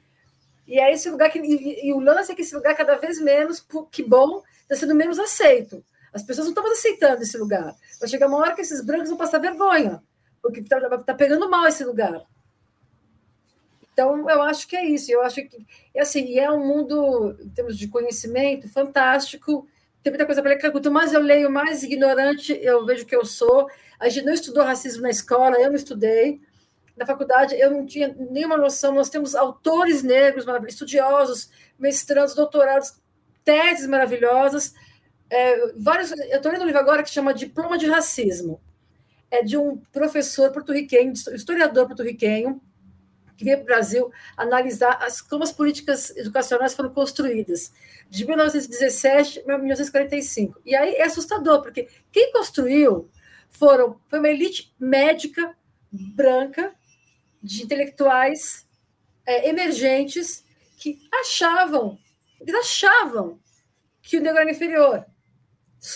E 0.67 0.81
é 0.81 0.93
esse 0.93 1.09
lugar 1.09 1.31
que. 1.31 1.39
E, 1.39 1.89
e, 1.89 1.93
o 1.93 2.01
lance 2.01 2.33
é 2.33 2.35
que 2.35 2.43
esse 2.43 2.55
lugar, 2.55 2.75
cada 2.75 2.97
vez 2.97 3.21
menos, 3.21 3.65
que 3.93 4.03
bom, 4.03 4.43
está 4.63 4.75
sendo 4.75 4.95
menos 4.95 5.19
aceito. 5.19 5.85
As 6.13 6.23
pessoas 6.23 6.47
não 6.47 6.53
estão 6.53 6.65
mais 6.65 6.79
aceitando 6.79 7.23
esse 7.23 7.37
lugar. 7.37 7.75
Vai 8.01 8.09
chegar 8.09 8.29
uma 8.29 8.39
hora 8.39 8.55
que 8.55 8.63
esses 8.63 8.81
brancos 8.81 9.09
vão 9.09 9.19
passar 9.19 9.39
vergonha, 9.39 10.03
porque 10.45 10.61
está 10.61 10.99
tá 10.99 11.15
pegando 11.15 11.49
mal 11.49 11.67
esse 11.67 11.83
lugar. 11.83 12.23
Então, 13.91 14.29
eu 14.29 14.43
acho 14.43 14.69
que 14.69 14.77
é 14.77 14.85
isso. 14.85 15.11
Eu 15.11 15.23
acho 15.23 15.37
que, 15.37 15.67
assim, 15.99 16.39
é 16.39 16.51
um 16.51 16.67
mundo, 16.67 17.35
em 17.41 17.49
termos 17.49 17.79
de 17.79 17.89
conhecimento, 17.89 18.69
fantástico 18.69 19.67
tem 20.05 20.13
muita 20.13 20.27
coisa 20.27 20.43
para 20.43 20.51
ler. 20.51 20.71
Quanto 20.71 20.93
mais 20.93 21.15
eu 21.15 21.21
leio, 21.21 21.51
mais 21.51 21.83
ignorante 21.83 22.53
eu 22.63 22.85
vejo 22.85 23.07
que 23.07 23.17
eu 23.17 23.25
sou. 23.25 23.67
A 23.99 24.11
gente 24.11 24.27
não 24.27 24.35
estudou 24.35 24.63
racismo 24.63 25.03
na 25.03 25.09
escola, 25.09 25.57
eu 25.57 25.71
não 25.71 25.77
estudei. 25.77 26.43
Na 26.95 27.07
faculdade, 27.07 27.59
eu 27.59 27.71
não 27.71 27.87
tinha 27.87 28.15
nenhuma 28.31 28.59
noção. 28.59 28.95
Nós 28.95 29.09
temos 29.09 29.35
autores 29.35 30.03
negros 30.03 30.45
estudiosos, 30.69 31.51
mestrandos, 31.79 32.35
doutorados, 32.35 33.01
teses 33.43 33.87
maravilhosas. 33.87 34.75
É, 35.31 35.73
vários, 35.79 36.13
eu 36.13 36.37
estou 36.37 36.53
lendo 36.53 36.63
um 36.63 36.67
livro 36.67 36.81
agora 36.81 37.03
que 37.03 37.09
chama 37.09 37.33
Diploma 37.33 37.79
de 37.79 37.87
Racismo. 37.87 38.61
É 39.35 39.43
de 39.43 39.57
um 39.57 39.79
professor 39.93 40.53
porto-riquenho, 40.53 41.13
historiador 41.13 41.89
porto-riquenho, 41.89 42.61
que 43.37 43.45
veio 43.45 43.57
para 43.57 43.65
o 43.65 43.67
Brasil 43.67 44.13
analisar 44.37 45.03
as, 45.03 45.21
como 45.21 45.43
as 45.43 45.51
políticas 45.51 46.17
educacionais 46.17 46.73
foram 46.73 46.91
construídas, 46.91 47.73
de 48.09 48.25
1917 48.25 49.43
a 49.51 49.59
1945. 49.59 50.61
E 50.65 50.77
aí 50.77 50.95
é 50.95 51.03
assustador, 51.03 51.63
porque 51.63 51.89
quem 52.13 52.31
construiu 52.31 53.11
foram, 53.49 53.99
foi 54.07 54.21
uma 54.21 54.29
elite 54.29 54.73
médica 54.79 55.57
branca, 55.91 56.73
de 57.43 57.65
intelectuais 57.65 58.67
é, 59.27 59.49
emergentes, 59.49 60.45
que 60.79 60.99
achavam, 61.21 61.99
eles 62.41 62.55
achavam 62.55 63.41
que 64.01 64.17
o 64.17 64.21
negro 64.21 64.41
era 64.41 64.51
inferior. 64.51 65.05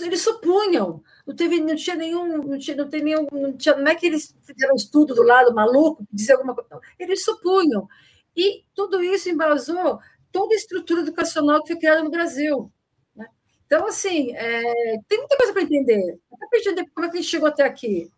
Eles 0.01 0.23
supunham, 0.23 1.03
não 1.29 1.37
teve, 1.37 1.61
não 1.61 1.77
tinha 1.77 1.95
nenhum, 1.95 2.39
não 2.39 2.59
tinha, 2.59 2.75
não 2.75 2.89
tem 2.89 3.03
nenhum, 3.03 3.27
não, 3.31 3.55
tinha, 3.55 3.77
não 3.77 3.87
é 3.87 3.95
que 3.95 4.07
eles 4.07 4.35
fizeram 4.43 4.73
um 4.73 4.77
estudo 4.77 5.15
do 5.15 5.23
lado 5.23 5.55
maluco, 5.55 6.03
dizer 6.11 6.33
alguma 6.33 6.55
coisa, 6.55 6.71
não, 6.71 6.81
eles 6.99 7.23
supunham. 7.23 7.87
E 8.35 8.65
tudo 8.75 9.03
isso 9.03 9.29
embasou 9.29 9.99
toda 10.33 10.55
a 10.55 10.57
estrutura 10.57 11.03
educacional 11.03 11.61
que 11.61 11.69
foi 11.69 11.77
criada 11.77 12.03
no 12.03 12.11
Brasil. 12.11 12.73
Né? 13.15 13.27
Então, 13.67 13.87
assim, 13.87 14.35
é, 14.35 14.63
tem 15.07 15.19
muita 15.19 15.37
coisa 15.37 15.53
para 15.53 15.63
entender. 15.63 16.19
Até 16.33 16.47
para 16.47 16.59
entender 16.61 16.91
como 16.95 17.07
é 17.07 17.11
que 17.11 17.19
a 17.19 17.21
gente 17.21 17.31
chegou 17.31 17.49
até 17.49 17.63
aqui. 17.63 18.11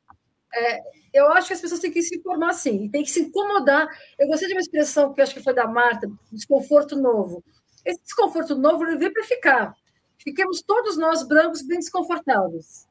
É, 0.54 0.80
eu 1.12 1.32
acho 1.32 1.48
que 1.48 1.54
as 1.54 1.60
pessoas 1.60 1.80
têm 1.80 1.90
que 1.90 2.02
se 2.02 2.16
informar 2.16 2.50
assim, 2.50 2.88
tem 2.90 3.02
que 3.02 3.10
se 3.10 3.22
incomodar. 3.22 3.88
Eu 4.20 4.28
gostei 4.28 4.46
de 4.46 4.54
uma 4.54 4.60
expressão 4.60 5.12
que 5.12 5.20
acho 5.20 5.34
que 5.34 5.42
foi 5.42 5.52
da 5.52 5.66
Marta, 5.66 6.08
desconforto 6.30 6.94
novo. 6.94 7.42
Esse 7.84 8.00
desconforto 8.04 8.54
novo 8.54 8.84
ele 8.84 8.98
veio 8.98 9.12
para 9.12 9.24
ficar. 9.24 9.74
Fiquemos 10.18 10.62
todos 10.62 10.96
nós 10.96 11.26
brancos 11.26 11.62
bem 11.62 11.80
desconfortáveis. 11.80 12.88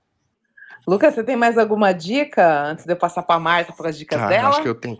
Lucas, 0.87 1.13
você 1.13 1.23
tem 1.23 1.35
mais 1.35 1.57
alguma 1.57 1.93
dica 1.93 2.63
antes 2.63 2.85
de 2.85 2.91
eu 2.91 2.97
passar 2.97 3.23
para 3.23 3.35
a 3.35 3.39
Marta 3.39 3.73
para 3.73 3.89
as 3.89 3.97
dicas 3.97 4.21
ah, 4.21 4.27
dela? 4.27 4.49
Acho 4.49 4.61
que 4.61 4.67
eu 4.67 4.75
tenho. 4.75 4.97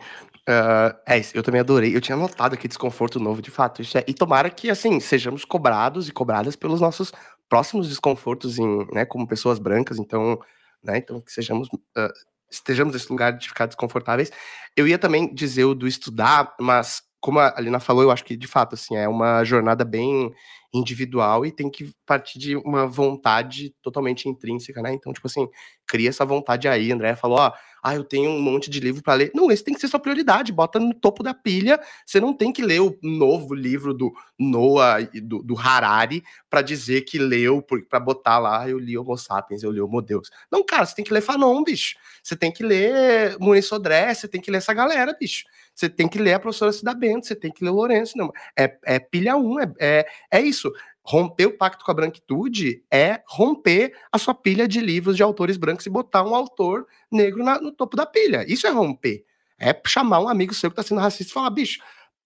Uh, 0.50 0.98
é 1.06 1.18
isso, 1.20 1.36
eu 1.36 1.44
também 1.44 1.62
adorei. 1.62 1.96
Eu 1.96 2.02
tinha 2.02 2.16
notado 2.16 2.54
aqui 2.54 2.68
desconforto 2.68 3.20
novo, 3.20 3.42
de 3.42 3.52
fato. 3.52 3.82
Isso 3.82 3.98
é, 3.98 4.04
e 4.08 4.14
tomara 4.14 4.50
que, 4.50 4.70
assim, 4.70 5.00
sejamos 5.00 5.46
cobrados 5.46 6.10
e 6.10 6.12
cobradas 6.12 6.56
pelos 6.56 6.82
nossos 6.82 7.12
próximos 7.48 7.88
desconfortos 7.88 8.58
em, 8.58 8.88
né, 8.92 9.06
como 9.06 9.28
pessoas 9.28 9.60
brancas. 9.60 10.00
Então, 10.00 10.40
né, 10.84 10.98
então 10.98 11.22
que 11.22 11.32
sejamos, 11.32 11.68
uh, 11.68 12.12
estejamos 12.50 12.94
nesse 12.94 13.12
lugar 13.12 13.34
de 13.34 13.48
ficar 13.48 13.68
desconfortáveis. 13.68 14.32
Eu 14.76 14.88
ia 14.88 14.98
também 14.98 15.34
dizer 15.34 15.66
o 15.66 15.76
do 15.76 15.88
estudar, 15.88 16.56
mas 16.60 17.04
como 17.20 17.40
a 17.40 17.54
Alina 17.58 17.80
falou, 17.80 18.04
eu 18.04 18.12
acho 18.12 18.24
que 18.24 18.38
de 18.38 18.48
fato 18.48 18.76
assim 18.76 18.96
é 18.96 19.08
uma 19.08 19.44
jornada 19.44 19.84
bem 19.84 20.32
individual 20.74 21.46
e 21.46 21.52
tem 21.52 21.70
que 21.70 21.92
partir 22.06 22.38
de 22.38 22.56
uma 22.56 22.86
vontade 22.86 23.74
totalmente 23.82 24.30
intrínseca, 24.30 24.82
né? 24.82 24.94
Então, 24.94 25.12
tipo 25.12 25.26
assim, 25.26 25.48
cria 25.88 26.10
essa 26.10 26.24
vontade 26.24 26.68
aí. 26.68 26.92
André 26.92 27.16
falou, 27.16 27.40
ó, 27.40 27.52
ah, 27.82 27.96
eu 27.96 28.04
tenho 28.04 28.30
um 28.30 28.40
monte 28.40 28.70
de 28.70 28.80
livro 28.80 29.02
para 29.02 29.16
ler. 29.16 29.32
Não, 29.34 29.50
esse 29.52 29.64
tem 29.64 29.74
que 29.74 29.80
ser 29.80 29.88
sua 29.88 30.00
prioridade, 30.00 30.52
bota 30.52 30.80
no 30.80 30.94
topo 30.94 31.24
da 31.24 31.34
pilha. 31.34 31.80
Você 32.06 32.20
não 32.20 32.34
tem 32.34 32.54
que 32.54 32.62
ler 32.62 32.82
o 32.82 32.96
novo 33.02 33.56
livro 33.56 33.94
do 33.94 34.14
Noah 34.38 35.02
do, 35.24 35.42
do 35.42 35.58
Harari 35.58 36.24
para 36.50 36.62
dizer 36.62 37.02
que 37.02 37.18
leu, 37.18 37.66
para 37.90 38.00
botar 38.00 38.38
lá, 38.38 38.70
eu 38.70 38.78
li 38.78 38.98
Homo 38.98 39.18
Sapiens, 39.18 39.64
eu 39.64 39.72
li 39.72 39.82
Homo 39.82 40.02
Deus. 40.02 40.30
Não, 40.52 40.64
cara, 40.64 40.86
você 40.86 40.96
tem 40.96 41.06
que 41.06 41.14
ler 41.14 41.22
Fanon, 41.22 41.64
bicho. 41.64 41.96
Você 42.22 42.36
tem 42.36 42.52
que 42.52 42.64
ler 42.64 43.38
Muniz 43.40 43.66
Sodré, 43.66 44.14
você 44.14 44.28
tem 44.28 44.40
que 44.40 44.52
ler 44.52 44.58
essa 44.58 44.74
galera, 44.74 45.16
bicho. 45.20 45.46
Você 45.80 45.88
tem 45.88 46.10
que 46.10 46.20
ler 46.20 46.34
a 46.34 46.40
professora 46.42 46.74
Cida 46.74 46.94
Bento, 46.94 47.26
você 47.26 47.34
tem 47.34 47.50
que 47.50 47.64
ler 47.64 47.70
o 47.70 47.76
Lourenço. 47.76 48.18
Não, 48.18 48.34
é, 48.58 48.78
é 48.84 49.00
pilha 49.00 49.38
um, 49.38 49.58
é, 49.62 49.74
é, 49.80 50.06
é 50.30 50.42
isso. 50.42 50.70
Romper 51.02 51.46
o 51.46 51.58
pacto 51.58 51.86
com 51.86 51.92
a 51.92 51.94
branquitude 51.94 52.84
é 52.92 53.24
romper 53.26 53.98
a 54.12 54.18
sua 54.18 54.34
pilha 54.34 54.68
de 54.68 54.82
livros 54.82 55.16
de 55.16 55.24
autores 55.24 55.56
brancos 55.56 55.86
e 55.86 55.90
botar 55.90 56.22
um 56.24 56.36
autor 56.36 56.86
negro 57.10 57.46
na, 57.46 57.62
no 57.62 57.72
topo 57.72 57.96
da 57.96 58.06
pilha. 58.06 58.44
Isso 58.46 58.68
é 58.68 58.72
romper. 58.72 59.24
É 59.58 59.74
chamar 59.88 60.20
um 60.20 60.28
amigo 60.28 60.54
seu 60.54 60.70
que 60.70 60.74
está 60.74 60.84
sendo 60.84 61.00
racista 61.00 61.32
e 61.32 61.34
falar, 61.34 61.50
bicho, 61.50 61.80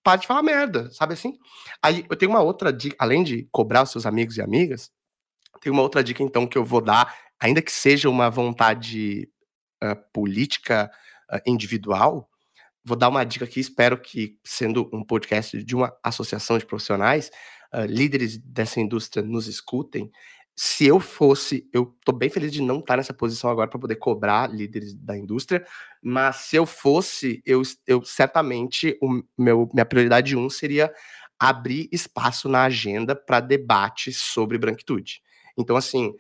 para 0.04 0.18
de 0.18 0.26
falar 0.26 0.42
merda, 0.42 0.90
sabe 0.90 1.14
assim? 1.14 1.38
Aí 1.80 2.04
eu 2.10 2.16
tenho 2.16 2.32
uma 2.32 2.42
outra 2.42 2.74
dica, 2.74 2.96
além 2.98 3.24
de 3.24 3.48
cobrar 3.52 3.84
os 3.84 3.92
seus 3.92 4.08
amigos 4.08 4.36
e 4.36 4.42
amigas, 4.42 4.92
tem 5.62 5.72
uma 5.72 5.84
outra 5.84 6.04
dica 6.04 6.24
então 6.24 6.48
que 6.48 6.58
eu 6.58 6.66
vou 6.66 6.82
dar, 6.82 7.16
ainda 7.40 7.62
que 7.62 7.72
seja 7.72 8.10
uma 8.10 8.32
vontade 8.32 9.30
uh, 9.84 9.96
política 10.12 10.92
uh, 11.32 11.40
individual, 11.46 12.28
vou 12.84 12.98
dar 12.98 13.10
uma 13.10 13.24
dica 13.24 13.46
aqui, 13.46 13.60
espero 13.60 13.98
que, 13.98 14.38
sendo 14.44 14.90
um 14.92 15.04
podcast 15.04 15.64
de 15.64 15.76
uma 15.76 15.96
associação 16.04 16.58
de 16.58 16.66
profissionais, 16.66 17.32
uh, 17.74 17.86
líderes 17.86 18.38
dessa 18.38 18.80
indústria 18.80 19.24
nos 19.24 19.48
escutem. 19.48 20.12
Se 20.56 20.86
eu 20.86 21.00
fosse, 21.00 21.68
eu 21.74 21.96
estou 21.98 22.16
bem 22.16 22.30
feliz 22.30 22.52
de 22.52 22.62
não 22.62 22.80
estar 22.80 22.98
nessa 22.98 23.14
posição 23.14 23.50
agora 23.50 23.70
para 23.70 23.80
poder 23.80 23.96
cobrar 23.96 24.48
líderes 24.54 24.94
da 24.94 25.18
indústria, 25.18 25.66
mas 26.02 26.36
se 26.38 26.56
eu 26.56 26.66
fosse, 26.66 27.42
eu, 27.46 27.62
eu 27.88 28.04
certamente, 28.04 28.98
o 29.02 29.24
meu, 29.38 29.68
minha 29.74 29.86
prioridade 29.86 30.36
um 30.36 30.50
seria 30.50 30.94
abrir 31.40 31.90
espaço 31.92 32.48
na 32.48 32.64
agenda 32.64 33.16
para 33.16 33.40
debate 33.40 34.14
sobre 34.14 34.58
branquitude. 34.58 35.22
Então, 35.58 35.76
assim, 35.76 36.14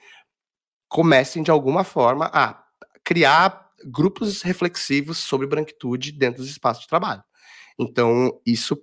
comecem 0.90 1.44
de 1.44 1.52
alguma 1.52 1.84
forma 1.84 2.30
a 2.34 2.64
criar 3.04 3.63
grupos 3.86 4.42
reflexivos 4.42 5.18
sobre 5.18 5.48
branquitude 5.48 6.12
dentro 6.12 6.42
dos 6.42 6.50
espaços 6.50 6.84
de 6.84 6.90
trabalho. 6.90 7.24
Então, 7.78 8.40
isso 8.46 8.76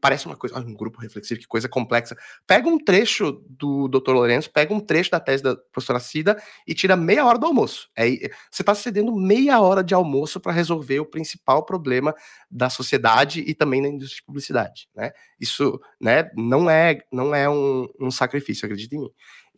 parece 0.00 0.26
uma 0.26 0.36
coisa, 0.36 0.58
um 0.58 0.74
grupo 0.74 1.00
reflexivo, 1.00 1.40
que 1.40 1.46
coisa 1.46 1.68
complexa. 1.68 2.16
Pega 2.46 2.68
um 2.68 2.78
trecho 2.78 3.44
do 3.48 3.88
Dr. 3.88 4.12
Lourenço, 4.12 4.50
pega 4.50 4.72
um 4.72 4.80
trecho 4.80 5.10
da 5.10 5.20
tese 5.20 5.42
da 5.42 5.56
professora 5.56 6.00
Cida 6.00 6.42
e 6.66 6.74
tira 6.74 6.96
meia 6.96 7.24
hora 7.26 7.38
do 7.38 7.46
almoço. 7.46 7.90
É, 7.96 8.08
você 8.50 8.62
está 8.62 8.74
cedendo 8.74 9.14
meia 9.14 9.60
hora 9.60 9.84
de 9.84 9.94
almoço 9.94 10.40
para 10.40 10.52
resolver 10.52 11.00
o 11.00 11.06
principal 11.06 11.64
problema 11.64 12.14
da 12.50 12.70
sociedade 12.70 13.44
e 13.46 13.54
também 13.54 13.82
da 13.82 13.88
indústria 13.88 14.16
de 14.16 14.24
publicidade. 14.24 14.88
Né? 14.94 15.10
Isso 15.38 15.78
né, 16.00 16.30
não 16.34 16.70
é, 16.70 16.98
não 17.12 17.34
é 17.34 17.48
um, 17.48 17.88
um 18.00 18.10
sacrifício, 18.10 18.64
acredite 18.64 18.94
em 18.96 19.00
mim. 19.00 19.10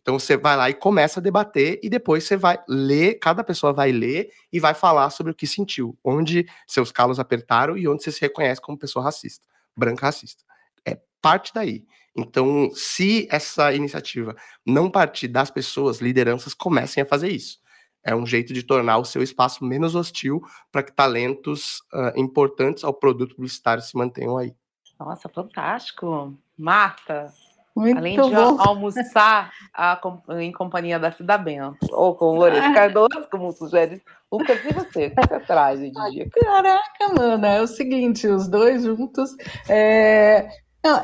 Então 0.03 0.19
você 0.19 0.35
vai 0.35 0.57
lá 0.57 0.69
e 0.69 0.73
começa 0.73 1.21
a 1.21 1.23
debater 1.23 1.79
e 1.81 1.89
depois 1.89 2.25
você 2.25 2.35
vai 2.35 2.59
ler, 2.67 3.15
cada 3.19 3.41
pessoa 3.41 3.71
vai 3.71 3.89
ler 3.91 4.29
e 4.51 4.59
vai 4.59 4.73
falar 4.73 5.09
sobre 5.09 5.31
o 5.31 5.35
que 5.35 5.47
sentiu, 5.47 5.97
onde 6.03 6.45
seus 6.67 6.91
calos 6.91 7.19
apertaram 7.19 7.77
e 7.77 7.87
onde 7.87 8.03
você 8.03 8.11
se 8.11 8.19
reconhece 8.19 8.61
como 8.61 8.77
pessoa 8.77 9.05
racista, 9.05 9.47
branca 9.75 10.05
racista. 10.05 10.43
É 10.85 10.99
parte 11.21 11.53
daí. 11.55 11.85
Então, 12.15 12.69
se 12.75 13.27
essa 13.31 13.73
iniciativa 13.73 14.35
não 14.65 14.91
partir 14.91 15.29
das 15.29 15.49
pessoas, 15.49 16.01
lideranças 16.01 16.53
comecem 16.53 17.01
a 17.01 17.05
fazer 17.05 17.29
isso. 17.29 17.63
É 18.03 18.13
um 18.13 18.25
jeito 18.25 18.53
de 18.53 18.61
tornar 18.61 18.97
o 18.97 19.05
seu 19.05 19.23
espaço 19.23 19.63
menos 19.63 19.95
hostil 19.95 20.41
para 20.69 20.83
que 20.83 20.91
talentos 20.91 21.79
uh, 21.93 22.19
importantes 22.19 22.83
ao 22.83 22.93
produto 22.93 23.35
publicitário 23.35 23.81
se 23.81 23.95
mantenham 23.97 24.37
aí. 24.37 24.53
Nossa, 24.99 25.29
fantástico. 25.29 26.37
Marta, 26.57 27.33
muito 27.75 27.97
Além 27.97 28.21
de 28.21 28.29
bom. 28.29 28.61
almoçar 28.61 29.51
a, 29.73 29.99
em 30.39 30.51
companhia 30.51 30.99
da 30.99 31.11
Cida 31.11 31.37
Bento, 31.37 31.87
ou 31.91 32.15
com 32.15 32.25
o 32.25 32.35
Lourenço 32.35 32.67
ah. 32.67 32.73
Cardoso, 32.73 33.27
como 33.31 33.51
sugere 33.51 34.01
Lucas, 34.31 34.59
e 34.63 34.73
você? 34.73 35.07
O 35.07 35.15
que 35.15 35.27
você 35.27 35.39
traz 35.41 35.79
de 35.79 35.91
dia? 35.91 36.29
Caraca, 36.29 37.13
mano, 37.15 37.45
é 37.45 37.61
o 37.61 37.67
seguinte, 37.67 38.27
os 38.27 38.47
dois 38.47 38.83
juntos. 38.83 39.35
É... 39.67 40.49
Não, 40.83 41.01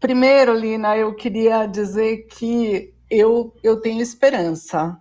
primeiro, 0.00 0.54
Lina, 0.54 0.96
eu 0.96 1.14
queria 1.14 1.66
dizer 1.66 2.26
que 2.28 2.94
eu, 3.10 3.54
eu 3.62 3.80
tenho 3.80 4.00
esperança. 4.00 4.98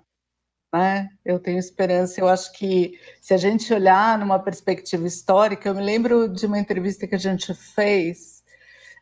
Né? 0.73 1.09
Eu 1.25 1.39
tenho 1.39 1.59
esperança. 1.59 2.21
Eu 2.21 2.29
acho 2.29 2.51
que 2.53 2.93
se 3.19 3.33
a 3.33 3.37
gente 3.37 3.73
olhar 3.73 4.17
numa 4.17 4.39
perspectiva 4.39 5.05
histórica, 5.05 5.67
eu 5.67 5.75
me 5.75 5.81
lembro 5.81 6.29
de 6.29 6.45
uma 6.45 6.59
entrevista 6.59 7.07
que 7.07 7.15
a 7.15 7.19
gente 7.19 7.53
fez. 7.53 8.41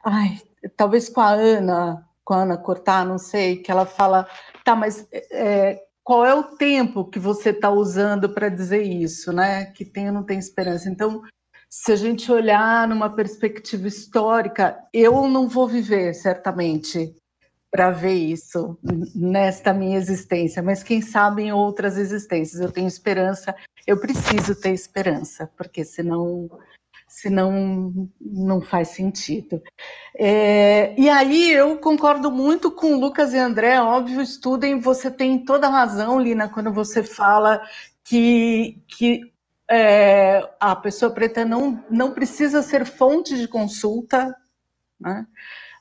Ai, 0.03 0.41
talvez 0.75 1.09
com 1.09 1.21
a 1.21 1.29
Ana, 1.29 2.07
com 2.23 2.33
a 2.33 2.41
Ana 2.43 2.57
Cortar, 2.57 3.05
não 3.05 3.17
sei, 3.17 3.57
que 3.57 3.71
ela 3.71 3.85
fala, 3.85 4.27
tá, 4.63 4.75
mas 4.75 5.07
é, 5.11 5.81
qual 6.03 6.25
é 6.25 6.33
o 6.33 6.43
tempo 6.43 7.05
que 7.05 7.19
você 7.19 7.51
está 7.51 7.69
usando 7.69 8.29
para 8.29 8.49
dizer 8.49 8.81
isso, 8.81 9.31
né? 9.31 9.65
Que 9.65 9.85
tem 9.85 10.07
ou 10.07 10.13
não 10.13 10.23
tem 10.23 10.39
esperança. 10.39 10.89
Então, 10.89 11.21
se 11.69 11.91
a 11.91 11.95
gente 11.95 12.31
olhar 12.31 12.87
numa 12.87 13.09
perspectiva 13.09 13.87
histórica, 13.87 14.77
eu 14.91 15.27
não 15.27 15.47
vou 15.47 15.67
viver, 15.67 16.15
certamente, 16.15 17.15
para 17.71 17.91
ver 17.91 18.15
isso 18.15 18.77
nesta 19.15 19.71
minha 19.71 19.97
existência, 19.97 20.63
mas 20.63 20.81
quem 20.81 21.01
sabe 21.01 21.43
em 21.43 21.51
outras 21.51 21.97
existências. 21.97 22.59
Eu 22.59 22.71
tenho 22.71 22.87
esperança, 22.87 23.55
eu 23.85 23.99
preciso 23.99 24.55
ter 24.59 24.71
esperança, 24.71 25.51
porque 25.55 25.83
senão 25.83 26.49
senão 27.09 28.07
não 28.21 28.61
faz 28.61 28.89
sentido. 28.89 29.61
É, 30.15 30.93
e 30.97 31.09
aí 31.09 31.51
eu 31.51 31.77
concordo 31.79 32.31
muito 32.31 32.71
com 32.71 32.99
Lucas 32.99 33.33
e 33.33 33.37
André, 33.37 33.81
óbvio, 33.81 34.21
estudem, 34.21 34.79
você 34.79 35.09
tem 35.09 35.43
toda 35.43 35.67
a 35.67 35.71
razão, 35.71 36.19
Lina, 36.19 36.47
quando 36.47 36.71
você 36.71 37.01
fala 37.03 37.61
que, 38.03 38.81
que 38.87 39.21
é, 39.69 40.47
a 40.59 40.75
pessoa 40.75 41.11
preta 41.11 41.43
não, 41.43 41.83
não 41.89 42.11
precisa 42.11 42.61
ser 42.61 42.85
fonte 42.85 43.35
de 43.35 43.47
consulta. 43.47 44.35
Né? 44.99 45.25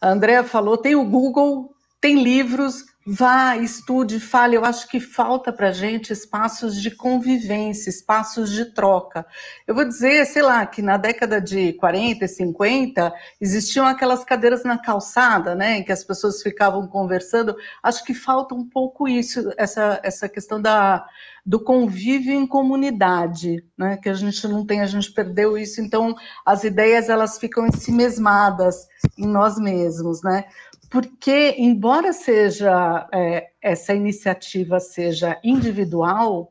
A 0.01 0.09
Andrea 0.09 0.43
falou, 0.43 0.79
tem 0.79 0.95
o 0.95 1.05
Google, 1.05 1.75
tem 2.01 2.23
livros, 2.23 2.85
vá, 3.11 3.57
estude, 3.57 4.21
fale. 4.21 4.57
Eu 4.57 4.65
acho 4.65 4.87
que 4.87 5.01
falta 5.01 5.51
para 5.51 5.73
gente 5.73 6.13
espaços 6.13 6.81
de 6.81 6.91
convivência, 6.91 7.89
espaços 7.89 8.51
de 8.51 8.67
troca. 8.67 9.25
Eu 9.67 9.75
vou 9.75 9.85
dizer, 9.85 10.27
sei 10.27 10.43
lá, 10.43 10.67
que 10.67 10.83
na 10.83 10.99
década 10.99 11.41
de 11.41 11.73
40 11.75 12.27
e 12.27 12.29
50 12.29 13.15
existiam 13.41 13.87
aquelas 13.87 14.25
cadeiras 14.25 14.63
na 14.63 14.77
calçada, 14.77 15.55
né, 15.55 15.79
em 15.79 15.85
que 15.85 15.93
as 15.93 16.05
pessoas 16.05 16.43
ficavam 16.43 16.87
conversando. 16.87 17.57
Acho 17.83 18.05
que 18.05 18.13
falta 18.13 18.55
um 18.55 18.69
pouco 18.69 19.09
isso, 19.09 19.53
essa, 19.57 19.99
essa 20.03 20.29
questão 20.29 20.61
da, 20.61 21.07
do 21.47 21.59
convívio 21.59 22.35
em 22.35 22.47
comunidade, 22.47 23.65
né, 23.77 23.97
que 23.97 24.11
a 24.11 24.15
gente 24.15 24.47
não 24.47 24.67
tem, 24.67 24.83
a 24.83 24.87
gente 24.87 25.11
perdeu 25.13 25.57
isso. 25.57 25.81
Então, 25.81 26.15
as 26.45 26.63
ideias 26.63 27.09
elas 27.09 27.39
ficam 27.39 27.67
ensimesmadas 27.67 28.87
em 29.17 29.27
nós 29.27 29.59
mesmos, 29.59 30.23
né? 30.23 30.45
Porque, 30.91 31.55
embora 31.59 32.13
seja 32.13 33.09
é, 33.13 33.51
essa 33.61 33.95
iniciativa 33.95 34.81
seja 34.81 35.39
individual, 35.45 36.51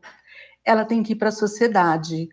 ela 0.64 0.86
tem 0.86 1.02
que 1.02 1.14
ir 1.14 1.16
para 1.16 1.30
a 1.30 1.32
sociedade, 1.32 2.30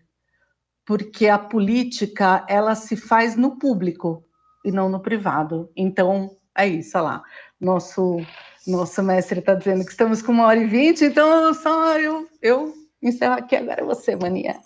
porque 0.85 1.27
a 1.27 1.39
política 1.39 2.45
ela 2.47 2.75
se 2.75 2.95
faz 2.95 3.35
no 3.35 3.57
público 3.57 4.23
e 4.63 4.71
não 4.71 4.89
no 4.89 4.99
privado. 4.99 5.71
Então, 5.75 6.37
é 6.55 6.67
isso, 6.67 6.97
olha 6.97 7.07
lá. 7.07 7.23
Nosso, 7.59 8.17
nosso 8.67 9.01
mestre 9.01 9.39
está 9.39 9.55
dizendo 9.55 9.83
que 9.83 9.91
estamos 9.91 10.21
com 10.21 10.31
uma 10.31 10.45
hora 10.45 10.59
e 10.59 10.67
vinte, 10.67 11.05
então 11.05 11.53
só 11.53 11.97
eu, 11.97 12.27
eu 12.41 12.73
encerro 13.01 13.33
aqui 13.33 13.55
agora 13.55 13.83
você, 13.83 14.15
Mania. 14.15 14.59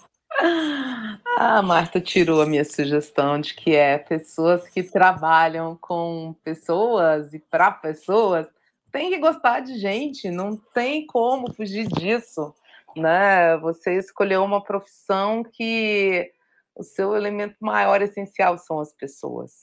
A 1.37 1.61
Marta 1.61 1.99
tirou 2.01 2.41
a 2.41 2.45
minha 2.45 2.65
sugestão 2.65 3.39
de 3.39 3.53
que 3.53 3.75
é 3.75 3.97
pessoas 3.97 4.67
que 4.67 4.83
trabalham 4.83 5.77
com 5.79 6.35
pessoas 6.43 7.33
e 7.33 7.39
para 7.39 7.71
pessoas 7.71 8.47
tem 8.91 9.09
que 9.09 9.17
gostar 9.19 9.59
de 9.61 9.77
gente, 9.77 10.29
não 10.31 10.55
tem 10.73 11.05
como 11.05 11.53
fugir 11.53 11.87
disso, 11.87 12.53
né? 12.95 13.57
Você 13.57 13.97
escolheu 13.97 14.43
uma 14.43 14.63
profissão 14.63 15.43
que 15.43 16.31
o 16.75 16.83
seu 16.83 17.15
elemento 17.15 17.55
maior 17.59 18.01
essencial 18.01 18.57
são 18.57 18.79
as 18.79 18.91
pessoas. 18.93 19.53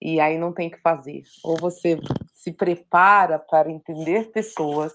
E 0.00 0.20
aí 0.20 0.38
não 0.38 0.52
tem 0.52 0.70
que 0.70 0.80
fazer. 0.80 1.22
Ou 1.42 1.56
você 1.56 1.98
se 2.34 2.52
prepara 2.52 3.38
para 3.38 3.70
entender 3.70 4.30
pessoas, 4.30 4.92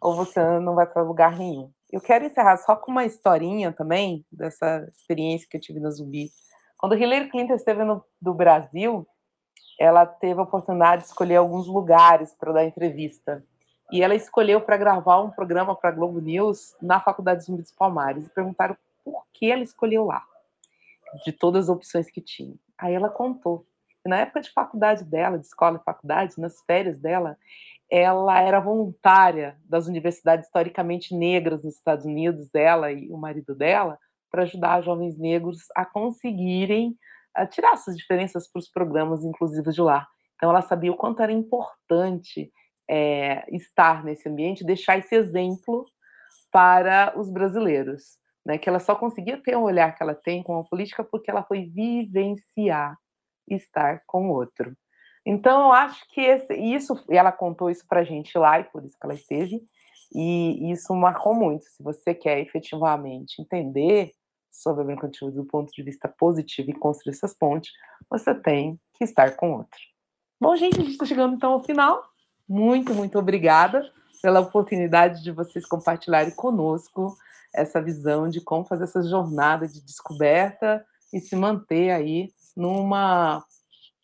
ou 0.00 0.14
você 0.14 0.40
não 0.58 0.74
vai 0.74 0.86
para 0.86 1.02
lugar 1.02 1.38
nenhum. 1.38 1.70
Eu 1.92 2.00
quero 2.00 2.24
encerrar 2.24 2.56
só 2.56 2.74
com 2.74 2.90
uma 2.90 3.04
historinha 3.04 3.70
também, 3.70 4.24
dessa 4.32 4.88
experiência 4.96 5.46
que 5.48 5.58
eu 5.58 5.60
tive 5.60 5.78
na 5.78 5.90
Zumbi. 5.90 6.30
Quando 6.78 6.96
Hillary 6.96 7.28
Clinton 7.30 7.54
esteve 7.54 7.84
no 7.84 8.02
do 8.18 8.32
Brasil, 8.32 9.06
ela 9.78 10.06
teve 10.06 10.40
a 10.40 10.44
oportunidade 10.44 11.02
de 11.02 11.08
escolher 11.08 11.36
alguns 11.36 11.66
lugares 11.66 12.34
para 12.34 12.52
dar 12.52 12.64
entrevista. 12.64 13.44
E 13.92 14.02
ela 14.02 14.14
escolheu 14.14 14.58
para 14.60 14.78
gravar 14.78 15.20
um 15.20 15.30
programa 15.30 15.76
para 15.76 15.90
a 15.90 15.92
Globo 15.92 16.18
News 16.18 16.74
na 16.80 16.98
Faculdade 16.98 17.44
Zumbi 17.44 17.60
dos 17.60 17.72
Palmares. 17.72 18.26
E 18.26 18.30
perguntaram 18.30 18.74
por 19.04 19.26
que 19.30 19.50
ela 19.50 19.62
escolheu 19.62 20.06
lá, 20.06 20.24
de 21.26 21.32
todas 21.32 21.64
as 21.64 21.76
opções 21.76 22.10
que 22.10 22.22
tinha. 22.22 22.54
Aí 22.78 22.94
ela 22.94 23.10
contou. 23.10 23.66
Na 24.04 24.18
época 24.18 24.40
de 24.40 24.50
faculdade 24.50 25.04
dela, 25.04 25.38
de 25.38 25.46
escola 25.46 25.78
e 25.80 25.84
faculdade, 25.84 26.40
nas 26.40 26.60
férias 26.62 26.98
dela, 26.98 27.36
ela 27.90 28.40
era 28.40 28.58
voluntária 28.58 29.56
das 29.64 29.86
universidades 29.86 30.46
historicamente 30.46 31.14
negras 31.14 31.62
nos 31.62 31.76
Estados 31.76 32.04
Unidos, 32.04 32.50
dela 32.50 32.90
e 32.90 33.10
o 33.10 33.16
marido 33.16 33.54
dela, 33.54 33.98
para 34.30 34.42
ajudar 34.42 34.82
jovens 34.82 35.18
negros 35.18 35.58
a 35.76 35.84
conseguirem 35.84 36.96
a 37.34 37.46
tirar 37.46 37.74
essas 37.74 37.96
diferenças 37.96 38.50
para 38.50 38.60
os 38.60 38.68
programas 38.68 39.24
inclusivos 39.24 39.74
de 39.74 39.80
lá. 39.80 40.06
Então, 40.36 40.50
ela 40.50 40.62
sabia 40.62 40.90
o 40.90 40.96
quanto 40.96 41.22
era 41.22 41.30
importante 41.32 42.50
é, 42.88 43.44
estar 43.54 44.04
nesse 44.04 44.28
ambiente, 44.28 44.64
deixar 44.64 44.98
esse 44.98 45.14
exemplo 45.14 45.86
para 46.50 47.12
os 47.16 47.30
brasileiros, 47.30 48.18
né? 48.44 48.58
Que 48.58 48.68
ela 48.68 48.80
só 48.80 48.94
conseguia 48.94 49.40
ter 49.40 49.56
o 49.56 49.62
olhar 49.62 49.94
que 49.94 50.02
ela 50.02 50.14
tem 50.14 50.42
com 50.42 50.58
a 50.58 50.64
política 50.64 51.04
porque 51.04 51.30
ela 51.30 51.42
foi 51.42 51.64
vivenciar 51.64 52.96
estar 53.48 54.02
com 54.06 54.30
outro. 54.30 54.76
Então, 55.24 55.66
eu 55.66 55.72
acho 55.72 56.04
que 56.08 56.20
esse, 56.20 56.54
isso, 56.54 56.94
e 57.08 57.16
ela 57.16 57.30
contou 57.30 57.70
isso 57.70 57.86
para 57.86 58.00
a 58.00 58.04
gente 58.04 58.36
lá, 58.36 58.60
e 58.60 58.64
por 58.64 58.84
isso 58.84 58.96
que 58.98 59.06
ela 59.06 59.14
esteve, 59.14 59.62
e 60.14 60.70
isso 60.72 60.94
marcou 60.94 61.34
muito. 61.34 61.64
Se 61.64 61.82
você 61.82 62.14
quer 62.14 62.40
efetivamente 62.40 63.40
entender 63.40 64.12
sobre 64.50 64.82
a 64.82 64.84
mercantilismo 64.84 65.42
do 65.42 65.48
ponto 65.48 65.72
de 65.72 65.82
vista 65.82 66.08
positivo 66.08 66.70
e 66.70 66.74
construir 66.74 67.14
essas 67.14 67.32
pontes, 67.32 67.72
você 68.10 68.34
tem 68.34 68.78
que 68.94 69.04
estar 69.04 69.34
com 69.36 69.52
outro. 69.52 69.80
Bom, 70.40 70.54
gente, 70.56 70.78
a 70.78 70.82
gente 70.82 70.92
está 70.92 71.06
chegando 71.06 71.34
então 71.34 71.52
ao 71.52 71.62
final. 71.62 72.02
Muito, 72.48 72.94
muito 72.94 73.18
obrigada 73.18 73.88
pela 74.20 74.40
oportunidade 74.40 75.22
de 75.22 75.30
vocês 75.30 75.66
compartilharem 75.66 76.34
conosco 76.34 77.16
essa 77.54 77.80
visão 77.80 78.28
de 78.28 78.40
como 78.40 78.64
fazer 78.64 78.84
essa 78.84 79.02
jornada 79.02 79.66
de 79.66 79.82
descoberta 79.82 80.84
e 81.12 81.20
se 81.20 81.36
manter 81.36 81.90
aí 81.90 82.28
numa 82.56 83.44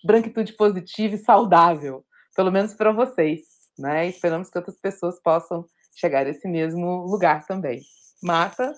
branquitude 0.04 0.52
positiva 0.54 1.14
e 1.14 1.18
saudável, 1.18 2.04
pelo 2.34 2.52
menos 2.52 2.74
para 2.74 2.92
vocês, 2.92 3.40
né? 3.78 4.06
Esperamos 4.06 4.50
que 4.50 4.58
outras 4.58 4.80
pessoas 4.80 5.20
possam 5.22 5.64
chegar 5.96 6.26
a 6.26 6.30
esse 6.30 6.46
mesmo 6.46 7.04
lugar 7.06 7.46
também. 7.46 7.80
Marta? 8.22 8.74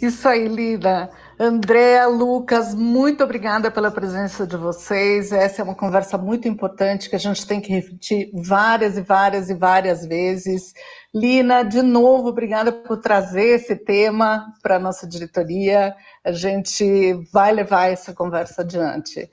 Isso 0.00 0.28
aí, 0.28 0.46
Lida. 0.46 1.10
Andréa, 1.38 2.06
Lucas, 2.06 2.74
muito 2.74 3.24
obrigada 3.24 3.70
pela 3.70 3.90
presença 3.90 4.46
de 4.46 4.56
vocês. 4.56 5.32
Essa 5.32 5.62
é 5.62 5.64
uma 5.64 5.74
conversa 5.74 6.16
muito 6.16 6.46
importante 6.46 7.10
que 7.10 7.16
a 7.16 7.18
gente 7.18 7.46
tem 7.46 7.60
que 7.60 7.72
repetir 7.72 8.30
várias 8.34 8.96
e 8.96 9.00
várias 9.00 9.50
e 9.50 9.54
várias 9.54 10.06
vezes. 10.06 10.72
Lina, 11.14 11.64
de 11.64 11.82
novo, 11.82 12.28
obrigada 12.28 12.70
por 12.72 12.98
trazer 12.98 13.56
esse 13.56 13.74
tema 13.74 14.46
para 14.62 14.76
a 14.76 14.80
nossa 14.80 15.06
diretoria. 15.06 15.94
A 16.24 16.32
gente 16.32 17.14
vai 17.32 17.52
levar 17.52 17.90
essa 17.90 18.12
conversa 18.12 18.62
adiante. 18.62 19.28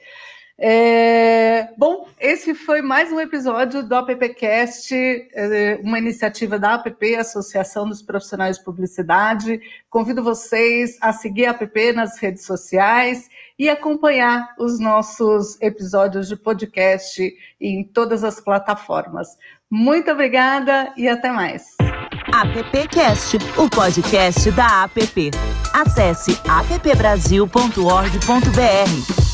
É, 0.57 1.68
bom, 1.77 2.07
esse 2.18 2.56
foi 2.56 2.82
mais 2.82 3.11
um 3.11 3.19
episódio 3.19 3.84
do 3.84 3.94
AppCast, 3.94 4.90
é, 4.94 5.77
uma 5.84 5.99
iniciativa 5.99 6.57
da 6.57 6.76
APP, 6.76 7.15
Associação 7.15 7.90
dos 7.90 8.02
Profissionais 8.02 8.57
de 8.57 8.64
Publicidade. 8.64 9.60
Convido 9.90 10.23
vocês 10.23 10.98
a 11.02 11.11
seguir 11.11 11.48
a 11.48 11.52
APP 11.52 11.91
nas 11.91 12.18
redes 12.18 12.45
sociais 12.45 13.27
e 13.60 13.68
acompanhar 13.68 14.56
os 14.57 14.80
nossos 14.80 15.61
episódios 15.61 16.30
de 16.30 16.38
podcast 16.38 17.36
em 17.60 17.84
todas 17.84 18.23
as 18.23 18.40
plataformas. 18.40 19.27
Muito 19.69 20.10
obrigada 20.10 20.94
e 20.95 21.10
até 21.10 21.32
mais. 21.32 21.76
AppCast, 22.32 23.38
o 23.57 23.69
podcast 23.69 24.49
da 24.52 24.84
APP. 24.84 25.32
Acesse 25.73 26.40
appbrasil.org.br. 26.48 29.24